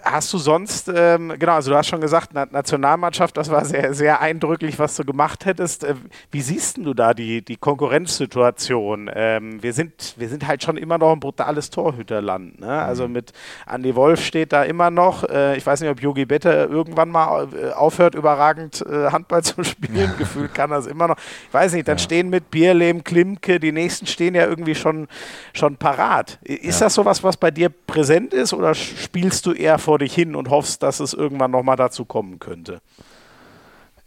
Hast 0.04 0.34
du 0.34 0.38
sonst, 0.38 0.92
ähm, 0.94 1.34
genau, 1.38 1.54
also 1.54 1.72
du 1.72 1.78
hast 1.78 1.88
schon 1.88 2.02
gesagt, 2.02 2.32
Na 2.34 2.46
Nationalmannschaft, 2.46 3.38
das 3.38 3.50
war 3.50 3.66
sehr, 3.66 3.94
sehr 3.94 4.22
eindrücklich, 4.22 4.80
was 4.80 4.96
du 4.96 5.06
gemacht 5.06 5.46
hättest. 5.46 5.84
Äh, 5.84 5.96
wie 6.32 6.42
siehst 6.42 6.78
du 6.78 6.94
da 6.94 7.14
die, 7.14 7.44
die 7.44 7.56
Konkurrenzsituation? 7.58 9.10
Ähm, 9.14 9.62
wir, 9.62 9.74
sind, 9.74 10.16
wir 10.18 10.30
sind 10.30 10.48
halt 10.48 10.64
schon 10.64 10.78
immer 10.78 10.98
noch 10.98 11.14
ein 11.14 11.20
brutales 11.20 11.70
Torhüterland. 11.70 12.60
Ne? 12.60 12.68
Also 12.68 13.08
mhm. 13.08 13.14
mit 13.14 13.34
Andy 13.68 13.96
Wolf 13.96 14.24
steht 14.24 14.54
da 14.54 14.64
immer 14.64 14.90
noch. 14.90 15.24
Äh, 15.24 15.58
ich 15.58 15.66
weiß 15.66 15.82
nicht, 15.82 15.90
ob 15.90 16.02
Yogi 16.02 16.26
Bette 16.26 16.68
irgendwann 16.70 17.10
mal 17.10 17.48
äh, 17.54 17.72
aufhört, 17.74 18.16
überragend 18.16 18.84
äh, 18.88 19.12
Handball 19.12 19.44
zu 19.44 19.64
spielen. 19.64 20.14
Gefühlt 20.18 20.54
kann 20.54 20.70
das 20.72 20.88
immer 20.88 21.08
noch. 21.08 21.18
Ich 21.48 21.54
weiß 21.54 21.74
nicht, 21.74 21.88
dann 21.88 21.98
ja. 21.98 22.04
stehen 22.04 22.30
mit 22.30 22.52
Bierlehm, 22.52 23.04
Klimke, 23.04 23.60
die 23.60 23.72
nächsten 23.72 24.08
stehen 24.08 24.36
ja 24.36 24.46
irgendwie 24.46 24.76
schon, 24.76 25.08
schon 25.54 25.78
parat. 25.78 26.40
Ist 26.44 26.80
ja. 26.80 26.88
das 26.88 26.96
sowas, 26.96 27.24
was 27.24 27.38
bei 27.38 27.52
dir 27.52 27.70
präsent 27.70 28.34
ist 28.34 28.54
oder 28.54 28.74
spielst 28.74 29.46
du 29.46 29.54
eher 29.54 29.78
vor 29.78 29.91
vor 29.92 30.00
dich 30.00 30.16
hin 30.16 30.38
und 30.38 30.50
hoffst, 30.50 30.84
dass 30.84 31.02
es 31.02 31.14
irgendwann 31.14 31.52
nochmal 31.52 31.76
dazu 31.76 32.06
kommen 32.06 32.40
könnte? 32.40 32.80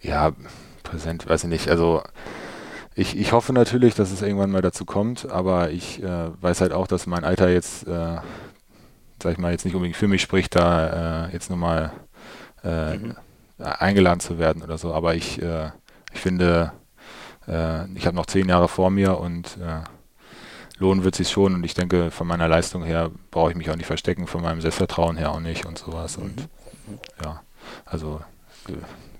Ja, 0.01 0.33
präsent, 0.83 1.29
weiß 1.29 1.45
ich 1.45 1.51
nicht. 1.51 1.69
Also 1.69 2.03
ich, 2.95 3.19
ich 3.19 3.33
hoffe 3.33 3.53
natürlich, 3.53 3.95
dass 3.95 4.11
es 4.11 4.23
irgendwann 4.23 4.51
mal 4.51 4.63
dazu 4.63 4.87
kommt, 4.87 5.29
aber 5.31 5.73
ich 5.73 6.03
äh, 6.03 6.31
weiß 6.41 6.63
halt 6.63 6.73
auch, 6.73 6.87
dass 6.87 7.07
mein 7.07 7.23
Alter 7.23 7.51
jetzt, 7.51 7.87
äh, 7.87 8.17
sag 9.23 9.33
ich 9.33 9.37
mal, 9.37 9.53
jetzt 9.53 9.67
nicht 9.67 9.75
unbedingt 9.75 9.99
für 9.99 10.09
mich 10.09 10.23
spricht, 10.23 10.57
da 10.57 11.27
äh, 11.27 11.33
jetzt 11.35 11.51
nochmal 11.51 11.93
äh, 12.63 12.97
mhm. 12.97 13.17
eingeladen 13.59 14.21
zu 14.21 14.39
werden 14.39 14.63
oder 14.63 14.79
so. 14.79 14.95
Aber 14.95 15.15
ich, 15.15 15.43
äh, 15.43 15.69
ich 16.15 16.21
finde, 16.21 16.73
äh, 17.47 17.87
ich 17.95 18.07
habe 18.07 18.17
noch 18.17 18.25
zehn 18.25 18.49
Jahre 18.49 18.69
vor 18.69 18.89
mir 18.89 19.21
und 19.21 19.59
äh, 19.59 19.83
lohnen 20.79 21.05
wird 21.05 21.15
sich 21.15 21.31
schon 21.31 21.55
und 21.55 21.65
ich 21.65 21.75
denke, 21.75 22.11
von 22.11 22.27
meiner 22.27 22.49
Leistung 22.49 22.85
her 22.85 23.11
brauche 23.31 23.51
ich 23.51 23.57
mich 23.57 23.71
auch 23.71 23.77
nicht 23.77 23.87
verstecken, 23.87 24.27
von 24.27 24.43
meinem 24.43 24.61
Selbstvertrauen 24.61 25.17
her 25.17 25.33
auch 25.33 25.41
nicht 25.41 25.67
und 25.67 25.79
sowas. 25.79 26.17
Und 26.17 26.37
mhm. 26.37 26.99
ja, 27.23 27.43
also 27.85 28.21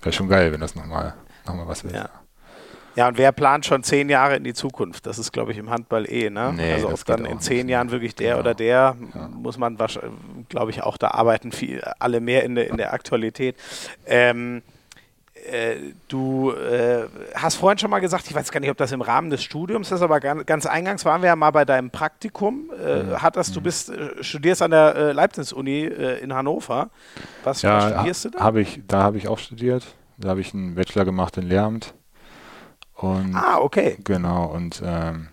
wäre 0.01 0.13
schon 0.13 0.29
geil, 0.29 0.51
wenn 0.51 0.61
das 0.61 0.75
nochmal 0.75 1.13
noch 1.45 1.55
mal 1.55 1.67
was 1.67 1.83
wäre. 1.83 1.95
Ja. 1.95 2.09
Ja, 2.95 3.09
und 3.09 3.17
wer 3.17 3.33
plant 3.33 3.65
schon 3.65 3.83
zehn 3.83 4.07
Jahre 4.09 4.37
in 4.37 4.45
die 4.45 4.53
Zukunft? 4.53 5.05
Das 5.05 5.19
ist, 5.19 5.33
glaube 5.33 5.51
ich, 5.51 5.57
im 5.57 5.69
Handball 5.69 6.09
eh, 6.09 6.29
ne? 6.29 6.53
Nee, 6.55 6.73
also 6.73 6.89
ob 6.89 7.03
dann 7.05 7.25
in 7.25 7.41
zehn 7.41 7.67
Jahren 7.67 7.91
wirklich 7.91 8.15
der 8.15 8.35
genau. 8.35 8.39
oder 8.39 8.53
der, 8.53 8.95
ja. 9.13 9.27
muss 9.27 9.57
man, 9.57 9.77
glaube 10.47 10.71
ich, 10.71 10.81
auch 10.81 10.95
da 10.95 11.09
arbeiten 11.09 11.51
viel, 11.51 11.81
alle 11.99 12.21
mehr 12.21 12.43
in 12.43 12.55
der, 12.55 12.69
in 12.69 12.77
der 12.77 12.93
Aktualität. 12.93 13.57
Ähm, 14.05 14.61
äh, 15.45 15.93
du 16.07 16.51
äh, 16.51 17.07
hast 17.35 17.55
vorhin 17.55 17.77
schon 17.77 17.89
mal 17.89 17.99
gesagt, 17.99 18.25
ich 18.27 18.35
weiß 18.35 18.51
gar 18.51 18.59
nicht, 18.59 18.69
ob 18.69 18.77
das 18.77 18.91
im 18.91 19.01
Rahmen 19.01 19.29
des 19.29 19.43
Studiums 19.43 19.91
ist, 19.91 20.01
aber 20.01 20.19
ganz, 20.19 20.45
ganz 20.45 20.65
eingangs 20.65 21.05
waren 21.05 21.21
wir 21.21 21.27
ja 21.27 21.35
mal 21.35 21.51
bei 21.51 21.65
deinem 21.65 21.91
Praktikum. 21.91 22.71
Äh, 22.71 23.03
mhm. 23.03 23.21
hattest, 23.21 23.55
du 23.55 23.59
mhm. 23.59 23.63
bist, 23.63 23.89
äh, 23.89 24.23
studierst 24.23 24.61
an 24.61 24.71
der 24.71 24.95
äh, 24.95 25.11
Leibniz-Uni 25.11 25.83
in 25.85 26.33
Hannover. 26.33 26.89
Was, 27.43 27.61
ja, 27.61 27.89
studierst 27.89 28.25
du 28.25 28.29
da? 28.31 28.39
Hab 28.39 28.55
ich, 28.55 28.81
da 28.87 29.03
habe 29.03 29.17
ich 29.17 29.27
auch 29.27 29.39
studiert. 29.39 29.85
Da 30.17 30.29
habe 30.29 30.41
ich 30.41 30.53
einen 30.53 30.75
Bachelor 30.75 31.05
gemacht 31.05 31.37
in 31.37 31.43
Lehramt. 31.43 31.93
Und, 32.93 33.35
ah, 33.35 33.57
okay. 33.59 33.97
Genau, 34.03 34.45
und 34.45 34.81
ähm, 34.85 35.27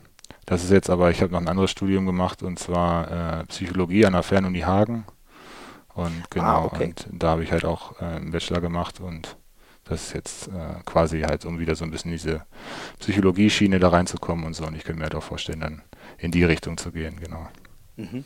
das 0.47 0.65
ist 0.65 0.71
jetzt 0.71 0.91
aber, 0.91 1.11
ich 1.11 1.23
habe 1.23 1.33
noch 1.33 1.41
ein 1.41 1.49
anderes 1.49 1.71
Studium 1.71 2.05
gemacht 2.05 2.43
und 2.43 2.59
zwar 2.59 3.45
Psychologie 3.45 4.05
an 4.05 4.15
der 4.15 4.25
Fernuni 4.25 4.61
Hagen. 4.61 5.05
Und 5.95 6.31
genau, 6.31 6.47
ah, 6.47 6.65
okay. 6.65 6.87
und 6.87 7.07
da 7.11 7.31
habe 7.31 7.45
ich 7.45 7.53
halt 7.53 7.65
auch 7.65 8.01
einen 8.01 8.33
Bachelor 8.33 8.61
gemacht 8.61 8.99
und 8.99 9.37
das 9.85 10.09
ist 10.09 10.15
jetzt 10.15 10.49
äh, 10.49 10.83
quasi 10.85 11.23
halt, 11.23 11.45
um 11.45 11.59
wieder 11.59 11.75
so 11.75 11.85
ein 11.85 11.91
bisschen 11.91 12.13
diese 12.13 12.43
Psychologie-Schiene 13.01 13.79
da 13.79 13.89
reinzukommen 13.89 14.45
und 14.45 14.55
so. 14.55 14.65
Und 14.65 14.77
ich 14.77 14.85
könnte 14.85 14.99
mir 14.99 15.05
halt 15.05 15.15
auch 15.15 15.23
vorstellen, 15.23 15.61
dann 15.61 15.83
in 16.19 16.31
die 16.31 16.45
Richtung 16.45 16.77
zu 16.79 16.93
gehen, 16.93 17.19
genau. 17.21 17.49
Mhm. 17.97 18.25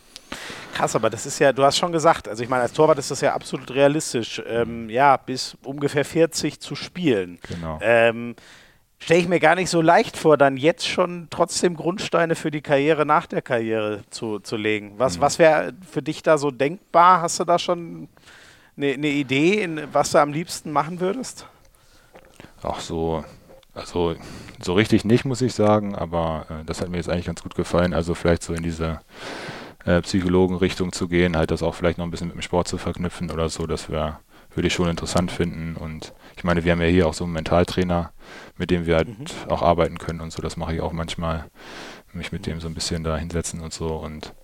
Krass, 0.74 0.94
aber 0.94 1.10
das 1.10 1.24
ist 1.24 1.38
ja, 1.38 1.52
du 1.52 1.62
hast 1.64 1.78
schon 1.78 1.92
gesagt, 1.92 2.28
also 2.28 2.42
ich 2.42 2.48
meine, 2.48 2.62
als 2.62 2.72
Torwart 2.72 2.98
ist 2.98 3.10
das 3.10 3.20
ja 3.20 3.34
absolut 3.34 3.70
realistisch, 3.70 4.42
ähm, 4.46 4.90
ja, 4.90 5.16
bis 5.16 5.56
ungefähr 5.64 6.04
40 6.04 6.60
zu 6.60 6.74
spielen. 6.74 7.38
Genau. 7.48 7.78
Ähm, 7.80 8.36
Stelle 8.98 9.20
ich 9.20 9.28
mir 9.28 9.40
gar 9.40 9.54
nicht 9.54 9.68
so 9.68 9.82
leicht 9.82 10.16
vor, 10.16 10.38
dann 10.38 10.56
jetzt 10.56 10.86
schon 10.86 11.28
trotzdem 11.28 11.76
Grundsteine 11.76 12.34
für 12.34 12.50
die 12.50 12.62
Karriere 12.62 13.04
nach 13.04 13.26
der 13.26 13.42
Karriere 13.42 14.02
zu, 14.08 14.38
zu 14.38 14.56
legen. 14.56 14.94
Was, 14.96 15.18
mhm. 15.18 15.20
was 15.20 15.38
wäre 15.38 15.74
für 15.88 16.02
dich 16.02 16.22
da 16.22 16.38
so 16.38 16.50
denkbar? 16.50 17.20
Hast 17.20 17.38
du 17.38 17.44
da 17.44 17.58
schon 17.58 18.08
eine, 18.76 18.92
eine 18.92 19.08
Idee, 19.08 19.62
in, 19.62 19.82
was 19.92 20.12
du 20.12 20.18
am 20.18 20.32
liebsten 20.32 20.72
machen 20.72 21.00
würdest? 21.00 21.46
Auch 22.62 22.80
so, 22.80 23.24
also 23.74 24.14
so 24.60 24.74
richtig 24.74 25.04
nicht, 25.04 25.24
muss 25.24 25.42
ich 25.42 25.54
sagen, 25.54 25.94
aber 25.94 26.46
äh, 26.48 26.64
das 26.64 26.80
hat 26.80 26.88
mir 26.88 26.96
jetzt 26.96 27.08
eigentlich 27.08 27.26
ganz 27.26 27.42
gut 27.42 27.54
gefallen. 27.54 27.94
Also 27.94 28.14
vielleicht 28.14 28.42
so 28.42 28.54
in 28.54 28.62
diese 28.62 29.00
äh, 29.84 30.00
Psychologen-Richtung 30.00 30.92
zu 30.92 31.08
gehen, 31.08 31.36
halt 31.36 31.50
das 31.50 31.62
auch 31.62 31.74
vielleicht 31.74 31.98
noch 31.98 32.04
ein 32.04 32.10
bisschen 32.10 32.28
mit 32.28 32.36
dem 32.36 32.42
Sport 32.42 32.68
zu 32.68 32.78
verknüpfen 32.78 33.30
oder 33.30 33.48
so, 33.48 33.66
das 33.66 33.88
wäre, 33.88 34.18
würde 34.54 34.66
ich 34.68 34.74
schon 34.74 34.88
interessant 34.88 35.30
finden. 35.30 35.76
Und 35.76 36.12
ich 36.36 36.44
meine, 36.44 36.64
wir 36.64 36.72
haben 36.72 36.80
ja 36.80 36.88
hier 36.88 37.06
auch 37.06 37.14
so 37.14 37.24
einen 37.24 37.34
Mentaltrainer, 37.34 38.12
mit 38.56 38.70
dem 38.70 38.86
wir 38.86 38.96
halt 38.96 39.08
mhm. 39.08 39.26
auch 39.48 39.62
arbeiten 39.62 39.98
können 39.98 40.20
und 40.20 40.32
so. 40.32 40.42
Das 40.42 40.56
mache 40.56 40.74
ich 40.74 40.80
auch 40.80 40.92
manchmal, 40.92 41.50
mich 42.12 42.32
mit 42.32 42.46
dem 42.46 42.60
so 42.60 42.68
ein 42.68 42.74
bisschen 42.74 43.04
da 43.04 43.16
hinsetzen 43.16 43.60
und 43.60 43.72
so. 43.72 43.96
Und 43.96 44.34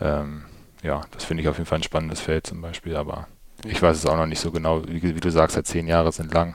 ähm, 0.00 0.44
ja, 0.82 1.00
das 1.10 1.24
finde 1.24 1.42
ich 1.42 1.48
auf 1.48 1.56
jeden 1.56 1.66
Fall 1.66 1.78
ein 1.78 1.84
spannendes 1.84 2.20
Feld 2.20 2.46
zum 2.46 2.60
Beispiel, 2.60 2.96
aber 2.96 3.26
ich 3.64 3.82
weiß 3.82 3.96
es 3.96 4.06
auch 4.06 4.16
noch 4.16 4.26
nicht 4.26 4.40
so 4.40 4.50
genau. 4.50 4.86
Wie, 4.86 5.02
wie 5.02 5.20
du 5.20 5.30
sagst, 5.30 5.56
halt 5.56 5.66
zehn 5.66 5.86
Jahre 5.86 6.12
sind 6.12 6.32
lang. 6.32 6.54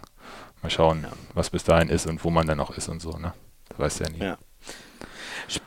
Mal 0.62 0.70
schauen, 0.70 1.02
ja. 1.04 1.10
was 1.34 1.50
bis 1.50 1.64
dahin 1.64 1.90
ist 1.90 2.08
und 2.08 2.24
wo 2.24 2.30
man 2.30 2.48
dann 2.48 2.60
auch 2.60 2.72
ist 2.72 2.88
und 2.88 3.02
so, 3.02 3.18
ne? 3.18 3.34
Das 3.70 3.80
weißt 3.80 4.00
du 4.00 4.04
ja 4.04 4.10
nie. 4.10 4.20
Ja. 4.20 4.38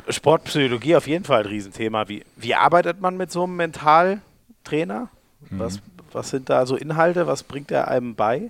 Sportpsychologie 0.09 0.97
auf 0.97 1.07
jeden 1.07 1.25
Fall 1.25 1.43
ein 1.43 1.49
Riesenthema. 1.49 2.09
Wie, 2.09 2.25
wie 2.37 2.55
arbeitet 2.55 3.01
man 3.01 3.17
mit 3.17 3.31
so 3.31 3.45
einem 3.45 3.57
Mentaltrainer? 3.57 5.09
Mhm. 5.51 5.59
Was, 5.59 5.81
was 6.13 6.31
sind 6.31 6.49
da 6.49 6.65
so 6.65 6.77
Inhalte? 6.77 7.27
Was 7.27 7.43
bringt 7.43 7.71
er 7.71 7.89
einem 7.89 8.15
bei? 8.15 8.49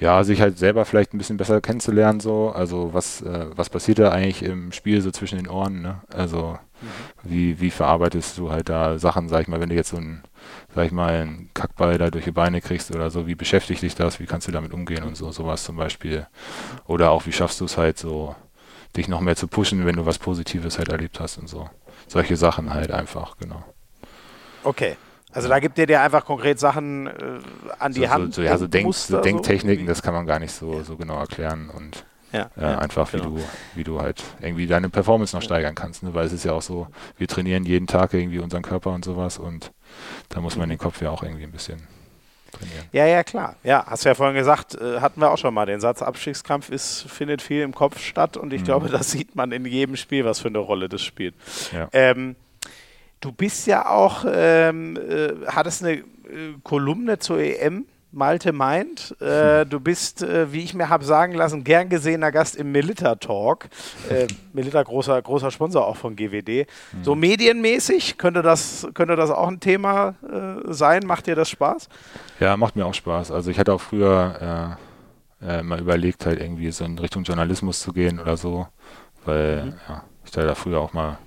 Ja, 0.00 0.24
sich 0.24 0.40
halt 0.40 0.58
selber 0.58 0.84
vielleicht 0.84 1.12
ein 1.12 1.18
bisschen 1.18 1.36
besser 1.36 1.60
kennenzulernen, 1.60 2.18
so. 2.18 2.50
Also, 2.50 2.94
was, 2.94 3.20
äh, 3.22 3.46
was 3.54 3.70
passiert 3.70 3.98
da 3.98 4.10
eigentlich 4.10 4.42
im 4.42 4.72
Spiel 4.72 5.00
so 5.00 5.10
zwischen 5.10 5.36
den 5.36 5.48
Ohren, 5.48 5.82
ne? 5.82 6.00
Also, 6.12 6.58
mhm. 6.80 6.86
wie, 7.22 7.60
wie 7.60 7.70
verarbeitest 7.70 8.38
du 8.38 8.50
halt 8.50 8.68
da 8.68 8.98
Sachen, 8.98 9.28
sag 9.28 9.42
ich 9.42 9.48
mal, 9.48 9.60
wenn 9.60 9.68
du 9.68 9.74
jetzt 9.74 9.90
so 9.90 9.98
ein 9.98 10.22
sag 10.74 10.86
ich 10.86 10.92
mal, 10.92 11.12
einen 11.12 11.50
Kackball 11.54 11.98
da 11.98 12.10
durch 12.10 12.24
die 12.24 12.30
Beine 12.30 12.60
kriegst 12.60 12.94
oder 12.94 13.10
so, 13.10 13.26
wie 13.26 13.34
beschäftigt 13.34 13.82
dich 13.82 13.94
das, 13.94 14.20
wie 14.20 14.26
kannst 14.26 14.48
du 14.48 14.52
damit 14.52 14.72
umgehen 14.72 15.04
und 15.04 15.16
so, 15.16 15.30
sowas 15.32 15.64
zum 15.64 15.76
Beispiel. 15.76 16.26
Oder 16.86 17.10
auch, 17.10 17.26
wie 17.26 17.32
schaffst 17.32 17.60
du 17.60 17.66
es 17.66 17.76
halt 17.76 17.98
so, 17.98 18.34
dich 18.96 19.08
noch 19.08 19.20
mehr 19.20 19.36
zu 19.36 19.48
pushen, 19.48 19.86
wenn 19.86 19.96
du 19.96 20.06
was 20.06 20.18
Positives 20.18 20.78
halt 20.78 20.88
erlebt 20.88 21.20
hast 21.20 21.38
und 21.38 21.48
so. 21.48 21.68
Solche 22.08 22.36
Sachen 22.36 22.72
halt 22.72 22.90
einfach, 22.90 23.36
genau. 23.38 23.62
Okay. 24.64 24.96
Also 25.34 25.48
da 25.48 25.60
gibt 25.60 25.78
ihr 25.78 25.86
dir 25.86 26.02
einfach 26.02 26.26
konkret 26.26 26.58
Sachen 26.60 27.06
äh, 27.06 27.12
an 27.78 27.92
die 27.92 28.00
so, 28.00 28.10
Hand. 28.10 28.34
So, 28.34 28.42
so, 28.42 28.46
ja, 28.46 28.58
so, 28.58 28.66
Denk, 28.66 28.94
so 28.94 29.20
Denktechniken, 29.20 29.86
das 29.86 30.02
kann 30.02 30.12
man 30.12 30.26
gar 30.26 30.38
nicht 30.38 30.52
so, 30.52 30.82
so 30.82 30.96
genau 30.98 31.18
erklären 31.18 31.70
und 31.70 32.04
Ja, 32.32 32.50
äh, 32.56 32.62
ja, 32.62 32.78
einfach 32.78 33.10
wie 33.14 33.18
genau. 33.18 33.30
du, 33.30 33.44
wie 33.74 33.84
du 33.84 34.00
halt 34.00 34.22
irgendwie 34.40 34.66
deine 34.66 34.90
Performance 34.90 35.34
noch 35.34 35.42
steigern 35.42 35.74
kannst, 35.74 36.02
ne? 36.02 36.12
weil 36.12 36.26
es 36.26 36.34
ist 36.34 36.44
ja 36.44 36.52
auch 36.52 36.60
so, 36.60 36.86
wir 37.16 37.28
trainieren 37.28 37.64
jeden 37.64 37.86
Tag 37.86 38.12
irgendwie 38.12 38.40
unseren 38.40 38.62
Körper 38.62 38.90
und 38.90 39.06
sowas 39.06 39.38
und 39.38 39.72
da 40.28 40.40
muss 40.40 40.56
man 40.56 40.68
den 40.68 40.78
Kopf 40.78 41.00
ja 41.02 41.10
auch 41.10 41.22
irgendwie 41.22 41.44
ein 41.44 41.52
bisschen 41.52 41.78
trainieren. 42.52 42.84
Ja, 42.92 43.06
ja, 43.06 43.22
klar. 43.24 43.56
Ja, 43.64 43.84
hast 43.86 44.04
du 44.04 44.08
ja 44.10 44.14
vorhin 44.14 44.36
gesagt, 44.36 44.74
äh, 44.74 45.00
hatten 45.00 45.20
wir 45.20 45.30
auch 45.30 45.38
schon 45.38 45.54
mal. 45.54 45.66
Den 45.66 45.80
Satz 45.80 46.02
Abstiegskampf 46.02 46.68
ist, 46.70 47.02
findet 47.08 47.40
viel 47.42 47.62
im 47.62 47.74
Kopf 47.74 47.98
statt 48.00 48.36
und 48.36 48.52
ich 48.52 48.60
Mhm. 48.62 48.66
glaube, 48.66 48.88
das 48.90 49.10
sieht 49.10 49.34
man 49.36 49.52
in 49.52 49.64
jedem 49.64 49.96
Spiel, 49.96 50.24
was 50.24 50.40
für 50.40 50.48
eine 50.48 50.58
Rolle 50.58 50.88
das 50.88 51.02
spielt. 51.02 51.34
Ja. 51.72 51.88
Ähm, 51.92 52.36
du 53.20 53.32
bist 53.32 53.66
ja 53.66 53.88
auch, 53.88 54.24
ähm, 54.28 54.96
äh, 54.96 55.32
hattest 55.46 55.82
eine 55.82 55.92
äh, 55.98 56.04
Kolumne 56.62 57.18
zur 57.18 57.38
EM. 57.38 57.86
Malte 58.12 58.52
meint, 58.52 59.18
äh, 59.22 59.64
du 59.64 59.80
bist, 59.80 60.22
äh, 60.22 60.52
wie 60.52 60.60
ich 60.62 60.74
mir 60.74 60.88
habe 60.90 61.04
sagen 61.04 61.32
lassen, 61.32 61.64
gern 61.64 61.88
gesehener 61.88 62.30
Gast 62.30 62.56
im 62.56 62.70
Melita 62.70 63.14
Talk. 63.14 63.68
Äh, 64.10 64.26
Melita, 64.52 64.82
großer, 64.82 65.20
großer 65.22 65.50
Sponsor 65.50 65.86
auch 65.86 65.96
von 65.96 66.14
GWD. 66.14 66.66
So 67.02 67.14
medienmäßig, 67.14 68.18
könnte 68.18 68.42
das, 68.42 68.86
könnte 68.94 69.16
das 69.16 69.30
auch 69.30 69.48
ein 69.48 69.60
Thema 69.60 70.14
äh, 70.30 70.72
sein? 70.72 71.04
Macht 71.06 71.26
dir 71.26 71.34
das 71.34 71.48
Spaß? 71.48 71.88
Ja, 72.38 72.56
macht 72.56 72.76
mir 72.76 72.84
auch 72.86 72.94
Spaß. 72.94 73.30
Also 73.30 73.50
ich 73.50 73.58
hatte 73.58 73.72
auch 73.72 73.80
früher 73.80 74.76
äh, 75.42 75.58
äh, 75.58 75.62
mal 75.62 75.80
überlegt, 75.80 76.26
halt 76.26 76.38
irgendwie 76.40 76.70
so 76.70 76.84
in 76.84 76.98
Richtung 76.98 77.22
Journalismus 77.24 77.80
zu 77.80 77.92
gehen 77.92 78.20
oder 78.20 78.36
so, 78.36 78.68
weil 79.24 79.64
Mhm. 79.64 79.74
ja, 79.88 80.04
ich 80.24 80.30
da, 80.30 80.42
da 80.44 80.54
früher 80.54 80.80
auch 80.80 80.92
mal, 80.92 81.18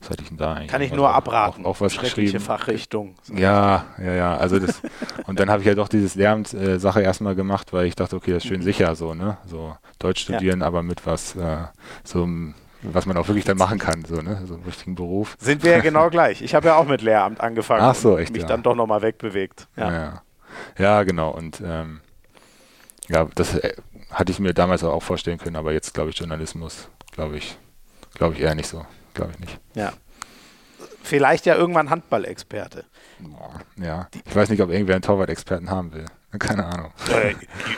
was 0.00 0.10
hatte 0.10 0.22
ich 0.22 0.28
denn 0.28 0.38
da 0.38 0.54
eigentlich? 0.54 0.68
Kann 0.70 0.80
ich 0.82 0.92
nur 0.92 1.12
abraten. 1.12 1.64
Auch, 1.64 1.70
auch 1.76 1.80
was 1.80 1.94
Schreckliche. 1.94 2.38
Fachrichtung. 2.40 3.16
Ja, 3.34 3.86
ja, 3.98 4.12
ja. 4.14 4.36
Also 4.36 4.58
das 4.58 4.80
und 5.26 5.40
dann 5.40 5.50
habe 5.50 5.60
ich 5.62 5.66
ja 5.66 5.74
doch 5.74 5.88
dieses 5.88 6.14
Lehramt-Sache 6.14 7.02
erstmal 7.02 7.34
gemacht, 7.34 7.72
weil 7.72 7.86
ich 7.86 7.96
dachte, 7.96 8.14
okay, 8.16 8.32
das 8.32 8.44
ist 8.44 8.48
schön 8.48 8.62
sicher 8.62 8.94
so, 8.94 9.14
ne? 9.14 9.38
So 9.46 9.76
Deutsch 9.98 10.28
Mhm. 10.28 10.32
Ja. 10.34 10.38
studieren, 10.38 10.62
aber 10.62 10.82
mit 10.82 11.04
was, 11.06 11.34
äh, 11.36 11.58
so 12.04 12.28
was 12.82 13.06
man 13.06 13.16
auch 13.16 13.26
wirklich 13.26 13.44
dann 13.44 13.56
machen 13.58 13.78
kann, 13.80 14.04
so, 14.04 14.22
ne? 14.22 14.40
So 14.46 14.54
einen 14.54 14.62
richtigen 14.62 14.94
Beruf. 14.94 15.36
Sind 15.40 15.64
wir 15.64 15.72
ja 15.72 15.80
genau 15.80 16.10
gleich. 16.10 16.42
Ich 16.42 16.54
habe 16.54 16.68
ja 16.68 16.76
auch 16.76 16.86
mit 16.86 17.02
Lehramt 17.02 17.40
angefangen 17.40 17.82
Ach 17.82 17.96
so, 17.96 18.14
und 18.14 18.20
echt, 18.20 18.32
mich 18.32 18.42
ja. 18.42 18.48
dann 18.48 18.62
doch 18.62 18.76
nochmal 18.76 19.02
wegbewegt. 19.02 19.66
Ja, 19.76 19.90
Ja. 19.90 19.94
ja. 20.02 20.22
ja 20.78 21.02
genau. 21.02 21.30
Und 21.30 21.60
ähm, 21.64 22.00
ja, 23.08 23.26
das 23.34 23.56
äh, 23.56 23.74
hatte 24.12 24.30
ich 24.30 24.38
mir 24.38 24.54
damals 24.54 24.84
auch 24.84 25.02
vorstellen 25.02 25.38
können, 25.38 25.56
aber 25.56 25.72
jetzt 25.72 25.92
glaube 25.92 26.10
ich 26.10 26.18
Journalismus, 26.18 26.88
glaube 27.10 27.36
ich, 27.38 27.58
glaube 28.14 28.34
ich 28.34 28.40
eher 28.42 28.54
nicht 28.54 28.68
so, 28.68 28.86
glaube 29.18 29.32
ich 29.32 29.40
nicht. 29.40 29.60
ja. 29.74 29.92
Vielleicht 31.02 31.46
ja 31.46 31.54
irgendwann 31.56 31.90
Handballexperte. 31.90 32.84
Ja, 33.80 34.08
ich 34.26 34.36
weiß 34.36 34.50
nicht, 34.50 34.60
ob 34.60 34.70
irgendwer 34.70 34.94
einen 34.94 35.02
Torwart-Experten 35.02 35.70
haben 35.70 35.92
will. 35.92 36.04
Keine 36.46 36.64
Ahnung. 36.64 36.92
Äh, 37.10 37.34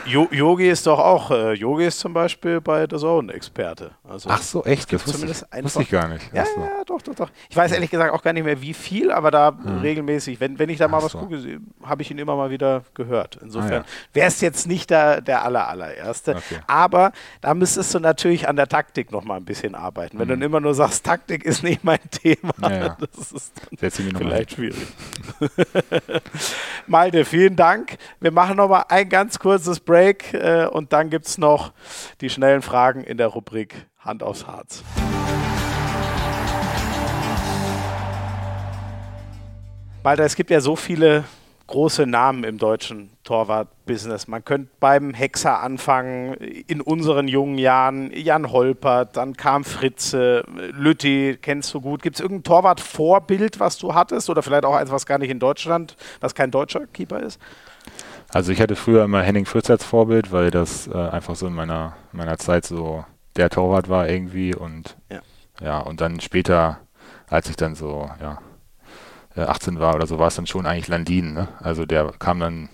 Yogi 0.09 0.69
ist 0.69 0.85
doch 0.87 0.99
auch, 0.99 1.31
äh, 1.31 1.53
Yogi 1.53 1.85
ist 1.85 1.99
zum 1.99 2.13
Beispiel 2.13 2.61
bei 2.61 2.85
The 2.89 2.97
Zone 2.97 3.33
Experte. 3.33 3.91
Also, 4.07 4.29
Ach 4.31 4.41
so, 4.41 4.63
echt? 4.65 4.91
Das 4.93 5.05
wusste 5.07 5.27
wusste 5.63 5.81
ich 5.81 5.89
gar 5.89 6.07
nicht. 6.07 6.31
Ja, 6.33 6.45
so. 6.45 6.61
ja, 6.61 6.83
doch, 6.85 7.01
doch, 7.01 7.15
doch. 7.15 7.29
Ich 7.49 7.55
weiß 7.55 7.71
ehrlich 7.71 7.89
gesagt 7.89 8.13
auch 8.13 8.21
gar 8.23 8.33
nicht 8.33 8.43
mehr, 8.43 8.61
wie 8.61 8.73
viel, 8.73 9.11
aber 9.11 9.31
da 9.31 9.57
regelmäßig, 9.81 10.39
wenn, 10.39 10.59
wenn 10.59 10.69
ich 10.69 10.77
da 10.77 10.87
mal 10.87 10.97
Ach 10.99 11.03
was 11.03 11.11
so. 11.13 11.19
gucke, 11.19 11.59
habe 11.83 12.01
ich 12.01 12.11
ihn 12.11 12.17
immer 12.17 12.35
mal 12.35 12.49
wieder 12.49 12.83
gehört. 12.93 13.37
Insofern 13.41 13.71
Ah, 13.71 13.75
ja. 13.77 13.83
wäre 14.13 14.27
es 14.27 14.41
jetzt 14.41 14.67
nicht 14.67 14.89
der, 14.89 15.21
der 15.21 15.43
aller, 15.45 15.67
allererste. 15.67 16.35
Okay. 16.35 16.59
Aber 16.67 17.11
da 17.41 17.53
müsstest 17.53 17.93
du 17.93 17.99
natürlich 17.99 18.47
an 18.47 18.55
der 18.55 18.67
Taktik 18.67 19.11
noch 19.11 19.23
mal 19.23 19.37
ein 19.37 19.45
bisschen 19.45 19.75
arbeiten. 19.75 20.19
Wenn 20.19 20.27
du 20.27 20.33
dann 20.35 20.41
immer 20.41 20.59
nur 20.59 20.73
sagst, 20.73 21.05
Taktik 21.05 21.43
ist 21.45 21.63
nicht 21.63 21.83
mein 21.83 21.99
Thema. 22.11 22.53
Ja, 22.61 22.71
ja. 22.71 22.97
das 23.17 23.31
ist 23.31 23.53
vielleicht 24.17 24.51
schwierig. 24.51 24.75
Malte, 26.87 27.25
vielen 27.25 27.55
Dank. 27.55 27.97
Wir 28.19 28.31
machen 28.31 28.50
noch 28.55 28.69
mal 28.69 28.85
ein 28.89 29.09
ganz 29.09 29.39
kurzes 29.39 29.79
Break 29.79 30.33
äh, 30.33 30.67
und 30.67 30.93
dann 30.93 31.09
gibt 31.09 31.27
es 31.27 31.37
noch 31.37 31.73
die 32.21 32.29
schnellen 32.29 32.61
Fragen 32.61 33.03
in 33.03 33.17
der 33.17 33.27
Rubrik 33.27 33.87
Hand 33.99 34.23
aufs 34.23 34.47
Harz. 34.47 34.83
Malte, 40.03 40.23
es 40.23 40.35
gibt 40.35 40.49
ja 40.49 40.61
so 40.61 40.75
viele 40.75 41.25
große 41.71 42.05
Namen 42.05 42.43
im 42.43 42.57
deutschen 42.57 43.11
Torwart-Business. 43.23 44.27
Man 44.27 44.43
könnte 44.43 44.69
beim 44.79 45.13
Hexer 45.13 45.61
anfangen, 45.61 46.33
in 46.33 46.81
unseren 46.81 47.27
jungen 47.27 47.57
Jahren, 47.57 48.11
Jan 48.13 48.51
Holpert, 48.51 49.15
dann 49.15 49.37
kam 49.37 49.63
Fritze, 49.63 50.43
Lütti, 50.73 51.37
kennst 51.41 51.73
du 51.73 51.79
gut. 51.79 52.01
Gibt 52.01 52.17
es 52.17 52.19
irgendein 52.19 52.43
Torwart-Vorbild, 52.43 53.59
was 53.59 53.77
du 53.77 53.93
hattest? 53.93 54.29
Oder 54.29 54.43
vielleicht 54.43 54.65
auch 54.65 54.75
eins, 54.75 54.91
was 54.91 55.05
gar 55.05 55.17
nicht 55.17 55.29
in 55.29 55.39
Deutschland, 55.39 55.95
was 56.19 56.35
kein 56.35 56.51
deutscher 56.51 56.87
Keeper 56.87 57.21
ist? 57.21 57.39
Also 58.33 58.51
ich 58.51 58.61
hatte 58.61 58.75
früher 58.75 59.03
immer 59.03 59.21
Henning 59.21 59.45
Fritz 59.45 59.69
als 59.69 59.83
Vorbild, 59.83 60.31
weil 60.31 60.51
das 60.51 60.87
äh, 60.87 60.93
einfach 60.93 61.35
so 61.35 61.47
in 61.47 61.53
meiner, 61.53 61.95
meiner 62.11 62.37
Zeit 62.37 62.65
so 62.65 63.03
der 63.35 63.49
Torwart 63.49 63.89
war 63.89 64.07
irgendwie 64.09 64.55
und 64.55 64.97
Ja. 65.09 65.21
ja, 65.61 65.79
und 65.79 66.01
dann 66.01 66.19
später, 66.19 66.79
als 67.29 67.49
ich 67.49 67.55
dann 67.55 67.75
so, 67.75 68.09
ja, 68.21 68.39
äh, 69.35 69.41
18 69.41 69.79
war 69.79 69.95
oder 69.95 70.07
so, 70.07 70.19
war 70.19 70.27
es 70.27 70.35
dann 70.35 70.47
schon 70.47 70.65
eigentlich 70.65 70.87
Landin, 70.87 71.33
ne? 71.33 71.47
Also 71.59 71.85
der 71.85 72.11
kam 72.19 72.39
dann 72.39 72.69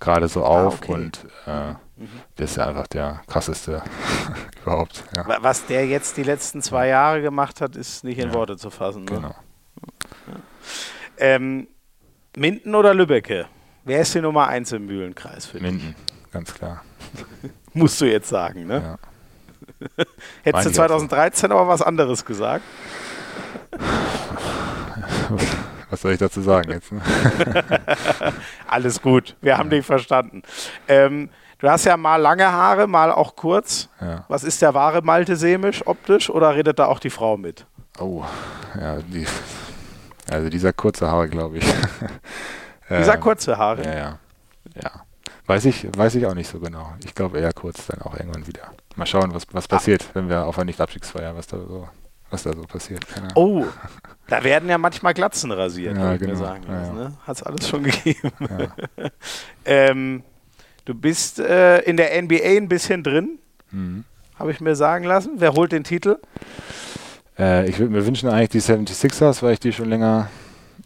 gerade 0.00 0.28
so 0.28 0.44
auf 0.44 0.78
okay. 0.82 0.92
und 0.92 1.24
äh, 1.46 1.74
der 2.38 2.44
ist 2.44 2.56
ja 2.56 2.66
einfach 2.68 2.86
der 2.88 3.22
krasseste 3.28 3.82
überhaupt. 4.62 5.04
Ja, 5.16 5.26
Wa- 5.26 5.38
Was 5.40 5.66
der 5.66 5.86
jetzt 5.86 6.16
die 6.16 6.24
letzten 6.24 6.62
zwei 6.62 6.88
Jahre 6.88 7.22
gemacht 7.22 7.60
hat, 7.60 7.76
ist 7.76 8.02
nicht 8.04 8.18
in 8.18 8.28
Ja. 8.28 8.34
Worte 8.34 8.56
zu 8.56 8.70
fassen. 8.70 9.04
Ne? 9.04 9.10
genau. 9.12 9.34
Ähm, 11.18 11.68
Minden 12.36 12.74
oder 12.74 12.94
Lübbecke? 12.94 13.46
Wer 13.84 14.00
ist 14.00 14.14
die 14.14 14.20
Nummer 14.20 14.46
eins 14.46 14.70
im 14.72 14.86
Mühlenkreis 14.86 15.46
für 15.46 15.58
dich? 15.58 15.62
Minden, 15.62 15.96
ganz 16.30 16.54
klar. 16.54 16.82
Musst 17.74 18.00
du 18.00 18.04
jetzt 18.04 18.28
sagen, 18.28 18.66
ne? 18.66 18.98
Ja. 19.98 20.04
Hättest 20.42 20.66
du 20.66 20.70
ich 20.70 20.78
auch 20.78 20.88
so. 20.88 21.06
2013 21.06 21.50
aber 21.50 21.66
was 21.66 21.82
anderes 21.82 22.24
gesagt? 22.24 22.64
Was 25.90 26.00
soll 26.00 26.12
ich 26.12 26.18
dazu 26.18 26.40
sagen 26.40 26.70
jetzt? 26.70 26.90
Ne? 26.90 27.02
Alles 28.66 29.02
gut, 29.02 29.36
wir 29.42 29.58
haben 29.58 29.68
dich 29.68 29.84
verstanden. 29.84 30.42
Ähm, 30.88 31.28
du 31.58 31.68
hast 31.68 31.84
ja 31.84 31.98
mal 31.98 32.16
lange 32.16 32.50
Haare, 32.50 32.86
mal 32.86 33.12
auch 33.12 33.36
kurz. 33.36 33.90
Ja. 34.00 34.24
Was 34.28 34.42
ist 34.42 34.62
der 34.62 34.72
wahre 34.72 35.02
Malte 35.02 35.36
Semisch 35.36 35.86
optisch 35.86 36.30
oder 36.30 36.54
redet 36.54 36.78
da 36.78 36.86
auch 36.86 36.98
die 36.98 37.10
Frau 37.10 37.36
mit? 37.36 37.66
Oh, 37.98 38.24
ja, 38.80 39.00
die, 39.02 39.26
also 40.30 40.48
dieser 40.48 40.72
kurze 40.72 41.10
Haare, 41.10 41.28
glaube 41.28 41.58
ich. 41.58 41.64
Dieser 42.98 43.14
Ähm, 43.14 43.20
kurze 43.20 43.56
Haare. 43.58 43.84
Ja, 43.84 43.94
ja. 43.94 44.18
Ja. 44.82 44.90
Weiß 45.46 45.64
ich, 45.64 45.86
weiß 45.96 46.14
ich 46.14 46.26
auch 46.26 46.34
nicht 46.34 46.48
so 46.48 46.60
genau. 46.60 46.92
Ich 47.04 47.14
glaube 47.14 47.38
eher 47.40 47.52
kurz 47.52 47.86
dann 47.86 48.00
auch 48.02 48.16
irgendwann 48.16 48.46
wieder. 48.46 48.62
Mal 48.96 49.06
schauen, 49.06 49.34
was, 49.34 49.44
Ah. 49.44 49.48
was 49.52 49.68
passiert, 49.68 50.04
wenn 50.14 50.28
wir 50.28 50.44
auf 50.46 50.56
einer 50.56 50.66
Nicht-Abstiegsfeier, 50.66 51.34
was 51.36 51.46
da 51.48 51.58
so, 51.58 51.88
was 52.30 52.44
da 52.44 52.52
so 52.54 52.62
passiert. 52.62 53.04
Oh, 53.34 53.64
da 54.28 54.44
werden 54.44 54.68
ja 54.68 54.78
manchmal 54.78 55.14
Glatzen 55.14 55.50
rasiert, 55.50 55.96
Ja, 55.96 56.14
ich 56.14 56.20
genau. 56.20 56.34
sagen 56.36 56.64
Ja, 56.68 56.82
ja. 56.86 56.92
Ne? 56.92 57.12
Hat 57.26 57.36
es 57.36 57.42
alles 57.42 57.68
schon 57.68 57.82
gegeben. 57.82 58.30
Ja. 58.40 59.10
ähm, 59.64 60.22
du 60.84 60.94
bist 60.94 61.38
äh, 61.40 61.80
in 61.80 61.96
der 61.96 62.20
NBA 62.22 62.56
ein 62.56 62.68
bisschen 62.68 63.02
drin, 63.02 63.38
Mhm. 63.72 64.04
habe 64.38 64.52
ich 64.52 64.60
mir 64.60 64.76
sagen 64.76 65.04
lassen. 65.04 65.32
Wer 65.36 65.52
holt 65.54 65.72
den 65.72 65.82
Titel? 65.84 66.18
Äh, 67.38 67.68
ich 67.68 67.78
würde 67.78 67.92
mir 67.92 68.06
wünschen 68.06 68.28
eigentlich 68.28 68.50
die 68.50 68.60
76ers, 68.60 69.42
weil 69.42 69.54
ich 69.54 69.60
die 69.60 69.72
schon 69.72 69.88
länger 69.88 70.28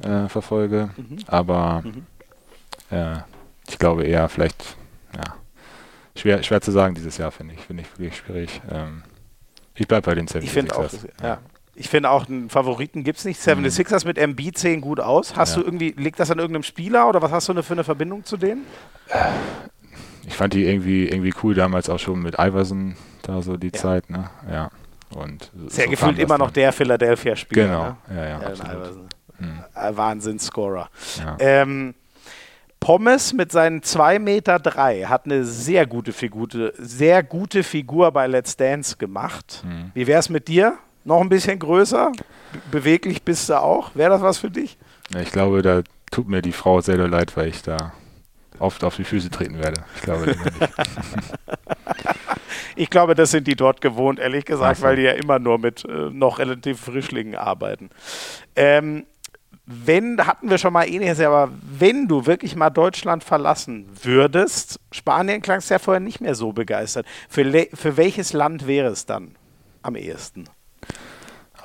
äh, 0.03 0.29
verfolge. 0.29 0.91
Mhm. 0.97 1.19
Aber 1.27 1.83
äh, 2.91 3.17
ich 3.69 3.79
glaube 3.79 4.05
eher 4.05 4.29
vielleicht, 4.29 4.77
ja, 5.15 5.35
schwer, 6.17 6.43
schwer 6.43 6.61
zu 6.61 6.71
sagen 6.73 6.95
dieses 6.95 7.17
Jahr, 7.19 7.31
finde 7.31 7.55
ich. 7.55 7.61
Finde 7.61 7.83
ich 7.83 7.99
wirklich 7.99 8.17
schwierig. 8.17 8.61
Ähm, 8.71 9.03
ich 9.75 9.87
bleibe 9.89 10.07
bei 10.07 10.15
den 10.15 10.27
76ers. 10.27 10.43
Ich 10.43 10.51
finde 10.51 10.77
auch, 10.77 10.89
ja. 11.23 11.39
Ich 11.79 11.91
finde 11.91 12.09
auch, 12.11 12.27
einen 12.27 12.49
Favoriten 12.49 13.05
gibt 13.05 13.19
es 13.19 13.27
nicht. 13.27 13.39
76ers 13.39 14.07
mit 14.07 14.17
MB 14.17 14.57
sehen 14.57 14.81
gut 14.81 14.99
aus. 14.99 15.37
Hast 15.37 15.57
Ja. 15.57 15.61
du 15.63 15.67
irgendwie, 15.69 15.91
liegt 15.99 16.19
das 16.19 16.31
an 16.31 16.39
irgendeinem 16.39 16.63
Spieler 16.63 17.07
oder 17.07 17.21
was 17.21 17.31
hast 17.33 17.49
du 17.49 17.53
eine- 17.53 17.63
für 17.63 17.75
eine 17.75 17.85
Verbindung 17.85 18.25
zu 18.25 18.39
denen? 18.39 18.65
Ich 20.27 20.35
fand 20.35 20.55
die 20.55 20.65
irgendwie, 20.65 21.07
irgendwie 21.07 21.35
cool 21.43 21.55
damals 21.55 21.91
auch 21.91 21.99
schon 21.99 22.21
mit 22.23 22.37
Iverson 22.39 22.97
da 23.23 23.43
so 23.43 23.59
die 23.59 23.67
Ja. 23.69 23.73
Zeit, 23.75 24.09
ne? 24.09 24.31
Ja. 24.51 24.71
Und 25.15 25.53
ja 25.55 25.85
so 25.85 25.91
gefühlt 25.91 26.19
immer 26.19 26.39
noch 26.39 26.51
der 26.51 26.73
Philadelphia-Spieler. 26.73 27.67
Genau, 27.67 27.85
Ne? 27.85 27.97
ja, 28.17 28.29
ja. 28.41 28.55
Mhm. 29.39 29.97
Wahnsinnsscorer. 29.97 30.89
Ja. 31.19 31.37
Ähm, 31.41 31.95
Pommes 32.81 33.33
mit 33.33 33.51
seinen 33.51 33.81
2,3 33.81 34.19
Meter 34.19 34.59
drei 34.59 35.03
hat 35.05 35.25
eine 35.25 35.45
sehr 35.45 35.87
gute 35.87 36.13
Figur, 36.13 36.47
sehr 36.79 37.23
gute 37.23 37.63
Figur 37.63 38.13
bei 38.13 38.27
Let's 38.27 38.57
Dance 38.57 38.97
gemacht. 38.97 39.63
Mhm. 39.67 39.91
Wie 39.95 40.07
wäre 40.07 40.21
es 40.21 40.29
mit 40.29 40.47
dir? 40.49 40.75
Noch 41.05 41.21
ein 41.21 41.29
bisschen 41.29 41.59
größer? 41.59 42.13
Be- 42.13 42.59
Beweglich 42.71 43.23
bist 43.23 43.49
du 43.49 43.61
auch? 43.61 43.91
Wäre 43.95 44.11
das 44.11 44.23
was 44.23 44.39
für 44.39 44.51
dich? 44.51 44.77
Ich 45.21 45.33
glaube, 45.33 45.63
da 45.63 45.83
tut 46.11 46.29
mir 46.29 46.43
die 46.43 46.53
Frau 46.53 46.81
sehr 46.81 46.97
leid, 47.09 47.37
weil 47.37 47.49
ich 47.49 47.63
da 47.63 47.93
oft 48.59 48.83
auf 48.85 48.97
die 48.97 49.05
Füße 49.05 49.31
treten 49.31 49.59
werde. 49.59 49.83
Ich 49.97 50.03
glaube 50.03 50.27
nicht. 50.27 50.39
Ich 52.79 52.91
glaube, 52.91 53.15
das 53.15 53.31
sind 53.31 53.47
die 53.47 53.57
dort 53.57 53.81
gewohnt, 53.81 54.19
ehrlich 54.19 54.45
gesagt, 54.45 54.73
Ach 54.77 54.81
so. 54.81 54.83
weil 54.87 54.97
die 54.97 55.03
ja 55.03 55.13
immer 55.13 55.39
nur 55.39 55.59
mit 55.59 55.85
äh, 55.87 56.11
noch 56.11 56.39
relativ 56.39 56.81
Frischlingen 56.81 57.35
arbeiten. 57.35 57.89
Ähm, 58.55 59.07
wenn, 59.67 60.25
hatten 60.27 60.49
wir 60.49 60.59
schon 60.59 60.73
mal 60.73 60.89
ähnliches, 60.89 61.21
aber 61.21 61.51
wenn 61.61 62.07
du 62.07 62.27
wirklich 62.27 62.55
mal 62.55 62.71
Deutschland 62.71 63.25
verlassen 63.25 63.87
würdest, 64.03 64.79
Spanien 64.93 65.43
klang 65.43 65.59
es 65.59 65.69
ja 65.69 65.81
vorher 65.81 66.01
nicht 66.01 66.21
mehr 66.21 66.37
so 66.37 66.53
begeistert. 66.53 67.05
Für, 67.29 67.45
für 67.75 67.97
welches 67.97 68.33
Land 68.33 68.69
wäre 68.69 68.89
es 68.89 69.07
dann 69.07 69.35
am 69.83 69.97
ehesten? 69.97 70.45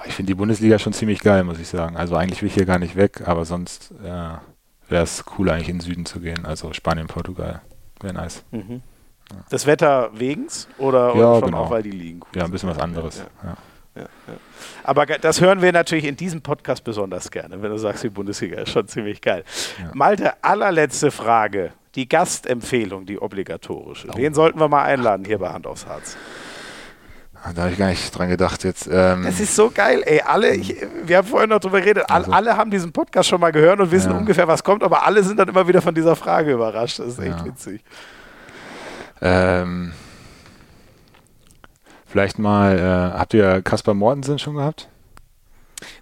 Ich 0.05 0.13
finde 0.15 0.31
die 0.31 0.35
Bundesliga 0.35 0.79
schon 0.79 0.93
ziemlich 0.93 1.19
geil, 1.19 1.43
muss 1.43 1.59
ich 1.59 1.67
sagen. 1.67 1.95
Also 1.95 2.15
eigentlich 2.15 2.41
will 2.41 2.47
ich 2.47 2.55
hier 2.55 2.65
gar 2.65 2.79
nicht 2.79 2.95
weg, 2.95 3.27
aber 3.27 3.45
sonst 3.45 3.91
äh, 4.03 4.07
wäre 4.89 5.03
es 5.03 5.23
cool, 5.37 5.51
eigentlich 5.51 5.69
in 5.69 5.77
den 5.77 5.81
Süden 5.81 6.05
zu 6.07 6.19
gehen. 6.19 6.43
Also 6.45 6.73
Spanien, 6.73 7.05
Portugal. 7.05 7.61
Wäre 7.99 8.15
nice. 8.15 8.43
Mhm. 8.49 8.81
Das 9.49 9.67
Wetter 9.67 10.09
wegens 10.13 10.67
oder, 10.79 11.15
ja, 11.15 11.31
oder 11.31 11.39
schon 11.39 11.45
genau. 11.51 11.63
auch, 11.65 11.69
weil 11.69 11.83
die 11.83 11.91
liegen? 11.91 12.21
Ja, 12.33 12.45
ein 12.45 12.51
bisschen 12.51 12.69
was 12.69 12.79
anderes. 12.79 13.23
Ja. 13.43 13.55
Ja, 13.95 14.01
ja. 14.03 14.33
Aber 14.83 15.05
das 15.05 15.41
hören 15.41 15.61
wir 15.61 15.71
natürlich 15.71 16.05
in 16.05 16.15
diesem 16.15 16.41
Podcast 16.41 16.83
besonders 16.83 17.29
gerne, 17.29 17.61
wenn 17.61 17.71
du 17.71 17.77
sagst, 17.77 18.03
die 18.03 18.09
Bundesliga 18.09 18.61
ist 18.61 18.71
schon 18.71 18.87
ziemlich 18.87 19.21
geil. 19.21 19.43
Ja. 19.79 19.91
Malte, 19.93 20.43
allerletzte 20.43 21.11
Frage. 21.11 21.73
Die 21.95 22.07
Gastempfehlung, 22.07 23.05
die 23.05 23.19
obligatorische. 23.19 24.07
Oh. 24.09 24.17
Wen 24.17 24.33
sollten 24.33 24.59
wir 24.59 24.69
mal 24.69 24.83
einladen 24.83 25.25
hier 25.25 25.39
bei 25.39 25.49
Hand 25.49 25.67
aufs 25.67 25.85
Harz? 25.85 26.15
Da 27.55 27.63
habe 27.63 27.71
ich 27.71 27.77
gar 27.77 27.89
nicht 27.89 28.17
dran 28.17 28.29
gedacht 28.29 28.63
jetzt. 28.63 28.87
Ähm 28.89 29.23
das 29.23 29.39
ist 29.39 29.55
so 29.55 29.71
geil, 29.71 30.03
ey. 30.05 30.21
Alle, 30.21 30.55
ich, 30.55 30.75
wir 31.03 31.17
haben 31.17 31.27
vorhin 31.27 31.49
noch 31.49 31.59
drüber 31.59 31.81
geredet, 31.81 32.05
also. 32.07 32.31
alle 32.31 32.55
haben 32.55 32.69
diesen 32.69 32.91
Podcast 32.93 33.27
schon 33.27 33.41
mal 33.41 33.51
gehört 33.51 33.79
und 33.79 33.91
wissen 33.91 34.11
ja. 34.11 34.17
ungefähr, 34.17 34.47
was 34.47 34.63
kommt, 34.63 34.83
aber 34.83 35.05
alle 35.05 35.23
sind 35.23 35.37
dann 35.37 35.49
immer 35.49 35.67
wieder 35.67 35.81
von 35.81 35.95
dieser 35.95 36.15
Frage 36.15 36.53
überrascht. 36.53 36.99
Das 36.99 37.07
ist 37.07 37.19
echt 37.19 37.43
witzig. 37.43 37.83
Ähm, 39.21 39.91
Vielleicht 42.11 42.39
mal, 42.39 42.77
äh, 42.77 43.17
habt 43.17 43.33
ihr 43.33 43.61
Kaspar 43.61 43.93
Mortensen 43.93 44.37
schon 44.37 44.55
gehabt? 44.55 44.89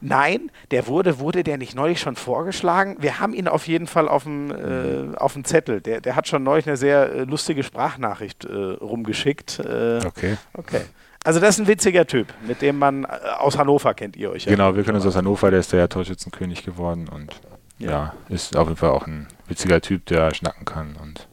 Nein, 0.02 0.52
der 0.72 0.88
wurde, 0.88 1.20
wurde 1.20 1.44
der 1.44 1.58
nicht 1.58 1.76
neulich 1.76 2.00
schon 2.00 2.16
vorgeschlagen? 2.16 2.98
Wir 3.00 3.20
haben 3.20 3.34
ihn 3.34 3.48
auf 3.48 3.68
jeden 3.68 3.86
Fall 3.86 4.10
auf 4.10 4.24
dem, 4.24 4.50
äh, 4.50 5.16
auf 5.16 5.34
dem 5.34 5.46
Zettel. 5.46 5.82
Der, 5.82 6.02
der 6.02 6.16
hat 6.16 6.28
schon 6.28 6.42
neulich 6.42 6.68
eine 6.68 6.78
sehr 6.78 7.12
äh, 7.14 7.24
lustige 7.26 7.62
Sprachnachricht 7.62 8.44
äh, 8.44 8.56
rumgeschickt. 8.56 9.60
Äh, 9.60 10.02
okay. 10.06 10.38
Okay. 10.54 10.82
Also 11.24 11.40
das 11.40 11.56
ist 11.56 11.60
ein 11.60 11.68
witziger 11.68 12.08
Typ, 12.08 12.34
mit 12.48 12.64
dem 12.64 12.80
man 12.80 13.04
äh, 13.04 13.08
aus 13.38 13.58
Hannover 13.58 13.94
kennt 13.94 14.16
ihr 14.16 14.32
euch 14.32 14.46
ja. 14.46 14.52
Genau, 14.52 14.76
wir 14.76 14.84
können 14.84 14.96
uns 14.96 15.06
aus 15.06 15.16
Hannover, 15.16 15.52
der 15.52 15.60
ist 15.60 15.74
der 15.74 15.88
Torschützenkönig 15.90 16.64
geworden 16.64 17.08
und 17.08 17.40
ja. 17.78 17.92
ja, 17.92 18.14
ist 18.30 18.58
auf 18.58 18.68
jeden 18.68 18.78
Fall 18.78 18.90
auch 18.90 19.06
ein 19.06 19.28
witziger 19.48 19.80
Typ, 19.80 20.08
der 20.08 20.34
schnacken 20.34 20.66
kann 20.66 20.96
und 21.02 21.28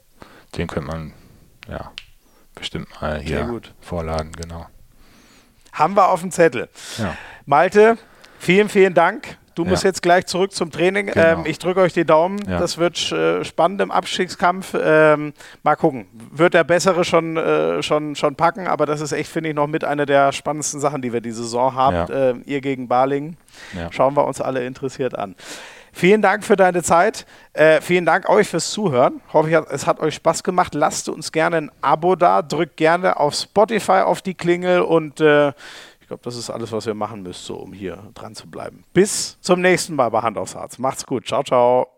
den 0.56 0.66
könnte 0.66 0.88
man, 0.88 1.12
ja, 1.68 1.92
bestimmt 2.56 2.88
mal 3.00 3.20
hier 3.20 3.60
vorladen, 3.80 4.32
genau. 4.32 4.66
Haben 5.72 5.94
wir 5.94 6.08
auf 6.08 6.22
dem 6.22 6.32
Zettel. 6.32 6.68
Ja. 6.98 7.16
Malte, 7.44 7.98
vielen, 8.40 8.68
vielen 8.68 8.94
Dank. 8.94 9.38
Du 9.54 9.64
musst 9.64 9.84
ja. 9.84 9.88
jetzt 9.88 10.02
gleich 10.02 10.26
zurück 10.26 10.52
zum 10.52 10.70
Training. 10.70 11.06
Genau. 11.06 11.40
Ähm, 11.40 11.44
ich 11.46 11.58
drücke 11.58 11.80
euch 11.80 11.94
die 11.94 12.04
Daumen. 12.04 12.38
Ja. 12.46 12.58
Das 12.58 12.76
wird 12.76 13.10
äh, 13.10 13.42
spannend 13.42 13.80
im 13.80 13.90
Abstiegskampf. 13.90 14.76
Ähm, 14.78 15.32
mal 15.62 15.76
gucken. 15.76 16.06
Wird 16.30 16.52
der 16.52 16.64
Bessere 16.64 17.04
schon, 17.04 17.38
äh, 17.38 17.82
schon, 17.82 18.16
schon 18.16 18.36
packen, 18.36 18.66
aber 18.66 18.84
das 18.84 19.00
ist 19.00 19.12
echt, 19.12 19.30
finde 19.30 19.50
ich, 19.50 19.54
noch 19.54 19.66
mit 19.66 19.82
einer 19.82 20.04
der 20.04 20.32
spannendsten 20.32 20.78
Sachen, 20.78 21.00
die 21.00 21.14
wir 21.14 21.22
diese 21.22 21.42
Saison 21.42 21.74
haben. 21.74 21.96
Ja. 21.96 22.30
Äh, 22.30 22.34
ihr 22.44 22.60
gegen 22.60 22.86
Balingen. 22.86 23.38
Schauen 23.90 24.14
wir 24.14 24.26
uns 24.26 24.42
alle 24.42 24.66
interessiert 24.66 25.16
an. 25.16 25.34
Vielen 25.96 26.20
Dank 26.20 26.44
für 26.44 26.56
deine 26.56 26.82
Zeit. 26.82 27.24
Äh, 27.54 27.80
vielen 27.80 28.04
Dank 28.04 28.28
euch 28.28 28.48
fürs 28.48 28.70
Zuhören. 28.70 29.22
Hoffe 29.32 29.48
ich, 29.48 29.56
es 29.70 29.86
hat 29.86 29.98
euch 29.98 30.16
Spaß 30.16 30.42
gemacht. 30.42 30.74
Lasst 30.74 31.08
uns 31.08 31.32
gerne 31.32 31.56
ein 31.56 31.70
Abo 31.80 32.16
da. 32.16 32.42
Drückt 32.42 32.76
gerne 32.76 33.18
auf 33.18 33.32
Spotify 33.32 34.02
auf 34.04 34.20
die 34.20 34.34
Klingel 34.34 34.82
und 34.82 35.22
äh, 35.22 35.54
ich 35.98 36.06
glaube, 36.06 36.22
das 36.22 36.36
ist 36.36 36.50
alles, 36.50 36.70
was 36.70 36.86
ihr 36.86 36.92
machen 36.92 37.22
müsst, 37.22 37.46
so 37.46 37.56
um 37.56 37.72
hier 37.72 37.96
dran 38.12 38.34
zu 38.34 38.46
bleiben. 38.46 38.84
Bis 38.92 39.40
zum 39.40 39.62
nächsten 39.62 39.94
Mal 39.94 40.10
bei 40.10 40.20
Hand 40.20 40.36
aufs 40.36 40.54
Herz. 40.54 40.76
Macht's 40.76 41.06
gut. 41.06 41.26
Ciao, 41.26 41.42
ciao. 41.42 41.95